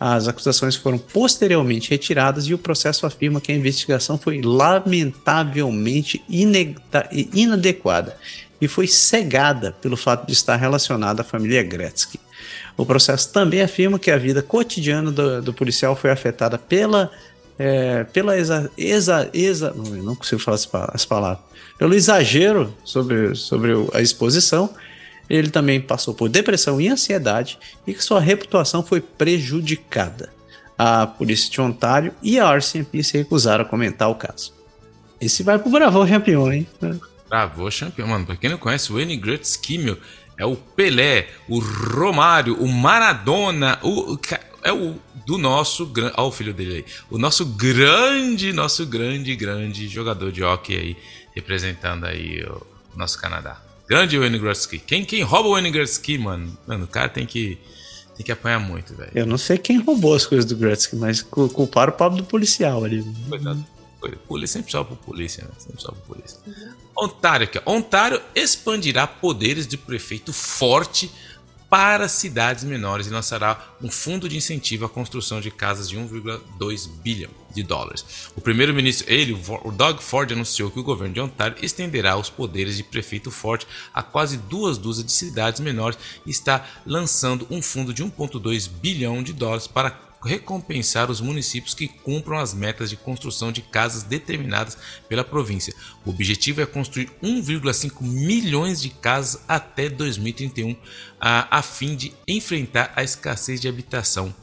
As 0.00 0.28
acusações 0.28 0.76
foram 0.76 0.96
posteriormente 0.96 1.90
retiradas 1.90 2.44
e 2.46 2.54
o 2.54 2.58
processo 2.58 3.04
afirma 3.04 3.40
que 3.40 3.50
a 3.50 3.54
investigação 3.54 4.16
foi 4.16 4.40
lamentavelmente 4.40 6.22
inadequada 6.28 8.16
e 8.60 8.68
foi 8.68 8.86
cegada 8.86 9.72
pelo 9.80 9.96
fato 9.96 10.26
de 10.26 10.32
estar 10.32 10.56
relacionada 10.56 11.22
à 11.22 11.24
família 11.24 11.62
Gretzky. 11.62 12.20
O 12.76 12.86
processo 12.86 13.32
também 13.32 13.60
afirma 13.60 13.98
que 13.98 14.10
a 14.10 14.16
vida 14.16 14.40
cotidiana 14.40 15.10
do, 15.10 15.42
do 15.42 15.52
policial 15.52 15.96
foi 15.96 16.10
afetada 16.10 16.56
pela, 16.56 17.10
é, 17.58 18.04
pela 18.04 18.38
exa, 18.38 18.70
exa, 18.78 19.28
exa, 19.34 19.74
não 19.74 20.14
consigo 20.14 20.40
falar 20.40 20.90
as 20.94 21.04
palavras, 21.04 21.44
pelo 21.76 21.94
exagero 21.94 22.72
sobre, 22.84 23.34
sobre 23.34 23.72
a 23.92 24.00
exposição 24.00 24.70
ele 25.28 25.50
também 25.50 25.80
passou 25.80 26.14
por 26.14 26.28
depressão 26.28 26.80
e 26.80 26.88
ansiedade 26.88 27.58
e 27.86 27.92
que 27.92 28.02
sua 28.02 28.20
reputação 28.20 28.82
foi 28.82 29.00
prejudicada. 29.00 30.30
A 30.76 31.06
polícia 31.06 31.50
de 31.50 31.60
Ontário 31.60 32.14
e 32.22 32.38
a 32.38 32.54
RCMP 32.54 33.02
se 33.02 33.18
recusaram 33.18 33.64
a 33.64 33.68
comentar 33.68 34.08
o 34.08 34.14
caso. 34.14 34.52
Esse 35.20 35.42
vai 35.42 35.58
pro 35.58 35.70
Bravo 35.70 36.06
Champion, 36.06 36.52
hein? 36.52 36.66
Bravo 37.28 37.70
Champion, 37.70 38.06
mano. 38.06 38.24
Pra 38.24 38.36
quem 38.36 38.48
não 38.48 38.58
conhece, 38.58 38.90
o 38.92 38.94
Wayne 38.94 39.16
Gretzky, 39.16 39.76
meu, 39.76 39.98
é 40.36 40.46
o 40.46 40.54
Pelé, 40.54 41.28
o 41.48 41.58
Romário, 41.58 42.54
o 42.62 42.68
Maradona, 42.68 43.80
o, 43.82 44.16
é 44.62 44.72
o 44.72 44.96
do 45.26 45.36
nosso 45.36 45.92
olha 45.94 46.22
o 46.22 46.32
filho 46.32 46.54
dele 46.54 46.76
aí, 46.76 46.84
o 47.10 47.18
nosso 47.18 47.44
grande, 47.44 48.52
nosso 48.52 48.86
grande, 48.86 49.34
grande 49.34 49.88
jogador 49.88 50.30
de 50.30 50.42
hockey 50.42 50.76
aí, 50.76 50.96
representando 51.34 52.04
aí 52.04 52.42
o 52.44 52.66
nosso 52.96 53.20
Canadá. 53.20 53.67
Grande 53.88 54.18
Wayne 54.18 54.38
Gretzky. 54.38 54.78
Quem, 54.78 55.04
quem 55.04 55.22
rouba 55.22 55.48
o 55.48 55.52
Wayne 55.52 55.70
Gretzky, 55.70 56.18
mano? 56.18 56.56
Mano, 56.66 56.84
o 56.84 56.88
cara 56.88 57.08
tem 57.08 57.24
que, 57.24 57.58
tem 58.14 58.26
que 58.26 58.30
apanhar 58.30 58.60
muito, 58.60 58.94
velho. 58.94 59.10
Eu 59.14 59.24
não 59.24 59.38
sei 59.38 59.56
quem 59.56 59.78
roubou 59.78 60.14
as 60.14 60.26
coisas 60.26 60.44
do 60.44 60.54
Gretzky, 60.54 60.94
mas 60.94 61.22
culparam 61.22 61.92
o 61.92 61.96
pobre 61.96 62.20
do 62.20 62.26
policial 62.26 62.84
ali. 62.84 63.02
Coitado. 63.28 63.64
Polícia 64.28 64.58
sempre 64.58 64.70
salva 64.70 64.90
por 64.90 64.98
polícia, 64.98 65.42
né? 65.42 65.50
Sempre 65.58 65.82
salva 65.82 65.98
por 66.06 66.16
polícia. 66.16 66.38
Ontário 66.96 67.44
aqui, 67.44 67.60
ó. 67.64 67.72
Ontário 67.72 68.20
expandirá 68.34 69.06
poderes 69.06 69.66
de 69.66 69.76
prefeito 69.76 70.32
forte 70.32 71.10
para 71.68 72.08
cidades 72.08 72.64
menores 72.64 73.06
e 73.06 73.10
lançará 73.10 73.62
um 73.82 73.90
fundo 73.90 74.28
de 74.28 74.36
incentivo 74.36 74.86
à 74.86 74.88
construção 74.88 75.40
de 75.40 75.50
casas 75.50 75.88
de 75.88 75.98
1,2 75.98 76.88
bilhão 77.02 77.30
de 77.54 77.62
dólares. 77.62 78.30
O 78.34 78.40
primeiro-ministro, 78.40 79.06
ele, 79.12 79.32
o 79.32 79.70
Doug 79.70 80.00
Ford, 80.00 80.32
anunciou 80.32 80.70
que 80.70 80.80
o 80.80 80.84
governo 80.84 81.14
de 81.14 81.20
Ontário 81.20 81.56
estenderá 81.62 82.16
os 82.16 82.30
poderes 82.30 82.76
de 82.76 82.82
prefeito 82.82 83.30
forte 83.30 83.66
a 83.92 84.02
quase 84.02 84.38
duas 84.38 84.78
dúzias 84.78 85.04
de 85.04 85.12
cidades 85.12 85.60
menores 85.60 85.98
e 86.24 86.30
está 86.30 86.66
lançando 86.86 87.46
um 87.50 87.60
fundo 87.60 87.92
de 87.92 88.02
1,2 88.02 88.68
bilhão 88.68 89.22
de 89.22 89.32
dólares 89.32 89.66
para 89.66 90.07
recompensar 90.22 91.10
os 91.10 91.20
municípios 91.20 91.74
que 91.74 91.88
cumpram 91.88 92.38
as 92.38 92.54
metas 92.54 92.90
de 92.90 92.96
construção 92.96 93.52
de 93.52 93.62
casas 93.62 94.02
determinadas 94.02 94.76
pela 95.08 95.24
província. 95.24 95.74
O 96.04 96.10
objetivo 96.10 96.60
é 96.60 96.66
construir 96.66 97.10
1,5 97.22 98.02
milhões 98.02 98.80
de 98.80 98.90
casas 98.90 99.42
até 99.46 99.88
2031, 99.88 100.76
a, 101.20 101.58
a 101.58 101.62
fim 101.62 101.96
de 101.96 102.12
enfrentar 102.26 102.92
a 102.96 103.02
escassez 103.02 103.60
de 103.60 103.68
habitação 103.68 104.34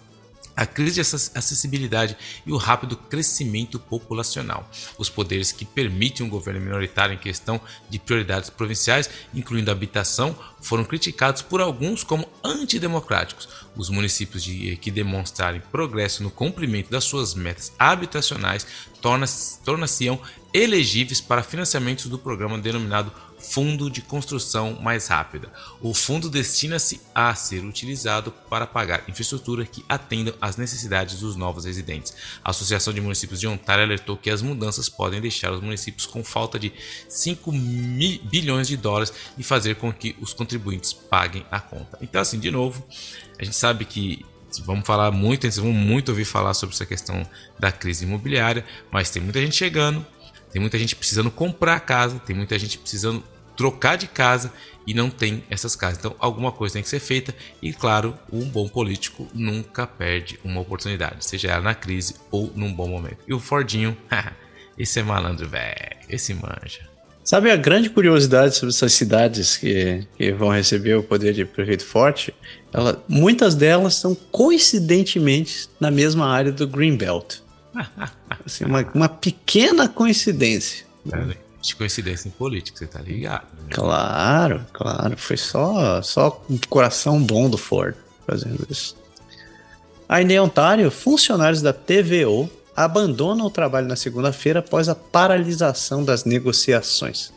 a 0.56 0.66
crise 0.66 0.96
de 0.96 1.02
acessibilidade 1.02 2.18
e 2.46 2.52
o 2.52 2.58
rápido 2.58 2.96
crescimento 2.96 3.80
populacional. 3.80 4.70
Os 4.98 5.10
poderes 5.10 5.52
que 5.52 5.66
permitem 5.66 6.26
um 6.26 6.30
governo 6.30 6.62
minoritário 6.62 7.14
em 7.14 7.18
questão 7.18 7.60
de 7.90 8.00
prioridades 8.00 8.50
provinciais, 8.50 9.10
incluindo 9.34 9.72
habitação, 9.72 10.36
foram 10.62 10.86
criticados 10.86 11.42
por 11.42 11.62
alguns 11.62 12.04
como 12.04 12.28
antidemocráticos. 12.44 13.48
Os 13.76 13.90
municípios 13.90 14.44
de, 14.44 14.78
que 14.78 14.90
demonstrarem 14.90 15.62
progresso 15.72 16.24
no 16.24 16.32
cumprimento 16.32 16.90
das 16.90 17.04
suas 17.04 17.34
metas 17.34 17.74
habitacionais 17.78 18.66
torna-se-ão 19.02 20.20
elegíveis 20.54 21.20
para 21.22 21.44
financiamentos 21.44 22.08
do 22.08 22.18
programa 22.18 22.58
denominado 22.58 23.12
Fundo 23.50 23.90
de 23.90 24.02
Construção 24.02 24.80
Mais 24.82 25.08
Rápida. 25.08 25.52
O 25.82 25.94
fundo 25.94 26.30
destina-se 26.30 27.00
a 27.14 27.34
ser 27.36 27.64
utilizado 27.64 28.32
para 28.50 28.68
pagar 28.68 29.04
infraestrutura 29.08 29.66
que 29.66 29.86
atenda 29.88 30.36
às 30.42 30.58
necessidades 30.58 31.20
dos 31.20 31.36
novos 31.36 31.66
residentes. 31.66 32.14
A 32.44 32.50
Associação 32.50 32.94
de 32.94 33.02
Municípios 33.02 33.40
de 33.40 33.48
Ontário 33.48 33.84
alertou 33.84 34.18
que 34.18 34.30
as 34.30 34.42
mudanças 34.42 34.90
podem 34.90 35.22
deixar 35.22 35.52
os 35.52 35.62
municípios 35.62 36.06
com 36.06 36.24
falta 36.24 36.60
de 36.60 36.74
5 37.08 37.52
bilhões 37.52 38.68
de 38.68 38.76
dólares 38.76 39.14
e 39.38 39.44
fazer 39.44 39.76
com 39.76 39.94
que 39.94 40.16
os 40.20 40.34
contribuintes 40.34 40.92
paguem 40.92 41.46
a 41.52 41.60
conta. 41.60 41.98
Então, 42.02 42.22
assim, 42.22 42.40
de 42.40 42.52
novo, 42.52 42.86
a 43.40 43.44
gente 43.44 43.56
sabe 43.56 43.86
que 43.86 44.26
vamos 44.64 44.86
falar 44.86 45.12
muito, 45.12 45.42
vocês 45.42 45.58
vão 45.58 45.72
muito 45.72 46.10
ouvir 46.10 46.26
falar 46.26 46.54
sobre 46.54 46.76
essa 46.76 46.86
questão 46.86 47.28
da 47.60 47.72
crise 47.72 48.06
imobiliária, 48.06 48.66
mas 48.92 49.10
tem 49.10 49.22
muita 49.22 49.42
gente 49.42 49.56
chegando, 49.56 50.06
tem 50.52 50.62
muita 50.62 50.80
gente 50.80 50.96
precisando 50.96 51.30
comprar 51.30 51.80
casa, 51.82 52.20
tem 52.20 52.36
muita 52.36 52.58
gente 52.58 52.78
precisando 52.78 53.24
trocar 53.56 53.98
de 53.98 54.08
casa 54.08 54.52
e 54.86 54.94
não 54.94 55.10
tem 55.10 55.44
essas 55.50 55.76
casas. 55.76 55.98
Então, 55.98 56.16
alguma 56.20 56.52
coisa 56.52 56.74
tem 56.74 56.84
que 56.84 56.90
ser 56.90 57.00
feita 57.00 57.34
e, 57.62 57.74
claro, 57.74 58.18
um 58.32 58.46
bom 58.46 58.68
político 58.68 59.28
nunca 59.34 59.88
perde 59.88 60.40
uma 60.44 60.62
oportunidade, 60.62 61.26
seja 61.26 61.50
ela 61.50 61.62
na 61.62 61.76
crise 61.76 62.16
ou 62.32 62.52
num 62.56 62.74
bom 62.74 62.88
momento. 62.88 63.18
E 63.28 63.34
o 63.34 63.40
Fordinho, 63.40 63.98
esse 64.78 65.00
é 65.00 65.04
malandro, 65.04 65.48
velho, 65.48 65.98
esse 66.10 66.34
manja. 66.34 66.96
Sabe 67.24 67.50
a 67.50 67.56
grande 67.56 67.90
curiosidade 67.90 68.56
sobre 68.56 68.70
essas 68.70 68.94
cidades 68.94 69.58
que, 69.58 70.06
que 70.16 70.32
vão 70.32 70.50
receber 70.50 70.94
o 70.94 71.02
poder 71.02 71.34
de 71.34 71.44
prefeito 71.44 71.84
forte? 71.84 72.32
Ela, 72.72 73.04
muitas 73.08 73.56
delas 73.56 73.96
são 73.96 74.14
coincidentemente 74.14 75.68
na 75.80 75.90
mesma 75.90 76.28
área 76.28 76.52
do 76.52 76.68
Greenbelt. 76.68 77.38
assim, 78.46 78.66
uma, 78.66 78.86
uma 78.94 79.10
pequena 79.10 79.90
coincidência. 79.90 80.86
É, 81.12 81.45
de 81.68 81.76
coincidência 81.76 82.28
em 82.28 82.32
política, 82.32 82.78
você 82.78 82.88
tá 82.88 83.00
ligado? 83.00 83.48
Né? 83.54 83.70
Claro, 83.72 84.66
claro. 84.74 85.18
Foi 85.18 85.38
só, 85.38 86.02
só 86.02 86.44
um 86.50 86.58
coração 86.70 87.22
bom 87.22 87.50
do 87.50 87.58
Ford 87.58 87.96
fazendo 88.26 88.66
isso. 88.70 88.96
Ainda 90.08 90.34
em 90.34 90.40
Ontário, 90.40 90.92
funcionários 90.92 91.62
da 91.62 91.74
TVO 91.74 92.50
abandonam 92.76 93.46
o 93.46 93.50
trabalho 93.50 93.88
na 93.88 93.96
segunda-feira 93.96 94.60
após 94.60 94.90
a 94.90 94.96
paralisação 94.96 96.04
das 96.04 96.26
negociações. 96.26 97.32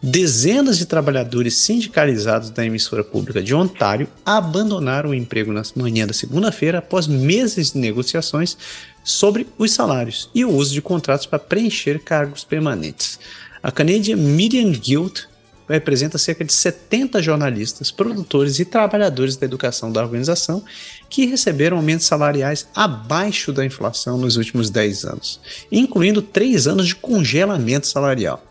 Dezenas 0.00 0.78
de 0.78 0.86
trabalhadores 0.86 1.56
sindicalizados 1.56 2.50
da 2.50 2.64
emissora 2.64 3.02
pública 3.02 3.42
de 3.42 3.52
Ontário 3.52 4.08
abandonaram 4.24 5.10
o 5.10 5.14
emprego 5.14 5.52
na 5.52 5.62
manhã 5.74 6.06
da 6.06 6.12
segunda-feira 6.12 6.78
após 6.78 7.08
meses 7.08 7.72
de 7.72 7.78
negociações 7.78 8.56
sobre 9.02 9.48
os 9.58 9.72
salários 9.72 10.30
e 10.32 10.44
o 10.44 10.50
uso 10.50 10.72
de 10.72 10.80
contratos 10.80 11.26
para 11.26 11.38
preencher 11.38 11.98
cargos 11.98 12.44
permanentes. 12.44 13.18
A 13.62 13.72
Canadian 13.72 14.16
Media 14.16 14.62
Guild 14.62 15.26
representa 15.68 16.16
cerca 16.16 16.44
de 16.44 16.52
70 16.52 17.20
jornalistas, 17.20 17.90
produtores 17.90 18.58
e 18.58 18.64
trabalhadores 18.64 19.36
da 19.36 19.44
educação 19.44 19.92
da 19.92 20.02
organização 20.02 20.64
que 21.10 21.26
receberam 21.26 21.76
aumentos 21.76 22.06
salariais 22.06 22.68
abaixo 22.74 23.52
da 23.52 23.64
inflação 23.64 24.16
nos 24.16 24.36
últimos 24.36 24.70
10 24.70 25.04
anos, 25.04 25.40
incluindo 25.70 26.22
3 26.22 26.68
anos 26.68 26.86
de 26.86 26.94
congelamento 26.94 27.86
salarial. 27.86 28.44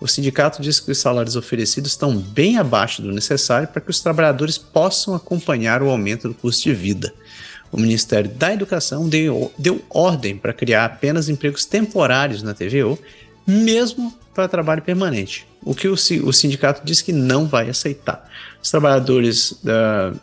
O 0.00 0.08
sindicato 0.08 0.60
diz 0.60 0.80
que 0.80 0.90
os 0.90 0.98
salários 0.98 1.36
oferecidos 1.36 1.92
estão 1.92 2.16
bem 2.16 2.58
abaixo 2.58 3.00
do 3.00 3.12
necessário 3.12 3.68
para 3.68 3.80
que 3.80 3.90
os 3.90 4.00
trabalhadores 4.00 4.58
possam 4.58 5.14
acompanhar 5.14 5.82
o 5.82 5.88
aumento 5.88 6.28
do 6.28 6.34
custo 6.34 6.64
de 6.64 6.74
vida. 6.74 7.14
O 7.70 7.80
Ministério 7.80 8.30
da 8.30 8.52
Educação 8.52 9.08
deu, 9.08 9.52
deu 9.56 9.82
ordem 9.90 10.36
para 10.36 10.52
criar 10.52 10.84
apenas 10.84 11.28
empregos 11.28 11.64
temporários 11.64 12.42
na 12.42 12.54
TVO, 12.54 12.98
mesmo 13.46 14.12
para 14.34 14.48
trabalho 14.48 14.82
permanente, 14.82 15.46
o 15.62 15.74
que 15.74 15.88
o, 15.88 15.94
o 15.94 16.32
sindicato 16.32 16.82
diz 16.84 17.00
que 17.00 17.12
não 17.12 17.46
vai 17.46 17.68
aceitar. 17.68 18.28
Os 18.62 18.70
trabalhadores 18.70 19.52
uh, 19.52 20.18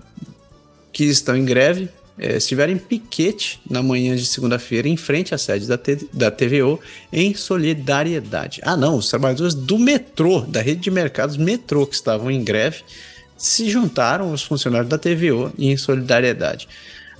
que 0.92 1.06
estão 1.06 1.36
em 1.36 1.46
greve 1.46 1.90
é, 2.18 2.38
estiveram 2.38 2.74
em 2.74 2.78
piquete 2.78 3.60
na 3.68 3.82
manhã 3.82 4.16
de 4.16 4.26
segunda-feira 4.26 4.88
em 4.88 4.98
frente 4.98 5.34
à 5.34 5.38
sede 5.38 5.68
da, 5.68 5.80
da 6.14 6.30
TVO 6.30 6.80
em 7.12 7.34
solidariedade. 7.34 8.62
Ah, 8.64 8.78
não, 8.78 8.98
os 8.98 9.10
trabalhadores 9.10 9.56
do 9.56 9.80
metrô, 9.80 10.42
da 10.42 10.62
rede 10.62 10.82
de 10.82 10.92
mercados 10.92 11.38
metrô 11.38 11.88
que 11.88 11.96
estavam 11.96 12.30
em 12.30 12.44
greve, 12.44 12.84
se 13.38 13.70
juntaram 13.70 14.30
aos 14.30 14.44
funcionários 14.44 14.90
da 14.90 15.00
TVO 15.00 15.52
em 15.58 15.76
solidariedade. 15.78 16.68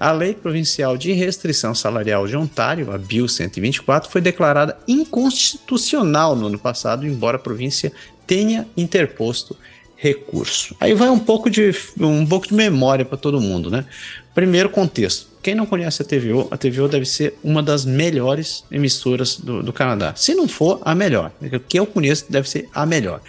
A 0.02 0.12
Lei 0.12 0.34
Provincial 0.34 0.98
de 0.98 1.12
Restrição 1.12 1.76
Salarial 1.76 2.26
de 2.26 2.36
Ontário, 2.36 2.92
a 2.92 2.98
Bill 2.98 3.28
124, 3.28 4.10
foi 4.10 4.20
declarada 4.20 4.76
inconstitucional 4.88 6.36
no 6.36 6.48
ano 6.48 6.58
passado, 6.58 7.06
embora 7.06 7.38
a 7.38 7.40
província 7.40 7.94
tenha 8.26 8.68
interposto 8.76 9.56
recurso. 9.96 10.76
Aí 10.80 10.96
vai 10.96 11.08
um 11.12 11.20
pouco 11.20 11.52
de, 11.52 11.72
um 12.00 12.26
pouco 12.26 12.48
de 12.48 12.56
memória 12.56 13.06
para 13.06 13.16
todo 13.16 13.40
mundo, 13.40 13.70
né? 13.70 13.86
Primeiro 14.34 14.72
contexto. 14.72 15.28
Quem 15.40 15.54
não 15.54 15.68
conhece 15.68 16.02
a 16.02 16.06
TVO, 16.06 16.48
a 16.50 16.58
TVO 16.58 16.88
deve 16.88 17.06
ser 17.06 17.36
uma 17.44 17.62
das 17.62 17.86
melhores 17.86 18.64
emissoras 18.72 19.38
do, 19.38 19.62
do 19.62 19.72
Canadá. 19.72 20.16
Se 20.16 20.34
não 20.34 20.48
for, 20.48 20.82
a 20.84 20.96
melhor. 20.96 21.32
O 21.40 21.60
que 21.60 21.78
eu 21.78 21.86
conheço 21.86 22.26
deve 22.28 22.50
ser 22.50 22.68
a 22.74 22.88
melhor. 22.88 23.22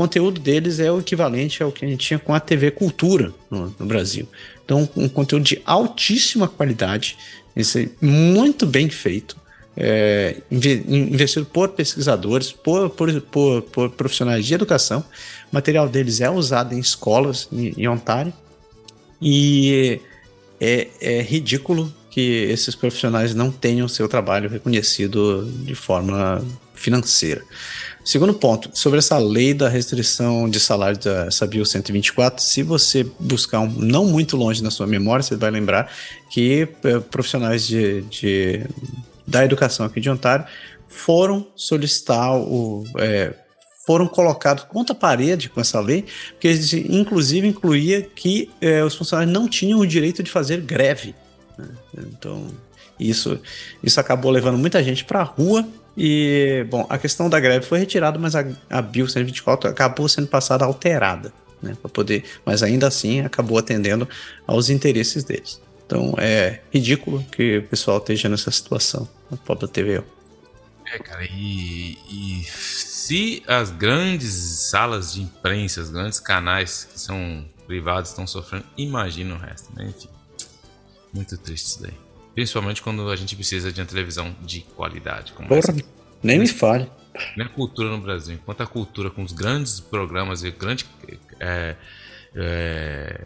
Conteúdo 0.00 0.40
deles 0.40 0.80
é 0.80 0.90
o 0.90 1.00
equivalente 1.00 1.62
ao 1.62 1.70
que 1.70 1.84
a 1.84 1.88
gente 1.88 2.06
tinha 2.06 2.18
com 2.18 2.32
a 2.34 2.40
TV 2.40 2.70
Cultura 2.70 3.34
no, 3.50 3.74
no 3.78 3.84
Brasil. 3.84 4.26
Então, 4.64 4.88
um 4.96 5.06
conteúdo 5.06 5.44
de 5.44 5.60
altíssima 5.62 6.48
qualidade, 6.48 7.18
esse 7.54 7.92
muito 8.00 8.64
bem 8.64 8.88
feito, 8.88 9.36
é, 9.76 10.38
investido 10.50 11.44
por 11.44 11.68
pesquisadores, 11.68 12.50
por, 12.50 12.88
por, 12.88 13.20
por, 13.20 13.60
por, 13.60 13.90
profissionais 13.90 14.46
de 14.46 14.54
educação. 14.54 15.00
O 15.52 15.54
material 15.54 15.86
deles 15.86 16.22
é 16.22 16.30
usado 16.30 16.74
em 16.74 16.78
escolas 16.78 17.46
em, 17.52 17.74
em 17.76 17.86
Ontário 17.86 18.32
e 19.20 20.00
é, 20.58 20.88
é 20.98 21.20
ridículo 21.20 21.92
que 22.08 22.46
esses 22.50 22.74
profissionais 22.74 23.34
não 23.34 23.50
tenham 23.50 23.86
seu 23.86 24.08
trabalho 24.08 24.48
reconhecido 24.48 25.44
de 25.62 25.74
forma 25.74 26.42
financeira. 26.74 27.44
Segundo 28.04 28.32
ponto, 28.32 28.70
sobre 28.72 28.98
essa 28.98 29.18
lei 29.18 29.52
da 29.52 29.68
restrição 29.68 30.48
de 30.48 30.58
salário 30.58 30.98
da 30.98 31.30
Sabil 31.30 31.64
124, 31.64 32.42
se 32.42 32.62
você 32.62 33.04
buscar 33.18 33.60
um, 33.60 33.68
não 33.68 34.06
muito 34.06 34.36
longe 34.36 34.62
na 34.62 34.70
sua 34.70 34.86
memória, 34.86 35.22
você 35.22 35.36
vai 35.36 35.50
lembrar 35.50 35.92
que 36.30 36.66
é, 36.82 36.98
profissionais 36.98 37.66
de, 37.66 38.00
de, 38.02 38.66
da 39.26 39.44
educação 39.44 39.84
aqui 39.84 40.00
de 40.00 40.08
Ontário 40.08 40.46
foram 40.88 41.46
solicitar 41.54 42.36
o. 42.36 42.84
É, 42.98 43.34
foram 43.86 44.06
colocados 44.06 44.64
contra 44.64 44.94
a 44.94 44.98
parede 44.98 45.48
com 45.48 45.60
essa 45.60 45.80
lei, 45.80 46.04
porque 46.32 46.52
inclusive 46.88 47.48
incluía 47.48 48.02
que 48.02 48.48
é, 48.60 48.84
os 48.84 48.94
funcionários 48.94 49.32
não 49.32 49.48
tinham 49.48 49.80
o 49.80 49.86
direito 49.86 50.22
de 50.22 50.30
fazer 50.30 50.60
greve. 50.60 51.14
Né? 51.58 51.66
Então, 51.98 52.46
isso, 52.98 53.40
isso 53.82 53.98
acabou 53.98 54.30
levando 54.30 54.58
muita 54.58 54.84
gente 54.84 55.04
para 55.04 55.20
a 55.20 55.24
rua 55.24 55.66
e, 56.02 56.64
bom, 56.70 56.86
a 56.88 56.96
questão 56.96 57.28
da 57.28 57.38
greve 57.38 57.66
foi 57.66 57.78
retirada, 57.78 58.18
mas 58.18 58.34
a, 58.34 58.42
a 58.70 58.80
Bill 58.80 59.06
124 59.06 59.68
acabou 59.68 60.08
sendo 60.08 60.28
passada 60.28 60.64
alterada, 60.64 61.30
né, 61.62 61.76
para 61.78 61.90
poder, 61.90 62.24
mas 62.42 62.62
ainda 62.62 62.86
assim 62.86 63.20
acabou 63.20 63.58
atendendo 63.58 64.08
aos 64.46 64.70
interesses 64.70 65.24
deles. 65.24 65.60
Então 65.84 66.14
é 66.16 66.62
ridículo 66.72 67.22
que 67.30 67.58
o 67.58 67.64
pessoal 67.64 67.98
esteja 67.98 68.30
nessa 68.30 68.50
situação, 68.50 69.06
a 69.30 69.36
própria 69.36 69.68
TVO. 69.68 70.02
É, 70.86 70.98
cara, 71.00 71.22
e, 71.24 71.98
e 72.08 72.44
se 72.46 73.42
as 73.46 73.70
grandes 73.70 74.32
salas 74.70 75.12
de 75.12 75.20
imprensa, 75.20 75.82
os 75.82 75.90
grandes 75.90 76.18
canais 76.18 76.88
que 76.90 76.98
são 76.98 77.44
privados 77.66 78.08
estão 78.08 78.26
sofrendo, 78.26 78.64
imagina 78.74 79.34
o 79.34 79.38
resto, 79.38 79.70
né? 79.76 79.92
Enfim, 79.94 80.08
muito 81.12 81.36
triste 81.36 81.66
isso 81.66 81.82
daí. 81.82 82.09
Principalmente 82.34 82.82
quando 82.82 83.08
a 83.10 83.16
gente 83.16 83.34
precisa 83.34 83.72
de 83.72 83.80
uma 83.80 83.86
televisão 83.86 84.34
de 84.40 84.60
qualidade. 84.60 85.32
Como 85.32 85.48
Porra, 85.48 85.58
essa. 85.58 85.76
nem 86.22 86.38
me 86.38 86.46
fale. 86.46 86.90
Nem 87.36 87.46
a 87.46 87.50
cultura 87.50 87.88
no 87.88 87.98
Brasil. 87.98 88.34
Enquanto 88.34 88.62
a 88.62 88.66
cultura 88.66 89.10
com 89.10 89.22
os 89.22 89.32
grandes 89.32 89.80
programas 89.80 90.44
e 90.44 90.50
grande, 90.50 90.86
é, 91.40 91.76
é, 92.34 93.20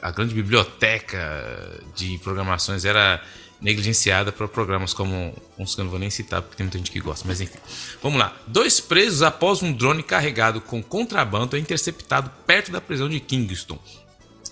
a 0.00 0.10
grande 0.10 0.34
biblioteca 0.34 1.82
de 1.94 2.18
programações 2.18 2.84
era 2.84 3.20
negligenciada 3.60 4.30
para 4.30 4.46
programas 4.46 4.92
como 4.92 5.34
uns 5.58 5.74
que 5.74 5.80
eu 5.80 5.84
não 5.84 5.90
vou 5.90 5.98
nem 5.98 6.10
citar 6.10 6.42
porque 6.42 6.56
tem 6.56 6.66
muita 6.66 6.78
gente 6.78 6.90
que 6.90 7.00
gosta, 7.00 7.26
mas 7.26 7.40
enfim. 7.40 7.58
Vamos 8.02 8.18
lá. 8.18 8.36
Dois 8.46 8.80
presos 8.80 9.22
após 9.22 9.62
um 9.62 9.72
drone 9.72 10.02
carregado 10.02 10.60
com 10.60 10.82
contrabando 10.82 11.56
é 11.56 11.58
interceptado 11.58 12.30
perto 12.46 12.70
da 12.70 12.80
prisão 12.80 13.08
de 13.08 13.18
Kingston. 13.18 13.78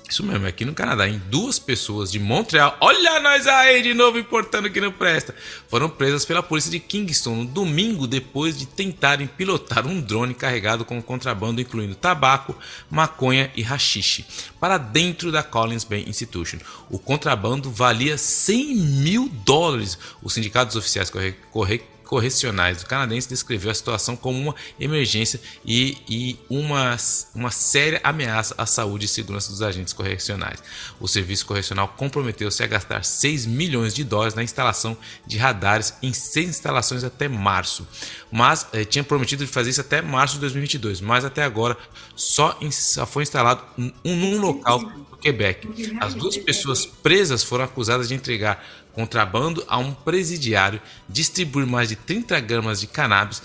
Isso 0.09 0.23
mesmo, 0.23 0.47
aqui 0.47 0.67
no 0.67 0.75
Canadá, 0.75 1.09
em 1.09 1.19
duas 1.19 1.59
pessoas 1.59 2.13
de 2.13 2.19
Montreal, 2.19 2.77
olha 2.81 3.19
nós 3.21 3.47
aí 3.47 3.83
de 3.83 3.95
novo 3.95 4.19
importando 4.19 4.71
que 4.71 4.81
não 4.81 4.93
presta, 4.93 5.35
foram 5.67 5.89
presas 5.89 6.27
pela 6.27 6.43
polícia 6.43 6.71
de 6.71 6.79
Kingston 6.79 7.37
no 7.37 7.45
domingo 7.47 8.07
depois 8.07 8.57
de 8.57 8.67
tentarem 8.67 9.27
pilotar 9.27 9.87
um 9.87 10.01
drone 10.01 10.35
carregado 10.35 10.85
com 10.85 11.01
contrabando 11.03 11.61
incluindo 11.61 11.95
tabaco, 11.95 12.55
maconha 12.91 13.51
e 13.57 13.63
rachixe 13.63 14.27
para 14.61 14.77
dentro 14.77 15.33
da 15.33 15.43
Collins 15.43 15.85
Bay 15.85 16.05
Institution. 16.07 16.59
O 16.91 16.99
contrabando 16.99 17.71
valia 17.71 18.19
100 18.19 18.77
mil 18.77 19.29
dólares. 19.45 19.99
Os 20.23 20.35
sindicatos 20.35 20.77
oficiais 20.77 21.09
corre, 21.09 21.33
corre, 21.51 21.83
correcionais 22.05 22.83
do 22.83 22.87
canadense 22.87 23.29
descreveu 23.29 23.71
a 23.71 23.75
situação 23.75 24.17
como 24.17 24.39
uma 24.39 24.55
emergência 24.79 25.41
e, 25.65 25.99
e 26.09 26.39
uma, 26.49 26.97
uma 27.35 27.51
séria 27.51 28.01
ameaça 28.05 28.55
à 28.59 28.67
saúde 28.67 29.07
e 29.07 29.09
segurança 29.09 29.51
dos 29.51 29.63
agentes 29.63 29.93
correcionais. 29.93 30.63
O 31.01 31.09
serviço 31.09 31.47
correcional 31.47 31.89
comprometeu-se 31.89 32.63
a 32.63 32.67
gastar 32.67 33.05
6 33.05 33.47
milhões 33.47 33.95
de 33.95 34.05
dólares 34.05 34.35
na 34.35 34.43
instalação 34.43 34.97
de 35.27 35.39
radares 35.39 35.95
em 36.03 36.13
seis 36.13 36.49
instalações 36.49 37.05
até 37.05 37.29
março, 37.29 37.87
mas 38.31 38.67
eh, 38.73 38.85
tinha 38.85 39.03
prometido 39.03 39.47
fazer 39.47 39.71
isso 39.71 39.81
até 39.81 40.03
março 40.03 40.35
de 40.35 40.41
2022, 40.41 41.01
mas 41.01 41.25
até 41.25 41.43
agora 41.43 41.77
só, 42.15 42.57
in, 42.61 42.71
só 42.71 43.07
foi 43.07 43.23
instalado 43.23 43.63
um, 43.79 43.93
num 44.05 44.41
local 44.41 44.81
do 44.81 45.17
Quebec. 45.17 45.69
As 46.01 46.15
duas 46.15 46.37
pessoas 46.37 46.87
presas 46.87 47.43
foram 47.43 47.65
acusadas 47.65 48.09
de 48.09 48.15
entregar 48.15 48.65
contrabando 48.95 49.65
a 49.69 49.77
um 49.79 49.93
presidiário, 49.93 50.81
distribuir 51.09 51.67
mais 51.67 51.89
de 51.89 51.97
30 51.97 52.39
gramas 52.41 52.81
de 52.81 52.87
cannabis 52.87 53.43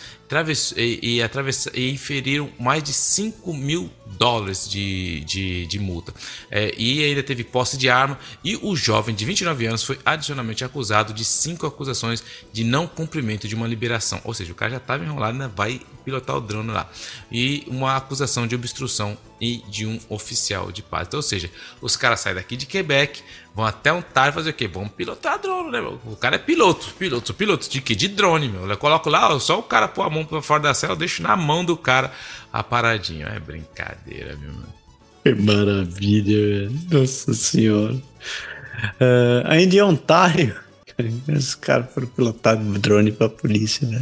e, 0.77 0.99
e, 1.01 1.81
e 1.81 1.91
inferiram 1.91 2.49
mais 2.59 2.83
de 2.83 2.93
5 2.93 3.53
mil 3.53 3.89
dólares 4.17 4.69
de, 4.69 5.21
de, 5.21 5.65
de 5.65 5.79
multa. 5.79 6.13
É, 6.51 6.73
e 6.77 7.03
ainda 7.03 7.23
teve 7.23 7.43
posse 7.43 7.77
de 7.77 7.89
arma 7.89 8.19
e 8.43 8.57
o 8.57 8.75
jovem 8.75 9.15
de 9.15 9.25
29 9.25 9.65
anos 9.65 9.83
foi 9.83 9.99
adicionalmente 10.05 10.63
acusado 10.63 11.13
de 11.13 11.23
cinco 11.23 11.65
acusações 11.65 12.23
de 12.51 12.63
não 12.63 12.87
cumprimento 12.87 13.47
de 13.47 13.55
uma 13.55 13.67
liberação. 13.67 14.21
Ou 14.23 14.33
seja, 14.33 14.51
o 14.51 14.55
cara 14.55 14.71
já 14.71 14.77
estava 14.77 15.03
enrolado, 15.03 15.33
ainda 15.33 15.47
vai 15.47 15.81
pilotar 16.03 16.35
o 16.35 16.41
drone 16.41 16.71
lá. 16.71 16.89
E 17.31 17.63
uma 17.67 17.95
acusação 17.95 18.47
de 18.47 18.55
obstrução 18.55 19.17
e 19.39 19.57
de 19.69 19.85
um 19.85 19.99
oficial 20.09 20.71
de 20.71 20.81
paz. 20.81 21.07
Então, 21.07 21.19
ou 21.19 21.23
seja, 21.23 21.49
os 21.81 21.95
caras 21.95 22.19
saem 22.19 22.35
daqui 22.35 22.57
de 22.57 22.65
Quebec, 22.65 23.21
vão 23.55 23.65
até 23.65 23.89
tar 24.01 24.33
fazer 24.33 24.49
o 24.49 24.53
quê? 24.53 24.67
Vão 24.67 24.87
pilotar 24.87 25.39
drone, 25.39 25.71
né? 25.71 25.79
O 26.05 26.15
cara 26.15 26.35
é 26.35 26.39
piloto, 26.39 26.93
piloto, 26.97 27.33
piloto 27.33 27.69
de 27.69 27.79
quê? 27.79 27.95
De 27.95 28.07
drone, 28.07 28.49
meu. 28.49 28.69
Eu 28.69 28.77
coloco 28.77 29.09
lá, 29.09 29.39
só 29.39 29.59
o 29.59 29.63
cara 29.63 29.87
pôr 29.87 30.03
a 30.03 30.09
mão 30.09 30.18
pra 30.25 30.41
fora 30.41 30.63
da 30.63 30.73
cela, 30.73 30.93
eu 30.93 30.97
deixo 30.97 31.21
na 31.21 31.35
mão 31.35 31.63
do 31.63 31.77
cara 31.77 32.11
a 32.51 32.63
paradinha. 32.63 33.27
É 33.27 33.39
brincadeira, 33.39 34.35
meu 34.35 34.53
mano. 34.53 34.79
Que 35.23 35.35
maravilha, 35.35 36.37
velho. 36.37 36.79
Nossa 36.91 37.33
senhora. 37.33 37.93
Uh, 37.93 39.43
ainda 39.45 39.75
em 39.75 39.81
Ontário, 39.81 40.55
os 41.27 41.55
caras 41.55 41.91
foram 41.93 42.07
pilotar 42.07 42.57
drone 42.57 43.11
pra 43.11 43.29
polícia, 43.29 43.87
né? 43.87 44.01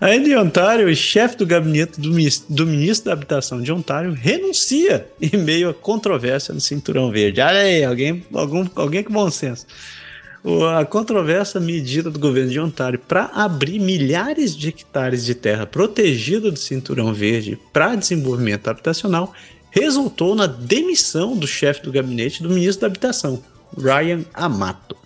Ainda 0.00 0.28
em 0.28 0.36
Ontário, 0.36 0.88
o 0.88 0.94
chefe 0.94 1.36
do 1.36 1.46
gabinete 1.46 2.00
do, 2.00 2.10
do, 2.48 2.66
ministro 2.66 3.06
da 3.06 3.12
Habitação 3.12 3.60
de 3.60 3.70
Ontário 3.70 4.14
renuncia 4.14 5.06
em 5.20 5.36
meio 5.36 5.68
a 5.68 5.74
controvérsia 5.74 6.54
no 6.54 6.60
Cinturão 6.60 7.10
Verde. 7.10 7.40
Olha 7.40 7.58
aí, 7.58 7.84
alguém, 7.84 8.24
algum, 8.32 8.66
alguém 8.76 9.02
com 9.02 9.12
bom 9.12 9.30
senso. 9.30 9.66
A 10.42 10.86
controvérsia 10.86 11.60
medida 11.60 12.10
do 12.10 12.18
governo 12.18 12.50
de 12.50 12.58
Ontário 12.58 12.98
para 12.98 13.26
abrir 13.26 13.78
milhares 13.78 14.56
de 14.56 14.68
hectares 14.68 15.22
de 15.24 15.34
terra 15.34 15.66
protegida 15.66 16.50
do 16.50 16.58
Cinturão 16.58 17.12
Verde 17.12 17.58
para 17.72 17.94
desenvolvimento 17.94 18.68
habitacional 18.68 19.34
resultou 19.70 20.34
na 20.34 20.46
demissão 20.46 21.36
do 21.36 21.46
chefe 21.46 21.82
do 21.82 21.92
gabinete 21.92 22.42
do 22.42 22.48
ministro 22.48 22.80
da 22.80 22.86
Habitação, 22.86 23.42
Ryan 23.76 24.24
Amato. 24.32 24.96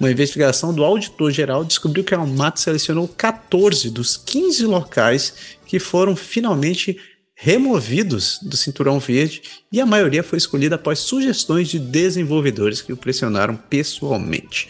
Uma 0.00 0.10
investigação 0.10 0.72
do 0.72 0.82
auditor-geral 0.82 1.64
descobriu 1.64 2.02
que 2.02 2.14
a 2.14 2.20
Amato 2.20 2.58
selecionou 2.58 3.06
14 3.08 3.90
dos 3.90 4.16
15 4.16 4.64
locais 4.64 5.34
que 5.66 5.78
foram 5.78 6.16
finalmente 6.16 6.98
removidos 7.40 8.40
do 8.42 8.56
cinturão 8.56 8.98
verde 8.98 9.42
e 9.70 9.80
a 9.80 9.86
maioria 9.86 10.24
foi 10.24 10.38
escolhida 10.38 10.74
após 10.74 10.98
sugestões 10.98 11.68
de 11.68 11.78
desenvolvedores 11.78 12.82
que 12.82 12.92
o 12.92 12.96
pressionaram 12.96 13.54
pessoalmente. 13.54 14.68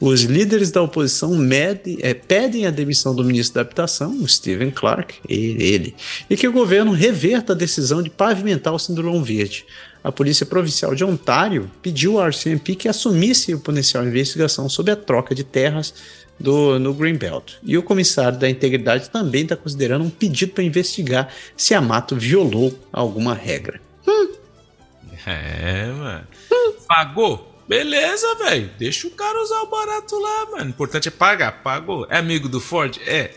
Os 0.00 0.22
líderes 0.22 0.70
da 0.70 0.80
oposição 0.80 1.34
mede, 1.34 1.98
é, 2.00 2.14
pedem 2.14 2.66
a 2.66 2.70
demissão 2.70 3.14
do 3.14 3.24
ministro 3.24 3.56
da 3.56 3.62
Habitação, 3.62 4.26
Stephen 4.28 4.70
Clark, 4.70 5.14
ele, 5.28 5.94
e 6.30 6.36
que 6.36 6.46
o 6.46 6.52
governo 6.52 6.92
reverta 6.92 7.52
a 7.52 7.56
decisão 7.56 8.00
de 8.00 8.10
pavimentar 8.10 8.72
o 8.72 8.78
cinturão 8.78 9.22
verde 9.22 9.66
a 10.04 10.12
Polícia 10.12 10.44
Provincial 10.44 10.94
de 10.94 11.02
Ontário 11.02 11.70
pediu 11.80 12.20
ao 12.20 12.28
RCMP 12.28 12.74
que 12.74 12.88
assumisse 12.88 13.54
o 13.54 13.58
potencial 13.58 14.04
investigação 14.04 14.68
sobre 14.68 14.92
a 14.92 14.96
troca 14.96 15.34
de 15.34 15.42
terras 15.42 15.94
do, 16.38 16.78
no 16.78 16.92
Greenbelt. 16.94 17.54
E 17.62 17.76
o 17.78 17.82
comissário 17.82 18.38
da 18.38 18.48
Integridade 18.48 19.10
também 19.10 19.42
está 19.42 19.56
considerando 19.56 20.04
um 20.04 20.10
pedido 20.10 20.52
para 20.52 20.64
investigar 20.64 21.32
se 21.56 21.74
a 21.74 21.80
Mato 21.80 22.16
violou 22.16 22.76
alguma 22.92 23.34
regra. 23.34 23.80
Hum. 24.06 24.32
É, 25.26 25.86
mano. 25.86 26.26
Hum. 26.52 26.72
Pagou? 26.86 27.54
Beleza, 27.66 28.34
velho. 28.36 28.70
Deixa 28.78 29.06
o 29.06 29.10
cara 29.10 29.42
usar 29.42 29.62
o 29.62 29.66
barato 29.66 30.18
lá, 30.18 30.46
mano. 30.50 30.66
O 30.66 30.68
importante 30.68 31.08
é 31.08 31.10
pagar. 31.10 31.62
Pagou. 31.62 32.06
É 32.10 32.18
amigo 32.18 32.48
do 32.48 32.60
Ford? 32.60 33.00
É. 33.06 33.30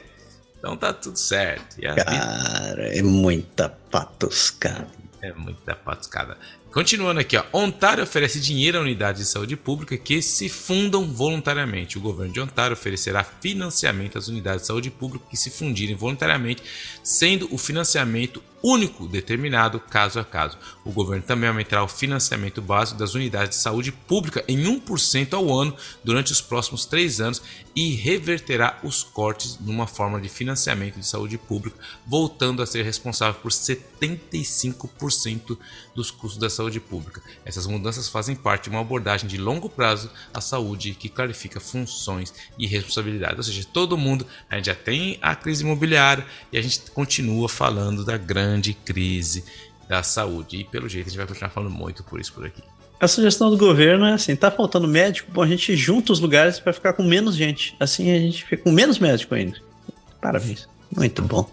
Então 0.60 0.76
tá 0.76 0.92
tudo 0.92 1.18
certo. 1.18 1.78
cara, 1.96 2.88
é 2.96 3.02
muita 3.02 3.70
patuscada. 3.70 4.88
É 5.22 5.32
muita 5.32 5.76
patuscada. 5.76 6.38
Continuando 6.78 7.20
aqui, 7.20 7.36
ó. 7.36 7.44
Ontário 7.54 8.04
oferece 8.04 8.40
dinheiro 8.40 8.78
a 8.78 8.82
unidades 8.82 9.20
de 9.20 9.28
saúde 9.28 9.58
pública 9.58 9.98
que 9.98 10.22
se 10.22 10.48
fundam 10.48 11.12
voluntariamente. 11.12 11.98
O 11.98 12.02
governo 12.02 12.32
de 12.32 12.40
Ontário 12.40 12.74
oferecerá 12.74 13.24
financiamento 13.24 14.20
às 14.20 14.28
unidades 14.28 14.62
de 14.62 14.68
saúde 14.68 14.92
pública 14.92 15.26
que 15.28 15.36
se 15.36 15.50
fundirem 15.50 15.96
voluntariamente, 15.96 16.62
sendo 17.02 17.52
o 17.52 17.58
financiamento 17.58 18.44
único 18.64 19.08
determinado 19.08 19.80
caso 19.80 20.20
a 20.20 20.26
caso. 20.26 20.58
O 20.84 20.92
governo 20.92 21.24
também 21.24 21.50
aumentará 21.50 21.84
o 21.84 21.88
financiamento 21.88 22.62
básico 22.62 23.00
das 23.00 23.14
unidades 23.14 23.58
de 23.58 23.62
saúde 23.62 23.92
pública 23.92 24.44
em 24.48 24.64
1% 24.64 25.34
ao 25.34 25.54
ano 25.54 25.76
durante 26.04 26.32
os 26.32 26.42
próximos 26.42 26.86
três 26.86 27.22
anos 27.22 27.42
e 27.76 27.94
reverterá 27.94 28.80
os 28.84 29.04
cortes 29.04 29.60
numa 29.60 29.86
forma 29.86 30.20
de 30.20 30.28
financiamento 30.28 31.00
de 31.00 31.06
saúde 31.06 31.38
pública, 31.38 31.78
voltando 32.06 32.64
a 32.64 32.66
ser 32.66 32.84
responsável 32.84 33.40
por 33.40 33.52
75% 33.52 35.58
dos 35.94 36.10
custos 36.10 36.40
da 36.40 36.50
saúde 36.50 36.80
pública. 36.80 37.22
Essas 37.46 37.68
mudanças 37.68 38.10
fazem 38.10 38.36
parte 38.36 38.64
de 38.64 38.70
uma 38.72 38.82
abordagem 38.82 39.28
de 39.28 39.38
longo 39.38 39.70
prazo 39.70 40.10
à 40.34 40.42
saúde 40.42 40.96
que 40.96 41.10
clarifica 41.10 41.60
funções 41.60 42.34
e 42.58 42.66
responsabilidades. 42.66 43.38
Ou 43.38 43.44
seja, 43.44 43.68
todo 43.72 43.98
mundo, 43.98 44.26
a 44.50 44.56
gente 44.56 44.66
já 44.66 44.76
tem 44.76 45.20
a 45.22 45.36
crise 45.36 45.64
imobiliária 45.64 46.26
e 46.52 46.58
a 46.58 46.62
gente 46.62 46.90
continua 46.92 47.48
falando 47.48 48.04
da 48.04 48.18
grande 48.18 48.47
grande 48.48 48.74
crise 48.74 49.44
da 49.88 50.02
saúde. 50.02 50.58
E 50.58 50.64
pelo 50.64 50.88
jeito 50.88 51.08
a 51.08 51.10
gente 51.10 51.18
vai 51.18 51.28
continuar 51.28 51.50
falando 51.50 51.72
muito 51.72 52.04
por 52.04 52.20
isso 52.20 52.34
por 52.34 52.46
aqui. 52.46 52.64
A 53.00 53.08
sugestão 53.08 53.50
do 53.50 53.58
governo 53.58 54.06
é 54.06 54.14
assim: 54.14 54.36
tá 54.36 54.50
faltando 54.50 54.88
médico, 54.88 55.32
bom, 55.32 55.44
a 55.44 55.48
gente 55.48 55.76
junta 55.76 56.12
os 56.12 56.20
lugares 56.20 56.60
para 56.60 56.74
ficar 56.74 56.94
com 56.94 57.04
menos 57.04 57.36
gente. 57.36 57.76
Assim 57.80 58.12
a 58.12 58.20
gente 58.20 58.44
fica 58.44 58.64
com 58.64 58.72
menos 58.72 58.98
médico 58.98 59.36
ainda. 59.36 59.58
Parabéns. 60.22 60.68
Muito 60.96 61.22
bom. 61.22 61.50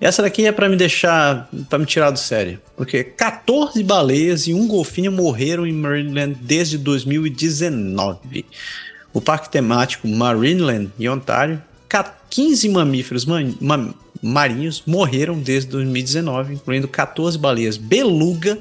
Essa 0.00 0.20
daqui 0.20 0.46
é 0.46 0.52
para 0.52 0.68
me 0.68 0.76
deixar, 0.76 1.48
para 1.70 1.78
me 1.78 1.86
tirar 1.86 2.10
do 2.10 2.18
sério, 2.18 2.60
porque 2.76 3.04
14 3.04 3.82
baleias 3.84 4.48
e 4.48 4.52
um 4.52 4.66
golfinho 4.66 5.12
morreram 5.12 5.64
em 5.64 5.72
Marineland 5.72 6.36
desde 6.40 6.76
2019. 6.76 8.44
O 9.12 9.20
parque 9.20 9.48
temático 9.48 10.08
Marineland 10.08 10.90
em 10.98 11.08
Ontário, 11.08 11.62
15 12.32 12.68
mamíferos 12.70 13.26
marinhos 14.22 14.84
morreram 14.86 15.38
desde 15.38 15.70
2019, 15.70 16.54
incluindo 16.54 16.86
14 16.86 17.36
baleias 17.36 17.76
beluga 17.76 18.58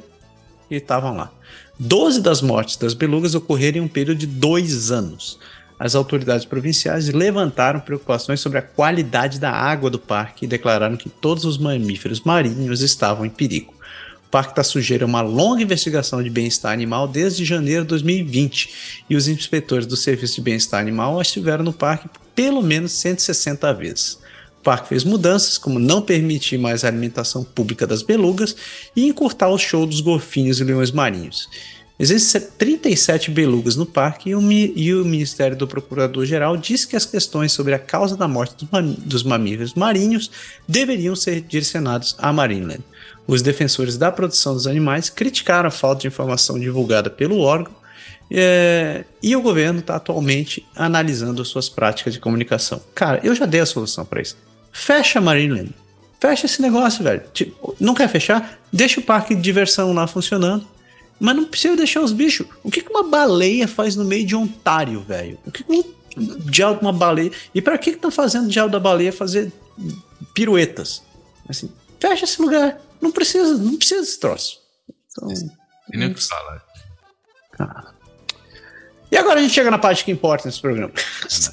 que 0.67 0.75
estavam 0.75 1.15
lá. 1.15 1.31
12 1.79 2.21
das 2.21 2.41
mortes 2.41 2.77
das 2.77 2.93
belugas 2.93 3.35
ocorreram 3.35 3.77
em 3.77 3.81
um 3.81 3.87
período 3.87 4.17
de 4.17 4.27
dois 4.27 4.91
anos. 4.91 5.37
As 5.79 5.95
autoridades 5.95 6.45
provinciais 6.45 7.09
levantaram 7.09 7.79
preocupações 7.79 8.39
sobre 8.39 8.59
a 8.59 8.61
qualidade 8.61 9.39
da 9.39 9.51
água 9.51 9.89
do 9.89 9.97
parque 9.97 10.45
e 10.45 10.47
declararam 10.47 10.95
que 10.95 11.09
todos 11.09 11.43
os 11.43 11.57
mamíferos 11.57 12.21
marinhos 12.21 12.81
estavam 12.81 13.25
em 13.25 13.29
perigo. 13.29 13.73
O 14.27 14.29
parque 14.31 14.51
está 14.51 14.63
sujeito 14.63 15.01
a 15.01 15.07
uma 15.07 15.21
longa 15.21 15.63
investigação 15.63 16.21
de 16.21 16.29
bem-estar 16.29 16.71
animal 16.71 17.07
desde 17.07 17.43
janeiro 17.43 17.81
de 17.81 17.89
2020 17.89 19.03
e 19.09 19.15
os 19.15 19.27
inspetores 19.27 19.87
do 19.87 19.97
Serviço 19.97 20.35
de 20.35 20.41
Bem-Estar 20.41 20.79
Animal 20.79 21.19
estiveram 21.19 21.63
no 21.63 21.73
parque 21.73 22.07
pelo 22.35 22.61
menos 22.61 22.91
160 22.93 23.73
vezes. 23.73 24.20
O 24.61 24.63
parque 24.63 24.89
fez 24.89 25.03
mudanças, 25.03 25.57
como 25.57 25.79
não 25.79 26.03
permitir 26.03 26.55
mais 26.59 26.83
a 26.83 26.87
alimentação 26.87 27.43
pública 27.43 27.87
das 27.87 28.03
belugas 28.03 28.55
e 28.95 29.07
encurtar 29.07 29.49
o 29.49 29.57
show 29.57 29.87
dos 29.87 30.01
golfinhos 30.01 30.59
e 30.59 30.63
leões 30.63 30.91
marinhos. 30.91 31.49
Existem 31.97 32.41
37 32.59 33.31
belugas 33.31 33.75
no 33.75 33.87
parque 33.87 34.29
e 34.29 34.35
o, 34.35 34.51
e 34.51 34.93
o 34.93 35.03
Ministério 35.03 35.57
do 35.57 35.67
Procurador-Geral 35.67 36.57
diz 36.57 36.85
que 36.85 36.95
as 36.95 37.07
questões 37.07 37.51
sobre 37.53 37.73
a 37.73 37.79
causa 37.79 38.15
da 38.15 38.27
morte 38.27 38.67
dos 38.99 39.23
mamíferos 39.23 39.73
marinhos 39.73 40.29
deveriam 40.67 41.15
ser 41.15 41.41
direcionados 41.41 42.15
à 42.19 42.31
Marineland. 42.31 42.83
Os 43.25 43.41
defensores 43.41 43.97
da 43.97 44.11
produção 44.11 44.53
dos 44.53 44.67
animais 44.67 45.09
criticaram 45.09 45.69
a 45.69 45.71
falta 45.71 46.01
de 46.01 46.07
informação 46.07 46.59
divulgada 46.59 47.09
pelo 47.09 47.39
órgão 47.39 47.73
é, 48.29 49.05
e 49.23 49.35
o 49.35 49.41
governo 49.41 49.79
está 49.79 49.95
atualmente 49.95 50.63
analisando 50.75 51.43
suas 51.43 51.67
práticas 51.67 52.13
de 52.13 52.19
comunicação. 52.19 52.79
Cara, 52.93 53.19
eu 53.23 53.33
já 53.33 53.47
dei 53.47 53.61
a 53.61 53.65
solução 53.65 54.05
para 54.05 54.21
isso. 54.21 54.50
Fecha 54.71 55.19
Marineland. 55.19 55.73
Fecha 56.19 56.45
esse 56.45 56.61
negócio, 56.61 57.03
velho. 57.03 57.23
Tipo, 57.33 57.75
não 57.79 57.93
quer 57.93 58.07
fechar? 58.07 58.59
Deixa 58.71 58.99
o 58.99 59.03
parque 59.03 59.35
de 59.35 59.41
diversão 59.41 59.91
lá 59.93 60.05
funcionando. 60.07 60.67
Mas 61.19 61.35
não 61.35 61.45
precisa 61.45 61.75
deixar 61.75 62.01
os 62.01 62.11
bichos. 62.11 62.47
O 62.63 62.71
que, 62.71 62.81
que 62.81 62.89
uma 62.89 63.03
baleia 63.03 63.67
faz 63.67 63.95
no 63.95 64.03
meio 64.03 64.25
de 64.25 64.35
Ontário, 64.35 65.01
velho? 65.01 65.37
O 65.45 65.51
que, 65.51 65.63
que 65.63 65.71
um 65.71 65.83
diabo 66.49 66.79
de 66.79 66.85
uma 66.85 66.93
baleia. 66.93 67.31
E 67.53 67.61
para 67.61 67.77
que 67.77 67.91
estão 67.91 68.11
fazendo 68.11 68.45
o 68.45 68.49
diabo 68.49 68.71
da 68.71 68.79
baleia 68.79 69.13
fazer 69.13 69.51
piruetas? 70.33 71.03
Assim, 71.47 71.71
fecha 71.99 72.25
esse 72.25 72.41
lugar. 72.41 72.79
Não 72.99 73.11
precisa, 73.11 73.57
não 73.57 73.77
precisa 73.77 74.01
desse 74.01 74.19
troço. 74.19 74.59
Então, 75.11 75.29
e 75.93 75.97
nem 75.97 76.11
o 76.11 76.15
que 76.15 76.23
fala. 76.23 76.63
E 79.11 79.17
agora 79.17 79.39
a 79.39 79.43
gente 79.43 79.53
chega 79.53 79.69
na 79.69 79.77
parte 79.77 80.05
que 80.05 80.11
importa 80.11 80.47
nesse 80.47 80.61
programa. 80.61 80.91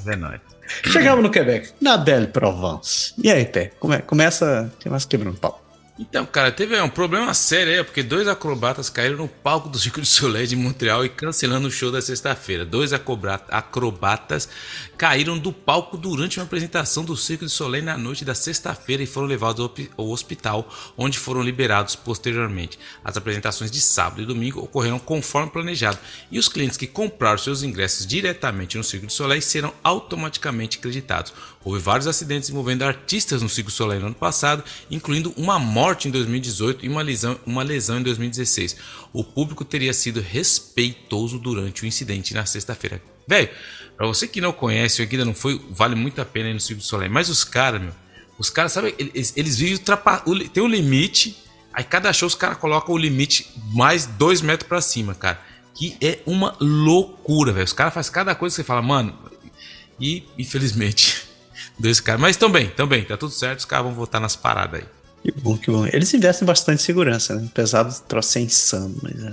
É, 0.06 0.12
é 0.12 0.16
nóis. 0.16 0.40
Chegamos 0.84 1.22
no 1.22 1.30
Quebec, 1.30 1.70
na 1.80 1.96
Belle 1.96 2.28
Provence. 2.28 3.14
E 3.22 3.30
aí, 3.30 3.44
Pé, 3.46 3.72
come, 3.78 3.98
começa, 4.02 4.70
começa 4.82 5.06
quebrando 5.08 5.38
pau. 5.38 5.67
Então, 6.00 6.24
cara, 6.24 6.52
teve 6.52 6.80
um 6.80 6.88
problema 6.88 7.34
sério 7.34 7.72
aí, 7.72 7.82
porque 7.82 8.04
dois 8.04 8.28
acrobatas 8.28 8.88
caíram 8.88 9.16
no 9.16 9.26
palco 9.26 9.68
do 9.68 9.76
Circo 9.76 10.00
de 10.00 10.06
Soleil 10.06 10.46
de 10.46 10.54
Montreal 10.54 11.04
e 11.04 11.08
cancelando 11.08 11.66
o 11.66 11.72
show 11.72 11.90
da 11.90 12.00
sexta-feira. 12.00 12.64
Dois 12.64 12.92
acrobatas 12.92 14.48
caíram 14.96 15.36
do 15.36 15.52
palco 15.52 15.96
durante 15.96 16.38
uma 16.38 16.44
apresentação 16.44 17.04
do 17.04 17.16
Circo 17.16 17.44
de 17.44 17.50
Soleil 17.50 17.82
na 17.82 17.98
noite 17.98 18.24
da 18.24 18.32
sexta-feira 18.32 19.02
e 19.02 19.06
foram 19.06 19.26
levados 19.26 19.68
ao 19.96 20.08
hospital, 20.08 20.72
onde 20.96 21.18
foram 21.18 21.42
liberados 21.42 21.96
posteriormente. 21.96 22.78
As 23.02 23.16
apresentações 23.16 23.68
de 23.68 23.80
sábado 23.80 24.22
e 24.22 24.26
domingo 24.26 24.60
ocorreram 24.60 25.00
conforme 25.00 25.50
planejado, 25.50 25.98
e 26.30 26.38
os 26.38 26.48
clientes 26.48 26.76
que 26.76 26.86
compraram 26.86 27.38
seus 27.38 27.64
ingressos 27.64 28.06
diretamente 28.06 28.78
no 28.78 28.84
Circo 28.84 29.08
de 29.08 29.12
Soleil 29.12 29.42
serão 29.42 29.74
automaticamente 29.82 30.78
creditados. 30.78 31.32
Houve 31.68 31.82
vários 31.82 32.06
acidentes 32.06 32.48
envolvendo 32.48 32.82
artistas 32.82 33.42
no 33.42 33.48
Circo 33.48 33.70
Soleil 33.70 34.00
no 34.00 34.06
ano 34.06 34.14
passado, 34.14 34.64
incluindo 34.90 35.34
uma 35.36 35.58
morte 35.58 36.08
em 36.08 36.10
2018 36.10 36.86
e 36.86 36.88
uma 36.88 37.02
lesão, 37.02 37.38
uma 37.44 37.62
lesão 37.62 37.98
em 37.98 38.02
2016. 38.02 38.74
O 39.12 39.22
público 39.22 39.66
teria 39.66 39.92
sido 39.92 40.18
respeitoso 40.18 41.38
durante 41.38 41.82
o 41.82 41.86
incidente 41.86 42.32
na 42.32 42.46
sexta-feira. 42.46 43.02
Velho, 43.26 43.50
pra 43.98 44.06
você 44.06 44.26
que 44.26 44.40
não 44.40 44.50
conhece 44.50 45.02
ou 45.02 45.08
ainda 45.10 45.26
não 45.26 45.34
foi, 45.34 45.60
vale 45.68 45.94
muito 45.94 46.22
a 46.22 46.24
pena 46.24 46.48
ir 46.48 46.54
no 46.54 46.60
Circo 46.60 46.80
Soleil. 46.80 47.12
Mas 47.12 47.28
os 47.28 47.44
caras, 47.44 47.82
meu, 47.82 47.92
os 48.38 48.48
caras, 48.48 48.72
sabe, 48.72 48.94
eles, 48.98 49.34
eles 49.36 49.58
vivem 49.58 49.78
tem 50.50 50.62
um 50.62 50.68
limite, 50.68 51.36
aí 51.70 51.84
cada 51.84 52.10
show 52.14 52.26
os 52.26 52.34
caras 52.34 52.56
colocam 52.56 52.94
o 52.94 52.98
limite 52.98 53.46
mais 53.74 54.06
dois 54.06 54.40
metros 54.40 54.66
para 54.66 54.80
cima, 54.80 55.14
cara. 55.14 55.38
que 55.74 55.98
é 56.00 56.20
uma 56.24 56.56
loucura, 56.58 57.52
velho. 57.52 57.66
Os 57.66 57.74
caras 57.74 57.92
fazem 57.92 58.10
cada 58.10 58.34
coisa 58.34 58.54
que 58.54 58.62
você 58.62 58.64
fala, 58.64 58.80
mano. 58.80 59.14
E, 60.00 60.24
infelizmente, 60.38 61.24
dois 61.78 62.00
caras. 62.00 62.20
Mas 62.20 62.36
também, 62.36 62.68
também, 62.68 63.04
tá 63.04 63.16
tudo 63.16 63.32
certo, 63.32 63.60
os 63.60 63.64
caras 63.64 63.86
vão 63.86 63.94
voltar 63.94 64.20
nas 64.20 64.36
paradas 64.36 64.80
aí. 64.80 64.86
Que 65.22 65.32
bom, 65.32 65.56
que 65.56 65.70
bom. 65.70 65.86
Eles 65.86 66.12
investem 66.14 66.46
bastante 66.46 66.80
em 66.80 66.84
segurança, 66.84 67.34
né? 67.34 67.48
Apesar 67.50 67.82
do 67.82 67.94
troço 68.02 68.30
ser 68.30 68.40
insano, 68.40 68.94
mas 69.02 69.22
é. 69.22 69.32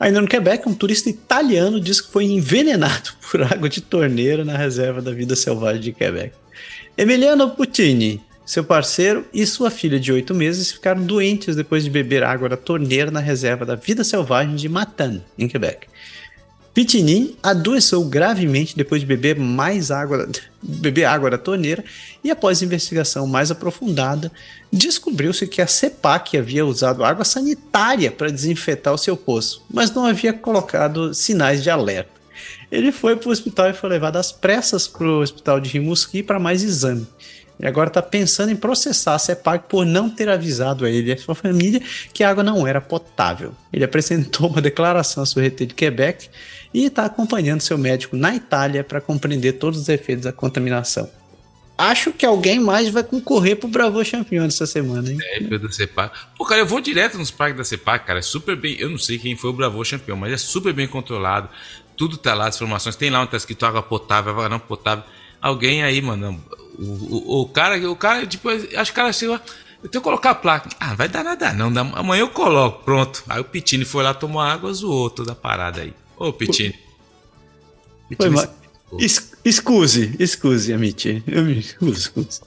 Ainda 0.00 0.20
no 0.20 0.28
Quebec, 0.28 0.68
um 0.68 0.74
turista 0.74 1.10
italiano 1.10 1.80
diz 1.80 2.00
que 2.00 2.12
foi 2.12 2.24
envenenado 2.24 3.10
por 3.30 3.42
água 3.42 3.68
de 3.68 3.80
torneira 3.80 4.44
na 4.44 4.56
reserva 4.56 5.02
da 5.02 5.10
vida 5.12 5.34
selvagem 5.34 5.80
de 5.80 5.92
Quebec. 5.92 6.34
Emiliano 6.96 7.50
Puccini, 7.50 8.20
seu 8.46 8.64
parceiro 8.64 9.26
e 9.32 9.44
sua 9.44 9.70
filha 9.70 9.98
de 9.98 10.12
oito 10.12 10.34
meses 10.34 10.72
ficaram 10.72 11.02
doentes 11.02 11.54
depois 11.54 11.84
de 11.84 11.90
beber 11.90 12.22
água 12.22 12.48
da 12.48 12.56
torneira 12.56 13.10
na 13.10 13.20
reserva 13.20 13.66
da 13.66 13.74
vida 13.74 14.02
selvagem 14.04 14.56
de 14.56 14.68
Matan, 14.68 15.20
em 15.36 15.48
Quebec. 15.48 15.86
Pitinin 16.78 17.34
adoeceu 17.42 18.04
gravemente 18.04 18.76
depois 18.76 19.00
de 19.00 19.06
beber 19.08 19.36
mais 19.36 19.90
água, 19.90 20.28
beber 20.62 21.06
água 21.06 21.28
da 21.28 21.36
torneira 21.36 21.84
e 22.22 22.30
após 22.30 22.62
investigação 22.62 23.26
mais 23.26 23.50
aprofundada, 23.50 24.30
descobriu-se 24.72 25.44
que 25.48 25.60
a 25.60 25.66
CEPAC 25.66 26.38
havia 26.38 26.64
usado 26.64 27.02
água 27.02 27.24
sanitária 27.24 28.12
para 28.12 28.30
desinfetar 28.30 28.94
o 28.94 28.98
seu 28.98 29.16
poço, 29.16 29.60
mas 29.68 29.90
não 29.90 30.06
havia 30.06 30.32
colocado 30.32 31.12
sinais 31.12 31.64
de 31.64 31.68
alerta. 31.68 32.12
Ele 32.70 32.92
foi 32.92 33.16
para 33.16 33.28
o 33.28 33.32
hospital 33.32 33.70
e 33.70 33.74
foi 33.74 33.90
levado 33.90 34.14
às 34.14 34.30
pressas 34.30 34.86
para 34.86 35.04
o 35.04 35.20
hospital 35.20 35.58
de 35.58 35.70
Rimouski 35.70 36.22
para 36.22 36.38
mais 36.38 36.62
exame. 36.62 37.08
E 37.58 37.66
agora 37.66 37.88
está 37.88 38.00
pensando 38.00 38.52
em 38.52 38.56
processar 38.56 39.16
a 39.16 39.18
CEPAC 39.18 39.68
por 39.68 39.84
não 39.84 40.08
ter 40.08 40.28
avisado 40.28 40.84
a 40.84 40.90
ele 40.90 41.10
e 41.10 41.12
a 41.12 41.18
sua 41.18 41.34
família 41.34 41.82
que 42.12 42.22
a 42.22 42.30
água 42.30 42.44
não 42.44 42.64
era 42.64 42.80
potável. 42.80 43.52
Ele 43.72 43.84
apresentou 43.84 44.48
uma 44.48 44.62
declaração 44.62 45.24
à 45.24 45.26
Surrete 45.26 45.66
de 45.66 45.74
Quebec 45.74 46.30
e 46.72 46.84
está 46.84 47.04
acompanhando 47.04 47.60
seu 47.60 47.78
médico 47.78 48.16
na 48.16 48.34
Itália 48.34 48.84
para 48.84 49.00
compreender 49.00 49.54
todos 49.54 49.80
os 49.80 49.88
efeitos 49.88 50.24
da 50.24 50.32
contaminação. 50.32 51.08
Acho 51.78 52.12
que 52.12 52.26
alguém 52.26 52.58
mais 52.58 52.88
vai 52.88 53.04
concorrer 53.04 53.56
pro 53.56 53.68
Bravo 53.68 54.04
Champion 54.04 54.44
essa 54.44 54.66
semana, 54.66 55.12
hein? 55.12 55.18
É, 55.22 55.58
da 55.58 55.70
CEPAC. 55.70 56.12
Pô, 56.36 56.44
cara, 56.44 56.60
eu 56.60 56.66
vou 56.66 56.80
direto 56.80 57.16
nos 57.16 57.30
parques 57.30 57.56
da 57.56 57.62
CEPAC, 57.62 58.04
cara. 58.04 58.18
É 58.18 58.22
super 58.22 58.56
bem. 58.56 58.74
Eu 58.80 58.90
não 58.90 58.98
sei 58.98 59.16
quem 59.16 59.36
foi 59.36 59.50
o 59.50 59.52
Bravo 59.52 59.84
Champion, 59.84 60.16
mas 60.16 60.32
é 60.32 60.36
super 60.36 60.72
bem 60.72 60.88
controlado. 60.88 61.48
Tudo 61.96 62.16
tá 62.16 62.34
lá, 62.34 62.48
as 62.48 62.56
informações. 62.56 62.96
Tem 62.96 63.10
lá 63.10 63.20
onde 63.20 63.30
tá 63.30 63.36
escrito 63.36 63.64
água 63.64 63.80
potável, 63.80 64.32
água 64.32 64.48
não 64.48 64.58
potável. 64.58 65.04
Alguém 65.40 65.84
aí, 65.84 66.02
mano. 66.02 66.42
O, 66.76 66.82
o, 66.82 67.42
o 67.42 67.48
cara, 67.48 67.78
o 67.88 67.94
cara, 67.94 68.26
tipo, 68.26 68.48
acho 68.48 68.66
que 68.66 68.80
o 68.80 68.94
cara 68.94 69.12
chegou. 69.12 69.40
Eu 69.80 69.88
tenho 69.88 70.02
que 70.02 70.04
colocar 70.04 70.30
a 70.30 70.34
placa. 70.34 70.68
Ah, 70.80 70.94
vai 70.96 71.08
dar 71.08 71.22
nada, 71.22 71.52
não. 71.52 71.68
Amanhã 71.94 72.22
eu 72.22 72.28
coloco, 72.30 72.82
pronto. 72.84 73.22
Aí 73.28 73.40
o 73.40 73.44
Pitini 73.44 73.84
foi 73.84 74.02
lá 74.02 74.12
tomar 74.12 74.52
água, 74.52 74.72
zoou 74.72 75.08
toda 75.08 75.30
a 75.30 75.36
parada 75.36 75.82
aí. 75.82 75.94
Ô, 76.18 76.32
Pitini. 76.32 76.74
Foi, 78.16 78.30
mas... 78.30 78.48
Excuse, 79.44 80.14
excuse, 80.18 80.72
Amit. 80.72 81.22
Excuse. 81.80 82.40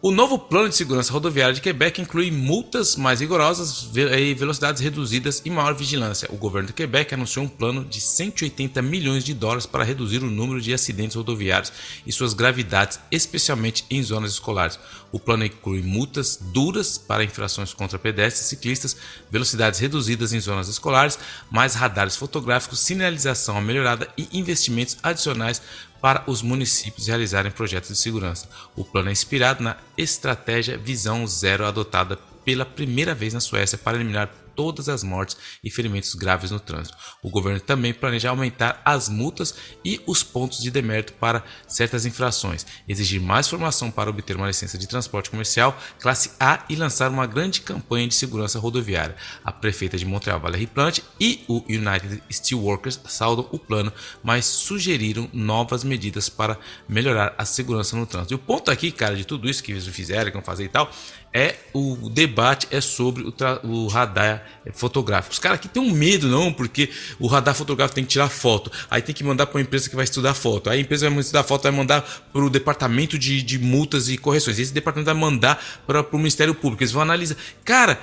O 0.00 0.12
novo 0.12 0.38
plano 0.38 0.68
de 0.68 0.76
segurança 0.76 1.12
rodoviária 1.12 1.52
de 1.52 1.60
Quebec 1.60 2.00
inclui 2.00 2.30
multas 2.30 2.94
mais 2.94 3.18
rigorosas 3.18 3.90
e 3.92 4.32
velocidades 4.32 4.80
reduzidas 4.80 5.42
e 5.44 5.50
maior 5.50 5.74
vigilância. 5.74 6.28
O 6.30 6.36
governo 6.36 6.68
de 6.68 6.72
Quebec 6.72 7.12
anunciou 7.12 7.44
um 7.44 7.48
plano 7.48 7.84
de 7.84 8.00
180 8.00 8.80
milhões 8.80 9.24
de 9.24 9.34
dólares 9.34 9.66
para 9.66 9.82
reduzir 9.82 10.22
o 10.22 10.30
número 10.30 10.60
de 10.60 10.72
acidentes 10.72 11.16
rodoviários 11.16 11.72
e 12.06 12.12
suas 12.12 12.32
gravidades, 12.32 13.00
especialmente 13.10 13.84
em 13.90 14.00
zonas 14.00 14.30
escolares. 14.30 14.78
O 15.10 15.18
plano 15.18 15.44
inclui 15.44 15.82
multas 15.82 16.38
duras 16.40 16.96
para 16.96 17.24
infrações 17.24 17.74
contra 17.74 17.98
pedestres 17.98 18.46
e 18.46 18.48
ciclistas, 18.50 18.96
velocidades 19.28 19.80
reduzidas 19.80 20.32
em 20.32 20.38
zonas 20.38 20.68
escolares, 20.68 21.18
mais 21.50 21.74
radares 21.74 22.14
fotográficos, 22.14 22.78
sinalização 22.78 23.60
melhorada 23.60 24.06
e 24.16 24.28
investimentos 24.32 24.96
adicionais 25.02 25.60
para 26.00 26.22
os 26.26 26.42
municípios 26.42 27.06
realizarem 27.06 27.50
projetos 27.50 27.90
de 27.90 27.96
segurança. 27.96 28.48
O 28.76 28.84
plano 28.84 29.08
é 29.08 29.12
inspirado 29.12 29.62
na 29.62 29.76
estratégia 29.96 30.78
Visão 30.78 31.26
Zero 31.26 31.64
adotada 31.64 32.16
pela 32.44 32.64
primeira 32.64 33.14
vez 33.14 33.34
na 33.34 33.40
Suécia 33.40 33.76
para 33.76 33.96
eliminar 33.96 34.30
todas 34.58 34.88
as 34.88 35.04
mortes 35.04 35.36
e 35.62 35.70
ferimentos 35.70 36.16
graves 36.16 36.50
no 36.50 36.58
trânsito. 36.58 36.96
O 37.22 37.30
governo 37.30 37.60
também 37.60 37.94
planeja 37.94 38.30
aumentar 38.30 38.82
as 38.84 39.08
multas 39.08 39.54
e 39.84 40.00
os 40.04 40.24
pontos 40.24 40.60
de 40.60 40.68
demérito 40.68 41.12
para 41.12 41.44
certas 41.68 42.04
infrações, 42.04 42.66
exigir 42.88 43.20
mais 43.20 43.46
formação 43.46 43.88
para 43.88 44.10
obter 44.10 44.34
uma 44.34 44.48
licença 44.48 44.76
de 44.76 44.88
transporte 44.88 45.30
comercial 45.30 45.78
classe 46.00 46.32
A 46.40 46.64
e 46.68 46.74
lançar 46.74 47.08
uma 47.08 47.24
grande 47.24 47.60
campanha 47.60 48.08
de 48.08 48.16
segurança 48.16 48.58
rodoviária. 48.58 49.14
A 49.44 49.52
prefeita 49.52 49.96
de 49.96 50.04
Montreal, 50.04 50.40
Valérie 50.40 50.66
Plante, 50.66 51.04
e 51.20 51.44
o 51.46 51.62
United 51.68 52.20
Steelworkers 52.28 52.98
saudam 53.06 53.48
o 53.52 53.60
plano, 53.60 53.92
mas 54.24 54.44
sugeriram 54.44 55.30
novas 55.32 55.84
medidas 55.84 56.28
para 56.28 56.58
melhorar 56.88 57.32
a 57.38 57.44
segurança 57.44 57.94
no 57.94 58.06
trânsito. 58.06 58.34
E 58.34 58.34
o 58.34 58.40
ponto 58.40 58.72
aqui, 58.72 58.90
cara, 58.90 59.14
de 59.14 59.24
tudo 59.24 59.48
isso 59.48 59.62
que 59.62 59.70
eles 59.70 59.86
fizeram, 59.86 60.32
que 60.32 60.36
vão 60.36 60.42
fazer 60.42 60.64
e 60.64 60.68
tal, 60.68 60.90
é 61.32 61.56
o 61.74 62.08
debate 62.10 62.66
é 62.70 62.80
sobre 62.80 63.22
o, 63.22 63.34
o 63.64 63.86
radar 63.86 64.44
fotográfico. 64.72 65.32
Os 65.32 65.38
caras 65.38 65.58
aqui 65.58 65.68
têm 65.68 65.82
um 65.82 65.92
medo, 65.92 66.28
não, 66.28 66.52
porque 66.52 66.90
o 67.18 67.26
radar 67.26 67.54
fotográfico 67.54 67.94
tem 67.96 68.04
que 68.04 68.10
tirar 68.10 68.28
foto, 68.28 68.70
aí 68.90 69.02
tem 69.02 69.14
que 69.14 69.22
mandar 69.22 69.46
para 69.46 69.58
uma 69.58 69.62
empresa 69.62 69.88
que 69.88 69.96
vai 69.96 70.04
estudar 70.04 70.34
foto, 70.34 70.70
aí 70.70 70.78
a 70.78 70.82
empresa 70.82 71.08
vai 71.08 71.18
estudar 71.20 71.42
foto, 71.42 71.62
vai 71.62 71.72
mandar 71.72 72.02
para 72.32 72.42
o 72.42 72.50
departamento 72.50 73.18
de, 73.18 73.42
de 73.42 73.58
multas 73.58 74.08
e 74.08 74.16
correções, 74.16 74.58
esse 74.58 74.72
departamento 74.72 75.06
vai 75.06 75.20
mandar 75.20 75.62
para 75.86 76.00
o 76.12 76.18
Ministério 76.18 76.54
Público, 76.54 76.82
eles 76.82 76.92
vão 76.92 77.02
analisar. 77.02 77.36
Cara, 77.64 78.00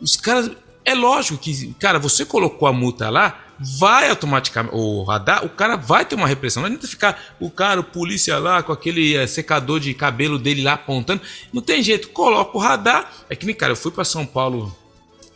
os 0.00 0.16
caras. 0.16 0.50
É 0.84 0.94
lógico 0.94 1.36
que, 1.36 1.74
cara, 1.74 1.98
você 1.98 2.24
colocou 2.24 2.66
a 2.66 2.72
multa 2.72 3.10
lá, 3.10 3.47
vai 3.58 4.08
automaticamente, 4.08 4.74
o 4.74 5.02
radar, 5.04 5.44
o 5.44 5.48
cara 5.48 5.76
vai 5.76 6.04
ter 6.04 6.14
uma 6.14 6.26
repressão. 6.26 6.62
Não 6.62 6.68
adianta 6.68 6.86
ficar 6.86 7.36
o 7.40 7.50
cara, 7.50 7.80
o 7.80 7.84
polícia 7.84 8.38
lá, 8.38 8.62
com 8.62 8.72
aquele 8.72 9.16
é, 9.16 9.26
secador 9.26 9.80
de 9.80 9.92
cabelo 9.94 10.38
dele 10.38 10.62
lá 10.62 10.74
apontando. 10.74 11.20
Não 11.52 11.60
tem 11.60 11.82
jeito, 11.82 12.08
coloca 12.10 12.56
o 12.56 12.60
radar. 12.60 13.10
É 13.28 13.36
que 13.36 13.46
nem, 13.46 13.54
cara, 13.54 13.72
eu 13.72 13.76
fui 13.76 13.90
para 13.90 14.04
São 14.04 14.24
Paulo 14.24 14.76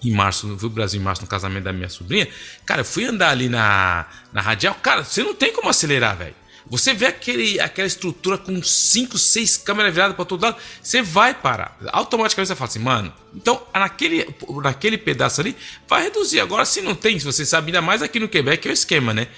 em 0.04 0.12
março, 0.12 0.56
pro 0.56 0.68
Brasil 0.68 1.00
em 1.00 1.04
março 1.04 1.22
no 1.22 1.28
casamento 1.28 1.64
da 1.64 1.72
minha 1.72 1.88
sobrinha. 1.88 2.28
Cara, 2.66 2.80
eu 2.80 2.84
fui 2.84 3.04
andar 3.04 3.30
ali 3.30 3.48
na, 3.48 4.06
na 4.32 4.40
radial. 4.40 4.74
Cara, 4.82 5.04
você 5.04 5.22
não 5.22 5.34
tem 5.34 5.52
como 5.52 5.68
acelerar, 5.68 6.16
velho. 6.16 6.34
Você 6.66 6.94
vê 6.94 7.06
aquele, 7.06 7.60
aquela 7.60 7.86
estrutura 7.86 8.38
com 8.38 8.62
5, 8.62 9.18
6 9.18 9.56
câmeras 9.58 9.92
viradas 9.92 10.14
para 10.16 10.24
todo 10.24 10.42
lado, 10.42 10.56
você 10.82 11.02
vai 11.02 11.34
parar. 11.34 11.76
Automaticamente 11.92 12.48
você 12.48 12.56
fala 12.56 12.68
assim, 12.68 12.78
mano, 12.78 13.12
então 13.34 13.62
naquele, 13.74 14.26
naquele 14.62 14.96
pedaço 14.96 15.40
ali 15.40 15.56
vai 15.88 16.04
reduzir. 16.04 16.40
Agora, 16.40 16.64
se 16.64 16.80
não 16.80 16.94
tem, 16.94 17.18
se 17.18 17.24
você 17.24 17.44
sabe, 17.44 17.68
ainda 17.68 17.82
mais 17.82 18.02
aqui 18.02 18.20
no 18.20 18.28
Quebec, 18.28 18.66
é 18.66 18.70
o 18.70 18.72
esquema, 18.72 19.12
né? 19.12 19.28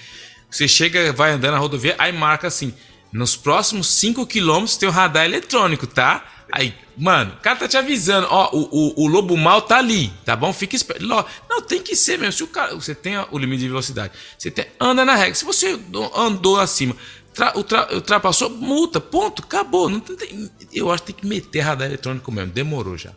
Você 0.49 0.67
chega, 0.67 1.11
vai 1.11 1.31
andando 1.31 1.53
na 1.53 1.59
rodovia, 1.59 1.95
aí 1.97 2.11
marca 2.11 2.47
assim: 2.47 2.73
nos 3.11 3.35
próximos 3.35 3.87
5 3.87 4.25
quilômetros 4.27 4.77
tem 4.77 4.87
um 4.87 4.91
radar 4.91 5.25
eletrônico, 5.25 5.87
tá? 5.87 6.23
Aí, 6.51 6.73
mano, 6.95 7.33
o 7.33 7.41
cara 7.41 7.57
tá 7.57 7.67
te 7.67 7.75
avisando, 7.75 8.27
ó, 8.29 8.49
o, 8.53 8.69
o, 8.71 9.03
o 9.03 9.07
lobo 9.07 9.35
mal 9.35 9.61
tá 9.61 9.77
ali, 9.77 10.11
tá 10.23 10.35
bom? 10.35 10.53
Fica 10.53 10.75
esperto. 10.75 11.05
Não, 11.05 11.61
tem 11.61 11.81
que 11.81 11.95
ser 11.95 12.17
mesmo. 12.17 12.33
Se 12.33 12.43
o 12.43 12.47
cara, 12.47 12.75
você 12.75 12.93
tem 12.93 13.17
o 13.31 13.37
limite 13.37 13.61
de 13.61 13.67
velocidade, 13.67 14.13
você 14.37 14.51
tem, 14.51 14.65
anda 14.79 15.03
na 15.03 15.15
regra. 15.15 15.35
Se 15.35 15.43
você 15.43 15.79
andou 16.15 16.59
acima, 16.59 16.95
tra, 17.33 17.53
ultra, 17.57 17.93
ultrapassou, 17.93 18.49
multa, 18.49 19.01
ponto, 19.01 19.43
acabou. 19.43 19.89
Não 19.89 19.99
tem, 19.99 20.49
eu 20.71 20.91
acho 20.91 21.03
que 21.03 21.13
tem 21.13 21.21
que 21.21 21.27
meter 21.27 21.59
radar 21.61 21.87
eletrônico 21.87 22.31
mesmo. 22.31 22.51
Demorou 22.51 22.97
já. 22.97 23.11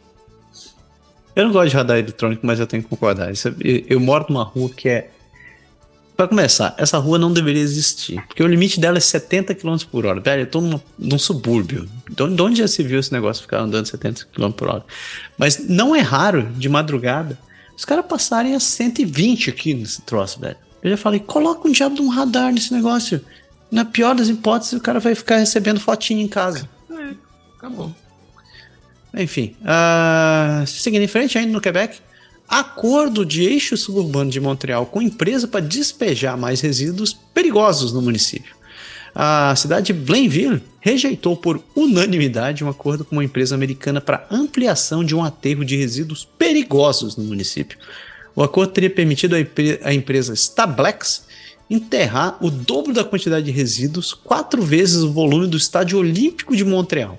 Eu 1.37 1.45
não 1.45 1.53
gosto 1.53 1.71
de 1.71 1.77
radar 1.77 1.99
eletrônico, 1.99 2.45
mas 2.45 2.59
eu 2.59 2.67
tenho 2.67 2.83
que 2.83 2.89
concordar. 2.89 3.31
Eu 3.89 4.01
moro 4.01 4.27
numa 4.29 4.43
rua 4.43 4.69
que 4.71 4.89
é 4.89 5.11
para 6.19 6.27
começar, 6.27 6.75
essa 6.77 6.99
rua 6.99 7.17
não 7.17 7.33
deveria 7.33 7.63
existir, 7.63 8.21
porque 8.27 8.43
o 8.43 8.47
limite 8.49 8.81
dela 8.81 8.99
é 8.99 9.01
70 9.01 9.55
km 9.55 9.77
por 9.89 10.05
hora. 10.05 10.21
Velho, 10.21 10.43
eu 10.43 10.47
tô 10.51 10.61
numa, 10.61 10.83
num 10.99 11.17
subúrbio. 11.17 11.89
De 12.11 12.43
onde 12.43 12.59
já 12.59 12.67
se 12.67 12.83
viu 12.83 12.99
esse 12.99 13.13
negócio 13.13 13.43
ficar 13.43 13.61
andando 13.61 13.87
70 13.87 14.27
km 14.35 14.51
por 14.51 14.67
hora? 14.67 14.85
Mas 15.39 15.69
não 15.69 15.95
é 15.95 16.01
raro, 16.01 16.51
de 16.57 16.69
madrugada, 16.69 17.39
os 17.77 17.85
caras 17.85 18.05
passarem 18.05 18.57
a 18.57 18.59
120 18.59 19.51
aqui 19.51 19.73
nesse 19.75 20.03
troço, 20.03 20.41
velho. 20.41 20.57
Eu 20.83 20.91
já 20.91 20.97
falei, 20.97 21.21
coloca 21.21 21.69
um 21.69 21.71
diabo 21.71 21.95
de 21.95 22.03
um 22.03 22.09
radar 22.09 22.53
nesse 22.53 22.75
negócio. 22.75 23.25
Na 23.71 23.85
pior 23.85 24.17
das 24.17 24.29
hipóteses, 24.29 24.73
o 24.73 24.81
cara 24.81 24.99
vai 24.99 25.15
ficar 25.15 25.37
recebendo 25.37 25.79
fotinho 25.79 26.21
em 26.21 26.27
casa. 26.27 26.69
É, 26.91 27.15
acabou. 27.57 27.95
Enfim, 29.15 29.55
uh, 29.63 30.67
seguindo 30.67 31.03
em 31.03 31.09
frente 31.09 31.39
ainda 31.39 31.53
no 31.53 31.61
Quebec, 31.61 32.01
acordo 32.49 33.27
de 33.27 33.45
eixo 33.45 33.77
suburbano 33.77 34.31
de 34.31 34.41
Montreal 34.41 34.87
com 34.87 35.03
empresa 35.03 35.47
para 35.47 35.61
despejar 35.61 36.37
mais 36.37 36.61
resíduos 36.61 37.13
perigosos 37.13 37.93
no 37.93 38.01
município. 38.01 38.57
A 39.15 39.55
cidade 39.57 39.87
de 39.87 39.93
Blainville 39.93 40.63
rejeitou 40.81 41.37
por 41.37 41.63
unanimidade 41.75 42.65
um 42.65 42.69
acordo 42.69 43.05
com 43.05 43.17
uma 43.17 43.25
empresa 43.25 43.55
americana 43.55 44.01
para 44.01 44.27
ampliação 44.31 45.03
de 45.03 45.15
um 45.15 45.25
aterro 45.25 45.65
de 45.65 45.77
resíduos 45.77 46.25
perigosos 46.25 47.17
no 47.17 47.25
município. 47.25 47.79
O 48.35 48.43
acordo 48.43 48.73
teria 48.73 48.91
permitido 48.91 49.35
à 49.83 49.93
empresa 49.93 50.35
Stablex 50.35 51.27
enterrar 51.69 52.39
o 52.41 52.51
dobro 52.51 52.95
da 52.95 53.05
quantidade 53.05 53.47
de 53.47 53.51
resíduos, 53.51 54.15
quatro 54.15 54.63
vezes 54.63 55.03
o 55.03 55.13
volume 55.13 55.47
do 55.47 55.57
Estádio 55.57 55.99
Olímpico 55.99 56.57
de 56.57 56.65
Montreal. 56.65 57.19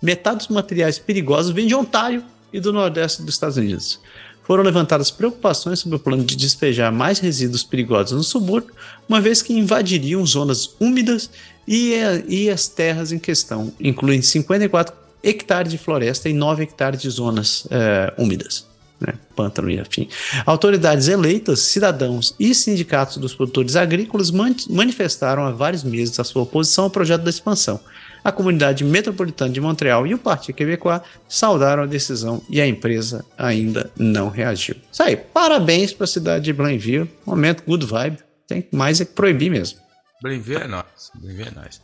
Metade 0.00 0.38
dos 0.38 0.48
materiais 0.48 0.98
perigosos 0.98 1.52
vem 1.52 1.66
de 1.66 1.74
Ontário 1.74 2.22
e 2.52 2.60
do 2.60 2.72
Nordeste 2.72 3.22
dos 3.22 3.34
Estados 3.34 3.56
Unidos. 3.56 4.00
Foram 4.48 4.64
levantadas 4.64 5.10
preocupações 5.10 5.80
sobre 5.80 5.96
o 5.96 5.98
plano 6.00 6.24
de 6.24 6.34
despejar 6.34 6.90
mais 6.90 7.18
resíduos 7.18 7.62
perigosos 7.62 8.16
no 8.16 8.24
subúrbio, 8.24 8.72
uma 9.06 9.20
vez 9.20 9.42
que 9.42 9.52
invadiriam 9.52 10.24
zonas 10.24 10.74
úmidas 10.80 11.28
e, 11.66 11.92
e 12.26 12.48
as 12.48 12.66
terras 12.66 13.12
em 13.12 13.18
questão 13.18 13.70
incluem 13.78 14.22
54 14.22 14.94
hectares 15.22 15.70
de 15.70 15.76
floresta 15.76 16.30
e 16.30 16.32
9 16.32 16.62
hectares 16.62 17.02
de 17.02 17.10
zonas 17.10 17.66
é, 17.70 18.14
úmidas. 18.16 18.66
Né, 19.00 19.14
pântano 19.36 19.70
e 19.70 19.78
afim. 19.78 20.08
Autoridades 20.44 21.06
eleitas, 21.06 21.60
cidadãos 21.60 22.34
e 22.38 22.52
sindicatos 22.52 23.18
dos 23.18 23.32
produtores 23.32 23.76
agrícolas 23.76 24.32
manifestaram 24.68 25.44
há 25.44 25.52
vários 25.52 25.84
meses 25.84 26.18
a 26.18 26.24
sua 26.24 26.42
oposição 26.42 26.84
ao 26.84 26.90
projeto 26.90 27.22
da 27.22 27.30
expansão. 27.30 27.78
A 28.24 28.32
comunidade 28.32 28.84
metropolitana 28.84 29.52
de 29.52 29.60
Montreal 29.60 30.06
e 30.06 30.14
o 30.14 30.18
Partido 30.18 30.56
Quebecois 30.56 31.00
saudaram 31.28 31.84
a 31.84 31.86
decisão 31.86 32.42
e 32.50 32.60
a 32.60 32.66
empresa 32.66 33.24
ainda 33.38 33.90
não 33.96 34.28
reagiu. 34.28 34.74
Isso 34.90 35.02
aí, 35.02 35.16
parabéns 35.16 35.92
para 35.92 36.04
a 36.04 36.08
cidade 36.08 36.44
de 36.46 36.52
Blainville. 36.52 37.10
Momento 37.24 37.62
good 37.64 37.86
vibe. 37.86 38.18
Tem 38.46 38.66
mais 38.72 39.00
é 39.00 39.04
que 39.04 39.12
proibir 39.12 39.50
mesmo. 39.50 39.78
Blainville 40.20 40.62
é 40.62 40.66
nós. 40.66 40.84
Blainville 41.14 41.50
é 41.50 41.60
nós. 41.60 41.80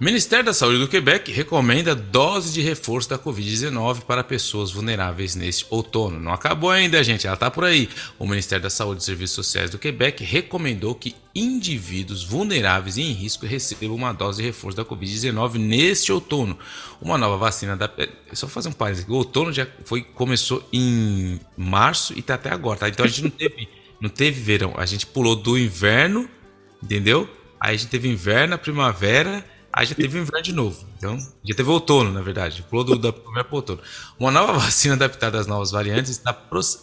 Ministério 0.00 0.44
da 0.44 0.54
Saúde 0.54 0.78
do 0.78 0.86
Quebec 0.86 1.32
recomenda 1.32 1.92
dose 1.92 2.52
de 2.52 2.60
reforço 2.60 3.08
da 3.08 3.18
Covid-19 3.18 4.02
para 4.02 4.22
pessoas 4.22 4.70
vulneráveis 4.70 5.34
neste 5.34 5.66
outono. 5.70 6.20
Não 6.20 6.32
acabou 6.32 6.70
ainda, 6.70 7.02
gente, 7.02 7.26
ela 7.26 7.34
está 7.34 7.50
por 7.50 7.64
aí. 7.64 7.88
O 8.16 8.24
Ministério 8.24 8.62
da 8.62 8.70
Saúde 8.70 9.02
e 9.02 9.04
Serviços 9.04 9.34
Sociais 9.34 9.70
do 9.70 9.78
Quebec 9.78 10.22
recomendou 10.22 10.94
que 10.94 11.16
indivíduos 11.34 12.22
vulneráveis 12.22 12.96
e 12.96 13.02
em 13.02 13.12
risco 13.12 13.44
recebam 13.44 13.92
uma 13.92 14.12
dose 14.12 14.40
de 14.40 14.46
reforço 14.46 14.76
da 14.76 14.84
Covid-19 14.84 15.54
neste 15.54 16.12
outono. 16.12 16.56
Uma 17.02 17.18
nova 17.18 17.36
vacina 17.36 17.76
da. 17.76 17.90
Só 18.34 18.46
fazer 18.46 18.68
um 18.68 18.72
parênteses: 18.72 19.08
o 19.08 19.14
outono 19.14 19.52
já 19.52 19.66
foi, 19.84 20.02
começou 20.02 20.62
em 20.72 21.40
março 21.56 22.12
e 22.14 22.20
está 22.20 22.34
até 22.34 22.50
agora, 22.50 22.78
tá? 22.78 22.88
Então 22.88 23.04
a 23.04 23.08
gente 23.08 23.24
não 23.24 23.30
teve, 23.30 23.68
não 24.00 24.08
teve 24.08 24.40
verão, 24.40 24.74
a 24.76 24.86
gente 24.86 25.04
pulou 25.06 25.34
do 25.34 25.58
inverno, 25.58 26.30
entendeu? 26.80 27.28
Aí 27.58 27.74
a 27.74 27.76
gente 27.76 27.90
teve 27.90 28.08
inverno, 28.08 28.56
primavera 28.56 29.44
Aí 29.78 29.86
já 29.86 29.94
teve 29.94 30.18
inverno 30.18 30.42
de 30.42 30.52
novo. 30.52 30.84
Então, 30.96 31.16
já 31.44 31.54
teve 31.54 31.70
outono, 31.70 32.10
na 32.10 32.20
verdade. 32.20 32.64
Pulou 32.68 32.84
do, 32.84 32.98
da 32.98 33.12
primavera 33.12 33.44
para 33.44 33.54
outono. 33.54 33.80
Uma 34.18 34.32
nova 34.32 34.54
vacina 34.58 34.94
adaptada 34.94 35.38
às 35.38 35.46
novas 35.46 35.70
variantes 35.70 36.10
está 36.10 36.36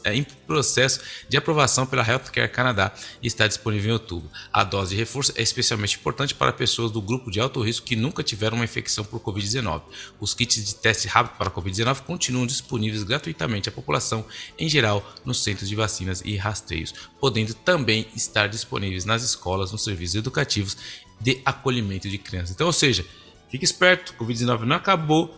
é, 0.06 0.16
em 0.16 0.24
processo 0.24 1.02
de 1.28 1.36
aprovação 1.36 1.86
pela 1.86 2.10
Healthcare 2.10 2.50
Canadá 2.50 2.94
e 3.22 3.28
está 3.28 3.48
disponível 3.48 3.90
em 3.90 3.94
outubro. 3.96 4.32
A 4.54 4.64
dose 4.64 4.92
de 4.92 4.96
reforço 4.96 5.34
é 5.36 5.42
especialmente 5.42 5.98
importante 5.98 6.34
para 6.34 6.54
pessoas 6.54 6.90
do 6.90 7.02
grupo 7.02 7.30
de 7.30 7.42
alto 7.42 7.62
risco 7.62 7.86
que 7.86 7.98
nunca 7.98 8.24
tiveram 8.24 8.56
uma 8.56 8.64
infecção 8.64 9.04
por 9.04 9.20
Covid-19. 9.20 9.82
Os 10.18 10.34
kits 10.34 10.64
de 10.64 10.76
teste 10.76 11.10
rápido 11.10 11.38
para 11.38 11.52
Covid-19 11.52 12.00
continuam 12.04 12.48
disponíveis 12.48 13.04
gratuitamente 13.04 13.68
à 13.68 13.74
população 13.74 14.26
em 14.58 14.70
geral 14.70 15.06
nos 15.26 15.44
centros 15.44 15.68
de 15.68 15.76
vacinas 15.76 16.22
e 16.24 16.38
rastreios, 16.38 16.94
podendo 17.20 17.54
também 17.54 18.08
estar 18.16 18.48
disponíveis 18.48 19.04
nas 19.04 19.22
escolas, 19.22 19.74
nos 19.74 19.84
serviços 19.84 20.16
educativos 20.16 20.78
de 21.20 21.42
acolhimento 21.46 22.10
de 22.10 22.18
crianças. 22.18 22.52
Então, 22.52 22.68
ou 22.68 22.74
seja, 22.74 23.06
fique 23.50 23.66
esperto, 23.66 24.14
Covid-19 24.20 24.62
não 24.62 24.76
acabou 24.76 25.36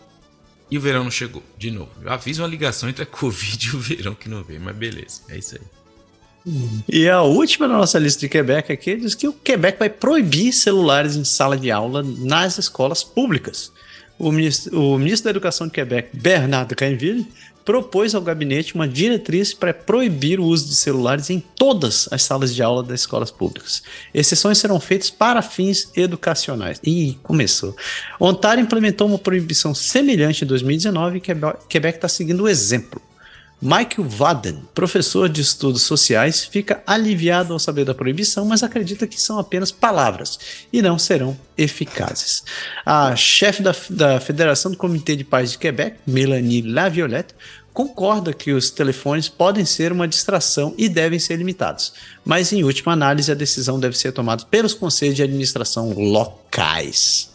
e 0.69 0.77
o 0.77 0.81
verão 0.81 1.03
não 1.03 1.11
chegou 1.11 1.43
de 1.57 1.71
novo. 1.71 1.91
Eu 2.03 2.19
fiz 2.19 2.37
uma 2.39 2.47
ligação 2.47 2.89
entre 2.89 3.03
a 3.03 3.05
Covid 3.05 3.67
e 3.67 3.75
o 3.75 3.79
verão 3.79 4.15
que 4.15 4.29
não 4.29 4.43
veio, 4.43 4.61
mas 4.61 4.75
beleza, 4.75 5.21
é 5.29 5.37
isso 5.37 5.55
aí. 5.55 5.61
E 6.87 7.09
a 7.09 7.21
última 7.21 7.67
da 7.67 7.73
nossa 7.73 7.99
lista 7.99 8.21
de 8.21 8.29
Quebec 8.29 8.71
aqui 8.71 8.95
diz 8.95 9.13
que 9.13 9.27
o 9.27 9.33
Quebec 9.33 9.77
vai 9.77 9.89
proibir 9.89 10.53
celulares 10.53 11.15
em 11.15 11.25
sala 11.25 11.57
de 11.57 11.69
aula 11.69 12.01
nas 12.03 12.57
escolas 12.57 13.03
públicas. 13.03 13.71
O 14.17 14.31
ministro, 14.31 14.81
o 14.81 14.97
ministro 14.97 15.25
da 15.25 15.31
Educação 15.31 15.67
de 15.67 15.73
Quebec, 15.73 16.09
Bernard 16.13 16.73
Cainville, 16.73 17.27
propôs 17.67 18.15
ao 18.15 18.21
gabinete 18.21 18.75
uma 18.75 18.87
diretriz 18.87 19.53
para 19.53 19.73
proibir 19.73 20.39
o 20.39 20.45
uso 20.45 20.69
de 20.69 20.75
celulares 20.75 21.29
em 21.29 21.41
todas 21.41 22.07
as 22.09 22.23
salas 22.23 22.55
de 22.55 22.63
aula 22.63 22.81
das 22.81 23.01
escolas 23.01 23.29
públicas. 23.29 23.83
Exceções 24.13 24.57
serão 24.57 24.79
feitas 24.79 25.09
para 25.09 25.41
fins 25.41 25.91
educacionais. 25.93 26.79
Ih, 26.81 27.19
começou. 27.21 27.75
Ontário 28.21 28.61
implementou 28.61 29.05
uma 29.05 29.19
proibição 29.19 29.75
semelhante 29.75 30.45
em 30.45 30.47
2019 30.47 31.17
e 31.17 31.21
Quebec 31.67 31.97
está 31.97 32.07
seguindo 32.07 32.43
o 32.43 32.47
exemplo. 32.47 33.01
Michael 33.59 34.07
Vaden, 34.07 34.61
professor 34.75 35.27
de 35.27 35.41
estudos 35.41 35.81
sociais, 35.81 36.45
fica 36.45 36.83
aliviado 36.85 37.53
ao 37.53 37.59
saber 37.59 37.85
da 37.85 37.93
proibição, 37.95 38.45
mas 38.45 38.61
acredita 38.61 39.07
que 39.07 39.19
são 39.19 39.39
apenas 39.39 39.71
palavras 39.71 40.37
e 40.71 40.79
não 40.79 40.99
serão 40.99 41.35
eficazes. 41.57 42.43
A 42.85 43.15
chefe 43.15 43.63
da, 43.63 43.75
da 43.89 44.19
Federação 44.19 44.69
do 44.69 44.77
Comitê 44.77 45.15
de 45.15 45.23
Pais 45.23 45.51
de 45.51 45.57
Quebec, 45.57 45.97
Melanie 46.05 46.61
Laviolette, 46.61 47.33
concorda 47.77 48.33
que 48.33 48.53
os 48.53 48.71
telefones 48.71 49.29
podem 49.29 49.63
ser 49.63 49.91
uma 49.91 50.07
distração 50.07 50.73
e 50.79 50.89
devem 50.89 51.19
ser 51.19 51.35
limitados, 51.35 51.93
mas 52.25 52.51
em 52.51 52.63
última 52.63 52.93
análise 52.93 53.31
a 53.31 53.35
decisão 53.35 53.79
deve 53.79 53.95
ser 53.95 54.11
tomada 54.11 54.43
pelos 54.45 54.73
conselhos 54.73 55.15
de 55.15 55.21
administração 55.21 55.93
locais. 55.93 57.29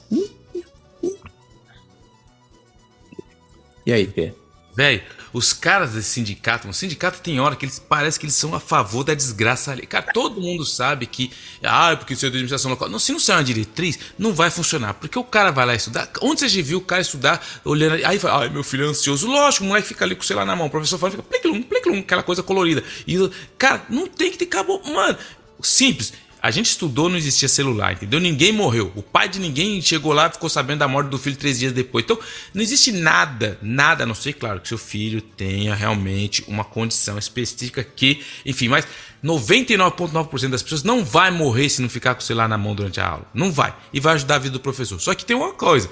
E 3.87 3.93
aí, 3.93 4.05
Pê? 4.05 4.35
Velho, 4.75 5.03
os 5.33 5.53
caras 5.53 5.93
desse 5.93 6.11
sindicato, 6.11 6.69
o 6.69 6.75
sindicato 6.75 7.21
tem 7.21 7.41
hora 7.41 7.57
que 7.57 7.65
eles 7.65 7.79
parece 7.79 8.19
que 8.21 8.27
eles 8.27 8.35
são 8.35 8.55
a 8.55 8.61
favor 8.61 9.03
da 9.03 9.15
desgraça 9.15 9.73
ali. 9.73 9.87
Cara, 9.87 10.13
todo 10.13 10.41
mundo 10.41 10.65
sabe 10.65 11.07
que, 11.07 11.31
ah, 11.63 11.97
porque 11.97 12.13
isso 12.13 12.27
é 12.27 12.29
da 12.29 12.35
administração 12.35 12.71
local. 12.71 12.89
Não, 12.89 12.99
se 12.99 13.13
não 13.13 13.19
sair 13.19 13.37
uma 13.37 13.45
diretriz, 13.45 13.99
não 14.19 14.35
vai 14.35 14.51
funcionar. 14.51 14.95
Porque 14.95 15.19
o 15.19 15.25
cara 15.25 15.51
vai 15.51 15.65
lá 15.65 15.75
estudar. 15.75 16.11
Onde 16.21 16.41
você 16.41 16.49
já 16.49 16.63
viu 16.63 16.79
o 16.79 16.83
cara 16.83 17.01
estudar, 17.01 17.45
olhando, 17.65 18.05
aí 18.05 18.19
fala, 18.19 18.43
ai, 18.43 18.49
meu 18.51 18.63
filho 18.63 18.85
é 18.85 18.89
ansioso. 18.89 19.27
Lógico, 19.27 19.65
o 19.65 19.69
moleque 19.69 19.89
fica 19.89 20.05
ali 20.05 20.15
com 20.15 20.23
o 20.23 20.25
celular 20.25 20.45
na 20.45 20.55
mão. 20.55 20.67
O 20.67 20.71
professor 20.71 20.99
fala, 20.99 21.13
fica 21.13 21.23
plic-lum, 21.23 21.63
plic-lum, 21.63 22.01
aquela 22.01 22.23
coisa 22.23 22.43
colorida. 22.43 22.85
E, 23.07 23.17
cara, 23.57 23.85
não 23.89 24.07
tem 24.07 24.31
que 24.31 24.39
ter 24.39 24.47
cabo. 24.47 24.83
Mano, 24.85 25.17
simples. 25.63 26.13
A 26.43 26.51
gente 26.51 26.67
estudou, 26.67 27.09
não 27.09 27.17
existia 27.17 27.49
celular, 27.49 27.93
entendeu? 27.93 28.19
Ninguém 28.19 28.51
morreu. 28.51 28.91
O 28.97 29.03
pai 29.03 29.29
de 29.29 29.39
ninguém 29.39 29.81
chegou 29.81 30.13
lá 30.13 30.27
e 30.27 30.33
ficou 30.33 30.51
sabendo 30.51 30.81
da 30.81 30.89
morte 30.89 31.09
do 31.09 31.17
filho 31.17 31.37
três 31.37 31.61
dias 31.61 31.73
depois. 31.73 32.05
Então, 32.05 32.19
não 32.53 32.61
existe 32.61 32.91
nada, 32.91 33.57
nada, 33.63 34.03
a 34.03 34.07
não 34.07 34.15
ser, 34.15 34.33
claro, 34.33 34.61
que 34.61 34.67
seu 34.67 34.77
filho 34.77 35.23
tenha 35.23 35.73
realmente 35.73 36.43
uma 36.49 36.65
condição 36.65 37.17
específica 37.17 37.85
que, 37.85 38.25
enfim, 38.45 38.67
mas 38.67 38.85
99,9% 39.23 40.49
das 40.49 40.65
pessoas 40.65 40.83
não 40.83 41.05
vai 41.05 41.31
morrer 41.31 41.69
se 41.69 41.81
não 41.81 41.89
ficar 41.89 42.17
com 42.17 42.21
o 42.21 42.25
celular 42.25 42.49
na 42.49 42.59
mão 42.59 42.75
durante 42.75 43.01
a 43.01 43.07
aula. 43.07 43.27
Não 43.33 43.53
vai. 43.53 43.73
E 43.93 44.01
vai 44.01 44.15
ajudar 44.15 44.35
a 44.35 44.41
vida 44.41 44.55
do 44.55 44.61
professor. 44.61 45.01
Só 45.01 45.15
que 45.15 45.25
tem 45.25 45.37
uma 45.37 45.53
coisa. 45.53 45.89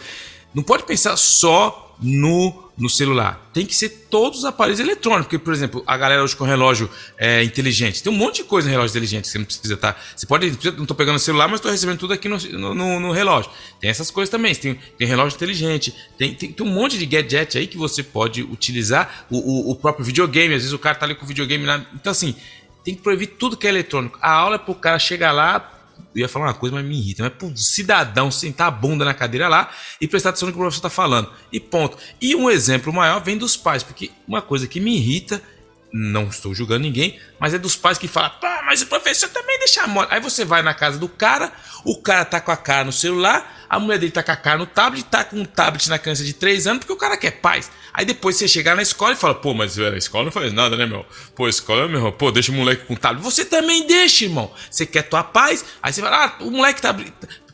Não 0.52 0.64
pode 0.64 0.82
pensar 0.82 1.16
só 1.16 1.89
no 2.00 2.70
no 2.80 2.88
celular. 2.88 3.50
Tem 3.52 3.66
que 3.66 3.74
ser 3.74 3.90
todos 4.10 4.40
os 4.40 4.44
aparelhos 4.46 4.80
eletrônicos. 4.80 5.26
Porque, 5.26 5.38
por 5.38 5.52
exemplo, 5.52 5.84
a 5.86 5.96
galera 5.96 6.24
hoje 6.24 6.34
com 6.34 6.44
relógio 6.44 6.88
é, 7.18 7.42
inteligente. 7.44 8.02
Tem 8.02 8.10
um 8.10 8.16
monte 8.16 8.36
de 8.36 8.44
coisa 8.44 8.66
no 8.66 8.72
relógio 8.72 8.92
inteligente 8.92 9.24
que 9.24 9.28
você 9.28 9.38
não 9.38 9.44
precisa 9.44 9.74
estar. 9.74 9.92
Tá? 9.92 10.00
Você 10.16 10.26
pode. 10.26 10.50
Não 10.50 10.82
estou 10.82 10.96
pegando 10.96 11.16
o 11.16 11.20
celular, 11.20 11.46
mas 11.46 11.58
estou 11.58 11.70
recebendo 11.70 11.98
tudo 11.98 12.14
aqui 12.14 12.28
no, 12.28 12.38
no, 12.74 13.00
no, 13.00 13.12
relógio. 13.12 13.50
Tem 13.78 13.90
essas 13.90 14.10
coisas 14.10 14.30
também. 14.30 14.54
Tem, 14.54 14.78
tem 14.96 15.06
relógio 15.06 15.36
inteligente. 15.36 15.94
Tem, 16.16 16.34
tem, 16.34 16.52
tem, 16.52 16.66
um 16.66 16.70
monte 16.70 16.98
de 16.98 17.04
gadget 17.04 17.58
aí 17.58 17.66
que 17.66 17.76
você 17.76 18.02
pode 18.02 18.42
utilizar. 18.42 19.26
O, 19.30 19.36
o, 19.36 19.70
o 19.72 19.76
próprio 19.76 20.04
videogame. 20.04 20.54
Às 20.54 20.62
vezes 20.62 20.72
o 20.72 20.78
cara 20.78 20.94
tá 20.94 21.04
ali 21.04 21.14
com 21.14 21.24
o 21.24 21.28
videogame 21.28 21.66
lá. 21.66 21.84
Então, 21.94 22.10
assim, 22.10 22.34
tem 22.82 22.94
que 22.94 23.02
proibir 23.02 23.26
tudo 23.38 23.56
que 23.58 23.66
é 23.66 23.70
eletrônico. 23.70 24.18
A 24.22 24.32
aula 24.32 24.54
é 24.54 24.58
pro 24.58 24.74
cara 24.74 24.98
chegar 24.98 25.32
lá 25.32 25.79
ia 26.14 26.28
falar 26.28 26.46
uma 26.46 26.54
coisa, 26.54 26.74
mas 26.74 26.84
me 26.84 26.98
irrita. 26.98 27.22
Mas 27.22 27.32
pro 27.32 27.56
cidadão 27.56 28.30
sentar 28.30 28.68
a 28.68 28.70
bunda 28.70 29.04
na 29.04 29.14
cadeira 29.14 29.48
lá 29.48 29.70
e 30.00 30.08
prestar 30.08 30.30
atenção 30.30 30.46
no 30.46 30.52
que 30.52 30.58
o 30.58 30.62
professor 30.62 30.78
está 30.78 30.90
falando. 30.90 31.30
E 31.52 31.60
ponto. 31.60 31.96
E 32.20 32.34
um 32.34 32.50
exemplo 32.50 32.92
maior 32.92 33.22
vem 33.22 33.36
dos 33.36 33.56
pais, 33.56 33.82
porque 33.82 34.10
uma 34.26 34.42
coisa 34.42 34.66
que 34.66 34.80
me 34.80 34.96
irrita, 34.96 35.42
não 35.92 36.28
estou 36.28 36.54
julgando 36.54 36.82
ninguém, 36.82 37.18
mas 37.38 37.54
é 37.54 37.58
dos 37.58 37.76
pais 37.76 37.98
que 37.98 38.06
falam, 38.06 38.30
pá, 38.40 38.62
mas 38.64 38.82
o 38.82 38.86
professor 38.86 39.28
também 39.28 39.58
deixa 39.58 39.82
a 39.82 39.86
mole. 39.86 40.08
Aí 40.10 40.20
você 40.20 40.44
vai 40.44 40.62
na 40.62 40.72
casa 40.74 40.98
do 40.98 41.08
cara, 41.08 41.52
o 41.84 42.00
cara 42.00 42.24
tá 42.24 42.40
com 42.40 42.52
a 42.52 42.56
cara 42.56 42.84
no 42.84 42.92
celular, 42.92 43.66
a 43.68 43.78
mulher 43.78 43.98
dele 43.98 44.12
tá 44.12 44.22
com 44.22 44.32
a 44.32 44.36
cara 44.36 44.58
no 44.58 44.66
tablet, 44.66 45.04
tá 45.04 45.24
com 45.24 45.36
um 45.36 45.44
tablet 45.44 45.88
na 45.88 45.98
criança 45.98 46.24
de 46.24 46.32
3 46.32 46.66
anos, 46.66 46.80
porque 46.80 46.92
o 46.92 46.96
cara 46.96 47.16
quer 47.16 47.32
paz. 47.40 47.70
Aí 47.92 48.04
depois 48.04 48.36
você 48.36 48.46
chegar 48.46 48.76
na 48.76 48.82
escola 48.82 49.12
e 49.12 49.16
fala, 49.16 49.34
pô, 49.34 49.52
mas 49.52 49.78
a 49.78 49.96
escola 49.96 50.24
não 50.24 50.32
faz 50.32 50.52
nada, 50.52 50.76
né, 50.76 50.86
meu? 50.86 51.04
Pô, 51.34 51.46
a 51.46 51.50
escola, 51.50 51.88
meu, 51.88 52.12
pô, 52.12 52.30
deixa 52.30 52.52
o 52.52 52.54
moleque 52.54 52.86
com 52.86 52.94
tablet. 52.94 53.22
Você 53.24 53.44
também 53.44 53.86
deixa, 53.86 54.24
irmão. 54.24 54.52
Você 54.70 54.86
quer 54.86 55.02
tua 55.02 55.24
paz, 55.24 55.64
aí 55.82 55.92
você 55.92 56.00
fala, 56.00 56.24
ah, 56.26 56.44
o 56.44 56.50
moleque 56.50 56.80
tá. 56.80 56.94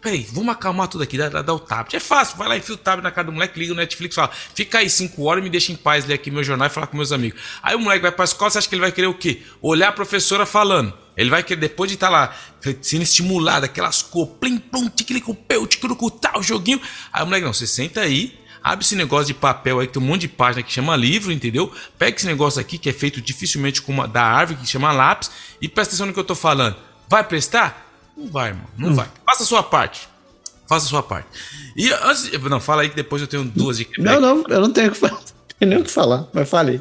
Peraí, 0.06 0.24
vamos 0.30 0.54
acalmar 0.54 0.86
tudo 0.86 1.02
aqui, 1.02 1.18
dá, 1.18 1.28
dá, 1.28 1.42
dá, 1.42 1.52
o 1.52 1.58
tablet. 1.58 1.96
É 1.96 1.98
fácil, 1.98 2.36
vai 2.36 2.46
lá, 2.46 2.56
enfia 2.56 2.76
o 2.76 2.78
tablet 2.78 3.02
na 3.02 3.10
cara 3.10 3.26
do 3.26 3.32
moleque, 3.32 3.58
liga 3.58 3.72
o 3.72 3.74
Netflix 3.74 4.14
fala, 4.14 4.30
fica 4.54 4.78
aí 4.78 4.88
5 4.88 5.20
horas 5.24 5.40
e 5.40 5.44
me 5.44 5.50
deixa 5.50 5.72
em 5.72 5.74
paz 5.74 6.06
ler 6.06 6.14
aqui 6.14 6.30
meu 6.30 6.44
jornal 6.44 6.68
e 6.68 6.70
falar 6.70 6.86
com 6.86 6.96
meus 6.96 7.10
amigos. 7.10 7.40
Aí 7.60 7.74
o 7.74 7.80
moleque 7.80 8.02
vai 8.02 8.12
pra 8.12 8.24
escola, 8.24 8.48
você 8.48 8.58
acha 8.58 8.68
que 8.68 8.76
ele 8.76 8.82
vai 8.82 8.92
querer 8.92 9.08
o 9.08 9.14
quê? 9.14 9.42
Olhar 9.60 9.88
a 9.88 9.92
professora 9.92 10.46
falando. 10.46 10.94
Ele 11.16 11.28
vai 11.28 11.42
querer, 11.42 11.58
depois 11.58 11.90
de 11.90 11.96
estar 11.96 12.06
tá 12.06 12.12
lá 12.12 12.36
sendo 12.82 13.02
estimulado, 13.02 13.66
aquelas 13.66 14.00
cores, 14.00 14.34
plim, 14.38 14.58
plum, 14.58 14.88
tiquilicumpeu, 14.88 15.66
tiquilucu, 15.66 16.08
tal, 16.08 16.40
joguinho. 16.40 16.80
Aí 17.12 17.24
o 17.24 17.26
moleque, 17.26 17.44
não, 17.44 17.52
você 17.52 17.66
senta 17.66 18.02
aí, 18.02 18.38
abre 18.62 18.84
esse 18.84 18.94
negócio 18.94 19.26
de 19.26 19.34
papel 19.34 19.80
aí, 19.80 19.88
que 19.88 19.94
tem 19.94 20.00
um 20.00 20.06
monte 20.06 20.20
de 20.20 20.28
página 20.28 20.62
que 20.62 20.72
chama 20.72 20.94
livro, 20.94 21.32
entendeu? 21.32 21.74
Pega 21.98 22.16
esse 22.16 22.26
negócio 22.26 22.60
aqui, 22.60 22.78
que 22.78 22.88
é 22.88 22.92
feito 22.92 23.20
dificilmente 23.20 23.82
com 23.82 23.90
uma, 23.90 24.06
da 24.06 24.22
árvore, 24.22 24.60
que 24.60 24.68
chama 24.68 24.92
lápis, 24.92 25.32
e 25.60 25.68
presta 25.68 25.94
atenção 25.94 26.06
no 26.06 26.12
que 26.12 26.20
eu 26.20 26.22
tô 26.22 26.36
falando. 26.36 26.76
Vai 27.08 27.24
prestar? 27.24 27.85
Não 28.16 28.28
vai, 28.28 28.48
irmão, 28.48 28.66
não 28.78 28.90
hum. 28.90 28.94
vai. 28.94 29.08
Faça 29.24 29.42
a 29.42 29.46
sua 29.46 29.62
parte. 29.62 30.08
Faça 30.66 30.86
a 30.86 30.88
sua 30.88 31.02
parte. 31.02 31.28
E 31.76 31.92
antes. 31.92 32.30
Não, 32.42 32.60
fala 32.60 32.82
aí 32.82 32.88
que 32.88 32.96
depois 32.96 33.22
eu 33.22 33.28
tenho 33.28 33.44
duas 33.44 33.78
de 33.78 33.88
Não, 33.98 34.20
não, 34.20 34.44
eu 34.48 34.60
não 34.60 34.72
tenho 34.72 34.90
que 34.90 34.98
falar. 34.98 35.20
nem 35.60 35.78
o 35.78 35.84
que 35.84 35.90
falar, 35.90 36.28
mas 36.32 36.48
falei. 36.48 36.80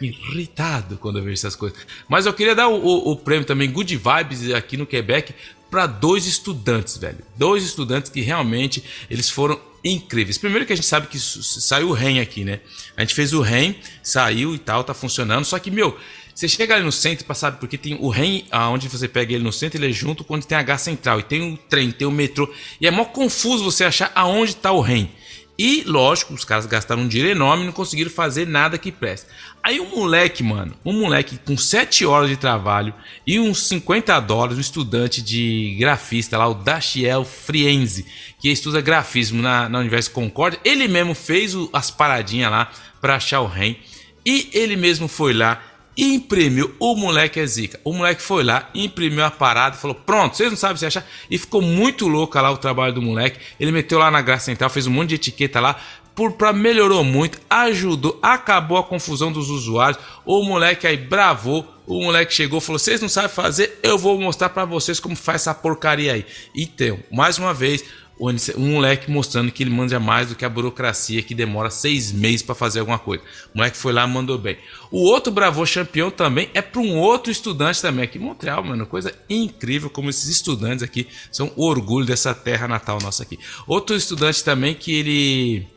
irritado 0.00 0.96
quando 0.98 1.18
eu 1.18 1.24
vejo 1.24 1.34
essas 1.34 1.56
coisas. 1.56 1.78
Mas 2.08 2.26
eu 2.26 2.32
queria 2.32 2.54
dar 2.54 2.68
o, 2.68 2.76
o, 2.76 3.12
o 3.12 3.16
prêmio 3.16 3.46
também 3.46 3.70
Good 3.70 3.96
Vibes 3.96 4.52
aqui 4.52 4.76
no 4.76 4.86
Quebec 4.86 5.34
para 5.70 5.86
dois 5.86 6.26
estudantes, 6.26 6.96
velho. 6.96 7.18
Dois 7.36 7.64
estudantes 7.64 8.10
que 8.10 8.20
realmente 8.20 8.84
eles 9.10 9.30
foram 9.30 9.58
incríveis. 9.82 10.38
Primeiro 10.38 10.64
que 10.64 10.72
a 10.72 10.76
gente 10.76 10.86
sabe 10.86 11.06
que 11.06 11.18
saiu 11.18 11.90
o 11.90 11.92
REM 11.92 12.20
aqui, 12.20 12.44
né? 12.44 12.60
A 12.96 13.00
gente 13.00 13.14
fez 13.14 13.32
o 13.32 13.40
REM, 13.40 13.76
saiu 14.02 14.54
e 14.54 14.58
tal, 14.58 14.84
tá 14.84 14.94
funcionando. 14.94 15.44
Só 15.44 15.58
que, 15.58 15.70
meu, 15.70 15.98
você 16.34 16.48
chega 16.48 16.74
ali 16.74 16.84
no 16.84 16.90
centro 16.90 17.32
saber 17.34 17.58
porque 17.58 17.78
tem 17.78 17.96
o 18.00 18.08
REM, 18.08 18.44
aonde 18.50 18.88
você 18.88 19.06
pega 19.06 19.32
ele 19.32 19.44
no 19.44 19.52
centro, 19.52 19.78
ele 19.78 19.90
é 19.90 19.92
junto 19.92 20.24
quando 20.24 20.44
tem 20.44 20.58
a 20.58 20.60
H 20.60 20.78
central. 20.78 21.20
E 21.20 21.22
tem 21.22 21.54
o 21.54 21.56
trem, 21.56 21.92
tem 21.92 22.06
o 22.06 22.10
metrô. 22.10 22.52
E 22.80 22.86
é 22.86 22.90
mó 22.90 23.04
confuso 23.04 23.62
você 23.62 23.84
achar 23.84 24.10
aonde 24.14 24.52
está 24.52 24.72
o 24.72 24.80
REM. 24.80 25.10
E, 25.56 25.84
lógico, 25.86 26.34
os 26.34 26.44
caras 26.44 26.66
gastaram 26.66 27.02
um 27.02 27.08
dinheiro 27.08 27.30
enorme 27.30 27.62
e 27.62 27.66
não 27.66 27.72
conseguiram 27.72 28.10
fazer 28.10 28.44
nada 28.44 28.76
que 28.76 28.90
preste. 28.90 29.28
Aí 29.62 29.78
um 29.78 29.88
moleque, 29.88 30.42
mano, 30.42 30.74
um 30.84 30.92
moleque 30.92 31.38
com 31.38 31.56
7 31.56 32.04
horas 32.04 32.28
de 32.28 32.36
trabalho 32.36 32.92
e 33.24 33.38
uns 33.38 33.68
50 33.68 34.18
dólares, 34.18 34.58
um 34.58 34.60
estudante 34.60 35.22
de 35.22 35.76
grafista 35.78 36.36
lá, 36.36 36.48
o 36.48 36.54
Dachiel 36.54 37.24
Frienzi, 37.24 38.04
que 38.40 38.50
estuda 38.50 38.80
grafismo 38.80 39.40
na, 39.40 39.68
na 39.68 39.78
Universidade 39.78 40.14
Concórdia, 40.14 40.60
ele 40.64 40.88
mesmo 40.88 41.14
fez 41.14 41.54
o, 41.54 41.70
as 41.72 41.88
paradinhas 41.88 42.50
lá 42.50 42.72
para 43.00 43.14
achar 43.14 43.40
o 43.40 43.46
REM. 43.46 43.78
E 44.26 44.50
ele 44.52 44.74
mesmo 44.74 45.06
foi 45.06 45.32
lá 45.32 45.62
imprimiu. 45.96 46.74
O 46.78 46.94
moleque 46.96 47.40
é 47.40 47.46
zica. 47.46 47.80
O 47.84 47.92
moleque 47.92 48.22
foi 48.22 48.42
lá, 48.44 48.68
imprimiu 48.74 49.24
a 49.24 49.30
parada 49.30 49.76
falou: 49.76 49.94
Pronto, 49.94 50.36
vocês 50.36 50.50
não 50.50 50.56
sabem 50.56 50.76
se 50.76 50.86
achar. 50.86 51.06
E 51.30 51.38
ficou 51.38 51.62
muito 51.62 52.08
louco 52.08 52.38
lá 52.38 52.50
o 52.50 52.56
trabalho 52.56 52.94
do 52.94 53.02
moleque. 53.02 53.38
Ele 53.58 53.72
meteu 53.72 53.98
lá 53.98 54.10
na 54.10 54.20
Graça 54.20 54.46
Central, 54.46 54.70
fez 54.70 54.86
um 54.86 54.90
monte 54.90 55.10
de 55.10 55.14
etiqueta 55.16 55.60
lá. 55.60 55.76
Por, 56.14 56.32
pra, 56.32 56.52
melhorou 56.52 57.02
muito, 57.02 57.40
ajudou, 57.50 58.20
acabou 58.22 58.78
a 58.78 58.84
confusão 58.84 59.32
dos 59.32 59.50
usuários. 59.50 60.00
O 60.24 60.44
moleque 60.44 60.86
aí 60.86 60.96
bravou. 60.96 61.66
O 61.86 62.02
moleque 62.02 62.32
chegou 62.32 62.60
falou: 62.60 62.78
Vocês 62.78 63.00
não 63.00 63.08
sabem 63.08 63.30
fazer, 63.30 63.78
eu 63.82 63.98
vou 63.98 64.18
mostrar 64.18 64.48
para 64.48 64.64
vocês 64.64 65.00
como 65.00 65.16
faz 65.16 65.42
essa 65.42 65.54
porcaria 65.54 66.12
aí. 66.12 66.24
Então, 66.54 66.98
mais 67.10 67.38
uma 67.38 67.52
vez, 67.52 67.84
um 68.20 68.72
moleque 68.72 69.10
mostrando 69.10 69.50
que 69.50 69.62
ele 69.62 69.70
manja 69.70 69.98
mais 69.98 70.28
do 70.28 70.36
que 70.36 70.44
a 70.44 70.48
burocracia 70.48 71.22
que 71.22 71.34
demora 71.34 71.68
seis 71.68 72.12
meses 72.12 72.42
para 72.42 72.54
fazer 72.54 72.80
alguma 72.80 72.98
coisa. 72.98 73.22
O 73.52 73.58
moleque 73.58 73.76
foi 73.76 73.92
lá 73.92 74.06
mandou 74.06 74.38
bem. 74.38 74.56
O 74.90 75.00
outro 75.02 75.32
Bravo 75.32 75.64
campeão 75.66 76.10
também 76.10 76.48
é 76.54 76.62
para 76.62 76.80
um 76.80 76.96
outro 76.96 77.32
estudante 77.32 77.82
também 77.82 78.04
aqui 78.04 78.18
em 78.18 78.20
Montreal, 78.20 78.62
mano. 78.62 78.86
Coisa 78.86 79.12
incrível 79.28 79.90
como 79.90 80.10
esses 80.10 80.28
estudantes 80.28 80.82
aqui 80.82 81.08
são 81.32 81.52
orgulho 81.56 82.06
dessa 82.06 82.34
terra 82.34 82.68
natal 82.68 82.98
nossa 83.02 83.24
aqui. 83.24 83.38
Outro 83.66 83.96
estudante 83.96 84.44
também 84.44 84.74
que 84.74 84.92
ele 84.94 85.73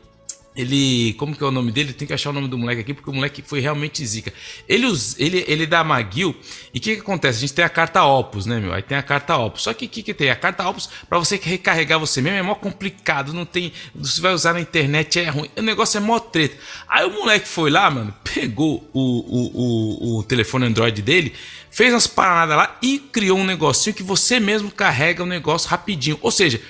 ele. 0.58 1.14
Como 1.14 1.36
que 1.36 1.42
é 1.42 1.46
o 1.46 1.50
nome 1.52 1.70
dele? 1.70 1.92
Tem 1.92 2.06
que 2.06 2.12
achar 2.12 2.30
o 2.30 2.32
nome 2.32 2.48
do 2.48 2.58
moleque 2.58 2.80
aqui, 2.80 2.92
porque 2.92 3.08
o 3.08 3.12
moleque 3.12 3.42
foi 3.42 3.60
realmente 3.60 4.04
zica. 4.04 4.32
Ele, 4.68 4.86
ele, 5.16 5.44
ele 5.46 5.66
dá 5.66 5.82
McGill. 5.82 6.34
E 6.74 6.78
o 6.78 6.80
que, 6.80 6.96
que 6.96 7.00
acontece? 7.00 7.38
A 7.38 7.40
gente 7.42 7.54
tem 7.54 7.64
a 7.64 7.68
carta 7.68 8.02
Opus, 8.04 8.44
né, 8.44 8.58
meu? 8.58 8.74
Aí 8.74 8.82
tem 8.82 8.98
a 8.98 9.02
carta 9.02 9.36
Opus. 9.36 9.62
Só 9.62 9.72
que 9.72 9.86
o 9.86 9.88
que, 9.88 10.02
que 10.02 10.12
tem? 10.12 10.30
A 10.30 10.36
carta 10.36 10.68
Opus, 10.68 10.88
para 11.08 11.18
você 11.18 11.40
recarregar 11.42 12.00
você 12.00 12.20
mesmo, 12.20 12.38
é 12.38 12.42
mó 12.42 12.56
complicado. 12.56 13.32
Não 13.32 13.44
tem. 13.44 13.72
Você 13.94 14.20
vai 14.20 14.34
usar 14.34 14.52
na 14.52 14.60
internet, 14.60 15.20
é 15.20 15.28
ruim. 15.30 15.48
O 15.56 15.62
negócio 15.62 15.96
é 15.96 16.00
mó 16.00 16.18
treta. 16.18 16.56
Aí 16.88 17.06
o 17.06 17.10
moleque 17.10 17.46
foi 17.46 17.70
lá, 17.70 17.88
mano, 17.88 18.12
pegou 18.34 18.90
o, 18.92 19.00
o, 19.00 20.16
o, 20.16 20.18
o 20.18 20.22
telefone 20.24 20.66
Android 20.66 21.00
dele, 21.00 21.32
fez 21.70 21.92
umas 21.92 22.06
paradas 22.08 22.56
lá 22.56 22.76
e 22.82 22.98
criou 22.98 23.38
um 23.38 23.44
negocinho 23.44 23.94
que 23.94 24.02
você 24.02 24.40
mesmo 24.40 24.70
carrega 24.70 25.22
o 25.22 25.26
negócio 25.26 25.68
rapidinho. 25.68 26.18
Ou 26.20 26.32
seja, 26.32 26.60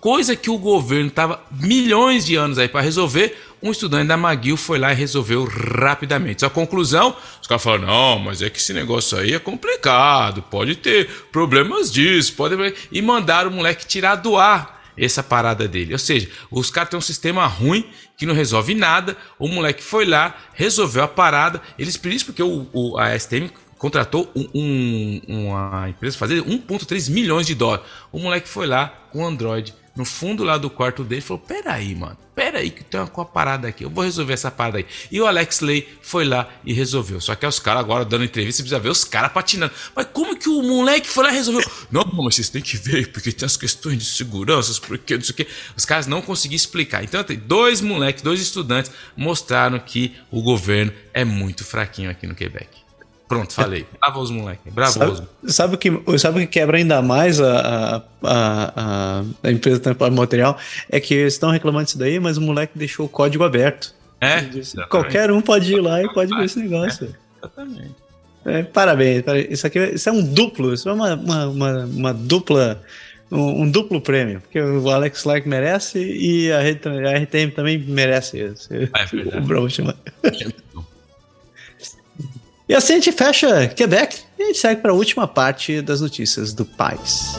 Coisa 0.00 0.36
que 0.36 0.48
o 0.48 0.58
governo 0.58 1.08
estava 1.08 1.42
milhões 1.50 2.24
de 2.24 2.36
anos 2.36 2.56
aí 2.58 2.68
para 2.68 2.80
resolver, 2.80 3.36
um 3.60 3.72
estudante 3.72 4.06
da 4.06 4.14
McGill 4.14 4.56
foi 4.56 4.78
lá 4.78 4.92
e 4.92 4.94
resolveu 4.94 5.44
rapidamente. 5.44 6.44
A 6.44 6.50
conclusão, 6.50 7.16
os 7.40 7.48
caras 7.48 7.62
falaram: 7.62 7.86
não, 7.86 8.18
mas 8.18 8.40
é 8.40 8.48
que 8.48 8.58
esse 8.58 8.72
negócio 8.72 9.18
aí 9.18 9.34
é 9.34 9.38
complicado, 9.38 10.42
pode 10.42 10.76
ter 10.76 11.08
problemas 11.32 11.90
disso, 11.90 12.32
pode. 12.34 12.54
E 12.92 13.02
mandaram 13.02 13.50
o 13.50 13.54
moleque 13.54 13.86
tirar 13.86 14.14
do 14.16 14.36
ar 14.36 14.78
essa 14.96 15.22
parada 15.22 15.66
dele. 15.66 15.92
Ou 15.92 15.98
seja, 15.98 16.28
os 16.50 16.70
caras 16.70 16.90
têm 16.90 16.98
um 16.98 17.02
sistema 17.02 17.46
ruim 17.46 17.84
que 18.16 18.26
não 18.26 18.34
resolve 18.34 18.74
nada. 18.74 19.16
O 19.38 19.48
moleque 19.48 19.82
foi 19.82 20.04
lá, 20.04 20.36
resolveu 20.54 21.02
a 21.02 21.08
parada. 21.08 21.60
Eles 21.78 21.96
por 21.96 22.12
isso 22.12 22.26
porque 22.26 22.42
o, 22.42 22.68
o 22.72 22.98
a 22.98 23.18
STM 23.18 23.50
contratou 23.78 24.30
um, 24.34 24.48
um, 24.54 25.20
uma 25.28 25.88
empresa 25.88 26.18
fazer 26.18 26.42
1,3 26.42 27.10
milhões 27.10 27.46
de 27.46 27.54
dólares. 27.54 27.86
O 28.12 28.18
moleque 28.18 28.48
foi 28.48 28.66
lá 28.66 28.88
com 29.12 29.24
Android 29.24 29.74
no 29.98 30.04
fundo 30.04 30.44
lá 30.44 30.56
do 30.56 30.70
quarto 30.70 31.02
dele 31.02 31.20
falou: 31.20 31.42
Peraí, 31.44 31.92
mano, 31.92 32.16
peraí, 32.32 32.70
que 32.70 32.84
tem 32.84 33.00
uma 33.00 33.24
parada 33.24 33.66
aqui, 33.66 33.84
eu 33.84 33.90
vou 33.90 34.04
resolver 34.04 34.32
essa 34.32 34.48
parada 34.48 34.78
aí. 34.78 34.86
E 35.10 35.20
o 35.20 35.26
Alex 35.26 35.58
Lay 35.58 35.88
foi 36.00 36.24
lá 36.24 36.48
e 36.64 36.72
resolveu. 36.72 37.20
Só 37.20 37.34
que 37.34 37.44
os 37.44 37.58
caras 37.58 37.82
agora 37.82 38.04
dando 38.04 38.22
entrevista, 38.22 38.58
você 38.58 38.62
precisa 38.62 38.78
ver 38.80 38.90
os 38.90 39.02
caras 39.02 39.32
patinando. 39.32 39.72
Mas 39.96 40.06
como 40.12 40.38
que 40.38 40.48
o 40.48 40.62
moleque 40.62 41.08
foi 41.08 41.24
lá 41.24 41.32
e 41.32 41.34
resolveu? 41.34 41.68
Não, 41.90 42.04
mas 42.04 42.36
vocês 42.36 42.48
têm 42.48 42.62
que 42.62 42.76
ver, 42.76 43.10
porque 43.10 43.32
tem 43.32 43.44
as 43.44 43.56
questões 43.56 43.98
de 43.98 44.04
segurança, 44.04 44.80
porque 44.86 45.16
não 45.16 45.24
sei 45.24 45.32
o 45.32 45.36
que. 45.36 45.48
Os 45.76 45.84
caras 45.84 46.06
não 46.06 46.22
conseguiram 46.22 46.56
explicar. 46.56 47.02
Então, 47.02 47.24
tem 47.24 47.36
dois 47.36 47.80
moleques, 47.80 48.22
dois 48.22 48.40
estudantes 48.40 48.92
mostraram 49.16 49.80
que 49.80 50.14
o 50.30 50.40
governo 50.40 50.92
é 51.12 51.24
muito 51.24 51.64
fraquinho 51.64 52.08
aqui 52.08 52.24
no 52.24 52.36
Quebec. 52.36 52.87
Pronto, 53.28 53.52
falei. 53.52 53.86
Bravo 54.00 54.20
os 54.20 54.30
moleques. 54.30 54.72
Bravo 54.72 54.92
sabe, 54.92 55.22
sabe, 55.46 55.74
o 55.74 55.78
que, 55.78 56.18
sabe 56.18 56.38
o 56.38 56.40
que 56.40 56.46
quebra 56.46 56.78
ainda 56.78 57.02
mais 57.02 57.38
a, 57.38 57.96
a, 57.96 58.02
a, 58.22 59.22
a 59.42 59.50
empresa 59.50 59.78
de 59.80 60.10
material? 60.10 60.58
É 60.88 60.98
que 60.98 61.12
eles 61.12 61.34
estão 61.34 61.50
reclamando 61.50 61.84
disso 61.84 61.98
daí, 61.98 62.18
mas 62.18 62.38
o 62.38 62.40
moleque 62.40 62.78
deixou 62.78 63.04
o 63.04 63.08
código 63.08 63.44
aberto. 63.44 63.94
É? 64.18 64.42
Qualquer 64.88 65.30
um 65.30 65.42
pode 65.42 65.72
ir 65.72 65.80
lá 65.80 66.02
e 66.02 66.12
pode 66.12 66.34
ver 66.34 66.44
esse 66.46 66.58
negócio. 66.58 67.04
É, 67.04 67.38
exatamente. 67.38 67.94
É, 68.46 68.62
parabéns. 68.62 69.22
Isso 69.50 69.66
aqui 69.66 69.78
isso 69.78 70.08
é 70.08 70.12
um 70.12 70.24
duplo. 70.24 70.72
Isso 70.72 70.88
é 70.88 70.92
uma, 70.92 71.14
uma, 71.14 71.46
uma, 71.46 71.84
uma 71.84 72.14
dupla. 72.14 72.80
Um, 73.30 73.64
um, 73.64 73.70
duplo 73.70 74.00
prêmio, 74.00 74.40
porque 74.40 74.58
o 74.58 74.88
Alex 74.88 75.24
Lark 75.24 75.46
merece 75.46 75.98
e 75.98 76.50
a, 76.50 76.60
RTM 76.62 77.50
também 77.54 77.78
merece. 77.78 78.38
Esse, 78.38 78.72
é 78.74 79.04
verdade. 79.04 79.36
O 79.36 79.42
Bravo. 79.42 79.68
E 82.68 82.74
assim 82.74 82.92
a 82.92 82.96
gente 82.96 83.12
fecha 83.12 83.66
Quebec 83.68 84.18
e 84.38 84.42
a 84.42 84.46
gente 84.48 84.58
segue 84.58 84.82
para 84.82 84.90
a 84.90 84.94
última 84.94 85.26
parte 85.26 85.80
das 85.80 86.02
notícias 86.02 86.52
do 86.52 86.66
país. 86.66 87.32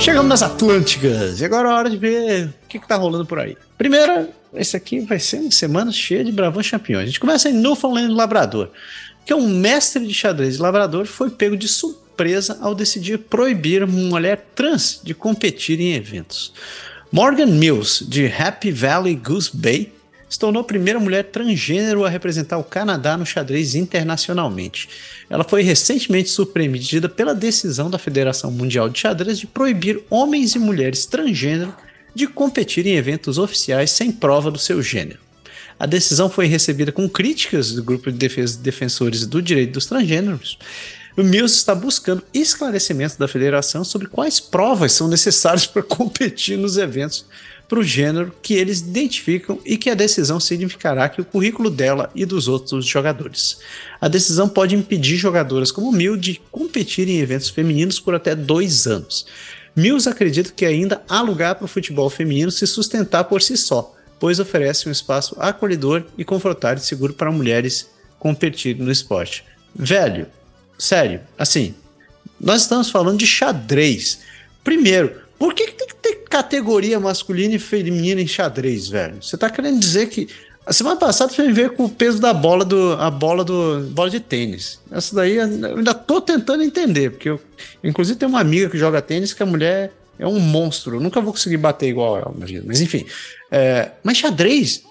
Chegamos 0.00 0.28
nas 0.28 0.42
Atlânticas 0.42 1.40
e 1.40 1.44
agora 1.44 1.68
é 1.68 1.72
hora 1.72 1.90
de 1.90 1.96
ver 1.96 2.46
o 2.46 2.68
que, 2.68 2.78
está 2.78 2.96
rolando 2.96 3.24
por 3.24 3.38
aí. 3.38 3.56
Primeiro, 3.76 4.30
esse 4.52 4.76
aqui 4.76 4.98
vai 4.98 5.20
ser 5.20 5.36
uma 5.36 5.52
semana 5.52 5.92
cheia 5.92 6.24
de 6.24 6.32
bravões 6.32 6.68
campeões. 6.68 7.04
A 7.04 7.06
gente 7.06 7.20
começa 7.20 7.48
em 7.48 7.52
Newfoundland 7.52 8.12
Labrador 8.12 8.70
que 9.28 9.32
é 9.34 9.36
um 9.36 9.46
mestre 9.46 10.06
de 10.06 10.14
xadrez 10.14 10.56
de 10.56 10.62
lavrador 10.62 11.04
foi 11.04 11.28
pego 11.28 11.54
de 11.54 11.68
surpresa 11.68 12.56
ao 12.62 12.74
decidir 12.74 13.18
proibir 13.18 13.84
uma 13.84 13.92
mulher 13.92 14.48
trans 14.54 15.02
de 15.04 15.12
competir 15.12 15.78
em 15.78 15.92
eventos. 15.92 16.50
Morgan 17.12 17.48
Mills, 17.48 18.02
de 18.08 18.26
Happy 18.26 18.72
Valley 18.72 19.14
Goose 19.14 19.50
Bay, 19.52 19.92
se 20.30 20.38
tornou 20.38 20.62
a 20.62 20.64
primeira 20.64 20.98
mulher 20.98 21.24
transgênero 21.24 22.06
a 22.06 22.08
representar 22.08 22.56
o 22.56 22.64
Canadá 22.64 23.18
no 23.18 23.26
xadrez 23.26 23.74
internacionalmente. 23.74 24.88
Ela 25.28 25.44
foi 25.44 25.60
recentemente 25.60 26.30
surpreendida 26.30 27.06
pela 27.06 27.34
decisão 27.34 27.90
da 27.90 27.98
Federação 27.98 28.50
Mundial 28.50 28.88
de 28.88 28.98
Xadrez 28.98 29.38
de 29.38 29.46
proibir 29.46 30.00
homens 30.08 30.54
e 30.54 30.58
mulheres 30.58 31.04
transgênero 31.04 31.76
de 32.14 32.26
competir 32.26 32.86
em 32.86 32.96
eventos 32.96 33.36
oficiais 33.36 33.90
sem 33.90 34.10
prova 34.10 34.50
do 34.50 34.58
seu 34.58 34.80
gênero. 34.80 35.27
A 35.78 35.86
decisão 35.86 36.28
foi 36.28 36.46
recebida 36.46 36.90
com 36.90 37.08
críticas 37.08 37.72
do 37.72 37.84
grupo 37.84 38.10
de 38.10 38.18
defesa, 38.18 38.58
defensores 38.58 39.26
do 39.26 39.40
direito 39.40 39.74
dos 39.74 39.86
transgêneros. 39.86 40.58
O 41.16 41.22
Mills 41.22 41.56
está 41.56 41.74
buscando 41.74 42.22
esclarecimentos 42.32 43.16
da 43.16 43.26
federação 43.26 43.84
sobre 43.84 44.06
quais 44.06 44.38
provas 44.38 44.92
são 44.92 45.08
necessárias 45.08 45.66
para 45.68 45.82
competir 45.82 46.56
nos 46.56 46.76
eventos 46.76 47.24
para 47.68 47.80
o 47.80 47.84
gênero 47.84 48.32
que 48.40 48.54
eles 48.54 48.80
identificam 48.80 49.60
e 49.64 49.76
que 49.76 49.90
a 49.90 49.94
decisão 49.94 50.40
significará 50.40 51.08
que 51.08 51.20
o 51.20 51.24
currículo 51.24 51.70
dela 51.70 52.10
e 52.14 52.24
dos 52.24 52.48
outros 52.48 52.86
jogadores. 52.86 53.58
A 54.00 54.08
decisão 54.08 54.48
pode 54.48 54.74
impedir 54.74 55.16
jogadoras 55.16 55.70
como 55.70 55.92
Mills 55.92 56.20
de 56.20 56.40
competir 56.50 57.08
em 57.08 57.18
eventos 57.18 57.50
femininos 57.50 58.00
por 58.00 58.14
até 58.14 58.34
dois 58.34 58.86
anos. 58.86 59.26
Mills 59.76 60.08
acredita 60.08 60.50
que 60.50 60.64
ainda 60.64 61.02
há 61.08 61.20
lugar 61.20 61.56
para 61.56 61.66
o 61.66 61.68
futebol 61.68 62.08
feminino 62.08 62.50
se 62.50 62.66
sustentar 62.66 63.24
por 63.24 63.42
si 63.42 63.56
só, 63.56 63.94
pois 64.18 64.40
oferece 64.40 64.88
um 64.88 64.92
espaço 64.92 65.36
acolhedor 65.38 66.04
e 66.16 66.24
confortável 66.24 66.78
e 66.78 66.86
seguro 66.86 67.12
para 67.14 67.30
mulheres 67.30 67.88
competirem 68.18 68.82
no 68.82 68.90
esporte. 68.90 69.44
Velho, 69.74 70.26
sério, 70.78 71.20
assim, 71.38 71.74
nós 72.40 72.62
estamos 72.62 72.90
falando 72.90 73.18
de 73.18 73.26
xadrez. 73.26 74.20
Primeiro, 74.64 75.20
por 75.38 75.54
que, 75.54 75.66
que 75.68 75.72
tem 75.72 75.86
que 75.88 75.96
ter 75.96 76.14
categoria 76.28 76.98
masculina 76.98 77.54
e 77.54 77.58
feminina 77.58 78.20
em 78.20 78.26
xadrez, 78.26 78.88
velho? 78.88 79.22
Você 79.22 79.36
está 79.36 79.48
querendo 79.48 79.78
dizer 79.78 80.08
que 80.08 80.28
A 80.68 80.72
semana 80.74 80.96
passada 80.96 81.32
você 81.32 81.42
me 81.46 81.50
veio 81.50 81.72
com 81.72 81.86
o 81.86 81.88
peso 81.88 82.20
da 82.20 82.34
bola 82.34 82.62
do 82.62 82.92
a 83.00 83.10
bola 83.10 83.42
do 83.42 83.88
bola 83.90 84.10
de 84.10 84.20
tênis. 84.20 84.78
Essa 84.90 85.14
daí 85.16 85.36
eu 85.36 85.44
ainda 85.44 85.94
tô 85.94 86.20
tentando 86.20 86.62
entender, 86.62 87.12
porque 87.12 87.30
eu 87.30 87.40
inclusive 87.82 88.18
tem 88.18 88.28
uma 88.28 88.38
amiga 88.38 88.68
que 88.68 88.76
joga 88.76 89.00
tênis 89.00 89.32
que 89.32 89.42
a 89.42 89.46
mulher 89.46 89.90
é 90.18 90.26
um 90.26 90.40
monstro. 90.40 90.96
Eu 90.96 91.00
nunca 91.00 91.20
vou 91.20 91.32
conseguir 91.32 91.56
bater 91.56 91.88
igual 91.88 92.16
ela, 92.18 92.32
imagina. 92.34 92.64
Mas 92.66 92.80
enfim. 92.80 93.06
É, 93.50 93.92
mas 94.02 94.18
xadrez, 94.18 94.82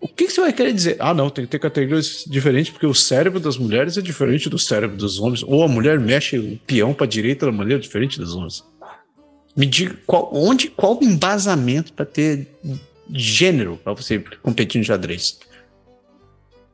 o 0.00 0.08
que, 0.08 0.26
que, 0.26 0.32
você 0.32 0.40
vai 0.40 0.52
querer 0.52 0.72
dizer? 0.72 0.96
Ah, 0.98 1.14
não, 1.14 1.30
tem 1.30 1.44
que 1.44 1.50
ter 1.50 1.60
categorias 1.60 2.24
diferentes, 2.26 2.72
porque 2.72 2.86
o 2.86 2.94
cérebro 2.94 3.38
das 3.38 3.56
mulheres 3.56 3.96
é 3.96 4.00
diferente 4.00 4.50
do 4.50 4.58
cérebro 4.58 4.96
dos 4.96 5.20
homens. 5.20 5.42
Ou 5.44 5.62
a 5.62 5.68
mulher 5.68 6.00
mexe 6.00 6.38
o 6.38 6.58
peão 6.66 6.92
para 6.92 7.06
direita 7.06 7.46
da 7.46 7.52
maneira 7.52 7.80
diferente 7.80 8.18
dos 8.18 8.34
homens. 8.34 8.64
Me 9.56 9.64
diga 9.64 9.96
qual, 10.06 10.30
onde, 10.32 10.68
qual 10.68 10.98
o 10.98 11.04
embasamento 11.04 11.92
para 11.92 12.04
ter 12.04 12.48
gênero 13.14 13.78
para 13.82 13.92
você 13.92 14.18
competir 14.42 14.78
no 14.78 14.84
xadrez? 14.84 15.38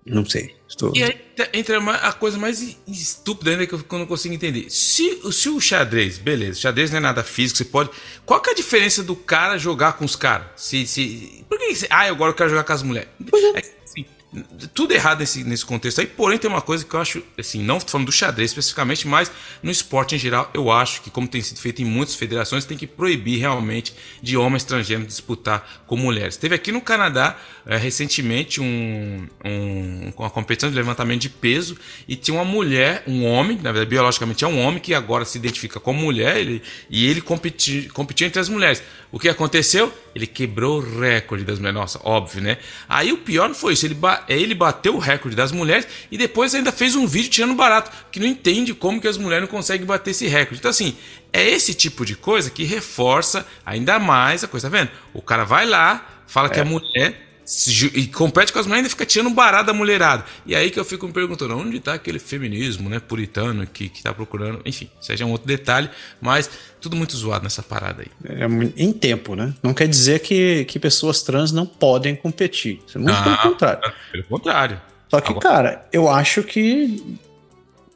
Não 0.09 0.25
sei. 0.25 0.55
Estou... 0.69 0.93
E 0.95 1.03
aí 1.03 1.17
entra 1.53 1.79
a 1.79 2.13
coisa 2.13 2.37
mais 2.37 2.77
estúpida 2.87 3.51
ainda 3.53 3.67
que 3.67 3.75
eu 3.75 3.85
não 3.93 4.07
consigo 4.07 4.35
entender. 4.35 4.69
Se, 4.69 5.21
se 5.33 5.49
o 5.49 5.61
xadrez, 5.61 6.19
beleza, 6.19 6.61
xadrez 6.61 6.91
não 6.91 6.99
é 6.99 7.01
nada 7.01 7.23
físico, 7.23 7.59
você 7.59 7.65
pode. 7.65 7.91
Qual 8.27 8.41
que 8.41 8.51
é 8.51 8.53
a 8.53 8.57
diferença 8.57 9.03
do 9.03 9.17
cara 9.17 9.57
jogar 9.57 9.95
com 9.95 10.05
os 10.05 10.17
caras? 10.17 10.47
Se, 10.57 10.87
se, 10.87 11.45
por 11.49 11.59
que 11.59 11.75
você. 11.75 11.87
Ah, 11.91 12.03
agora 12.03 12.31
eu 12.31 12.35
quero 12.35 12.51
jogar 12.51 12.65
com 12.65 12.73
as 12.73 12.83
mulheres. 12.83 13.09
É, 13.55 13.63
assim, 13.85 14.05
tudo 14.75 14.93
errado 14.93 15.21
nesse, 15.21 15.43
nesse 15.43 15.65
contexto 15.65 16.01
aí, 16.01 16.07
porém 16.07 16.39
tem 16.39 16.51
uma 16.51 16.61
coisa 16.61 16.85
que 16.85 16.95
eu 16.95 17.01
acho, 17.01 17.23
assim, 17.39 17.63
não 17.63 17.81
falando 17.81 18.07
do 18.07 18.13
xadrez 18.13 18.51
especificamente, 18.51 19.09
mas 19.09 19.31
no 19.63 19.71
esporte 19.71 20.15
em 20.15 20.19
geral, 20.19 20.51
eu 20.53 20.71
acho 20.71 21.01
que, 21.01 21.11
como 21.11 21.27
tem 21.27 21.41
sido 21.41 21.59
feito 21.59 21.81
em 21.81 21.85
muitas 21.85 22.15
federações, 22.15 22.67
tem 22.67 22.77
que 22.77 22.87
proibir 22.87 23.39
realmente 23.39 23.95
de 24.23 24.37
homens 24.37 24.63
estrangeiros 24.63 25.07
disputar 25.07 25.83
com 25.87 25.97
mulheres. 25.97 26.37
Teve 26.37 26.55
aqui 26.55 26.71
no 26.71 26.81
Canadá, 26.81 27.39
é, 27.69 27.77
recentemente, 27.77 28.63
um, 28.63 29.29
um, 29.45 30.13
uma 30.17 30.31
competição 30.31 30.71
de 30.71 30.75
levantamento 30.75 31.21
de 31.21 31.29
peso 31.29 31.77
e 32.09 32.17
tinha 32.17 32.35
uma 32.35 32.45
mulher, 32.45 33.03
um 33.07 33.27
homem, 33.27 33.59
na 33.59 33.71
verdade, 33.71 33.91
biologicamente 33.91 34.43
é 34.43 34.49
um 34.49 34.59
homem, 34.59 34.81
que 34.81 34.95
agora 34.95 35.27
se 35.27 35.37
identifica 35.37 35.79
como 35.79 36.01
mulher 36.01 36.39
ele, 36.39 36.63
e 36.89 37.07
ele 37.07 37.21
competia, 37.21 37.87
competia 37.91 38.27
entre 38.27 38.41
as 38.41 38.49
mulheres. 38.49 38.83
O 39.13 39.19
que 39.19 39.29
aconteceu? 39.29 39.93
Ele 40.15 40.27
quebrou 40.27 40.79
o 40.79 41.01
recorde 41.01 41.45
das 41.45 41.59
mulheres. 41.59 41.79
Nossa, 41.79 42.01
óbvio, 42.03 42.43
né? 42.43 42.57
Aí 42.89 43.13
o 43.13 43.19
pior 43.19 43.49
não 43.49 43.55
foi 43.55 43.75
isso. 43.75 43.85
Ele, 43.85 43.97
é, 44.27 44.39
ele 44.39 44.55
bateu 44.55 44.95
o 44.95 44.99
recorde 44.99 45.37
das 45.37 45.53
mulheres 45.53 45.87
e 46.11 46.17
depois 46.17 46.55
ainda 46.55 46.73
fez 46.73 46.97
um 46.97 47.07
vídeo 47.07 47.31
tirando 47.31 47.55
barato. 47.55 47.91
Que 48.11 48.19
não 48.19 48.27
entende 48.27 48.75
como 48.75 49.01
que 49.01 49.09
as 49.09 49.17
mulheres 49.17 49.43
não 49.43 49.49
conseguem 49.49 49.87
bater 49.87 50.11
esse 50.11 50.27
recorde. 50.27 50.59
Então, 50.59 50.71
assim, 50.71 50.97
é 51.33 51.47
esse 51.49 51.73
tipo 51.75 52.05
de 52.05 52.17
coisa 52.17 52.51
que 52.51 52.65
reforça 52.65 53.47
ainda 53.65 53.99
mais 53.99 54.43
a 54.43 54.49
coisa. 54.49 54.71
Tá 54.71 54.77
vendo? 54.77 54.91
O 55.15 55.23
cara 55.23 55.45
vai 55.45 55.65
lá, 55.67 56.23
fala 56.27 56.49
é. 56.49 56.51
que 56.51 56.61
é 56.61 56.65
mulher 56.65 57.28
e 57.95 58.07
compete 58.07 58.53
com 58.53 58.59
as 58.59 58.67
mulheres 58.67 58.89
e 58.89 58.91
fica 58.91 59.07
tirando 59.07 59.31
barato 59.31 59.67
da 59.67 59.73
mulherada. 59.73 60.25
E 60.45 60.55
aí 60.55 60.71
que 60.71 60.79
eu 60.79 60.85
fico 60.85 61.07
me 61.07 61.13
perguntando, 61.13 61.57
onde 61.57 61.79
está 61.79 61.95
aquele 61.95 62.19
feminismo, 62.19 62.91
né, 62.91 63.01
puritano 63.01 63.67
que, 63.67 63.89
que 63.89 64.03
tá 64.03 64.13
procurando, 64.13 64.61
enfim, 64.67 64.91
seja 65.01 65.25
um 65.25 65.31
outro 65.31 65.47
detalhe, 65.47 65.89
mas 66.21 66.51
tudo 66.81 66.95
muito 66.95 67.17
zoado 67.17 67.45
nessa 67.45 67.63
parada 67.63 68.03
aí. 68.03 68.09
É, 68.25 68.47
em 68.77 68.93
tempo, 68.93 69.35
né? 69.35 69.55
Não 69.63 69.73
quer 69.73 69.89
dizer 69.89 70.21
que, 70.21 70.67
que 70.67 70.79
pessoas 70.79 71.23
trans 71.23 71.51
não 71.51 71.65
podem 71.65 72.15
competir. 72.15 72.81
É 72.95 72.99
muito 72.99 73.17
ah, 73.17 73.23
pelo 73.23 73.39
contrário. 73.39 73.93
Pelo 74.13 74.25
contrário. 74.25 74.81
Só 75.09 75.21
que, 75.21 75.31
Agora... 75.31 75.49
cara, 75.49 75.89
eu 75.91 76.09
acho 76.09 76.43
que 76.43 77.19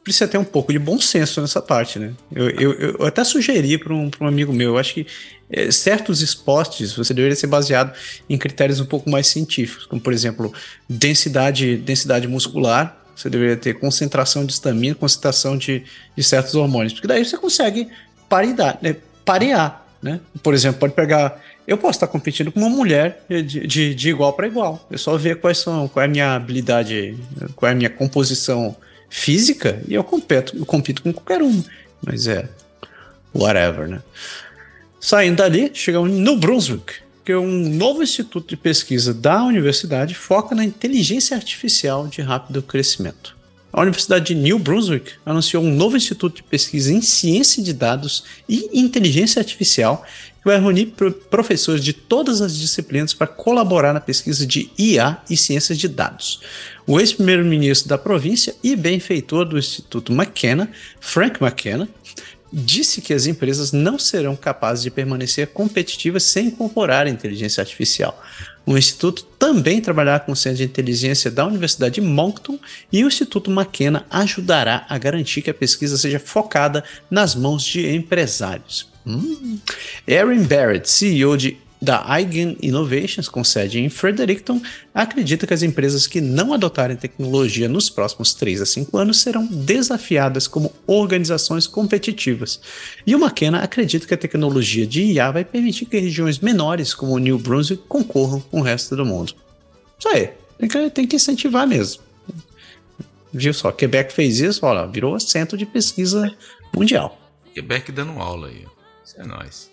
precisa 0.03 0.27
ter 0.27 0.37
um 0.37 0.43
pouco 0.43 0.71
de 0.73 0.79
bom 0.79 0.99
senso 0.99 1.39
nessa 1.39 1.61
parte, 1.61 1.97
né? 1.97 2.13
Eu, 2.33 2.49
eu, 2.49 2.73
eu 2.73 3.05
até 3.05 3.23
sugeri 3.23 3.77
para 3.77 3.93
um, 3.93 4.11
um 4.19 4.27
amigo 4.27 4.51
meu, 4.51 4.71
eu 4.71 4.77
acho 4.77 4.93
que 4.93 5.07
é, 5.49 5.71
certos 5.71 6.21
esportes 6.21 6.93
você 6.93 7.13
deveria 7.13 7.35
ser 7.35 7.47
baseado 7.47 7.95
em 8.29 8.37
critérios 8.37 8.79
um 8.79 8.85
pouco 8.85 9.09
mais 9.09 9.27
científicos, 9.27 9.85
como 9.85 10.01
por 10.01 10.11
exemplo, 10.11 10.53
densidade, 10.89 11.77
densidade 11.77 12.27
muscular, 12.27 13.01
você 13.15 13.29
deveria 13.29 13.55
ter 13.55 13.75
concentração 13.75 14.45
de 14.45 14.53
estamina, 14.53 14.95
concentração 14.95 15.57
de, 15.57 15.83
de 16.15 16.23
certos 16.23 16.55
hormônios, 16.55 16.93
porque 16.93 17.07
daí 17.07 17.23
você 17.23 17.37
consegue 17.37 17.87
paridade, 18.27 18.79
né? 18.81 18.95
parear, 19.23 19.87
né? 20.01 20.19
Por 20.41 20.53
exemplo, 20.53 20.79
pode 20.79 20.93
pegar 20.93 21.41
eu 21.65 21.77
posso 21.77 21.95
estar 21.95 22.07
competindo 22.07 22.51
com 22.51 22.59
uma 22.59 22.69
mulher 22.69 23.23
de, 23.29 23.65
de, 23.65 23.95
de 23.95 24.09
igual 24.09 24.33
para 24.33 24.47
igual. 24.47 24.85
Eu 24.91 24.97
só 24.97 25.15
ver 25.15 25.39
quais 25.39 25.59
são, 25.59 25.87
qual 25.87 26.03
é 26.03 26.05
a 26.05 26.09
minha 26.09 26.35
habilidade, 26.35 27.15
qual 27.55 27.69
é 27.69 27.71
a 27.71 27.75
minha 27.75 27.89
composição 27.89 28.75
física 29.13 29.79
e 29.87 29.93
eu 29.93 30.03
compito, 30.03 30.57
eu 30.57 30.65
compito 30.65 31.03
com 31.03 31.13
qualquer 31.13 31.43
um. 31.43 31.63
Mas 32.03 32.27
é, 32.27 32.49
whatever, 33.33 33.87
né? 33.87 34.01
Saindo 34.99 35.37
dali, 35.37 35.69
chegamos 35.71 36.11
no 36.11 36.35
Brunswick, 36.35 36.95
que 37.23 37.31
é 37.31 37.37
um 37.37 37.69
novo 37.69 38.01
instituto 38.01 38.49
de 38.49 38.57
pesquisa 38.57 39.13
da 39.13 39.43
universidade 39.43 40.15
foca 40.15 40.55
na 40.55 40.65
inteligência 40.65 41.37
artificial 41.37 42.07
de 42.07 42.21
rápido 42.21 42.63
crescimento. 42.63 43.37
A 43.71 43.81
Universidade 43.81 44.33
de 44.33 44.35
New 44.35 44.57
Brunswick 44.57 45.13
anunciou 45.23 45.63
um 45.63 45.73
novo 45.73 45.95
instituto 45.95 46.37
de 46.37 46.43
pesquisa 46.43 46.91
em 46.91 47.01
ciência 47.01 47.61
de 47.61 47.71
dados 47.71 48.23
e 48.49 48.67
inteligência 48.73 49.39
artificial 49.39 50.03
que 50.43 50.49
vai 50.49 50.59
reunir 50.59 50.93
professores 51.29 51.81
de 51.81 51.93
todas 51.93 52.41
as 52.41 52.55
disciplinas 52.55 53.13
para 53.13 53.27
colaborar 53.27 53.93
na 53.93 54.01
pesquisa 54.01 54.45
de 54.45 54.69
IA 54.77 55.17
e 55.29 55.37
ciências 55.37 55.77
de 55.77 55.87
dados. 55.87 56.41
O 56.85 56.99
ex-primeiro-ministro 56.99 57.87
da 57.87 57.97
província 57.97 58.53
e 58.61 58.75
benfeitor 58.75 59.45
do 59.45 59.57
Instituto 59.57 60.11
McKenna, 60.11 60.69
Frank 60.99 61.41
McKenna, 61.41 61.87
disse 62.51 63.01
que 63.01 63.13
as 63.13 63.25
empresas 63.25 63.71
não 63.71 63.97
serão 63.97 64.35
capazes 64.35 64.83
de 64.83 64.91
permanecer 64.91 65.47
competitivas 65.47 66.23
sem 66.23 66.47
incorporar 66.47 67.07
a 67.07 67.09
inteligência 67.09 67.61
artificial. 67.61 68.21
O 68.65 68.77
Instituto 68.77 69.23
também 69.39 69.81
trabalhará 69.81 70.19
com 70.19 70.33
o 70.33 70.35
Centro 70.35 70.57
de 70.57 70.63
Inteligência 70.65 71.31
da 71.31 71.47
Universidade 71.47 71.95
de 71.95 72.01
Moncton 72.01 72.59
e 72.91 73.03
o 73.03 73.07
Instituto 73.07 73.49
McKenna 73.49 74.05
ajudará 74.09 74.85
a 74.87 74.97
garantir 74.97 75.41
que 75.41 75.49
a 75.49 75.53
pesquisa 75.53 75.97
seja 75.97 76.19
focada 76.19 76.83
nas 77.09 77.33
mãos 77.33 77.63
de 77.63 77.89
empresários. 77.89 78.92
Hum. 79.05 79.59
Erin 80.07 80.43
Barrett, 80.43 80.89
CEO 80.89 81.35
de 81.35 81.57
da 81.83 82.17
Eigen 82.17 82.57
Innovations, 82.61 83.27
com 83.27 83.43
sede 83.43 83.77
em 83.77 83.89
Fredericton, 83.89 84.61
acredita 84.93 85.45
que 85.45 85.53
as 85.53 85.63
empresas 85.63 86.07
que 86.07 86.21
não 86.21 86.53
adotarem 86.53 86.95
tecnologia 86.95 87.67
nos 87.67 87.89
próximos 87.89 88.33
3 88.33 88.61
a 88.61 88.65
5 88.65 88.97
anos 88.97 89.19
serão 89.19 89.45
desafiadas 89.45 90.47
como 90.47 90.71
organizações 90.87 91.67
competitivas. 91.67 92.61
E 93.05 93.13
o 93.13 93.19
McKenna 93.19 93.59
acredita 93.59 94.07
que 94.07 94.13
a 94.13 94.17
tecnologia 94.17 94.87
de 94.87 95.03
IA 95.03 95.29
vai 95.29 95.43
permitir 95.43 95.85
que 95.85 95.99
regiões 95.99 96.39
menores, 96.39 96.93
como 96.93 97.15
o 97.15 97.19
New 97.19 97.37
Brunswick, 97.37 97.83
concorram 97.89 98.39
com 98.39 98.61
o 98.61 98.63
resto 98.63 98.95
do 98.95 99.05
mundo. 99.05 99.35
Isso 99.99 100.07
aí, 100.07 100.29
tem 100.57 100.69
que, 100.69 100.89
tem 100.89 101.05
que 101.05 101.17
incentivar 101.17 101.67
mesmo. 101.67 102.01
Viu 103.33 103.53
só, 103.53 103.73
Quebec 103.73 104.13
fez 104.13 104.39
isso, 104.39 104.65
olha, 104.65 104.87
virou 104.87 105.19
centro 105.19 105.57
de 105.57 105.65
pesquisa 105.65 106.33
mundial. 106.73 107.19
Quebec 107.53 107.91
dando 107.91 108.13
aula 108.21 108.47
aí, 108.47 108.65
isso 109.03 109.19
é 109.19 109.25
nóis. 109.25 109.71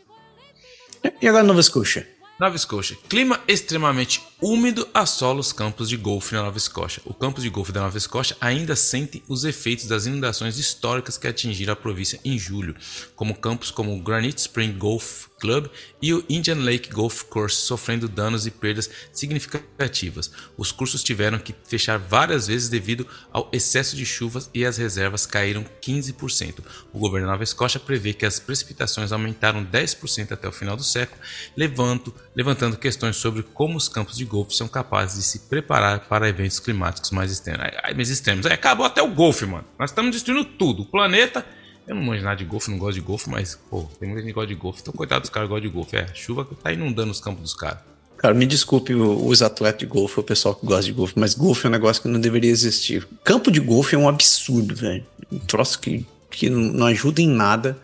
E 1.20 1.28
agora 1.28 1.44
Nova 1.44 1.62
Scotia? 1.62 2.08
Nova 2.38 2.56
Scotia. 2.58 2.96
Clima 3.08 3.40
extremamente 3.46 4.22
úmido 4.42 4.88
assola 4.94 5.40
os 5.40 5.52
campos 5.52 5.88
de 5.88 5.96
golfe 5.96 6.34
na 6.34 6.42
Nova 6.42 6.56
Escócia. 6.56 7.02
O 7.04 7.12
campo 7.12 7.40
de 7.40 7.50
golfe 7.50 7.72
da 7.72 7.82
Nova 7.82 7.98
Escócia 7.98 8.36
ainda 8.40 8.74
sente 8.74 9.22
os 9.28 9.44
efeitos 9.44 9.86
das 9.86 10.06
inundações 10.06 10.58
históricas 10.58 11.18
que 11.18 11.28
atingiram 11.28 11.74
a 11.74 11.76
província 11.76 12.18
em 12.24 12.38
julho, 12.38 12.74
como 13.14 13.36
campos 13.36 13.70
como 13.70 13.94
o 13.94 14.00
Granite 14.00 14.38
Spring 14.38 14.72
Golf 14.72 15.26
Club 15.40 15.68
e 16.00 16.12
o 16.12 16.24
Indian 16.28 16.56
Lake 16.56 16.90
Golf 16.90 17.22
Course 17.24 17.56
sofrendo 17.56 18.08
danos 18.08 18.46
e 18.46 18.50
perdas 18.50 18.90
significativas. 19.12 20.30
Os 20.56 20.70
cursos 20.70 21.02
tiveram 21.02 21.38
que 21.38 21.54
fechar 21.64 21.98
várias 21.98 22.46
vezes 22.46 22.68
devido 22.68 23.06
ao 23.32 23.48
excesso 23.52 23.96
de 23.96 24.04
chuvas 24.04 24.50
e 24.52 24.64
as 24.64 24.76
reservas 24.76 25.24
caíram 25.26 25.64
15%. 25.82 26.60
O 26.92 26.98
governo 26.98 27.26
da 27.26 27.32
Nova 27.32 27.44
Escócia 27.44 27.80
prevê 27.80 28.12
que 28.12 28.26
as 28.26 28.38
precipitações 28.38 29.12
aumentaram 29.12 29.64
10% 29.64 30.32
até 30.32 30.46
o 30.46 30.52
final 30.52 30.76
do 30.76 30.84
século, 30.84 31.20
levantando, 31.56 32.76
questões 32.76 33.16
sobre 33.16 33.42
como 33.42 33.76
os 33.76 33.88
campos 33.88 34.16
de 34.16 34.24
golfe 34.30 34.54
são 34.54 34.68
capazes 34.68 35.16
de 35.16 35.22
se 35.24 35.40
preparar 35.40 36.00
para 36.08 36.28
eventos 36.28 36.60
climáticos 36.60 37.10
mais 37.10 37.32
extremos. 37.32 37.66
Ai, 37.82 37.92
mais 37.92 38.08
extremos. 38.08 38.46
Aí, 38.46 38.52
acabou 38.52 38.86
até 38.86 39.02
o 39.02 39.08
golfe, 39.08 39.44
mano. 39.44 39.64
Nós 39.78 39.90
estamos 39.90 40.12
destruindo 40.12 40.44
tudo. 40.44 40.82
O 40.82 40.86
planeta. 40.86 41.44
Eu 41.88 41.96
não 41.96 42.02
manjo 42.04 42.22
nada 42.22 42.36
de 42.36 42.44
golfe, 42.44 42.70
não 42.70 42.78
gosto 42.78 42.94
de 42.94 43.00
golfe, 43.00 43.28
mas, 43.28 43.58
pô, 43.68 43.82
tem 43.98 44.08
muita 44.08 44.22
gente 44.22 44.28
que 44.28 44.34
gosta 44.34 44.46
de 44.46 44.54
golfe. 44.54 44.80
Então, 44.80 44.94
coitado 44.94 45.22
dos 45.22 45.30
caras 45.30 45.48
que 45.48 45.54
gostam 45.54 45.68
de 45.68 45.74
golfe. 45.74 45.96
É, 45.96 46.06
chuva 46.14 46.44
que 46.44 46.54
tá 46.54 46.72
inundando 46.72 47.10
os 47.10 47.20
campos 47.20 47.42
dos 47.42 47.54
caras. 47.54 47.80
Cara, 48.16 48.32
me 48.32 48.46
desculpe 48.46 48.94
os 48.94 49.42
atletas 49.42 49.80
de 49.80 49.86
golfe, 49.86 50.20
o 50.20 50.22
pessoal 50.22 50.54
que 50.54 50.64
gosta 50.64 50.84
de 50.84 50.92
golfe, 50.92 51.14
mas 51.16 51.34
golfe 51.34 51.66
é 51.66 51.68
um 51.68 51.72
negócio 51.72 52.02
que 52.02 52.08
não 52.08 52.20
deveria 52.20 52.50
existir. 52.50 53.08
Campo 53.24 53.50
de 53.50 53.58
golfe 53.58 53.96
é 53.96 53.98
um 53.98 54.08
absurdo, 54.08 54.76
velho. 54.76 55.04
Um 55.32 55.38
troço 55.38 55.80
que, 55.80 56.06
que 56.30 56.48
não 56.48 56.86
ajuda 56.86 57.20
em 57.20 57.28
nada. 57.28 57.76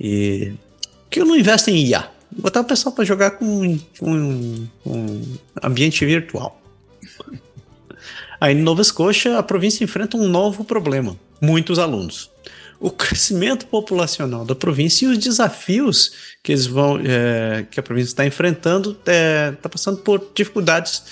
E 0.00 0.54
que 1.10 1.20
não 1.20 1.36
investe 1.36 1.70
em 1.70 1.86
IA 1.86 2.13
botar 2.36 2.60
o 2.60 2.64
pessoal 2.64 2.94
para 2.94 3.04
jogar 3.04 3.32
com, 3.32 3.78
com, 3.98 4.66
com 4.82 5.22
ambiente 5.62 6.04
virtual. 6.04 6.60
Aí 8.40 8.54
em 8.54 8.62
Nova 8.62 8.82
Escócia, 8.82 9.38
a 9.38 9.42
província 9.42 9.84
enfrenta 9.84 10.16
um 10.16 10.28
novo 10.28 10.64
problema: 10.64 11.16
muitos 11.40 11.78
alunos. 11.78 12.30
O 12.80 12.90
crescimento 12.90 13.66
populacional 13.66 14.44
da 14.44 14.54
província 14.54 15.06
e 15.06 15.08
os 15.08 15.18
desafios 15.18 16.34
que 16.42 16.52
eles 16.52 16.66
vão, 16.66 17.00
é, 17.02 17.64
que 17.70 17.80
a 17.80 17.82
província 17.82 18.10
está 18.10 18.26
enfrentando, 18.26 18.90
está 18.90 19.12
é, 19.12 19.52
tá 19.52 19.68
passando 19.68 19.98
por 19.98 20.32
dificuldades 20.34 21.04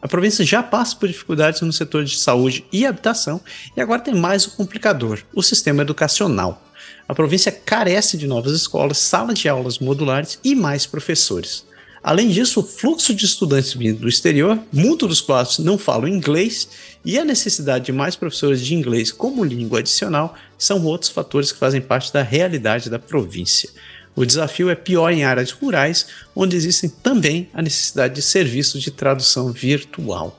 A 0.00 0.08
província 0.08 0.44
já 0.44 0.62
passa 0.62 0.96
por 0.96 1.06
dificuldades 1.06 1.60
no 1.60 1.72
setor 1.72 2.04
de 2.04 2.18
saúde 2.18 2.64
e 2.72 2.84
habitação 2.84 3.40
e 3.76 3.80
agora 3.80 4.00
tem 4.00 4.14
mais 4.14 4.46
o 4.46 4.56
complicador, 4.56 5.22
o 5.32 5.42
sistema 5.42 5.82
educacional. 5.82 6.60
A 7.08 7.14
província 7.14 7.52
carece 7.52 8.16
de 8.16 8.26
novas 8.26 8.52
escolas, 8.52 8.98
salas 8.98 9.38
de 9.38 9.48
aulas 9.48 9.78
modulares 9.78 10.38
e 10.42 10.54
mais 10.54 10.86
professores. 10.86 11.64
Além 12.02 12.30
disso, 12.30 12.60
o 12.60 12.64
fluxo 12.64 13.14
de 13.14 13.24
estudantes 13.24 13.74
vindo 13.74 14.00
do 14.00 14.08
exterior, 14.08 14.58
muitos 14.72 15.08
dos 15.08 15.20
quais 15.20 15.58
não 15.58 15.78
falam 15.78 16.08
inglês, 16.08 16.68
e 17.04 17.16
a 17.16 17.24
necessidade 17.24 17.86
de 17.86 17.92
mais 17.92 18.16
professores 18.16 18.60
de 18.60 18.74
inglês 18.74 19.12
como 19.12 19.44
língua 19.44 19.78
adicional 19.78 20.34
são 20.58 20.84
outros 20.84 21.10
fatores 21.10 21.52
que 21.52 21.58
fazem 21.58 21.80
parte 21.80 22.12
da 22.12 22.22
realidade 22.22 22.90
da 22.90 22.98
província. 22.98 23.70
O 24.16 24.26
desafio 24.26 24.68
é 24.68 24.74
pior 24.74 25.10
em 25.10 25.24
áreas 25.24 25.52
rurais, 25.52 26.06
onde 26.34 26.56
existem 26.56 26.90
também 26.90 27.48
a 27.54 27.62
necessidade 27.62 28.14
de 28.14 28.22
serviços 28.22 28.82
de 28.82 28.90
tradução 28.90 29.52
virtual. 29.52 30.38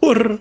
Porra! 0.00 0.38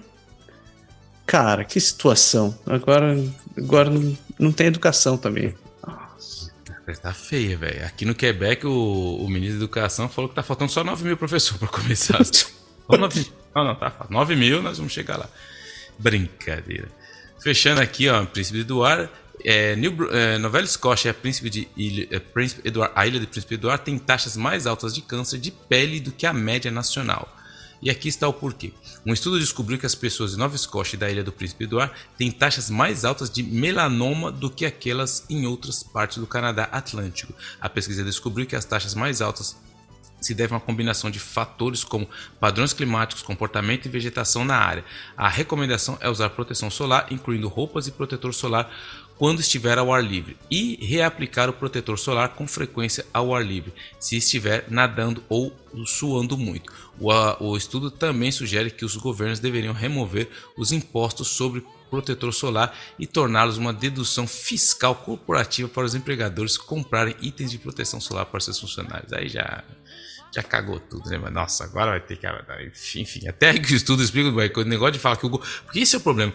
Cara, 1.26 1.65
que 1.65 1.80
situação. 1.80 2.57
Agora, 2.65 3.18
agora 3.57 3.89
não, 3.89 4.18
não 4.40 4.52
tem 4.52 4.68
educação 4.68 5.18
também. 5.18 5.56
Tá 7.02 7.14
feia, 7.14 7.58
velho. 7.58 7.86
Aqui 7.86 8.06
no 8.06 8.16
Quebec, 8.16 8.66
o, 8.66 9.18
o 9.18 9.28
ministro 9.28 9.60
da 9.60 9.66
Educação 9.66 10.08
falou 10.08 10.30
que 10.30 10.36
tá 10.36 10.42
faltando 10.42 10.72
só 10.72 10.86
9 10.86 11.04
mil 11.04 11.18
professores 11.18 11.60
para 11.60 11.68
começar. 11.68 12.20
não, 12.90 13.64
não, 13.66 13.76
tá. 13.76 14.06
9 14.10 14.36
mil, 14.38 14.62
nós 14.62 14.78
vamos 14.78 14.94
chegar 14.94 15.18
lá. 15.18 15.30
Brincadeira. 16.00 16.88
Fechando 17.42 17.82
aqui, 17.82 18.08
ó, 18.08 18.26
Príncipe 18.26 18.60
Eduardo. 18.60 19.10
É, 19.44 19.76
New, 19.76 20.10
é, 20.12 20.38
Nova 20.38 20.62
Escócia, 20.62 21.12
a, 21.12 21.14
Príncipe 21.14 21.50
de 21.50 21.68
Ilha, 21.78 22.08
é, 22.10 22.20
Príncipe 22.20 22.68
Eduardo, 22.68 22.94
a 22.96 23.06
ilha 23.06 23.20
de 23.20 23.28
Príncipe 23.28 23.54
Eduardo 23.54 23.84
tem 23.84 23.98
taxas 24.00 24.36
mais 24.36 24.66
altas 24.66 24.94
de 24.96 25.02
câncer 25.02 25.38
de 25.38 25.52
pele 25.52 26.00
do 26.00 26.12
que 26.12 26.26
a 26.26 26.34
média 26.34 26.72
nacional. 26.72 27.37
E 27.82 27.90
aqui 27.90 28.08
está 28.08 28.28
o 28.28 28.34
porquê. 28.34 28.74
Um 29.06 29.14
estudo 29.14 29.40
descobriu 29.40 29.78
que 29.78 29.86
as 29.86 29.95
pessoas 29.95 30.32
de 30.32 30.38
Nova 30.38 30.56
Escócia 30.56 30.95
e 30.95 30.99
da 30.99 31.10
Ilha 31.10 31.24
do 31.24 31.32
Príncipe 31.32 31.66
Eduardo 31.66 31.94
têm 32.18 32.32
taxas 32.32 32.70
mais 32.70 33.06
altas 33.06 33.30
de 33.30 33.44
melanoma 33.44 34.32
do 34.32 34.49
que 34.49 34.66
aquelas 34.66 35.26
em 35.30 35.45
outras 35.45 35.84
partes 35.84 36.18
do 36.18 36.28
Canadá 36.28 36.64
Atlântico. 36.72 37.34
A 37.62 37.70
pesquisa 37.70 38.04
descobriu 38.04 38.48
que 38.48 38.56
as 38.56 38.66
taxas 38.66 38.95
mais 38.95 39.22
altas 39.22 39.56
se 40.20 40.34
devem 40.34 40.56
a 40.56 40.58
uma 40.58 40.66
combinação 40.66 41.12
de 41.12 41.20
fatores 41.20 41.84
como 41.84 42.10
padrões 42.40 42.74
climáticos, 42.74 43.24
comportamento 43.24 43.86
e 43.86 43.90
vegetação 43.90 44.44
na 44.44 44.58
área. 44.58 44.84
A 45.16 45.30
recomendação 45.30 45.98
é 46.02 46.10
usar 46.10 46.30
proteção 46.32 46.70
solar, 46.70 47.08
incluindo 47.12 47.48
roupas 47.48 47.88
e 47.88 47.91
protetor 47.91 48.34
solar 48.34 48.70
quando 49.18 49.39
estiver 49.39 49.77
ao 49.77 49.91
ar 49.91 50.03
livre 50.03 50.38
e 50.49 50.77
reaplicar 50.85 51.49
o 51.49 51.53
protetor 51.53 51.98
solar 51.98 52.30
com 52.30 52.48
frequência 52.48 53.06
ao 53.14 53.34
ar 53.34 53.45
livre, 53.45 53.73
se 53.99 54.18
estiver 54.18 54.65
nadando 54.69 55.23
ou 55.27 55.56
suando 55.85 56.38
muito. 56.38 56.72
O, 56.99 57.11
o 57.44 57.57
estudo 57.57 57.89
também 57.89 58.31
sugere 58.31 58.72
que 58.72 58.85
os 58.85 58.95
governos 58.95 59.39
deveriam 59.39 59.73
remover 59.73 60.30
os 60.56 60.72
impostos 60.72 61.30
sobre 61.30 61.65
protetor 61.89 62.34
solar 62.34 62.77
e 62.99 63.07
torná-los 63.07 63.57
uma 63.57 63.73
dedução 63.73 64.27
fiscal 64.27 64.94
corporativa 64.94 65.69
para 65.69 65.85
os 65.85 65.95
empregadores 65.95 66.57
comprarem 66.57 67.15
itens 67.22 67.49
de 67.49 67.57
proteção 67.57 67.99
solar 67.99 68.26
para 68.26 68.39
seus 68.39 68.60
funcionários. 68.60 69.14
Aí 69.14 69.30
já 69.30 69.64
já 70.34 70.44
cagou 70.44 70.80
tudo, 70.80 71.10
né? 71.10 71.18
Mas, 71.18 71.34
nossa, 71.34 71.64
agora 71.64 71.91
vai 71.91 71.99
ter 71.99 72.18
que. 72.18 72.27
Enfim, 72.68 73.02
enfim 73.02 73.27
até 73.27 73.57
que 73.57 73.73
o 73.73 73.76
estudo 73.76 74.03
explica 74.03 74.30
o 74.60 74.64
negócio 74.64 74.94
de 74.94 74.99
falar 74.99 75.18
que 75.18 75.26
o. 75.26 75.30
Porque 75.30 75.80
esse 75.80 75.95
é 75.95 75.99
o 75.99 76.02
problema 76.02 76.34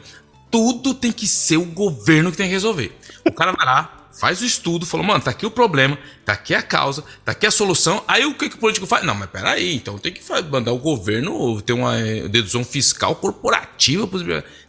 tudo 0.53 0.93
tem 0.93 1.11
que 1.11 1.27
ser 1.27 1.57
o 1.57 1.65
governo 1.65 2.31
que 2.31 2.37
tem 2.37 2.47
que 2.47 2.53
resolver. 2.53 2.95
O 3.27 3.33
cara 3.33 3.53
vai 3.53 3.65
lá, 3.65 4.09
faz 4.13 4.43
o 4.43 4.45
estudo, 4.45 4.85
falou, 4.85 5.05
mano, 5.05 5.23
tá 5.23 5.31
aqui 5.31 5.47
o 5.47 5.51
problema, 5.51 5.99
tá 6.25 6.35
aqui 6.35 6.55
a 6.55 6.63
causa, 6.63 7.03
tá 7.25 7.33
aqui 7.33 7.47
a 7.47 7.51
solução. 7.51 8.05
Aí 8.07 8.27
o 8.27 8.35
que, 8.35 8.51
que 8.51 8.57
o 8.57 8.59
político 8.59 8.87
faz? 8.87 9.05
Não, 9.05 9.15
mas 9.15 9.31
peraí, 9.31 9.75
então 9.75 9.99
tem 9.99 10.13
que 10.13 10.21
mandar 10.51 10.73
o 10.73 10.79
governo 10.79 11.61
ter 11.63 11.73
uma 11.73 11.99
eh, 11.99 12.29
dedução 12.29 12.63
fiscal 12.63 13.17
corporativa. 13.17 14.07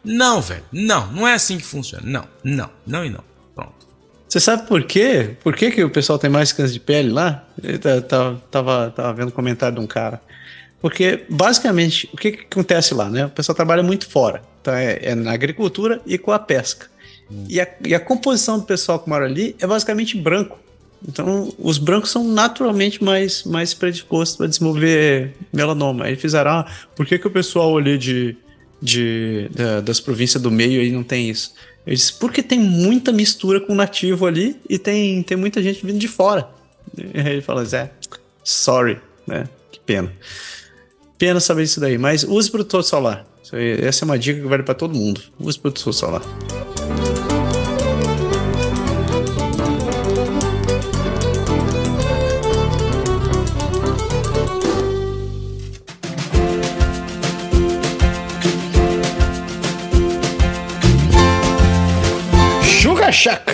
Não, 0.04 0.42
velho, 0.42 0.64
não, 0.72 1.12
não 1.12 1.28
é 1.28 1.34
assim 1.34 1.58
que 1.58 1.66
funciona. 1.66 2.04
Não, 2.06 2.28
não, 2.44 2.70
não 2.88 3.06
e 3.06 3.10
não. 3.10 3.24
Pronto. 3.54 3.86
Você 4.28 4.40
sabe 4.40 4.66
por 4.66 4.84
quê? 4.84 5.36
Por 5.44 5.54
que, 5.54 5.70
que 5.70 5.84
o 5.84 5.90
pessoal 5.90 6.18
tem 6.18 6.30
mais 6.30 6.54
câncer 6.54 6.74
de 6.74 6.80
pele 6.80 7.12
lá? 7.12 7.46
Eu 7.62 8.02
tava, 8.50 8.90
tava 8.90 9.14
vendo 9.14 9.28
um 9.28 9.32
comentário 9.32 9.78
de 9.78 9.84
um 9.84 9.88
cara. 9.88 10.22
Porque, 10.82 11.26
basicamente, 11.30 12.10
o 12.12 12.18
que, 12.18 12.32
que 12.32 12.46
acontece 12.46 12.94
lá, 12.94 13.10
né? 13.10 13.26
O 13.26 13.30
pessoal 13.30 13.56
trabalha 13.56 13.84
muito 13.84 14.10
fora. 14.10 14.42
Então 14.64 14.74
é, 14.74 14.98
é 15.02 15.14
na 15.14 15.34
agricultura 15.34 16.02
e 16.06 16.18
com 16.18 16.32
a 16.32 16.40
pesca. 16.40 16.88
Hum. 17.30 17.46
E, 17.50 17.60
a, 17.60 17.68
e 17.86 17.94
a 17.94 18.00
composição 18.00 18.58
do 18.58 18.66
pessoal 18.66 18.98
que 18.98 19.10
mora 19.10 19.26
ali 19.26 19.58
é 19.60 19.68
basicamente 19.68 20.18
branco. 20.18 20.58
Então, 21.06 21.54
os 21.60 21.78
brancos 21.78 22.12
são 22.12 22.24
naturalmente 22.24 23.04
mais, 23.04 23.44
mais 23.44 23.74
predispostos 23.74 24.40
a 24.40 24.48
desenvolver 24.48 25.34
melanoma. 25.52 26.06
Aí 26.06 26.16
fizeram, 26.16 26.52
ah, 26.52 26.72
por 26.96 27.06
que, 27.06 27.20
que 27.20 27.28
o 27.28 27.30
pessoal 27.30 27.78
ali 27.78 27.98
de, 27.98 28.38
de, 28.82 29.50
das 29.84 30.00
províncias 30.00 30.42
do 30.42 30.50
meio 30.50 30.80
aí 30.80 30.92
não 30.92 31.04
tem 31.04 31.30
isso? 31.30 31.54
Eu 31.86 31.94
disse, 31.94 32.14
porque 32.14 32.42
tem 32.42 32.58
muita 32.58 33.12
mistura 33.12 33.60
com 33.60 33.74
o 33.74 33.76
nativo 33.76 34.26
ali 34.26 34.56
e 34.70 34.80
tem, 34.80 35.22
tem 35.24 35.36
muita 35.36 35.62
gente 35.62 35.86
vindo 35.86 36.00
de 36.00 36.08
fora. 36.08 36.48
E 36.98 37.20
aí 37.20 37.34
ele 37.34 37.42
fala, 37.42 37.66
Zé, 37.66 37.92
sorry, 38.42 38.98
né? 39.28 39.44
Que 39.74 39.82
pena. 39.82 40.10
Pena 41.18 41.42
saber 41.42 41.64
isso 41.64 41.82
daí, 41.82 41.98
mas 41.98 42.24
use 42.24 42.50
protetor 42.50 42.82
solar. 42.82 43.26
Essa 43.54 44.04
é 44.04 44.06
uma 44.06 44.18
dica 44.18 44.42
que 44.42 44.48
vale 44.48 44.64
para 44.64 44.74
todo 44.74 44.96
mundo. 44.96 45.22
Use 45.40 45.60
protetor 45.60 45.94
solar. 45.94 46.22
Sugar 62.82 63.14
Shack. 63.14 63.54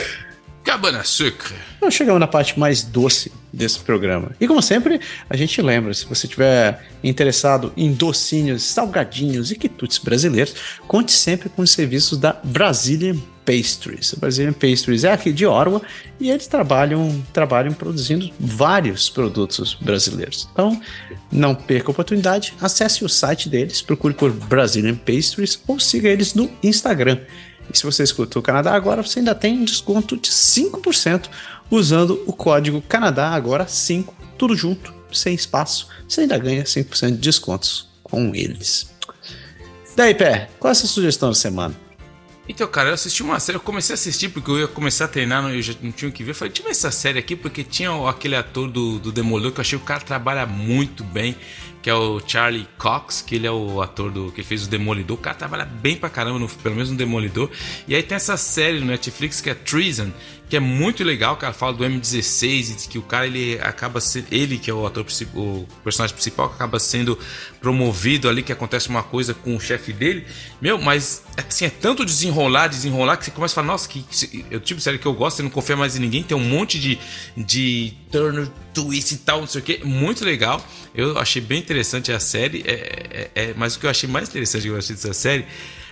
Cabana 0.64 1.04
Sucre. 1.04 1.69
Nós 1.82 1.94
chegamos 1.94 2.20
na 2.20 2.28
parte 2.28 2.60
mais 2.60 2.84
doce 2.84 3.32
desse 3.52 3.80
programa. 3.80 4.32
E 4.40 4.48
como 4.48 4.62
sempre, 4.62 5.00
a 5.30 5.38
gente 5.38 5.62
lembra, 5.62 5.94
se 5.94 6.06
você 6.06 6.28
estiver 6.28 6.86
interessado 7.04 7.72
em 7.76 7.94
docinhos, 7.94 8.64
salgadinhos 8.64 9.52
e 9.52 9.56
quitutes 9.56 9.98
brasileiros, 9.98 10.54
conte 10.88 11.12
sempre 11.12 11.50
com 11.50 11.62
os 11.62 11.72
serviços 11.72 12.18
da 12.18 12.34
Brazilian 12.44 13.16
Pastries. 13.46 14.14
A 14.16 14.20
Brazilian 14.20 14.54
Pastries 14.54 15.04
é 15.04 15.12
aqui 15.12 15.34
de 15.34 15.46
Orwa 15.46 15.82
e 16.20 16.30
eles 16.30 16.46
trabalham, 16.46 17.24
trabalham 17.34 17.74
produzindo 17.74 18.30
vários 18.40 19.10
produtos 19.10 19.74
brasileiros. 19.74 20.48
Então, 20.54 20.80
não 21.32 21.56
perca 21.56 21.90
a 21.90 21.92
oportunidade, 21.92 22.54
acesse 22.62 23.04
o 23.04 23.10
site 23.10 23.50
deles, 23.50 23.82
procure 23.82 24.14
por 24.14 24.32
Brazilian 24.32 24.96
Pastries 24.96 25.60
ou 25.66 25.80
siga 25.80 26.10
eles 26.10 26.36
no 26.36 26.52
Instagram. 26.62 27.20
E 27.72 27.78
se 27.78 27.84
você 27.84 28.04
escutou 28.04 28.42
o 28.42 28.44
Canadá 28.44 28.74
agora, 28.74 29.02
você 29.02 29.20
ainda 29.20 29.36
tem 29.36 29.64
desconto 29.64 30.18
de 30.18 30.30
5% 30.30 31.30
usando 31.70 32.24
o 32.26 32.34
código 32.34 32.82
Canadá 32.82 33.30
agora 33.30 33.68
5, 33.68 34.14
tudo 34.38 34.56
junto, 34.56 34.94
sem 35.12 35.34
espaço. 35.34 35.88
Você 36.08 36.22
ainda 36.22 36.38
ganha 36.38 36.64
5% 36.64 37.12
de 37.12 37.18
descontos 37.18 37.88
com 38.04 38.34
eles. 38.34 38.90
Daí, 39.96 40.16
Pé, 40.16 40.50
qual 40.60 40.70
é 40.70 40.72
a 40.72 40.76
sua 40.76 40.88
sugestão 40.88 41.30
da 41.30 41.36
semana? 41.36 41.76
Então, 42.48 42.68
cara, 42.68 42.90
eu 42.90 42.94
assisti 42.96 43.22
uma 43.22 43.40
série, 43.40 43.58
eu 43.58 43.62
comecei 43.62 43.94
a 43.94 43.96
assistir 43.96 44.30
porque 44.30 44.50
eu 44.50 44.60
ia 44.60 44.68
começar 44.68 45.06
a 45.06 45.08
treinar, 45.08 45.48
eu 45.54 45.62
já 45.62 45.76
não 45.84 45.92
tinha 45.92 46.10
o 46.10 46.12
que 46.12 46.24
ver. 46.24 46.32
Eu 46.32 46.36
falei, 46.36 46.52
tinha 46.52 46.68
essa 46.72 46.90
série 46.90 47.20
aqui 47.20 47.36
porque 47.36 47.64
tinha 47.64 47.92
aquele 48.10 48.36
ator 48.36 48.68
do, 48.68 48.98
do 48.98 49.12
Demolidor 49.12 49.52
que 49.52 49.60
eu 49.60 49.62
achei 49.62 49.78
que 49.78 49.84
o 49.84 49.88
cara 49.88 50.00
trabalha 50.00 50.48
muito 50.48 51.04
bem 51.04 51.36
que 51.82 51.90
é 51.90 51.94
o 51.94 52.22
Charlie 52.26 52.68
Cox, 52.78 53.22
que 53.22 53.36
ele 53.36 53.48
é 53.48 53.52
o 53.52 53.82
ator 53.82 54.12
do 54.12 54.32
que 54.32 54.44
fez 54.44 54.66
o 54.66 54.70
Demolidor. 54.70 55.18
O 55.18 55.20
cara 55.20 55.36
trabalha 55.36 55.66
bem 55.66 55.96
pra 55.96 56.10
caramba, 56.10 56.40
no, 56.40 56.48
pelo 56.48 56.76
menos 56.76 56.92
no 56.92 56.98
Demolidor. 56.98 57.50
E 57.88 57.96
aí 57.96 58.04
tem 58.04 58.16
essa 58.16 58.36
série 58.38 58.80
no 58.80 58.86
Netflix 58.88 59.40
que 59.42 59.50
é 59.50 59.54
Treason, 59.54 60.12
que 60.50 60.58
é 60.58 60.60
muito 60.60 61.04
legal, 61.04 61.38
cara, 61.38 61.54
fala 61.54 61.74
do 61.74 61.84
M16 61.84 62.86
e 62.86 62.90
que 62.90 62.98
o 62.98 63.04
cara 63.04 63.28
ele 63.28 63.60
acaba 63.62 64.02
sendo 64.02 64.26
ele 64.32 64.58
que 64.58 64.72
é 64.72 64.74
o 64.74 64.84
ator 64.84 65.06
o 65.36 65.68
personagem 65.84 66.16
principal 66.16 66.50
que 66.50 66.56
acaba 66.56 66.80
sendo 66.80 67.18
promovido 67.62 68.28
ali 68.28 68.42
que 68.42 68.52
acontece 68.52 68.90
uma 68.90 69.04
coisa 69.04 69.36
com 69.36 69.56
o 69.56 69.60
chefe 69.60 69.94
dele. 69.94 70.26
Meu, 70.60 70.80
mas 70.80 71.24
assim 71.38 71.66
é 71.66 71.70
tanto 71.70 72.04
desenrolar, 72.04 72.68
desenrolar 72.68 73.18
que 73.18 73.26
você 73.26 73.32
começa 73.32 73.54
a 73.54 73.56
falar, 73.56 73.68
nossa, 73.68 73.88
que 73.88 74.04
eu 74.50 74.60
tipo 74.60 74.82
série 74.82 74.98
que 74.98 75.06
eu 75.06 75.14
gosto, 75.14 75.38
você 75.38 75.44
não 75.44 75.52
confia 75.52 75.78
mais 75.78 75.96
em 75.96 76.00
ninguém, 76.00 76.24
tem 76.24 76.36
um 76.36 76.44
monte 76.44 76.80
de 76.80 76.98
de 77.38 77.94
turn 78.12 78.52
twist 78.74 79.14
e 79.14 79.18
tal, 79.18 79.42
não 79.42 79.48
sei 79.48 79.62
o 79.62 79.64
que, 79.64 79.86
muito 79.86 80.26
legal. 80.26 80.66
Eu 80.96 81.20
achei 81.20 81.44
bem 81.44 81.60
interessante 81.60 82.12
a 82.12 82.20
série, 82.20 82.64
é, 82.66 82.72
é, 82.74 83.32
é, 83.36 83.54
mas 83.56 83.76
o 83.76 83.80
que 83.80 83.86
eu 83.86 83.90
achei 83.90 84.10
mais 84.10 84.30
interessante 84.30 84.64
que 84.64 84.70
eu 84.70 84.78
achei 84.78 84.96
dessa 84.96 85.14
série 85.14 85.46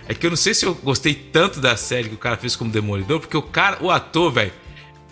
é 0.08 0.14
que 0.14 0.26
eu 0.26 0.30
não 0.30 0.36
sei 0.36 0.54
se 0.54 0.64
eu 0.64 0.74
gostei 0.74 1.14
tanto 1.14 1.60
da 1.60 1.76
série 1.76 2.08
que 2.08 2.14
o 2.14 2.18
cara 2.18 2.36
fez 2.36 2.56
como 2.56 2.70
Demolidor, 2.70 3.20
porque 3.20 3.36
o 3.36 3.42
cara, 3.42 3.78
o 3.82 3.90
ator, 3.90 4.32
velho, 4.32 4.52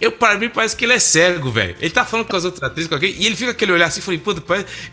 eu, 0.01 0.13
para 0.13 0.39
mim, 0.39 0.49
parece 0.49 0.77
que 0.77 0.85
ele 0.85 0.93
é 0.93 0.99
cego, 0.99 1.51
velho. 1.51 1.75
Ele 1.81 1.91
tá 1.91 2.05
falando 2.05 2.27
com 2.27 2.37
as 2.37 2.45
outras 2.45 2.63
atrizes, 2.63 2.89
com 2.89 2.95
alguém, 2.95 3.15
e 3.19 3.27
ele 3.27 3.37
fica 3.37 3.51
aquele 3.51 3.73
olhar 3.73 3.87
assim, 3.87 4.01
falei, 4.01 4.19
puta, 4.19 4.43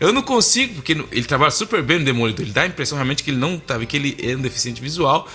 eu 0.00 0.12
não 0.12 0.22
consigo, 0.22 0.74
porque 0.76 0.92
ele 0.92 1.24
trabalha 1.24 1.50
super 1.50 1.82
bem 1.82 1.98
no 1.98 2.04
Demolidor. 2.04 2.44
Ele 2.44 2.52
dá 2.52 2.62
a 2.62 2.66
impressão 2.66 2.96
realmente 2.96 3.22
que 3.22 3.30
ele 3.30 3.38
não 3.38 3.58
tá, 3.58 3.78
que 3.84 3.96
ele 3.96 4.16
é 4.22 4.34
um 4.36 4.40
deficiente 4.40 4.80
visual. 4.80 5.28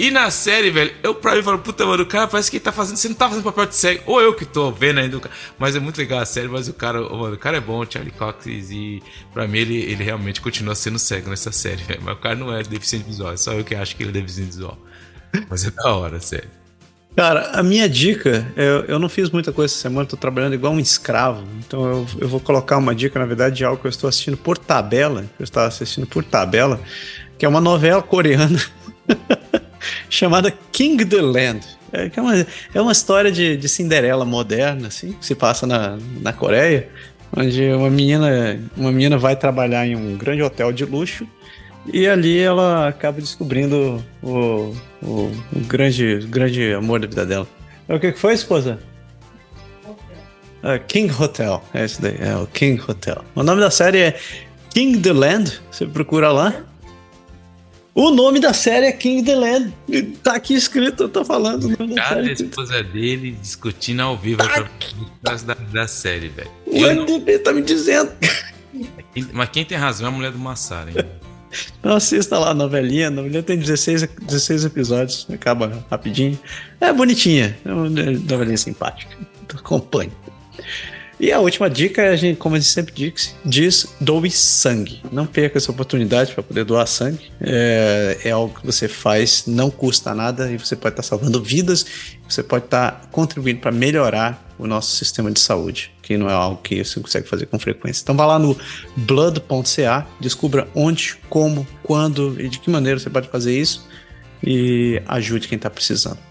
E 0.00 0.10
na 0.10 0.30
série, 0.30 0.70
velho, 0.70 0.94
eu 1.02 1.14
pra 1.14 1.36
mim 1.36 1.42
falo, 1.42 1.58
puta, 1.58 1.84
mano, 1.84 2.04
o 2.04 2.06
cara 2.06 2.26
parece 2.26 2.50
que 2.50 2.56
ele 2.56 2.64
tá 2.64 2.72
fazendo. 2.72 2.96
Você 2.96 3.06
não 3.06 3.14
tá 3.14 3.28
fazendo 3.28 3.44
papel 3.44 3.66
de 3.66 3.76
cego. 3.76 4.02
Ou 4.06 4.18
eu 4.18 4.32
que 4.32 4.46
tô 4.46 4.72
vendo 4.72 4.98
ainda. 4.98 5.20
Mas 5.58 5.76
é 5.76 5.78
muito 5.78 5.98
legal 5.98 6.20
a 6.20 6.24
série, 6.24 6.48
mas 6.48 6.68
o 6.68 6.72
cara, 6.72 7.02
mano, 7.02 7.34
o 7.34 7.38
cara 7.38 7.58
é 7.58 7.60
bom, 7.60 7.84
Charlie 7.84 8.10
Cox. 8.10 8.46
E 8.46 9.02
pra 9.34 9.46
mim 9.46 9.58
ele, 9.58 9.76
ele 9.76 10.02
realmente 10.02 10.40
continua 10.40 10.74
sendo 10.74 10.98
cego 10.98 11.28
nessa 11.28 11.52
série, 11.52 11.82
velho. 11.82 12.00
Mas 12.02 12.14
o 12.14 12.18
cara 12.18 12.34
não 12.34 12.50
é 12.50 12.62
deficiente 12.62 13.04
visual. 13.04 13.34
É 13.34 13.36
só 13.36 13.52
eu 13.52 13.62
que 13.62 13.74
acho 13.74 13.94
que 13.94 14.02
ele 14.02 14.08
é 14.08 14.12
deficiente 14.22 14.52
visual. 14.52 14.78
Mas 15.50 15.66
é 15.66 15.70
da 15.70 15.94
hora, 15.94 16.18
sério. 16.18 16.48
Cara, 17.14 17.50
a 17.50 17.62
minha 17.62 17.86
dica, 17.86 18.50
eu, 18.56 18.84
eu 18.84 18.98
não 18.98 19.08
fiz 19.10 19.28
muita 19.28 19.52
coisa 19.52 19.70
essa 19.70 19.82
semana, 19.82 20.06
tô 20.06 20.16
trabalhando 20.16 20.54
igual 20.54 20.72
um 20.72 20.80
escravo. 20.80 21.44
Então 21.58 21.84
eu, 21.84 22.06
eu 22.20 22.28
vou 22.28 22.40
colocar 22.40 22.78
uma 22.78 22.94
dica, 22.94 23.18
na 23.18 23.26
verdade, 23.26 23.56
de 23.56 23.66
algo 23.66 23.78
que 23.78 23.86
eu 23.86 23.90
estou 23.90 24.08
assistindo 24.08 24.38
por 24.38 24.56
tabela. 24.56 25.26
Eu 25.38 25.44
estava 25.44 25.66
assistindo 25.66 26.06
por 26.06 26.24
tabela, 26.24 26.80
que 27.36 27.44
é 27.44 27.48
uma 27.48 27.60
novela 27.60 28.00
coreana 28.00 28.58
chamada 30.10 30.52
King 30.72 31.04
the 31.06 31.22
Land. 31.22 31.66
É, 31.92 32.10
é, 32.14 32.20
uma, 32.20 32.46
é 32.74 32.80
uma 32.80 32.92
história 32.92 33.32
de, 33.32 33.56
de 33.56 33.68
Cinderela 33.68 34.24
moderna, 34.24 34.88
assim, 34.88 35.12
que 35.12 35.24
se 35.24 35.34
passa 35.34 35.66
na, 35.66 35.98
na 36.20 36.32
Coreia, 36.32 36.88
onde 37.34 37.72
uma 37.72 37.88
menina, 37.88 38.60
uma 38.76 38.92
menina 38.92 39.16
vai 39.16 39.36
trabalhar 39.36 39.86
em 39.86 39.96
um 39.96 40.16
grande 40.16 40.42
hotel 40.42 40.72
de 40.72 40.84
luxo 40.84 41.26
e 41.92 42.06
ali 42.06 42.38
ela 42.38 42.88
acaba 42.88 43.20
descobrindo 43.20 44.04
o, 44.22 44.74
o, 45.02 45.32
o 45.52 45.60
grande, 45.66 46.26
grande 46.28 46.72
amor 46.72 47.00
da 47.00 47.06
vida 47.06 47.24
dela. 47.24 47.48
É 47.88 47.94
o 47.94 48.00
que 48.00 48.12
foi, 48.12 48.34
esposa? 48.34 48.78
Uh, 50.62 50.78
King 50.86 51.12
Hotel, 51.18 51.62
é 51.72 51.84
esse 51.84 52.02
daí, 52.02 52.16
é 52.20 52.36
o 52.36 52.46
King 52.46 52.80
Hotel. 52.86 53.24
O 53.34 53.42
nome 53.42 53.60
da 53.60 53.70
série 53.70 53.98
é 53.98 54.20
King 54.68 54.98
the 55.00 55.12
Land, 55.12 55.60
você 55.70 55.86
procura 55.86 56.30
lá. 56.30 56.54
O 57.94 58.10
nome 58.10 58.38
da 58.38 58.52
série 58.52 58.86
é 58.86 58.92
King 58.92 59.24
the 59.24 59.34
Land. 59.34 59.72
Tá 60.22 60.34
aqui 60.34 60.54
escrito, 60.54 61.04
eu 61.04 61.08
tô 61.08 61.24
falando. 61.24 61.64
O 61.64 61.68
nome 61.78 61.94
Cada 61.96 62.22
da 62.22 62.32
esposa 62.32 62.82
dele 62.82 63.32
discutindo 63.40 64.00
ao 64.00 64.16
vivo 64.16 64.38
tá 64.38 64.68
pra, 65.22 65.36
da, 65.36 65.54
da 65.54 65.88
série, 65.88 66.28
velho. 66.28 66.50
O 66.66 66.80
MDB 66.80 67.36
não... 67.36 67.42
tá 67.42 67.52
me 67.52 67.62
dizendo. 67.62 68.12
Mas 69.32 69.48
quem 69.50 69.64
tem 69.64 69.76
razão 69.76 70.06
é 70.06 70.08
a 70.08 70.12
mulher 70.12 70.30
do 70.30 70.38
Massara, 70.38 70.90
hein? 70.90 70.96
Não 71.82 71.96
assista 71.96 72.38
lá 72.38 72.50
a 72.50 72.54
novelinha. 72.54 73.08
A 73.08 73.10
novelinha 73.10 73.42
tem 73.42 73.58
16, 73.58 74.08
16 74.22 74.66
episódios, 74.66 75.26
acaba 75.32 75.84
rapidinho. 75.90 76.38
É 76.80 76.92
bonitinha, 76.92 77.58
é 77.64 77.72
uma 77.72 77.90
novelinha 77.90 78.56
simpática. 78.56 79.16
Acompanhe. 79.52 80.12
E 81.20 81.30
a 81.30 81.38
última 81.38 81.68
dica 81.68 82.00
é, 82.00 82.08
a 82.08 82.16
gente, 82.16 82.38
como 82.38 82.54
a 82.54 82.58
gente 82.58 82.70
sempre 82.70 82.94
diz, 82.94 83.36
diz 83.44 83.94
doe 84.00 84.30
sangue. 84.30 85.02
Não 85.12 85.26
perca 85.26 85.58
essa 85.58 85.70
oportunidade 85.70 86.32
para 86.32 86.42
poder 86.42 86.64
doar 86.64 86.86
sangue. 86.86 87.30
É, 87.38 88.18
é, 88.24 88.30
algo 88.30 88.58
que 88.58 88.64
você 88.64 88.88
faz, 88.88 89.44
não 89.46 89.70
custa 89.70 90.14
nada 90.14 90.50
e 90.50 90.56
você 90.56 90.74
pode 90.74 90.94
estar 90.94 91.02
tá 91.02 91.08
salvando 91.08 91.42
vidas, 91.42 91.84
você 92.26 92.42
pode 92.42 92.64
estar 92.64 92.92
tá 92.92 93.06
contribuindo 93.12 93.60
para 93.60 93.70
melhorar 93.70 94.50
o 94.58 94.66
nosso 94.66 94.96
sistema 94.96 95.30
de 95.30 95.40
saúde, 95.40 95.92
que 96.00 96.16
não 96.16 96.28
é 96.28 96.32
algo 96.32 96.60
que 96.62 96.82
você 96.82 96.98
consegue 96.98 97.28
fazer 97.28 97.44
com 97.46 97.58
frequência. 97.58 98.00
Então 98.02 98.16
vá 98.16 98.24
lá 98.24 98.38
no 98.38 98.56
blood.ca, 98.96 100.06
descubra 100.18 100.68
onde, 100.74 101.16
como, 101.28 101.66
quando 101.82 102.40
e 102.40 102.48
de 102.48 102.58
que 102.58 102.70
maneira 102.70 102.98
você 102.98 103.10
pode 103.10 103.28
fazer 103.28 103.58
isso 103.58 103.86
e 104.42 105.02
ajude 105.06 105.48
quem 105.48 105.56
está 105.56 105.68
precisando. 105.68 106.29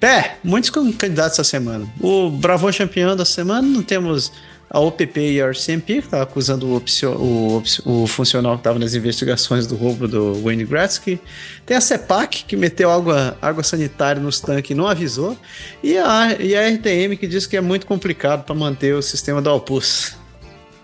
Pé, 0.00 0.38
muitos 0.44 0.70
candidatos 0.70 1.32
essa 1.32 1.44
semana. 1.44 1.86
O 2.00 2.30
Bravo 2.30 2.72
campeão 2.72 3.16
da 3.16 3.24
semana, 3.24 3.62
não 3.62 3.82
temos 3.82 4.32
a 4.70 4.78
OPP 4.78 5.32
e 5.32 5.40
a 5.40 5.50
RCMP, 5.50 5.94
que 5.94 5.98
está 6.06 6.22
acusando 6.22 6.66
o, 6.66 6.82
o, 7.06 7.62
o, 7.84 8.06
funcional 8.06 8.54
que 8.54 8.60
estava 8.60 8.78
nas 8.78 8.94
investigações 8.94 9.66
do 9.66 9.74
roubo 9.74 10.06
do 10.06 10.34
Wayne 10.42 10.64
Gretzky. 10.64 11.18
Tem 11.64 11.76
a 11.76 11.80
CEPAC, 11.80 12.44
que 12.44 12.56
meteu 12.56 12.90
água, 12.90 13.36
água 13.40 13.62
sanitária 13.62 14.20
nos 14.20 14.40
tanques 14.40 14.70
e 14.70 14.74
não 14.74 14.86
avisou. 14.86 15.36
E 15.82 15.96
a, 15.96 16.36
e 16.38 16.54
a 16.54 16.68
RTM, 16.68 17.16
que 17.16 17.26
diz 17.26 17.46
que 17.46 17.56
é 17.56 17.60
muito 17.60 17.86
complicado 17.86 18.44
para 18.44 18.54
manter 18.54 18.94
o 18.94 19.02
sistema 19.02 19.40
do 19.40 19.48
Alpus. 19.48 20.16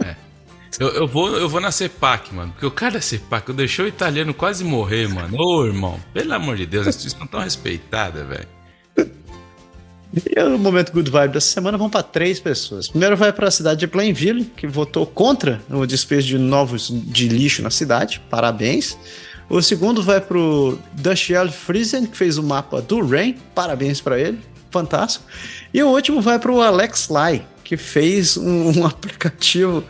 É. 0.03 0.17
Eu, 0.81 0.89
eu, 0.89 1.07
vou, 1.07 1.37
eu 1.37 1.49
vou 1.49 1.61
na 1.61 1.71
CEPAC, 1.71 2.35
mano. 2.35 2.53
Porque 2.53 2.67
o 2.67 2.71
cara 2.71 2.95
da 2.95 3.01
CEPAC 3.03 3.53
deixou 3.53 3.85
o 3.85 3.89
italiano 3.89 4.33
quase 4.33 4.65
morrer, 4.65 5.09
mano. 5.09 5.37
Ô, 5.39 5.67
irmão, 5.67 6.01
pelo 6.13 6.33
amor 6.33 6.57
de 6.57 6.65
Deus, 6.65 6.87
as 6.89 6.97
instituição 6.97 7.27
tão 7.27 7.41
respeitadas, 7.41 8.27
velho. 8.27 8.49
E 10.15 10.41
o 10.41 10.59
momento 10.59 10.93
good 10.93 11.11
vibe 11.11 11.33
dessa 11.33 11.49
semana 11.49 11.77
vão 11.77 11.91
para 11.91 12.03
três 12.03 12.39
pessoas. 12.39 12.89
Primeiro 12.89 13.17
vai 13.17 13.33
para 13.33 13.49
a 13.49 13.51
cidade 13.51 13.81
de 13.81 13.89
Plainville, 13.89 14.45
que 14.57 14.67
votou 14.67 15.07
contra 15.07 15.61
o 15.69 15.85
despejo 15.87 16.29
de 16.29 16.39
novos 16.39 16.89
de 16.89 17.29
lixo 17.29 17.63
na 17.63 17.71
cidade. 17.71 18.23
Parabéns. 18.31 18.97
O 19.49 19.61
segundo 19.61 20.03
vai 20.03 20.21
para 20.21 20.39
o 20.39 20.79
Dashiell 20.93 21.51
Friesen, 21.51 22.07
que 22.07 22.17
fez 22.17 22.39
o 22.39 22.43
mapa 22.43 22.81
do 22.81 23.05
Rain. 23.05 23.37
Parabéns 23.55 24.01
para 24.01 24.19
ele. 24.19 24.39
Fantástico. 24.71 25.25
E 25.73 25.83
o 25.83 25.89
último 25.89 26.21
vai 26.21 26.39
para 26.39 26.53
o 26.53 26.63
Alex 26.63 27.09
Lai, 27.09 27.47
que 27.63 27.77
fez 27.77 28.37
um, 28.37 28.81
um 28.81 28.87
aplicativo 28.87 29.85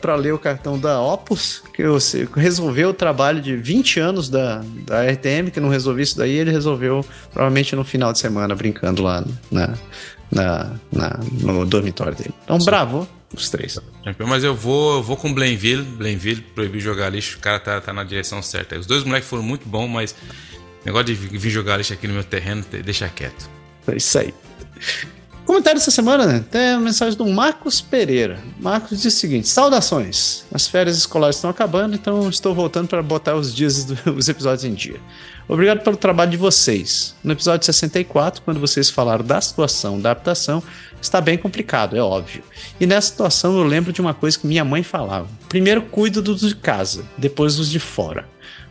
para 0.00 0.14
ler 0.14 0.34
o 0.34 0.38
cartão 0.38 0.78
da 0.78 1.00
Opus, 1.00 1.62
que 1.74 1.86
você 1.86 2.28
resolveu 2.36 2.90
o 2.90 2.94
trabalho 2.94 3.40
de 3.40 3.56
20 3.56 4.00
anos 4.00 4.28
da, 4.28 4.62
da 4.84 5.02
RTM, 5.10 5.50
que 5.50 5.60
não 5.60 5.68
resolveu 5.68 6.02
isso 6.02 6.16
daí, 6.16 6.32
ele 6.32 6.50
resolveu 6.50 7.04
provavelmente 7.32 7.74
no 7.74 7.84
final 7.84 8.12
de 8.12 8.18
semana, 8.18 8.54
brincando 8.54 9.02
lá 9.02 9.24
na, 9.50 9.74
na, 10.30 10.72
na 10.92 11.20
no 11.40 11.64
dormitório 11.64 12.14
dele. 12.14 12.34
Então, 12.44 12.60
Sim. 12.60 12.66
bravo, 12.66 13.08
os 13.34 13.48
três. 13.48 13.78
Mas 14.26 14.44
eu 14.44 14.54
vou, 14.54 14.96
eu 14.96 15.02
vou 15.02 15.16
com 15.16 15.32
Blainville. 15.32 15.82
Blainville 15.82 16.40
proibir 16.40 16.80
jogar 16.80 17.10
lixo. 17.10 17.38
O 17.38 17.40
cara 17.40 17.58
tá, 17.58 17.80
tá 17.80 17.92
na 17.92 18.04
direção 18.04 18.42
certa. 18.42 18.78
Os 18.78 18.86
dois 18.86 19.04
moleques 19.04 19.28
foram 19.28 19.42
muito 19.42 19.68
bons, 19.68 19.88
mas 19.88 20.14
negócio 20.84 21.06
de 21.06 21.14
vir 21.14 21.50
jogar 21.50 21.76
lixo 21.76 21.92
aqui 21.92 22.06
no 22.06 22.14
meu 22.14 22.24
terreno, 22.24 22.64
deixa 22.84 23.08
quieto. 23.08 23.48
É 23.86 23.96
isso 23.96 24.18
aí. 24.18 24.34
Comentário 25.48 25.80
dessa 25.80 25.90
semana, 25.90 26.26
né? 26.26 26.44
Tem 26.50 26.72
a 26.72 26.78
mensagem 26.78 27.16
do 27.16 27.26
Marcos 27.26 27.80
Pereira. 27.80 28.38
Marcos 28.60 29.00
diz 29.00 29.14
o 29.14 29.16
seguinte: 29.16 29.48
Saudações. 29.48 30.44
As 30.52 30.68
férias 30.68 30.98
escolares 30.98 31.36
estão 31.36 31.48
acabando, 31.48 31.94
então 31.94 32.28
estou 32.28 32.54
voltando 32.54 32.86
para 32.86 33.02
botar 33.02 33.34
os 33.34 33.54
dias 33.54 33.82
dos 33.86 34.28
episódios 34.28 34.64
em 34.64 34.74
dia. 34.74 35.00
Obrigado 35.48 35.82
pelo 35.82 35.96
trabalho 35.96 36.30
de 36.30 36.36
vocês. 36.36 37.14
No 37.24 37.32
episódio 37.32 37.64
64, 37.64 38.42
quando 38.42 38.60
vocês 38.60 38.90
falaram 38.90 39.24
da 39.24 39.40
situação 39.40 39.98
da 39.98 40.10
adaptação, 40.10 40.62
está 41.00 41.18
bem 41.18 41.38
complicado, 41.38 41.96
é 41.96 42.02
óbvio. 42.02 42.42
E 42.78 42.86
nessa 42.86 43.08
situação 43.08 43.56
eu 43.56 43.64
lembro 43.64 43.90
de 43.90 44.02
uma 44.02 44.12
coisa 44.12 44.38
que 44.38 44.46
minha 44.46 44.66
mãe 44.66 44.82
falava: 44.82 45.28
primeiro 45.48 45.80
cuido 45.80 46.20
dos 46.20 46.42
de 46.42 46.54
casa, 46.56 47.06
depois 47.16 47.56
dos 47.56 47.70
de 47.70 47.78
fora. 47.78 48.28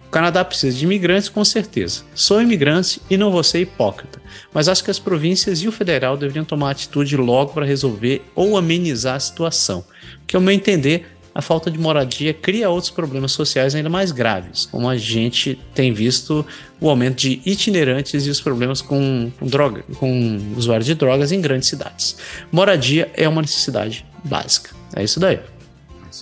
O 0.08 0.10
Canadá 0.10 0.44
precisa 0.44 0.78
de 0.78 0.86
imigrantes, 0.86 1.28
com 1.28 1.44
certeza. 1.44 2.04
Sou 2.16 2.42
imigrante 2.42 3.02
e 3.10 3.18
não 3.18 3.30
vou 3.30 3.44
ser 3.44 3.60
hipócrita, 3.60 4.22
mas 4.54 4.70
acho 4.70 4.84
que 4.84 4.90
as 4.90 4.98
províncias 4.98 5.60
e 5.62 5.68
o 5.68 5.72
federal 5.72 6.16
deveriam 6.16 6.46
tomar 6.46 6.72
atitude 6.72 7.18
logo 7.18 7.54
para 7.54 7.66
resolver 7.66 8.24
ou 8.34 8.58
amenizar 8.58 9.16
a 9.16 9.20
situação, 9.20 9.84
porque, 10.20 10.36
ao 10.36 10.42
meu 10.42 10.54
entender, 10.54 11.06
a 11.36 11.42
falta 11.42 11.70
de 11.70 11.78
moradia 11.78 12.34
cria 12.34 12.70
outros 12.70 12.90
problemas 12.90 13.32
sociais 13.34 13.76
ainda 13.76 13.90
mais 13.90 14.12
graves, 14.12 14.66
como 14.66 14.90
a 14.90 14.98
gente 14.98 15.60
tem 15.76 15.94
visto 15.94 16.44
o 16.80 16.90
aumento 16.90 17.18
de 17.18 17.42
itinerantes 17.46 18.26
e 18.26 18.30
os 18.30 18.42
problemas 18.42 18.82
com, 18.82 19.32
com 19.38 19.46
droga, 19.46 19.84
com 20.00 20.40
usuários 20.56 20.88
de 20.88 20.96
drogas 20.96 21.32
em 21.32 21.40
grandes 21.40 21.70
cidades. 21.70 22.18
Moradia 22.52 23.12
é 23.14 23.30
uma 23.30 23.42
necessidade 23.42 24.04
básica. 24.24 24.72
É 24.96 25.04
isso 25.04 25.20
daí. 25.20 25.40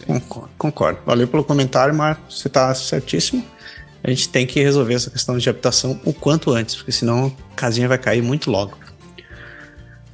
Concordo, 0.05 0.49
concordo. 0.57 0.99
Valeu 1.05 1.27
pelo 1.29 1.45
comentário, 1.45 1.95
Marcos. 1.95 2.41
Você 2.41 2.49
está 2.49 2.75
certíssimo 2.75 3.41
a 4.05 4.09
gente 4.11 4.29
tem 4.29 4.45
que 4.45 4.61
resolver 4.61 4.93
essa 4.93 5.09
questão 5.09 5.35
de 5.35 5.49
habitação 5.49 5.99
o 6.05 6.13
quanto 6.13 6.51
antes, 6.51 6.75
porque 6.75 6.91
senão 6.91 7.35
a 7.51 7.55
casinha 7.55 7.87
vai 7.87 7.97
cair 7.97 8.21
muito 8.21 8.51
logo. 8.51 8.77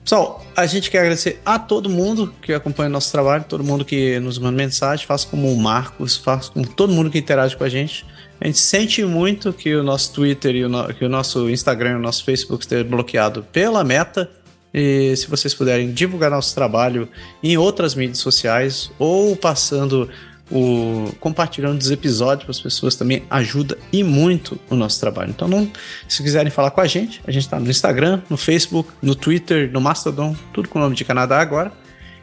Pessoal, 0.01 0.45
a 0.55 0.65
gente 0.65 0.89
quer 0.89 0.99
agradecer 0.99 1.41
a 1.45 1.59
todo 1.59 1.89
mundo 1.89 2.33
que 2.41 2.53
acompanha 2.53 2.87
o 2.87 2.91
nosso 2.91 3.11
trabalho, 3.11 3.43
todo 3.43 3.65
mundo 3.65 3.83
que 3.83 4.17
nos 4.21 4.39
manda 4.39 4.55
mensagem, 4.55 5.05
faça 5.05 5.27
como 5.27 5.51
o 5.51 5.61
Marcos, 5.61 6.15
faça 6.15 6.49
como 6.51 6.65
todo 6.65 6.93
mundo 6.93 7.09
que 7.09 7.19
interage 7.19 7.57
com 7.57 7.65
a 7.65 7.69
gente. 7.69 8.05
A 8.39 8.47
gente 8.47 8.59
sente 8.59 9.03
muito 9.03 9.51
que 9.51 9.75
o 9.75 9.83
nosso 9.83 10.13
Twitter 10.13 10.55
e 10.55 10.63
o, 10.63 10.69
no, 10.69 10.93
que 10.93 11.03
o 11.03 11.09
nosso 11.09 11.49
Instagram 11.49 11.91
e 11.91 11.95
o 11.95 11.99
nosso 11.99 12.23
Facebook 12.23 12.63
esteja 12.63 12.85
bloqueado 12.85 13.43
pela 13.51 13.83
meta. 13.83 14.31
E 14.73 15.13
se 15.17 15.27
vocês 15.27 15.53
puderem 15.53 15.91
divulgar 15.91 16.31
nosso 16.31 16.55
trabalho 16.55 17.09
em 17.43 17.57
outras 17.57 17.93
mídias 17.93 18.19
sociais 18.19 18.89
ou 18.97 19.35
passando 19.35 20.09
o 20.51 21.11
compartilhando 21.19 21.79
os 21.79 21.89
episódios 21.89 22.43
para 22.43 22.51
as 22.51 22.59
pessoas 22.59 22.95
também 22.95 23.23
ajuda 23.29 23.77
e 23.91 24.03
muito 24.03 24.59
o 24.69 24.75
nosso 24.75 24.99
trabalho. 24.99 25.29
Então, 25.29 25.47
não, 25.47 25.71
se 26.07 26.21
quiserem 26.21 26.51
falar 26.51 26.71
com 26.71 26.81
a 26.81 26.87
gente, 26.87 27.21
a 27.25 27.31
gente 27.31 27.43
está 27.43 27.59
no 27.59 27.69
Instagram, 27.69 28.21
no 28.29 28.37
Facebook, 28.37 28.91
no 29.01 29.15
Twitter, 29.15 29.71
no 29.71 29.79
Mastodon, 29.79 30.35
tudo 30.53 30.69
com 30.69 30.77
o 30.77 30.81
nome 30.81 30.95
de 30.95 31.05
Canadá 31.05 31.39
Agora. 31.39 31.71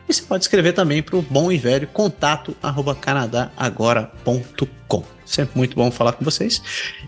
E 0.09 0.14
você 0.14 0.22
pode 0.22 0.44
escrever 0.44 0.72
também 0.72 1.02
para 1.02 1.16
o 1.16 1.22
bom 1.22 1.52
e 1.52 1.59
velho 1.59 1.86
contato 1.88 2.56
arroba 2.62 2.94
canadagora.com. 2.94 5.05
Sempre 5.26 5.59
muito 5.59 5.76
bom 5.76 5.90
falar 5.90 6.12
com 6.12 6.24
vocês. 6.24 6.62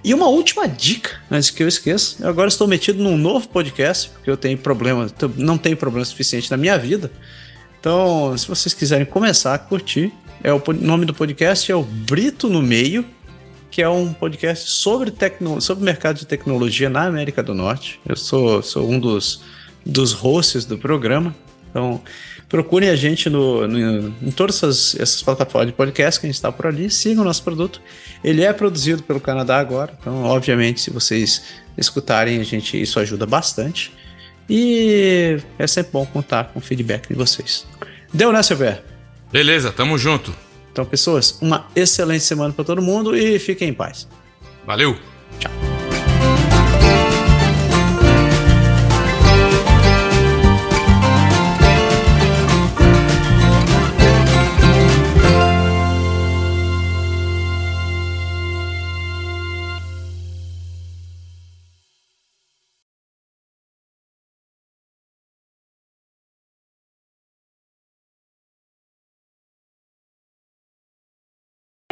E 0.04 0.12
uma 0.12 0.26
última 0.26 0.68
dica, 0.68 1.18
antes 1.30 1.48
que 1.48 1.62
eu 1.62 1.68
esqueça. 1.68 2.22
Eu 2.22 2.28
agora 2.28 2.48
estou 2.48 2.68
metido 2.68 3.02
num 3.02 3.16
novo 3.16 3.48
podcast, 3.48 4.10
porque 4.10 4.30
eu 4.30 4.36
tenho 4.36 4.58
problema, 4.58 5.10
não 5.36 5.56
tenho 5.56 5.78
problema 5.78 6.04
suficiente 6.04 6.50
na 6.50 6.58
minha 6.58 6.76
vida. 6.76 7.10
Então, 7.80 8.36
se 8.36 8.46
vocês 8.46 8.74
quiserem 8.74 9.06
começar 9.06 9.54
a 9.54 9.58
curtir, 9.58 10.12
é 10.42 10.52
o 10.52 10.62
nome 10.80 11.04
do 11.04 11.14
podcast 11.14 11.70
é 11.70 11.74
o 11.74 11.82
Brito 11.82 12.48
no 12.48 12.62
Meio. 12.62 13.04
que 13.70 13.80
é 13.80 13.88
um 13.88 14.12
podcast 14.12 14.68
sobre, 14.68 15.12
tecno, 15.12 15.60
sobre 15.60 15.84
mercado 15.84 16.16
de 16.16 16.26
tecnologia 16.26 16.90
na 16.90 17.04
América 17.04 17.40
do 17.40 17.54
Norte. 17.54 18.00
Eu 18.04 18.16
sou, 18.16 18.62
sou 18.62 18.90
um 18.90 18.98
dos, 18.98 19.42
dos 19.86 20.12
hosts 20.12 20.64
do 20.64 20.76
programa. 20.76 21.34
Então, 21.70 22.00
procurem 22.48 22.88
a 22.88 22.96
gente 22.96 23.30
no, 23.30 23.68
no, 23.68 24.08
em 24.20 24.30
todas 24.32 24.56
essas, 24.56 24.96
essas, 24.98 25.22
plataformas 25.22 25.68
de 25.68 25.72
podcast 25.72 26.18
que 26.18 26.26
a 26.26 26.28
gente 26.28 26.34
está 26.34 26.50
por 26.50 26.66
ali. 26.66 26.90
Sigam 26.90 27.22
o 27.22 27.24
nosso 27.24 27.44
produto. 27.44 27.80
Ele 28.24 28.42
é 28.42 28.52
produzido 28.52 29.04
pelo 29.04 29.20
Canadá 29.20 29.58
agora. 29.58 29.96
Então, 30.00 30.24
obviamente, 30.24 30.80
se 30.80 30.90
vocês 30.90 31.42
escutarem, 31.78 32.40
a 32.40 32.42
gente, 32.42 32.80
isso 32.80 32.98
ajuda 32.98 33.24
bastante. 33.24 33.92
E 34.48 35.36
é 35.60 35.66
sempre 35.68 35.92
bom 35.92 36.04
contar 36.04 36.50
com 36.52 36.58
o 36.58 36.62
feedback 36.62 37.06
de 37.06 37.14
vocês. 37.14 37.64
Deu, 38.12 38.32
né, 38.32 38.42
Silver? 38.42 38.82
Beleza, 39.32 39.72
tamo 39.72 39.96
junto. 39.96 40.34
Então, 40.72 40.84
pessoas, 40.84 41.38
uma 41.40 41.66
excelente 41.74 42.24
semana 42.24 42.52
para 42.52 42.64
todo 42.64 42.80
mundo 42.82 43.16
e 43.16 43.38
fiquem 43.38 43.68
em 43.68 43.74
paz. 43.74 44.08
Valeu! 44.66 44.96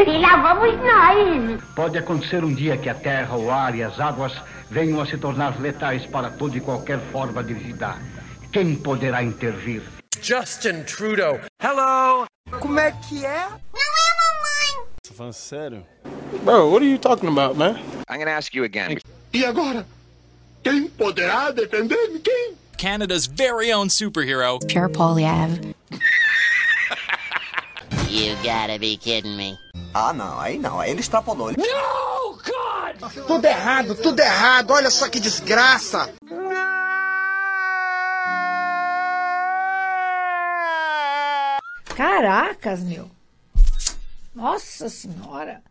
E 0.09 0.16
lá 0.16 0.36
vamos 0.40 0.74
nós. 0.78 1.62
Pode 1.74 1.98
acontecer 1.98 2.43
um 2.43 2.55
dia 2.55 2.78
que 2.78 2.89
a 2.89 2.94
terra, 2.94 3.36
o 3.36 3.51
ar 3.51 3.74
e 3.74 3.82
as 3.82 4.01
águas 4.01 4.32
venham 4.70 5.02
a 5.02 5.06
se 5.06 5.18
tornar 5.18 5.60
letais 5.60 6.06
para 6.06 6.30
toda 6.30 6.56
e 6.56 6.62
qualquer 6.62 6.98
forma 7.12 7.44
de 7.44 7.52
vida. 7.52 7.94
Quem 8.51 8.74
poderá 8.74 9.22
intervir? 9.22 9.82
Justin 10.22 10.85
Trudeau. 10.85 11.39
Hello! 11.62 12.24
Como 12.59 12.80
é 12.80 12.90
que 12.90 13.22
é? 13.26 13.48
Não 13.48 13.82
é, 13.98 14.10
mamãe! 14.16 14.89
Você 15.05 15.12
falando 15.12 15.32
sério? 15.35 15.86
Bro, 16.43 16.70
what 16.70 16.82
are 16.82 16.90
you 16.90 16.98
talking 16.98 17.28
about, 17.28 17.59
man? 17.59 17.78
I'm 18.09 18.18
gonna 18.18 18.30
ask 18.30 18.55
you 18.55 18.64
again. 18.64 18.97
E 19.35 19.44
agora? 19.44 19.86
Quem 20.64 20.89
poderá 20.89 21.51
defender-me? 21.51 22.20
Quem? 22.20 22.55
Canada's 22.78 23.26
very 23.26 23.70
own 23.74 23.90
superhero, 23.90 24.59
Pierre 24.66 24.89
Polyev. 24.89 25.74
You 28.09 28.35
gotta 28.43 28.78
be 28.78 28.97
kidding 28.97 29.36
me. 29.36 29.59
Ah, 29.93 30.12
não, 30.12 30.39
aí 30.39 30.59
não, 30.59 30.78
aí 30.81 30.90
ele 30.90 31.01
extrapolou. 31.01 31.51
No, 31.51 32.32
God! 32.36 33.27
Tudo 33.27 33.44
errado, 33.44 33.94
tudo 33.94 34.20
errado, 34.20 34.70
olha 34.73 34.90
só 34.90 35.09
que 35.09 35.19
desgraça! 35.19 36.12
Caracas, 41.97 42.82
meu. 42.82 43.10
Nossa 44.35 44.89
senhora. 44.89 45.62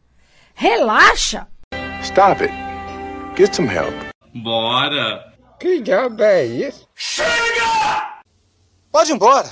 Relaxa. 0.53 1.48
Stop 2.03 2.44
it. 2.44 2.53
Get 3.38 3.53
some 3.56 3.69
help. 3.69 3.94
Bora. 4.34 5.34
Que 5.60 5.81
diabo 5.81 6.22
é 6.23 6.45
isso? 6.45 6.88
Chega! 6.94 8.19
Pode 8.91 9.11
ir 9.11 9.15
embora. 9.15 9.48